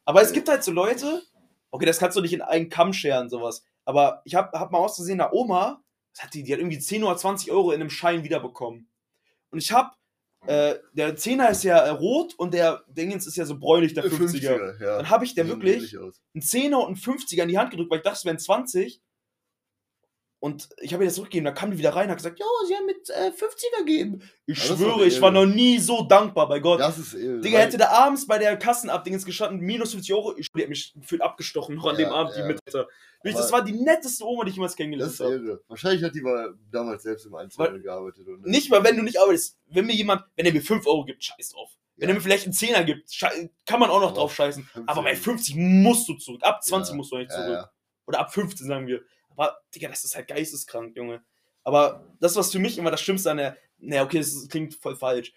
Aber 0.05 0.23
es 0.23 0.33
gibt 0.33 0.49
halt 0.49 0.63
so 0.63 0.71
Leute, 0.71 1.23
okay, 1.73 1.87
das 1.87 1.99
kannst 1.99 2.17
du 2.17 2.21
nicht 2.21 2.33
in 2.33 2.43
einen 2.43 2.69
Kamm 2.69 2.93
scheren, 2.93 3.29
sowas. 3.29 3.65
Aber 3.85 4.23
ich 4.25 4.35
hab, 4.37 4.53
hab 4.53 4.71
mal 4.71 4.79
auszusehen, 4.79 5.21
eine 5.21 5.33
Oma, 5.33 5.83
hat 6.19 6.35
die, 6.35 6.43
die 6.45 6.53
hat 6.53 6.61
irgendwie 6.61 6.79
10 6.79 7.03
oder 7.03 7.17
20 7.17 7.51
Euro 7.51 7.73
in 7.73 7.81
einem 7.81 7.91
Schein 7.91 8.23
wiederbekommen. 8.25 8.89
Und 9.51 9.59
ich 9.59 9.73
hab 9.73 9.97
äh, 10.47 10.77
der 10.95 11.17
10er 11.17 11.51
ist 11.51 11.65
ja 11.65 11.79
äh, 11.79 11.91
rot 11.91 12.35
und 12.37 12.55
der 12.55 12.83
Dingens 12.89 13.27
ist 13.27 13.37
ja 13.37 13.45
so 13.45 13.59
bräunlich, 13.59 13.95
der 13.95 14.05
50er. 14.05 14.81
ja. 14.83 14.97
Dann 14.97 15.11
habe 15.11 15.25
ich 15.25 15.35
der 15.35 15.47
wirklich 15.49 15.97
einen 15.97 16.13
10er 16.43 16.77
und 16.77 16.87
einen 16.87 16.97
50er 16.97 17.43
in 17.43 17.49
die 17.49 17.59
Hand 17.59 17.71
gedrückt, 17.71 17.91
weil 17.91 17.99
ich 17.99 18.05
dachte, 18.05 18.19
es 18.19 18.25
wären 18.25 18.39
20. 18.39 19.03
Und 20.43 20.71
ich 20.81 20.95
habe 20.95 21.05
ihr 21.05 21.09
das 21.09 21.17
zurückgegeben, 21.17 21.45
da 21.45 21.53
kam 21.53 21.71
die 21.71 21.77
wieder 21.77 21.95
rein 21.95 22.07
und 22.07 22.13
hat 22.13 22.17
gesagt, 22.17 22.41
ja, 22.41 22.47
sie 22.67 22.75
haben 22.75 22.87
mit 22.87 23.11
äh, 23.11 23.31
50er 23.31 23.79
gegeben. 23.85 24.23
Ich 24.47 24.57
Ja, 24.57 24.71
das 24.71 24.81
ist 24.81 24.87
schwöre, 24.87 25.05
ich 25.05 25.21
war 25.21 25.31
noch 25.31 25.45
nie 25.45 25.79
so 25.79 26.03
dankbar 26.03 26.49
bei 26.49 26.61
Gott. 26.61 26.81
Das 26.81 26.97
ist 26.97 27.13
irre. 27.13 27.41
Digga, 27.43 27.59
hätte 27.59 27.77
der 27.77 27.93
abends 27.93 28.27
bei 28.27 28.39
der 28.39 28.57
Kassenabdingens 28.57 29.27
gestanden, 29.27 29.61
minus 29.61 29.93
50 29.93 30.15
Euro, 30.15 30.35
ich 30.39 30.51
die 30.51 30.63
hat 30.63 30.71
mich 30.71 30.95
gefühlt 30.95 31.21
abgestochen 31.21 31.75
noch 31.77 31.85
an 31.85 31.99
Ja, 31.99 32.07
dem 32.07 32.13
Abend, 32.15 32.35
die 32.37 32.41
ja. 32.41 32.47
Mitarbeiter. 32.47 32.89
Wirklich, 33.23 33.37
Das 33.37 33.53
war 33.53 33.63
die 33.63 33.73
netteste 33.73 34.25
Oma, 34.25 34.45
die 34.45 34.49
ich 34.51 34.57
jemals 34.57 34.73
Das 34.73 34.77
kennengelernt 34.79 35.13
ist 35.13 35.21
habe. 35.21 35.35
irre. 35.35 35.61
Wahrscheinlich 35.69 36.03
hat 36.03 36.15
die 36.15 36.23
mal 36.23 36.55
damals 36.73 37.03
selbst 37.03 37.27
im 37.27 37.35
Einzelhandel 37.35 37.83
gearbeitet. 37.83 38.27
Und 38.27 38.47
Nicht 38.47 38.71
mal, 38.71 38.83
wenn 38.83 38.97
du 38.97 39.03
nicht 39.03 39.21
arbeitest. 39.21 39.59
Wenn 39.67 39.85
mir 39.85 39.95
jemand, 39.95 40.25
wenn 40.37 40.47
er 40.47 40.55
mir 40.55 40.63
5 40.63 40.87
Euro 40.87 41.05
gibt, 41.05 41.23
scheiß 41.23 41.51
drauf. 41.51 41.71
Wenn 41.97 42.09
er 42.09 42.15
mir 42.15 42.23
vielleicht 42.23 42.45
einen 42.45 42.55
Zehner 42.55 42.83
gibt, 42.83 43.11
kann 43.67 43.79
man 43.79 43.91
auch 43.91 44.01
noch 44.01 44.09
Aber 44.13 44.17
drauf 44.21 44.35
scheißen. 44.35 44.63
15 44.63 44.89
Aber 44.89 45.03
bei 45.03 45.15
50 45.15 45.55
musst 45.55 46.09
du 46.09 46.15
zurück. 46.15 46.43
Ab 46.43 46.65
20 46.65 46.93
Ja, 46.93 46.97
musst 46.97 47.13
du 47.13 47.19
nicht 47.19 47.31
ja, 47.31 47.37
zurück. 47.45 47.69
Oder 48.07 48.21
ab 48.21 48.33
15, 48.33 48.67
sagen 48.67 48.87
wir. 48.87 49.03
Aber, 49.31 49.59
Digga, 49.75 49.89
das 49.89 50.05
ist 50.05 50.15
halt 50.17 50.29
geisteskrank, 50.29 50.97
Junge. 50.97 51.23
Aber 51.63 52.07
das, 52.21 52.37
was 52.37 52.53
für 52.53 52.59
mich 52.59 52.79
immer 52.79 52.91
das 52.91 53.01
Schlimmste 53.01 53.31
an 53.31 53.37
der. 53.39 53.57
Naja, 53.79 54.05
okay, 54.05 54.19
das 54.19 54.49
klingt 54.49 54.75
voll 54.75 54.97
falsch. 54.97 55.33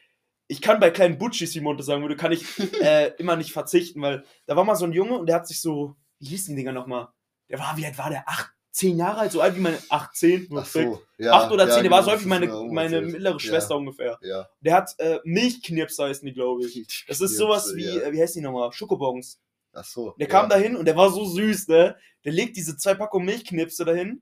Ich 0.48 0.62
kann 0.62 0.80
bei 0.80 0.90
kleinen 0.92 1.18
Butchis, 1.18 1.56
wie 1.56 1.62
Monte 1.62 1.84
sagen 1.84 2.02
würde, 2.02 2.18
kann 2.18 2.32
ich 2.32 2.46
äh, 2.82 3.14
immer 3.18 3.36
nicht 3.36 3.54
verzichten, 3.54 4.02
weil 4.02 4.24
da 4.46 4.56
war 4.56 4.66
mal 4.66 4.76
so 4.76 4.86
ein 4.86 4.94
Junge 4.94 5.18
und 5.18 5.28
der 5.28 5.38
hat 5.38 5.48
sich 5.48 5.62
so. 5.62 5.96
Wie 6.20 6.28
hießen 6.28 6.56
die 6.56 6.62
Dinger 6.62 6.72
nochmal? 6.74 7.10
Der 7.50 7.60
war, 7.60 7.76
wie 7.78 7.86
alt 7.86 7.98
war 7.98 8.10
der? 8.10 8.28
8, 8.28 8.52
10 8.72 8.98
Jahre 8.98 9.20
alt, 9.20 9.32
so 9.32 9.42
alt 9.42 9.56
wie 9.56 9.60
meine 9.60 9.78
18. 9.90 10.50
Ach 10.56 10.66
so. 10.66 11.02
Ja, 11.18 11.34
8 11.34 11.52
oder 11.52 11.68
10, 11.68 11.76
ja, 11.78 11.82
der 11.84 11.92
war 11.92 12.00
genau, 12.00 12.06
so 12.06 12.12
alt 12.12 12.24
wie 12.24 12.30
meine, 12.30 12.54
auch 12.54 12.64
meine 12.72 13.02
mittlere 13.02 13.40
Schwester 13.40 13.76
ungefähr. 13.76 14.18
Ja. 14.22 14.50
Der 14.62 14.74
hat 14.76 14.96
äh, 15.00 15.20
Milchknips 15.24 16.00
heißen 16.00 16.26
die, 16.26 16.34
glaube 16.34 16.66
ich. 16.66 17.04
Das 17.08 17.22
ist 17.22 17.38
sowas 17.38 17.74
wie, 17.76 17.86
Ja. 17.86 18.02
äh, 18.02 18.14
wie 18.14 18.22
heißt 18.22 18.36
die 18.36 18.42
nochmal? 18.42 18.72
Schokobons. 18.72 19.40
Ach 19.74 19.84
so. 19.84 20.12
Der 20.20 20.28
ja. 20.28 20.32
kam 20.32 20.50
dahin 20.50 20.76
und 20.76 20.86
der 20.86 20.96
war 20.96 21.12
so 21.12 21.26
süß, 21.26 21.68
ne? 21.68 21.98
Der 22.24 22.32
legt 22.32 22.56
diese 22.56 22.78
zwei 22.78 22.94
Packungen 22.94 23.26
Milchknipse 23.26 23.86
dahin 23.86 24.22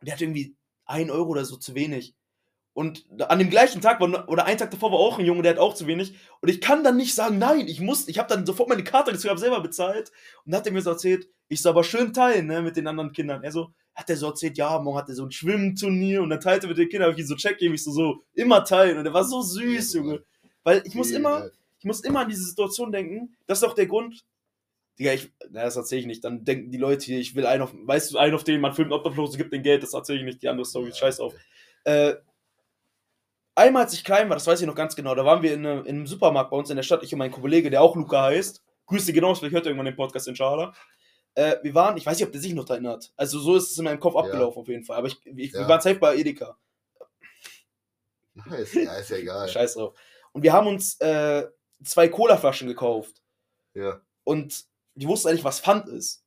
und 0.00 0.06
der 0.06 0.14
hat 0.14 0.20
irgendwie 0.20 0.56
1 0.86 1.10
Euro 1.10 1.30
oder 1.30 1.44
so 1.44 1.56
zu 1.56 1.74
wenig. 1.74 2.14
Und 2.74 3.04
an 3.20 3.38
dem 3.38 3.50
gleichen 3.50 3.82
Tag, 3.82 4.00
war, 4.00 4.28
oder 4.28 4.46
einen 4.46 4.56
Tag 4.56 4.70
davor 4.70 4.92
war 4.92 4.98
auch 4.98 5.18
ein 5.18 5.26
Junge, 5.26 5.42
der 5.42 5.52
hat 5.52 5.58
auch 5.58 5.74
zu 5.74 5.86
wenig. 5.86 6.14
Und 6.40 6.48
ich 6.48 6.60
kann 6.62 6.82
dann 6.82 6.96
nicht 6.96 7.14
sagen, 7.14 7.38
nein, 7.38 7.68
ich 7.68 7.80
muss, 7.80 8.08
ich 8.08 8.18
habe 8.18 8.34
dann 8.34 8.46
sofort 8.46 8.70
meine 8.70 8.82
Karte 8.82 9.12
gezogen, 9.12 9.30
habe 9.30 9.40
selber 9.40 9.60
bezahlt. 9.60 10.10
Und 10.44 10.52
dann 10.52 10.60
hat 10.60 10.66
er 10.66 10.72
mir 10.72 10.80
so 10.80 10.90
erzählt, 10.90 11.28
ich 11.48 11.60
soll 11.60 11.70
aber 11.70 11.84
schön 11.84 12.14
teilen, 12.14 12.46
ne, 12.46 12.62
mit 12.62 12.76
den 12.76 12.86
anderen 12.86 13.12
Kindern. 13.12 13.44
Er 13.44 13.52
so, 13.52 13.72
hat 13.94 14.08
er 14.08 14.16
so 14.16 14.28
erzählt, 14.28 14.56
ja, 14.56 14.78
morgen 14.78 14.96
hat 14.96 15.08
er 15.10 15.14
so 15.14 15.24
ein 15.24 15.30
Schwimmturnier 15.30 16.22
und 16.22 16.30
dann 16.30 16.40
teilte 16.40 16.66
mit 16.66 16.78
den 16.78 16.88
Kindern, 16.88 17.10
hab 17.10 17.18
ich 17.18 17.24
ihm 17.24 17.28
so 17.28 17.36
Check 17.36 17.60
ich 17.60 17.84
so, 17.84 17.92
so, 17.92 18.22
immer 18.32 18.64
teilen. 18.64 18.96
Und 18.96 19.04
der 19.04 19.12
war 19.12 19.24
so 19.24 19.42
süß, 19.42 19.92
Junge. 19.92 20.24
Weil 20.64 20.82
ich 20.86 20.94
muss 20.94 21.10
immer, 21.10 21.50
ich 21.78 21.84
muss 21.84 22.00
immer 22.00 22.20
an 22.20 22.28
diese 22.30 22.44
Situation 22.44 22.90
denken. 22.90 23.36
Das 23.46 23.58
ist 23.58 23.64
auch 23.64 23.74
der 23.74 23.86
Grund. 23.86 24.24
Digga, 24.98 25.12
ich, 25.14 25.32
na, 25.50 25.62
das 25.64 25.76
erzähle 25.76 26.00
ich 26.02 26.06
nicht. 26.06 26.22
Dann 26.24 26.44
denken 26.44 26.70
die 26.70 26.78
Leute 26.78 27.04
hier, 27.06 27.18
ich 27.18 27.34
will 27.34 27.46
einen 27.46 27.62
auf, 27.62 27.72
weißt 27.74 28.12
du, 28.12 28.18
einen 28.18 28.34
auf 28.34 28.44
den, 28.44 28.60
man 28.60 28.74
filmt 28.74 28.92
Obdachlose, 28.92 29.38
gibt 29.38 29.52
den 29.52 29.62
Geld, 29.62 29.82
das 29.82 29.94
erzähle 29.94 30.18
ich 30.18 30.24
nicht, 30.24 30.42
die 30.42 30.48
andere 30.48 30.66
Story, 30.66 30.92
scheiß 30.92 31.18
auf. 31.20 31.34
Äh, 31.84 32.14
einmal, 33.54 33.84
als 33.84 33.94
ich 33.94 34.04
klein 34.04 34.28
war, 34.28 34.36
das 34.36 34.46
weiß 34.46 34.60
ich 34.60 34.66
noch 34.66 34.74
ganz 34.74 34.94
genau, 34.94 35.14
da 35.14 35.24
waren 35.24 35.42
wir 35.42 35.54
in, 35.54 35.66
einem- 35.66 35.84
in 35.86 35.96
einem 35.96 36.06
Supermarkt 36.06 36.50
bei 36.50 36.56
uns 36.56 36.70
in 36.70 36.76
der 36.76 36.82
Stadt, 36.82 37.02
ich 37.02 37.12
und 37.12 37.18
mein 37.18 37.30
Kollege, 37.30 37.70
der 37.70 37.82
auch 37.82 37.96
Luca 37.96 38.22
heißt. 38.22 38.62
Grüße 38.86 39.12
genau, 39.12 39.34
vielleicht 39.34 39.54
hört 39.54 39.64
er 39.66 39.70
irgendwann 39.70 39.86
den 39.86 39.96
Podcast, 39.96 40.28
inshallah. 40.28 40.74
Äh, 41.34 41.56
wir 41.62 41.74
waren, 41.74 41.96
ich 41.96 42.04
weiß 42.04 42.18
nicht, 42.18 42.26
ob 42.26 42.32
der 42.32 42.40
sich 42.42 42.52
noch 42.52 42.64
daran 42.66 42.84
erinnert. 42.84 43.12
Also 43.16 43.38
so 43.38 43.56
ist 43.56 43.70
es 43.70 43.78
in 43.78 43.84
meinem 43.84 44.00
Kopf 44.00 44.14
Ja. 44.14 44.20
abgelaufen 44.20 44.60
auf 44.60 44.68
jeden 44.68 44.84
Fall. 44.84 44.98
Aber 44.98 45.06
ich, 45.06 45.16
ich, 45.24 45.52
wir 45.54 45.60
Ja. 45.62 45.68
waren 45.68 45.80
safe 45.80 45.98
bei 45.98 46.16
Edeka. 46.16 46.58
Ja, 48.34 48.54
ist, 48.56 48.74
ja, 48.74 48.94
ist 48.96 49.10
ja 49.10 49.16
egal. 49.16 49.48
Scheiß 49.48 49.74
drauf. 49.74 49.98
Und 50.32 50.42
wir 50.42 50.52
haben 50.52 50.66
uns 50.66 51.00
äh, 51.00 51.46
zwei 51.84 52.08
Colaflaschen 52.08 52.68
gekauft. 52.68 53.22
Ja. 53.74 54.02
und 54.24 54.66
die 54.94 55.06
wussten 55.08 55.28
eigentlich, 55.28 55.44
was 55.44 55.60
Pfand 55.60 55.88
ist. 55.88 56.24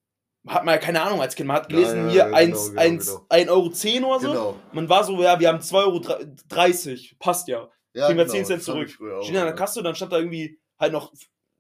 Hat 0.48 0.64
man 0.64 0.76
ja 0.76 0.80
keine 0.80 1.02
Ahnung 1.02 1.22
als 1.22 1.36
Kind. 1.36 1.48
Man 1.48 1.58
hat 1.58 1.70
gelesen, 1.70 2.06
ja, 2.06 2.12
hier 2.12 2.28
ja, 2.30 2.34
1 2.36 2.70
genau, 2.70 2.82
genau. 2.82 3.26
1 3.30 3.50
Euro 3.50 3.70
10 3.70 4.04
oder 4.04 4.20
so. 4.20 4.28
Genau. 4.28 4.56
Man 4.74 4.90
war 4.90 5.04
so, 5.04 5.22
ja, 5.22 5.40
wir 5.40 5.48
haben 5.48 5.60
2,30 5.60 5.76
Euro, 5.76 7.16
passt 7.20 7.48
ja. 7.48 7.68
Ja, 7.94 8.08
Kriegen 8.08 8.18
wir 8.20 8.26
genau, 8.26 8.36
10 8.36 8.46
Cent 8.46 8.62
das 8.62 8.68
hab 8.68 8.76
ich 8.78 8.96
zurück. 8.96 9.24
Stehen 9.24 9.38
an 9.38 9.46
der. 9.46 9.56
Kasse, 9.56 9.82
dann 9.82 9.96
stand 9.96 10.12
da 10.12 10.18
irgendwie 10.18 10.60
halt 10.78 10.94
noch 10.94 11.12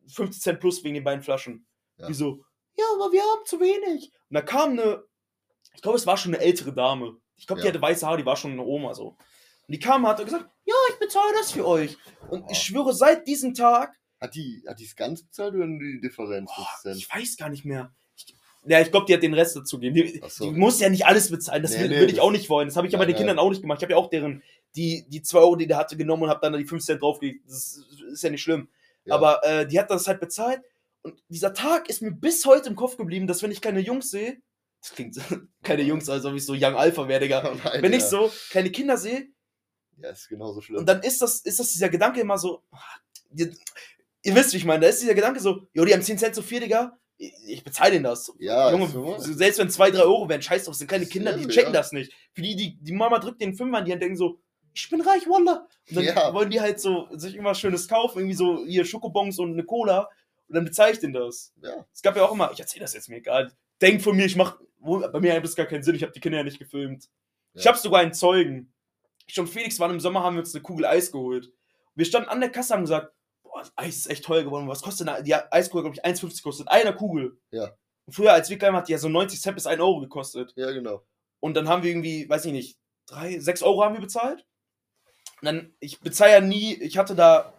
50 0.08 0.42
Cent 0.42 0.60
plus 0.60 0.84
wegen 0.84 0.96
den 0.96 1.04
beiden 1.04 1.24
Flaschen. 1.24 1.66
Ja. 1.98 2.08
Die 2.08 2.14
so, 2.14 2.44
ja, 2.78 2.86
aber 2.96 3.12
wir 3.12 3.22
haben 3.22 3.46
zu 3.46 3.60
wenig. 3.60 4.12
Und 4.30 4.36
da 4.36 4.42
kam 4.42 4.72
eine, 4.72 5.04
ich 5.74 5.82
glaube, 5.82 5.98
es 5.98 6.06
war 6.06 6.18
schon 6.18 6.36
eine 6.36 6.44
ältere 6.44 6.74
Dame. 6.74 7.18
Ich 7.38 7.48
glaube, 7.48 7.62
die 7.62 7.68
Ja. 7.68 7.74
hatte 7.74 7.82
weiße 7.82 8.06
Haare, 8.06 8.18
die 8.18 8.26
war 8.26 8.36
schon 8.36 8.52
eine 8.52 8.64
Oma 8.64 8.94
so. 8.94 9.08
Und 9.68 9.74
die 9.74 9.80
kam 9.80 10.04
und 10.04 10.10
hat 10.10 10.24
gesagt, 10.24 10.48
ja, 10.66 10.76
ich 10.92 11.00
bezahle 11.00 11.34
das 11.34 11.52
für 11.54 11.66
euch. 11.66 11.98
Und 12.30 12.52
ich 12.52 12.58
schwöre, 12.60 12.94
seit 12.94 13.26
diesem 13.28 13.54
Tag 13.54 13.96
Hat 14.20 14.36
die 14.36 14.64
hat 14.68 14.80
es 14.80 14.96
ganz 14.96 15.24
bezahlt 15.24 15.56
oder 15.56 15.68
nur 15.68 15.80
die 15.80 16.00
Differenz? 16.02 16.50
Boah, 16.56 16.66
50 16.66 16.82
Cent? 16.82 16.98
ich 16.98 17.14
weiß 17.14 17.38
gar 17.38 17.50
nicht 17.50 17.66
mehr. 17.66 17.94
Ich, 18.16 18.34
ja, 18.68 18.82
ich 18.82 18.90
glaube, 18.90 19.06
die 19.06 19.14
hat 19.14 19.22
den 19.22 19.34
Rest 19.34 19.56
dazu 19.56 19.80
gegeben. 19.80 19.96
Die, 19.96 20.22
so. 20.28 20.46
die 20.46 20.58
muss 20.58 20.80
ja 20.80 20.90
nicht 20.90 21.06
alles 21.06 21.30
bezahlen. 21.30 21.62
Das 21.62 21.72
Nee, 21.74 21.82
will, 21.82 21.90
nee, 21.90 22.00
will 22.02 22.10
ich 22.10 22.20
auch 22.22 22.32
nicht 22.32 22.50
wollen. 22.50 22.68
Das 22.68 22.78
habe 22.78 22.88
ich 22.88 22.94
ja 22.94 23.00
bei 23.00 23.06
den. 23.06 23.16
Kindern 23.16 23.38
auch 23.40 23.50
nicht 23.50 23.62
gemacht. 23.62 23.80
Ich 23.80 23.84
habe 23.84 23.94
ja 23.94 23.98
auch 23.98 24.10
deren, 24.10 24.42
die, 24.76 25.06
die 25.10 25.22
2 25.22 25.38
Euro, 25.40 25.56
die 25.56 25.68
der 25.68 25.78
hatte, 25.78 25.98
genommen 25.98 26.24
und 26.24 26.30
habe 26.30 26.40
dann 26.42 26.54
da 26.54 26.58
die 26.60 26.66
5 26.66 26.84
Cent 26.84 27.02
draufgelegt. 27.02 27.44
Das 27.48 27.80
ist, 28.12 28.24
ja 28.24 28.30
nicht 28.30 28.42
schlimm. 28.42 28.70
Ja. 29.04 29.16
Aber 29.16 29.44
äh, 29.44 29.68
die 29.68 29.80
hat 29.80 29.92
das 29.92 30.08
halt 30.08 30.20
bezahlt. 30.20 30.62
Und 31.04 31.22
dieser 31.30 31.54
Tag 31.54 31.90
ist 31.90 32.02
mir 32.02 32.12
bis 32.12 32.46
heute 32.46 32.70
im 32.70 32.76
Kopf 32.76 32.98
geblieben, 32.98 33.28
dass 33.28 33.44
wenn 33.44 33.52
ich 33.52 33.62
kleine 33.62 33.80
Jungs 33.82 34.10
sehe, 34.10 34.42
das 34.82 34.94
klingt 34.94 35.16
keine 35.64 35.84
Jungs, 35.84 36.10
als 36.10 36.26
ob 36.26 36.34
ich 36.34 36.46
so 36.46 36.54
Young 36.54 36.76
Alpha 36.76 37.08
wäre, 37.08 37.20
Digga. 37.20 37.48
Oh 37.48 37.56
nein, 37.64 37.82
Wenn 37.84 37.94
ich 37.94 38.02
ja. 38.02 38.08
so 38.08 38.32
kleine 38.50 38.72
Kinder 38.72 38.98
sehe, 38.98 39.28
Ja, 39.98 40.10
ist 40.10 40.28
genauso 40.30 40.62
schlimm. 40.62 40.80
und 40.80 40.86
dann 40.88 41.02
ist 41.04 41.22
das, 41.22 41.42
ist 41.42 41.60
das 41.60 41.72
dieser 41.72 41.90
Gedanke 41.90 42.22
immer 42.22 42.40
so, 42.40 42.64
ah, 42.72 42.78
ihr, 44.26 44.36
wisst, 44.36 44.54
wie 44.54 44.58
ich 44.58 44.66
meine, 44.66 44.82
da 44.82 44.88
ist 44.88 45.02
dieser 45.02 45.14
Gedanke 45.14 45.40
so, 45.40 45.68
jo, 45.74 45.86
die 45.86 45.94
haben 45.94 46.02
10 46.02 46.18
Cent 46.18 46.36
zu 46.36 46.42
viel, 46.42 46.60
Digga, 46.60 46.98
ich, 47.18 47.34
ich 47.48 47.64
bezahle 47.64 47.92
denen 47.92 48.04
das. 48.04 48.32
ja, 48.40 48.72
Junge, 48.72 48.88
so. 48.90 49.18
selbst 49.20 49.60
wenn 49.60 49.70
2, 49.70 49.92
3 49.92 50.02
Euro 50.02 50.28
wären, 50.28 50.42
scheiß 50.42 50.66
drauf, 50.66 50.74
das 50.74 50.80
sind 50.80 50.88
kleine 50.88 51.06
Kinder, 51.06 51.38
die 51.38 51.48
checken 51.48 51.74
ja. 51.74 51.80
das 51.80 51.92
nicht. 51.94 52.12
Für 52.34 52.42
die, 52.42 52.56
die, 52.56 52.78
die 52.82 52.92
Mama 52.94 53.20
drückt 53.20 53.42
den 53.42 53.56
Fünfer 53.56 53.78
an 53.78 53.86
die 53.86 53.92
Hand, 53.94 54.02
denken 54.02 54.18
so, 54.18 54.40
ich 54.74 54.90
bin 54.90 55.00
reich, 55.00 55.26
Wallah. 55.28 55.68
Und 55.90 55.96
dann 55.96 56.04
Ja. 56.04 56.34
wollen 56.34 56.50
die 56.50 56.60
halt 56.60 56.82
so 56.82 57.08
sich 57.12 57.34
irgendwas 57.36 57.60
Schönes 57.60 57.88
kaufen, 57.88 58.20
irgendwie 58.20 58.36
so 58.36 58.66
hier 58.66 58.84
Schokobons 58.84 59.40
und 59.40 59.54
eine 59.54 59.64
Cola 59.64 60.10
und 60.50 60.56
dann 60.56 60.66
bezahle 60.66 60.92
ich 60.92 61.00
denen 61.00 61.14
das. 61.14 61.54
ja. 61.62 61.86
Es 61.94 62.02
gab 62.02 62.18
ja 62.18 62.26
auch 62.26 62.34
immer, 62.34 62.52
ich 62.52 62.60
erzähle 62.60 62.84
das 62.84 62.94
jetzt 62.94 63.08
mir 63.08 63.18
egal, 63.18 63.54
denk 63.82 64.02
von 64.02 64.16
mir, 64.18 64.26
ich 64.26 64.36
mach, 64.36 64.58
bei 64.82 65.20
mir 65.22 65.34
hat 65.34 65.44
das 65.44 65.56
gar 65.56 65.66
keinen 65.66 65.84
Sinn, 65.84 65.96
ich 65.96 66.02
habe 66.04 66.12
die 66.12 66.20
Kinder 66.20 66.40
ja 66.40 66.44
nicht 66.44 66.60
gefilmt. 66.60 67.08
Ich 67.54 67.64
Ja. 67.64 67.72
habe 67.72 67.80
sogar 67.80 68.02
einen 68.02 68.14
Zeugen. 68.14 68.74
Ich 69.28 69.40
und 69.40 69.48
Felix 69.48 69.80
waren 69.80 69.92
im 69.92 70.00
Sommer, 70.02 70.22
haben 70.24 70.36
wir 70.36 70.42
uns 70.42 70.54
eine 70.54 70.62
Kugel 70.62 70.86
Eis 70.86 71.12
geholt. 71.12 71.52
Wir 71.96 72.06
standen 72.06 72.28
an 72.30 72.42
der 72.42 72.50
Kasse 72.50 72.74
und 72.74 72.78
haben 72.80 72.84
gesagt, 72.84 73.14
Eis 73.76 73.98
ist 73.98 74.10
echt 74.10 74.26
teuer 74.26 74.44
geworden. 74.44 74.68
Was 74.68 74.82
kostet 74.82 75.08
eine, 75.08 75.24
die 75.24 75.36
Eiskugel, 75.36 75.84
glaube 75.84 75.96
ich, 75.96 76.06
1,50 76.06 76.44
kostet. 76.44 76.68
Einer 76.68 76.94
Kugel. 76.94 77.38
Ja. 77.52 77.72
Und 78.06 78.14
früher, 78.14 78.34
als 78.34 78.50
wir 78.50 78.58
klein 78.58 78.76
hat 78.76 78.88
die 78.88 78.94
ja 78.94 78.98
so 78.98 79.10
90 79.10 79.42
Cent 79.42 79.56
bis 79.56 79.68
1 79.68 79.82
Euro 79.82 80.00
gekostet. 80.00 80.54
Ja, 80.56 80.72
genau. 80.72 81.06
Und 81.40 81.56
dann 81.56 81.68
haben 81.68 81.84
wir 81.84 81.90
irgendwie, 81.90 82.30
weiß 82.30 82.46
ich 82.46 82.52
nicht, 82.52 82.78
3, 83.08 83.40
6 83.40 83.64
Euro 83.64 83.84
haben 83.84 83.96
wir 83.96 84.02
bezahlt. 84.02 84.46
Und 85.42 85.46
dann, 85.46 85.76
ich 85.80 86.00
bezahle 86.00 86.32
ja 86.32 86.42
nie, 86.42 86.74
ich 86.76 86.98
hatte 86.98 87.16
da, 87.16 87.54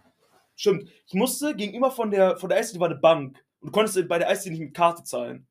stimmt, 0.54 0.90
ich 1.06 1.14
musste 1.14 1.54
gegenüber 1.54 1.90
von 1.90 2.10
der, 2.10 2.36
von 2.36 2.48
der 2.48 2.58
Eisdiele 2.58 2.80
war 2.80 2.88
eine 2.88 2.98
Bank. 2.98 3.44
Und 3.60 3.68
du 3.68 3.72
konntest 3.72 4.08
bei 4.08 4.18
der 4.18 4.28
Eisdiele 4.28 4.54
nicht 4.54 4.64
mit 4.64 4.74
Karte 4.74 5.04
zahlen. 5.04 5.46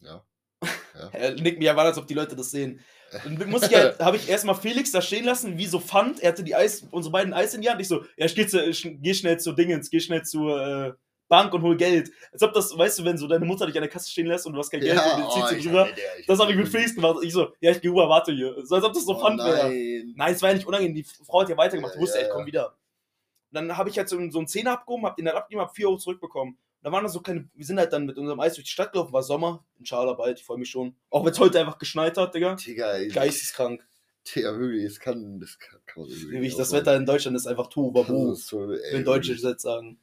Ja. 0.00 0.24
Er 1.12 1.34
nickt 1.34 1.58
mir 1.58 1.64
ja 1.64 1.76
war, 1.76 1.86
als 1.86 1.96
ob 1.96 2.06
die 2.06 2.14
Leute 2.14 2.36
das 2.36 2.50
sehen. 2.50 2.80
Dann 3.24 3.50
muss 3.50 3.62
ich 3.62 3.74
halt, 3.74 3.98
habe 4.00 4.16
ich 4.16 4.28
erstmal 4.28 4.54
Felix 4.54 4.90
da 4.92 5.02
stehen 5.02 5.24
lassen, 5.24 5.58
wie 5.58 5.66
so 5.66 5.80
Pfand. 5.80 6.20
Er 6.20 6.30
hatte 6.32 6.42
die 6.44 6.54
Eis, 6.54 6.86
unsere 6.90 7.12
beiden 7.12 7.32
Eis 7.34 7.54
in 7.54 7.60
die 7.62 7.68
Hand. 7.70 7.80
Ich 7.80 7.88
so, 7.88 8.02
ja, 8.16 8.26
ich 8.26 8.34
geh, 8.34 8.46
zu, 8.46 8.62
ich 8.64 8.88
geh 9.00 9.14
schnell 9.14 9.38
zur 9.38 9.54
Dingens, 9.54 9.90
geh 9.90 10.00
schnell 10.00 10.22
zur 10.22 10.60
äh, 10.60 10.92
Bank 11.28 11.52
und 11.54 11.62
hol 11.62 11.76
Geld. 11.76 12.10
Als 12.32 12.42
ob 12.42 12.52
das, 12.52 12.76
weißt 12.76 12.98
du, 12.98 13.04
wenn 13.04 13.16
so 13.16 13.26
deine 13.26 13.44
Mutter 13.44 13.66
dich 13.66 13.76
an 13.76 13.82
der 13.82 13.90
Kasse 13.90 14.10
stehen 14.10 14.26
lässt 14.26 14.46
und 14.46 14.52
du 14.52 14.58
hast 14.58 14.70
kein 14.70 14.80
Geld 14.80 14.98
und 14.98 15.22
oh, 15.24 15.30
zieht 15.30 15.56
ich 15.58 15.62
sie 15.62 15.68
drüber. 15.68 15.86
hab- 15.86 15.94
der- 15.94 16.18
ich 16.20 16.26
Das 16.26 16.38
hab- 16.38 16.44
habe 16.46 16.52
ich 16.52 16.58
mit 16.58 16.68
Felix 16.68 16.94
gemacht. 16.94 17.16
Ich 17.22 17.32
so, 17.32 17.52
ja, 17.60 17.70
ich 17.70 17.80
geh 17.80 17.88
rüber, 17.88 18.08
warte 18.08 18.32
hier. 18.32 18.54
So 18.64 18.74
als 18.74 18.84
ob 18.84 18.92
das 18.92 19.04
so 19.04 19.16
Oh, 19.16 19.20
Pfand 19.20 19.38
wäre. 19.38 19.68
nein. 20.14 20.32
Es 20.34 20.42
war 20.42 20.50
ja 20.50 20.54
nicht 20.56 20.66
unangenehm. 20.66 20.94
Die 20.94 21.04
Frau 21.04 21.40
hat 21.42 21.48
ja 21.48 21.56
weitergemacht. 21.56 21.94
Ja, 21.94 21.98
Die 21.98 22.02
wusste, 22.02 22.18
ja, 22.18 22.22
ja, 22.22 22.28
ich 22.28 22.32
komm 22.32 22.42
ja. 22.42 22.46
wieder. 22.46 22.66
Und 22.68 23.54
dann 23.54 23.76
habe 23.76 23.88
ich 23.90 23.98
halt 23.98 24.08
so, 24.08 24.16
so 24.30 24.38
einen 24.38 24.46
Zehner 24.48 24.72
abgehoben, 24.72 25.04
hab 25.06 25.16
den 25.16 25.26
dann 25.26 25.36
abgegeben, 25.36 25.60
hab 25.62 25.74
4 25.74 25.86
Euro 25.88 25.98
zurückbekommen. 25.98 26.56
Da 26.82 26.90
waren 26.90 27.04
da 27.04 27.08
so 27.10 27.20
kleine, 27.20 27.48
wir 27.54 27.64
sind 27.64 27.78
halt 27.78 27.92
dann 27.92 28.06
mit 28.06 28.18
unserem 28.18 28.40
Eis 28.40 28.54
durch 28.54 28.64
die 28.66 28.70
Stadt 28.72 28.92
gelaufen, 28.92 29.12
war 29.12 29.22
Sommer, 29.22 29.64
in 29.78 29.86
Schala 29.86 30.14
bald, 30.14 30.40
ich 30.40 30.44
freue 30.44 30.58
mich 30.58 30.68
schon. 30.70 30.96
Auch 31.10 31.24
wenn 31.24 31.32
es 31.32 31.38
heute 31.38 31.60
einfach 31.60 31.78
geschneit 31.78 32.16
hat, 32.16 32.34
Digga. 32.34 32.54
Digga, 32.56 32.92
ey. 32.94 33.08
Geisteskrank. 33.08 33.86
Digga, 34.34 34.58
wirklich, 34.58 34.84
das 34.84 34.98
kann, 35.00 35.38
das 35.40 35.58
kann, 35.58 35.78
kann 35.86 36.02
man 36.02 36.40
nicht 36.40 36.58
das. 36.58 36.72
Wetter 36.72 36.96
in 36.96 37.06
Deutschland 37.06 37.36
ist 37.36 37.46
einfach 37.46 37.68
tu, 37.68 37.92
Das 37.92 38.06
babu, 38.06 38.32
ist 38.32 38.46
so, 38.46 38.68
wenn 38.68 39.04
Deutsche 39.04 39.32
jetzt 39.34 39.62
sagen. 39.62 39.98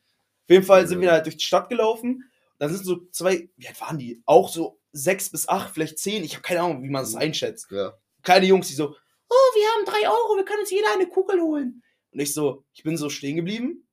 Auf 0.46 0.50
jeden 0.50 0.66
Fall 0.66 0.88
sind 0.88 1.02
wir 1.02 1.12
halt 1.12 1.26
durch 1.26 1.38
die 1.38 1.44
Stadt 1.44 1.70
gelaufen. 1.70 2.24
Dann 2.58 2.74
sind 2.74 2.86
so 2.86 3.06
zwei, 3.12 3.50
wie 3.58 3.68
alt 3.68 3.80
waren 3.80 3.98
die? 3.98 4.22
Auch 4.26 4.50
so 4.50 4.80
sechs 4.92 5.30
bis 5.30 5.48
acht, 5.48 5.74
vielleicht 5.74 6.00
zehn. 6.00 6.24
Ich 6.24 6.34
habe 6.34 6.42
keine 6.44 6.62
Ahnung, 6.62 6.84
wie 6.84 6.90
man 6.90 7.04
das 7.04 7.14
Mhm. 7.14 7.20
einschätzt. 7.20 7.68
Ja. 7.72 7.94
Kleine 8.24 8.46
Jungs, 8.48 8.68
die 8.68 8.74
so, 8.74 8.90
oh, 9.30 9.34
wir 9.56 9.68
haben 9.70 9.86
drei 9.86 10.10
Euro, 10.10 10.36
wir 10.38 10.44
können 10.46 10.62
uns 10.62 10.72
jeder 10.72 10.94
eine 10.94 11.08
Kugel 11.08 11.40
holen. 11.42 11.84
Und 12.12 12.20
ich 12.20 12.34
so, 12.34 12.66
ich 12.74 12.84
bin 12.84 12.98
so 12.98 13.10
stehen 13.10 13.36
geblieben. 13.36 13.88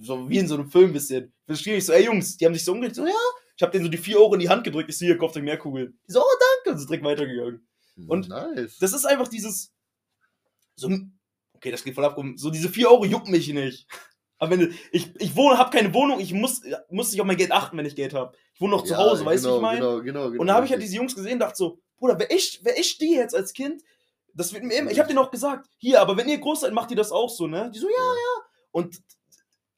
So 0.00 0.28
wie 0.28 0.38
in 0.38 0.48
so 0.48 0.54
einem 0.54 0.70
Film 0.70 0.90
ein 0.90 0.92
bisschen. 0.92 1.32
Stehen, 1.52 1.78
ich 1.78 1.86
so, 1.86 1.92
ey 1.92 2.04
Jungs, 2.04 2.36
die 2.36 2.46
haben 2.46 2.54
sich 2.54 2.64
so 2.64 2.72
umgedreht. 2.72 2.96
So, 2.96 3.06
ja. 3.06 3.12
Ich 3.56 3.62
habe 3.62 3.72
denen 3.72 3.84
so 3.84 3.90
die 3.90 3.98
vier 3.98 4.18
Euro 4.18 4.34
in 4.34 4.40
die 4.40 4.48
Hand 4.48 4.64
gedrückt. 4.64 4.90
Ich 4.90 4.98
so, 4.98 5.04
hier, 5.06 5.16
kauft 5.16 5.36
euch 5.36 5.42
mehr 5.42 5.58
Kugeln. 5.58 5.98
Die 6.08 6.12
so, 6.12 6.20
oh, 6.20 6.38
danke. 6.64 6.72
Und 6.72 6.78
sind 6.78 6.90
direkt 6.90 7.04
weitergegangen. 7.04 7.66
Und 8.08 8.28
nice. 8.28 8.78
Das 8.78 8.92
ist 8.92 9.04
einfach 9.04 9.28
dieses, 9.28 9.72
so, 10.74 10.90
okay, 11.54 11.70
das 11.70 11.84
geht 11.84 11.94
voll 11.94 12.04
ab. 12.04 12.18
So 12.36 12.50
diese 12.50 12.68
4 12.68 12.90
Euro 12.90 13.04
jucken 13.04 13.30
mich 13.30 13.48
nicht. 13.52 13.86
Aber 14.38 14.50
wenn 14.50 14.60
du, 14.60 14.74
ich, 14.90 15.14
ich 15.20 15.36
wohne, 15.36 15.58
habe 15.58 15.76
keine 15.76 15.94
Wohnung, 15.94 16.18
ich 16.18 16.32
muss, 16.32 16.62
muss 16.90 17.12
nicht 17.12 17.20
auf 17.20 17.26
mein 17.26 17.36
Geld 17.36 17.52
achten, 17.52 17.76
wenn 17.76 17.86
ich 17.86 17.94
Geld 17.94 18.12
habe. 18.14 18.36
Ich 18.52 18.60
wohne 18.60 18.72
noch 18.72 18.82
zu 18.82 18.92
Ja, 18.92 18.98
Hause, 18.98 19.24
weißt 19.24 19.44
du, 19.44 19.48
genau, 19.48 19.54
wie 19.54 19.56
ich 19.56 19.62
meine? 19.62 19.80
Genau, 19.80 20.02
genau, 20.02 20.30
genau. 20.30 20.40
Und 20.40 20.46
da 20.48 20.54
habe 20.54 20.66
ich 20.66 20.72
halt 20.72 20.82
diese 20.82 20.96
Jungs 20.96 21.14
gesehen 21.14 21.34
und 21.34 21.38
dachte 21.38 21.56
so, 21.56 21.78
Bruder, 21.96 22.18
wer 22.18 22.30
ich, 22.30 22.60
wer 22.62 22.76
ich 22.76 22.98
die 22.98 23.14
jetzt 23.14 23.34
als 23.34 23.52
Kind, 23.52 23.82
das 24.34 24.52
wird 24.52 24.64
mir 24.64 24.74
immer, 24.74 24.90
ich 24.90 24.98
habe 24.98 25.06
denen 25.06 25.20
auch 25.20 25.30
gesagt, 25.30 25.68
hier, 25.78 26.00
aber 26.00 26.16
wenn 26.16 26.28
ihr 26.28 26.38
groß 26.38 26.62
seid, 26.62 26.72
macht 26.72 26.90
ihr 26.90 26.96
das 26.96 27.12
auch 27.12 27.30
so, 27.30 27.46
ne? 27.46 27.70
Die 27.72 27.78
so, 27.78 27.88
ja, 27.88 27.94
ja. 27.94 28.42
Und 28.72 29.00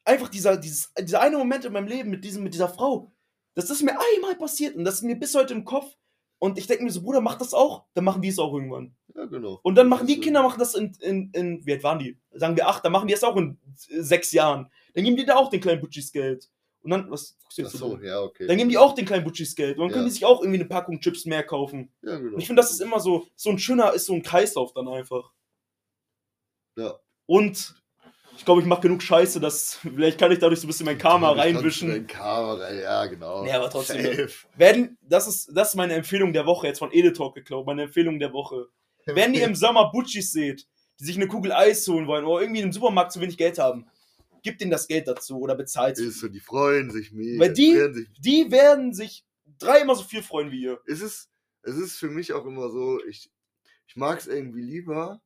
einfach 0.07 0.29
dieser, 0.29 0.57
dieses, 0.57 0.93
dieser 0.99 1.21
eine 1.21 1.37
Moment 1.37 1.65
in 1.65 1.73
meinem 1.73 1.89
Leben 1.89 2.11
mit, 2.11 2.25
diesem, 2.25 2.43
mit 2.43 2.55
dieser 2.55 2.69
Frau, 2.69 3.13
das 3.55 3.71
ist 3.71 3.83
mir 3.83 3.93
einmal 4.15 4.37
passiert 4.37 4.77
und 4.77 4.85
das 4.85 4.97
ist 4.97 5.03
mir 5.03 5.17
bis 5.19 5.35
heute 5.35 5.55
im 5.55 5.65
Kopf. 5.65 5.95
Und 6.39 6.59
ich 6.59 6.67
denke 6.67 6.85
mir 6.85 6.91
so, 6.91 7.01
Bruder, 7.03 7.23
mach 7.23 7.39
das 7.39 7.55
auch, 7.55 7.87
dann 7.95 8.05
machen 8.05 8.21
die 8.21 8.29
es 8.29 8.39
auch 8.39 8.53
irgendwann. 8.53 8.95
Ja, 9.15 9.25
genau. 9.25 9.59
Und 9.63 9.75
dann 9.77 9.89
machen 9.89 10.07
die 10.07 10.15
ist- 10.17 10.23
Kinder 10.23 10.43
machen 10.43 10.59
das 10.59 10.75
in, 10.75 10.93
in, 11.01 11.31
in, 11.33 11.65
wie 11.65 11.73
alt 11.73 11.83
waren 11.83 11.99
die? 11.99 12.19
Sagen 12.33 12.57
wir 12.57 12.69
acht, 12.69 12.85
dann 12.85 12.93
machen 12.93 13.09
die 13.09 13.15
das 13.15 13.25
auch 13.25 13.37
in 13.37 13.59
äh, 13.89 14.03
sechs 14.03 14.33
Jahren. 14.33 14.71
Dann 14.95 15.05
geben 15.05 15.17
die 15.17 15.25
da 15.25 15.37
auch 15.37 15.49
den 15.49 15.63
kleinen 15.63 15.81
Butchis 15.81 16.13
Geld. 16.13 16.51
Und 16.83 16.91
dann, 16.91 17.11
was 17.11 17.39
guckst 17.41 17.57
du 17.59 17.63
jetzt 17.63 17.73
so, 17.73 17.99
ja, 18.03 18.21
okay. 18.21 18.47
Dann 18.47 18.59
geben 18.59 18.69
die 18.69 18.77
auch 18.77 18.95
den 18.95 19.07
kleinen 19.07 19.25
Butchis 19.25 19.57
Geld. 19.57 19.79
Und 19.79 19.85
dann 19.85 19.93
können 19.93 20.03
Ja. 20.05 20.09
die 20.09 20.13
sich 20.15 20.25
auch 20.27 20.43
irgendwie 20.43 20.61
eine 20.61 20.69
Packung 20.69 21.01
Chips 21.01 21.25
mehr 21.25 21.43
kaufen. 21.43 21.91
Ja, 22.03 22.19
genau. 22.19 22.35
Und 22.35 22.41
ich 22.41 22.47
finde, 22.47 22.61
das 22.61 22.71
ist 22.71 22.81
immer 22.83 23.01
so, 23.01 23.27
so 23.35 23.49
ein 23.51 23.59
schöner, 23.59 23.95
ist 23.95 24.05
so 24.05 24.13
ein 24.13 24.23
Kreislauf 24.23 24.75
dann 24.75 24.89
einfach. 24.89 25.33
Ja. 26.77 27.01
Und 27.25 27.83
ich 28.37 28.45
glaube, 28.45 28.61
ich 28.61 28.67
mache 28.67 28.83
genug 28.83 29.03
Scheiße, 29.03 29.41
dass 29.41 29.75
vielleicht 29.83 30.19
kann 30.19 30.31
ich 30.33 30.39
dadurch 30.39 30.61
so 30.61 30.67
ein 30.67 30.69
bisschen 30.69 30.87
mein 30.87 30.99
Karma 30.99 31.33
reinwischen. 31.33 31.89
dein 31.89 32.07
Karma 32.07 32.55
rein, 32.55 32.79
ja, 32.79 33.07
genau. 33.07 33.45
Nee, 33.45 33.53
aber 33.53 33.71
trotzdem, 33.71 34.03
Safe. 34.03 34.29
Werden, 34.57 34.99
das 35.03 35.27
ist, 35.27 35.51
das 35.55 35.69
ist 35.71 35.75
meine 35.75 35.95
Empfehlung 35.95 36.33
der 36.33 36.47
Woche, 36.47 36.67
jetzt 36.67 36.79
von 36.79 36.93
Edetalk 36.93 37.35
geklaut, 37.35 37.67
meine 37.67 37.85
Empfehlung 37.85 38.19
der 38.19 38.33
Woche. 38.33 38.67
Wenn 39.07 39.35
ihr 39.35 39.45
im 39.45 39.55
Sommer 39.57 39.91
Butchis 39.91 40.33
seht, 40.33 40.67
die 41.01 41.05
sich 41.05 41.17
eine 41.17 41.29
Kugel 41.29 41.53
Eis 41.53 41.87
holen 41.89 42.07
wollen 42.07 42.25
oder 42.25 42.41
irgendwie 42.43 42.61
im 42.63 42.73
Supermarkt 42.73 43.13
zu 43.13 43.21
wenig 43.21 43.37
Geld 43.37 43.59
haben, 43.59 43.87
gebt 44.43 44.63
ihnen 44.63 44.71
das 44.71 44.87
Geld 44.89 45.09
dazu 45.09 45.39
oder 45.41 45.55
bezahlt 45.55 45.99
ist 45.99 46.21
so, 46.21 46.29
die 46.29 46.41
freuen 46.41 46.91
sich 46.91 47.13
mega. 47.13 47.41
Weil 47.41 47.53
die- 47.53 47.75
sich. 47.93 48.09
Die 48.19 48.51
werden 48.51 48.95
sich 48.95 49.25
dreimal 49.59 49.97
so 49.97 50.03
viel 50.05 50.23
freuen 50.23 50.51
wie 50.53 50.63
ihr. 50.63 50.81
Es 50.87 51.01
ist, 51.01 51.29
es 51.63 51.77
ist 51.77 51.97
für 51.99 52.09
mich 52.09 52.33
auch 52.33 52.47
immer 52.47 52.71
so, 52.71 53.01
ich, 53.09 53.31
ich 53.89 53.97
mag 53.97 54.19
es 54.19 54.27
irgendwie 54.27 54.63
lieber, 54.63 55.21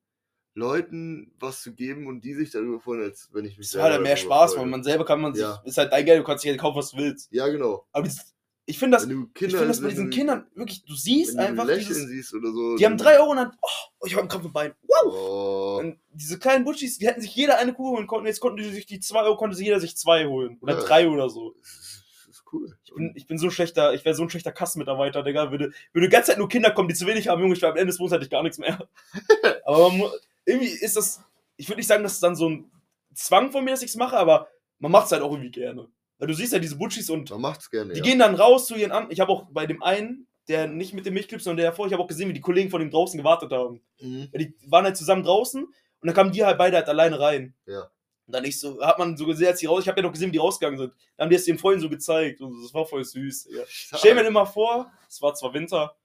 Leuten 0.61 1.33
was 1.41 1.63
zu 1.63 1.73
geben 1.75 2.07
und 2.07 2.21
die 2.23 2.35
sich 2.35 2.51
darüber 2.51 2.79
freuen, 2.81 3.03
als 3.03 3.29
wenn 3.33 3.45
ich 3.45 3.59
mich 3.59 3.71
Das 3.73 3.83
hat 3.83 3.93
ja 3.93 3.99
mehr 3.99 4.17
Spaß, 4.17 4.53
freue. 4.55 4.63
weil 4.65 4.71
man 4.71 4.85
selber 4.85 5.05
kann 5.05 5.21
man 5.21 5.35
sich, 5.35 5.43
Ja. 5.43 5.61
ist 5.65 5.79
halt 5.79 5.93
dein 5.93 6.05
Geld, 6.05 6.21
du 6.21 6.25
kannst 6.25 6.45
dir 6.45 6.57
kaufen, 6.57 6.77
was 6.77 6.91
du 6.93 6.99
willst. 6.99 7.33
Ja, 7.33 7.49
genau. 7.49 7.87
Aber 7.93 8.05
dieses, 8.05 8.35
ich 8.67 8.79
finde 8.79 8.99
das, 8.99 9.09
du 9.09 9.25
ich 9.25 9.35
Kinder, 9.35 9.59
finde 9.59 9.69
das 9.69 9.81
bei 9.81 9.89
diesen 9.89 10.11
du- 10.11 10.17
Kindern 10.17 10.47
wirklich, 10.55 10.85
du 10.85 10.95
siehst 10.95 11.35
du 11.35 11.39
einfach 11.43 11.65
Lächeln 11.65 11.89
dieses, 11.89 12.09
siehst 12.09 12.35
oder 12.35 12.53
so. 12.53 12.77
die 12.77 12.87
haben 12.87 12.97
drei 12.97 13.19
Euro 13.19 13.31
und 13.33 13.37
dann, 13.39 13.57
oh, 13.63 14.07
ich 14.07 14.13
habe 14.13 14.21
einen 14.21 14.29
Krampf 14.29 14.45
im 14.45 14.53
Bein. 14.53 14.75
Wow! 14.83 15.13
Oh, 15.13 15.79
Und 15.81 15.99
diese 16.13 16.39
kleinen 16.39 16.65
Butchis, 16.65 16.99
die 16.99 17.07
hätten 17.09 17.21
sich 17.23 17.35
jeder 17.35 17.59
eine 17.59 17.73
Kugel 17.73 17.97
holen 17.97 18.07
konnten, 18.07 18.27
jetzt 18.27 18.41
konnten 18.41 18.59
die 18.59 18.71
sich 18.71 18.87
die 18.87 19.01
zwei 19.01 19.23
Euro, 19.23 19.37
konnte 19.37 19.57
sich 19.57 19.67
jeder 19.67 19.81
sich 19.81 19.97
zwei 19.97 20.27
holen. 20.27 20.59
Oder 20.61 20.75
Ja. 20.75 20.81
drei 20.83 21.09
oder 21.09 21.29
so. 21.31 21.55
das 21.61 21.71
ist, 21.71 22.05
das 22.29 22.45
cool. 22.53 22.77
Ich 22.85 22.95
bin, 22.95 23.13
ich 23.17 23.27
bin 23.27 23.39
so 23.39 23.51
schlechter, 23.51 23.93
ich 23.95 24.05
wäre 24.05 24.15
so 24.15 24.23
ein 24.23 24.31
schlechter 24.31 24.53
Kassenmitarbeiter, 24.53 25.23
Digga. 25.25 25.51
Würde, 25.51 25.73
würde 25.93 26.07
die 26.09 26.13
ganze 26.13 26.29
Zeit 26.31 26.39
nur 26.39 26.49
Kinder 26.49 26.71
kommen, 26.71 26.89
die 26.89 26.95
zu 26.95 27.07
wenig 27.07 27.27
haben, 27.29 27.41
Junge, 27.41 27.55
ich 27.55 27.63
wäre 27.63 27.73
am 27.73 27.79
Ende 27.79 27.91
des 27.93 27.99
Monats 27.99 28.15
hätte 28.15 28.25
ich 28.25 28.31
gar 28.31 28.43
nichts 28.43 28.59
mehr. 28.59 28.89
aber 29.65 29.89
man, 29.89 29.99
mu- 29.99 30.09
irgendwie 30.45 30.69
ist 30.69 30.97
das, 30.97 31.21
ich 31.57 31.69
würde 31.69 31.79
nicht 31.79 31.87
sagen, 31.87 32.03
dass 32.03 32.15
es 32.15 32.21
dann 32.21 32.37
so 32.37 32.49
ein 32.49 32.71
Zwang 33.15 33.53
von 33.53 33.65
mir, 33.65 33.71
dass 33.71 33.83
ich 33.83 33.91
es 33.91 33.97
mache, 33.97 34.17
aber 34.17 34.49
man 34.79 34.93
macht 34.93 35.07
es 35.07 35.13
halt 35.13 35.23
auch 35.23 35.33
irgendwie 35.33 35.51
gerne. 35.51 35.89
Weil 36.19 36.29
du 36.29 36.35
siehst 36.35 36.53
ja 36.53 36.59
diese 36.59 36.77
Butchis 36.77 37.09
und 37.11 37.31
Man 37.31 37.41
macht's 37.41 37.71
gerne. 37.71 37.93
die 37.93 37.99
ja. 37.99 38.05
gehen 38.05 38.19
dann 38.19 38.35
raus 38.35 38.67
zu 38.67 38.75
ihren 38.75 38.93
an. 38.93 39.11
Ich 39.11 39.21
habe 39.21 39.33
auch 39.33 39.47
bei 39.51 39.67
dem 39.67 39.83
einen, 39.83 40.27
der 40.49 40.67
nicht 40.67 40.93
mit 40.93 41.07
dem 41.07 41.15
Milchclip, 41.15 41.41
sondern 41.41 41.59
der 41.59 41.71
davor, 41.71 41.87
ich 41.87 41.93
habe 41.93 42.03
auch 42.03 42.09
gesehen, 42.09 42.29
wie 42.29 42.35
die 42.35 42.41
Kollegen 42.41 42.71
von 42.71 42.81
dem 42.81 42.91
draußen 42.91 43.17
gewartet 43.17 43.53
haben. 43.53 43.81
Mhm. 44.01 44.31
Die 44.35 44.55
waren 44.67 44.85
halt 44.85 44.97
zusammen 44.97 45.23
draußen 45.23 45.65
und 45.65 46.07
dann 46.07 46.15
kamen 46.15 46.33
die 46.33 46.45
halt 46.45 46.59
beide 46.59 46.77
halt 46.77 46.89
alleine 46.89 47.19
rein. 47.19 47.55
Ja. 47.67 47.91
Und 48.27 48.35
dann 48.35 48.45
ich 48.45 48.61
so, 48.61 48.81
hat 48.81 48.99
man 48.99 49.17
so 49.17 49.27
gesehen, 49.27 49.49
als 49.49 49.61
die 49.61 49.67
raus, 49.67 49.83
ich 49.83 49.89
habe 49.89 50.01
ja 50.01 50.07
noch 50.07 50.13
gesehen, 50.13 50.29
wie 50.29 50.33
die 50.33 50.39
rausgegangen 50.39 50.79
sind. 50.79 50.93
Dann 51.17 51.25
haben 51.25 51.31
die 51.31 51.37
es 51.37 51.45
den 51.45 51.59
Freunden 51.59 51.81
so 51.81 51.89
gezeigt 51.89 52.41
und 52.41 52.63
das 52.63 52.73
war 52.75 52.87
voll 52.87 53.05
süß. 53.05 53.49
Ja. 53.51 53.63
Stell 53.67 54.15
mir 54.15 54.23
immer 54.23 54.47
vor, 54.47 54.91
es 55.09 55.21
war 55.23 55.35
zwar 55.35 55.55
Winter, 55.55 55.97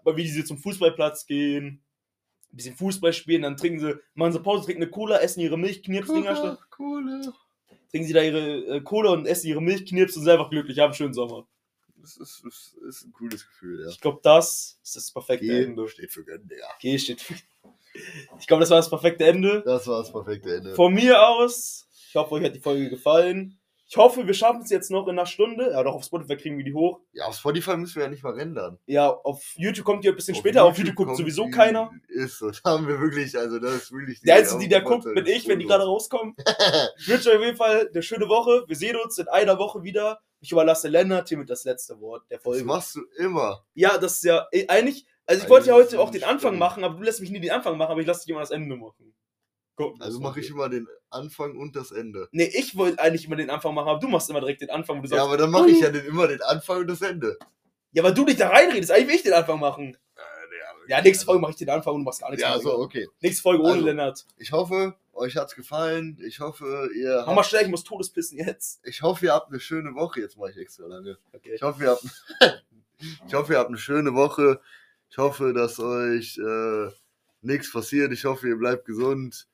aber 0.00 0.16
wie 0.16 0.24
die 0.24 0.30
so 0.30 0.42
zum 0.42 0.58
Fußballplatz 0.58 1.26
gehen, 1.26 1.82
ein 2.52 2.56
bisschen 2.56 2.76
Fußball 2.76 3.12
spielen, 3.12 3.42
dann 3.42 3.56
trinken 3.56 3.80
sie, 3.80 3.98
machen 4.14 4.32
sie 4.32 4.40
Pause, 4.40 4.66
trinken 4.66 4.82
eine 4.82 4.90
Cola, 4.90 5.18
essen 5.18 5.40
ihre 5.40 5.58
Milchknirps-Dinger, 5.58 6.34
Cola, 6.34 6.58
Cola. 6.70 7.32
trinken 7.90 8.06
sie 8.06 8.12
da 8.12 8.22
ihre 8.22 8.76
äh, 8.76 8.80
Cola 8.82 9.10
und 9.10 9.26
essen 9.26 9.48
ihre 9.48 9.62
Milchknirps 9.62 10.16
und 10.16 10.24
sind 10.24 10.32
einfach 10.32 10.50
glücklich, 10.50 10.78
haben 10.78 10.86
einen 10.86 10.94
schönen 10.94 11.14
Sommer. 11.14 11.46
Das 11.96 12.16
ist, 12.16 12.42
das 12.44 12.76
ist 12.88 13.04
ein 13.04 13.12
cooles 13.12 13.46
Gefühl, 13.46 13.82
ja. 13.84 13.88
Ich 13.88 14.00
glaube, 14.00 14.20
das 14.22 14.78
ist 14.82 14.96
das 14.96 15.12
perfekte 15.12 15.46
G 15.46 15.64
Ende. 15.64 15.88
steht 15.88 16.12
für 16.12 16.24
gönnen, 16.24 16.48
Digga. 16.48 16.66
G 16.80 16.98
steht 16.98 17.20
für. 17.20 17.34
Ich 18.38 18.46
glaube, 18.46 18.60
das 18.60 18.70
war 18.70 18.78
das 18.78 18.90
perfekte 18.90 19.24
Ende. 19.24 19.62
Das 19.64 19.86
war 19.86 20.00
das 20.00 20.10
perfekte 20.10 20.56
Ende. 20.56 20.74
Von 20.74 20.94
mir 20.94 21.22
aus, 21.28 21.86
ich 22.08 22.16
hoffe, 22.16 22.34
euch 22.34 22.44
hat 22.44 22.54
die 22.54 22.60
Folge 22.60 22.90
gefallen. 22.90 23.58
Ich 23.92 23.98
hoffe, 23.98 24.26
wir 24.26 24.32
schaffen 24.32 24.62
es 24.62 24.70
jetzt 24.70 24.90
noch 24.90 25.06
in 25.06 25.18
einer 25.18 25.26
Stunde. 25.26 25.70
Ja, 25.70 25.82
doch 25.82 25.92
auf 25.96 26.04
Spotify 26.04 26.38
kriegen 26.38 26.56
wir 26.56 26.64
die 26.64 26.72
hoch. 26.72 27.00
Ja, 27.12 27.26
auf 27.26 27.36
Spotify 27.36 27.76
müssen 27.76 27.96
wir 27.96 28.04
ja 28.04 28.08
nicht 28.08 28.22
mal 28.22 28.32
rendern. 28.32 28.78
Ja, 28.86 29.10
auf 29.10 29.42
YouTube 29.58 29.84
kommt 29.84 30.02
die 30.02 30.08
ein 30.08 30.16
bisschen 30.16 30.34
später. 30.34 30.64
Auf 30.64 30.78
YouTube 30.78 30.94
guckt 30.94 31.08
kommt 31.08 31.18
sowieso 31.18 31.44
die- 31.44 31.50
keiner. 31.50 31.90
Ist 32.08 32.38
so. 32.38 32.50
Da 32.50 32.70
haben 32.70 32.88
wir 32.88 32.98
wirklich, 32.98 33.36
also 33.38 33.58
das 33.58 33.74
ist 33.74 33.92
wirklich. 33.92 34.22
Der 34.22 34.36
Einzige, 34.36 34.60
die 34.60 34.68
da 34.70 34.80
guckt, 34.80 35.04
bin 35.04 35.14
das 35.22 35.28
ich, 35.28 35.46
wenn 35.46 35.58
die 35.58 35.66
gerade 35.66 35.84
rauskommen. 35.84 36.34
Ich 36.98 37.06
wünsche 37.08 37.28
euch 37.32 37.36
auf 37.36 37.44
jeden 37.44 37.56
Fall 37.58 37.90
eine 37.92 38.02
schöne 38.02 38.28
Woche. 38.30 38.64
Wir 38.66 38.76
sehen 38.76 38.96
uns 38.96 39.18
in 39.18 39.28
einer 39.28 39.58
Woche 39.58 39.82
wieder. 39.82 40.20
Ich 40.40 40.50
überlasse 40.52 40.88
Lennart 40.88 41.28
hiermit 41.28 41.50
das 41.50 41.64
letzte 41.64 42.00
Wort 42.00 42.22
der 42.30 42.38
Das 42.38 42.44
Folge. 42.44 42.64
machst 42.64 42.94
du 42.96 43.02
immer. 43.18 43.62
Ja, 43.74 43.98
das 43.98 44.14
ist 44.14 44.24
ja 44.24 44.46
eigentlich. 44.68 45.04
Also 45.26 45.40
ich 45.44 45.44
Eigentlich 45.44 45.48
wollte 45.50 45.68
ja 45.68 45.74
heute 45.74 46.00
auch 46.00 46.10
den 46.10 46.24
Anfang 46.24 46.56
machen, 46.56 46.82
aber 46.82 46.94
du 46.96 47.02
lässt 47.02 47.20
mich 47.20 47.30
nie 47.30 47.40
den 47.40 47.50
Anfang 47.50 47.76
machen, 47.76 47.90
aber 47.92 48.00
ich 48.00 48.06
lasse 48.06 48.20
dich 48.22 48.30
immer 48.30 48.40
das 48.40 48.50
Ende 48.52 48.74
machen. 48.74 49.14
Guck, 49.76 50.00
Also 50.00 50.20
mache 50.20 50.40
ich 50.40 50.50
immer 50.50 50.68
den 50.68 50.86
Anfang 51.10 51.56
und 51.56 51.74
das 51.76 51.92
Ende. 51.92 52.28
Nee, 52.32 52.50
ich 52.54 52.76
wollte 52.76 52.98
eigentlich 53.00 53.24
immer 53.26 53.36
den 53.36 53.50
Anfang 53.50 53.74
machen, 53.74 53.88
aber 53.88 54.00
du 54.00 54.08
machst 54.08 54.28
immer 54.30 54.40
direkt 54.40 54.60
den 54.60 54.70
Anfang, 54.70 54.98
wo 54.98 55.02
du 55.02 55.08
Ja, 55.08 55.16
sagst, 55.16 55.26
aber 55.28 55.36
dann 55.36 55.50
mache 55.50 55.70
ich 55.70 55.80
ja 55.80 55.90
den, 55.90 56.04
immer 56.06 56.28
den 56.28 56.42
Anfang 56.42 56.80
und 56.80 56.88
das 56.88 57.00
Ende. 57.00 57.38
ja, 57.92 58.02
weil 58.02 58.14
du 58.14 58.24
dich 58.24 58.36
da 58.36 58.48
reinredest, 58.48 58.90
eigentlich 58.90 59.08
will 59.08 59.14
ich 59.16 59.22
den 59.22 59.32
Anfang 59.32 59.58
machen. 59.60 59.96
Ja, 60.88 61.00
nächste 61.00 61.24
Folge 61.24 61.40
mache 61.40 61.52
ich 61.52 61.56
den 61.58 61.70
Anfang 61.70 61.94
und 61.94 62.00
du 62.00 62.04
machst 62.04 62.20
gar 62.20 62.30
nichts 62.30 62.42
Ja, 62.42 62.58
so, 62.58 62.76
okay. 62.78 63.08
Nächste 63.20 63.40
Folge 63.42 63.62
ohne 63.62 63.72
Also, 63.74 63.86
Lennart. 63.86 64.26
Ich 64.36 64.50
hoffe, 64.50 64.94
euch 65.12 65.36
hat's 65.36 65.54
gefallen. 65.54 66.18
Ich 66.26 66.40
hoffe, 66.40 66.90
ihr 66.96 67.22
Mach 67.24 67.34
mal 67.36 67.44
schnell, 67.44 67.62
ich 67.62 67.68
muss 67.68 67.84
Todespissen 67.84 68.36
jetzt. 68.38 68.80
ich 68.82 69.00
hoffe, 69.00 69.26
ihr 69.26 69.32
habt 69.32 69.50
eine 69.50 69.60
schöne 69.60 69.94
Woche. 69.94 70.20
Jetzt 70.20 70.36
mache 70.36 70.50
ich 70.50 70.56
extra 70.56 70.86
lange. 70.88 71.18
Okay. 71.32 71.52
Ich 71.54 71.62
hoffe, 71.62 71.84
ihr 71.84 71.90
habt, 71.90 72.04
ich 73.26 73.32
hoffe, 73.34 73.52
ihr 73.52 73.58
habt 73.60 73.68
eine 73.68 73.78
schöne 73.78 74.12
Woche. 74.14 74.60
Ich 75.08 75.18
hoffe, 75.18 75.52
dass 75.54 75.78
euch 75.78 76.36
äh, 76.38 76.90
nichts 77.42 77.72
passiert. 77.72 78.12
Ich 78.12 78.24
hoffe, 78.24 78.48
ihr 78.48 78.56
bleibt 78.56 78.84
gesund. 78.84 79.46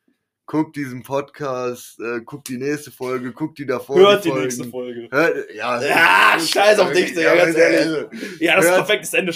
Guckt 0.50 0.76
diesen 0.76 1.02
Podcast, 1.02 2.00
äh, 2.00 2.22
guckt 2.22 2.48
die 2.48 2.56
nächste 2.56 2.90
Folge, 2.90 3.32
guckt 3.32 3.58
die 3.58 3.66
davor. 3.66 3.98
Hört 3.98 4.24
die 4.24 4.30
Folgen. 4.30 4.44
nächste 4.44 4.64
Folge. 4.64 5.06
Hört, 5.10 5.50
ja, 5.54 5.82
Ja, 5.82 6.40
scheiß 6.40 6.78
auf 6.78 6.90
dich, 6.90 7.12
Digga, 7.12 7.34
ganz 7.34 7.54
ehrlich. 7.54 8.06
Ja, 8.40 8.56
das 8.56 8.64
ist 8.64 8.70
perfektes 8.72 9.12
Ende. 9.12 9.26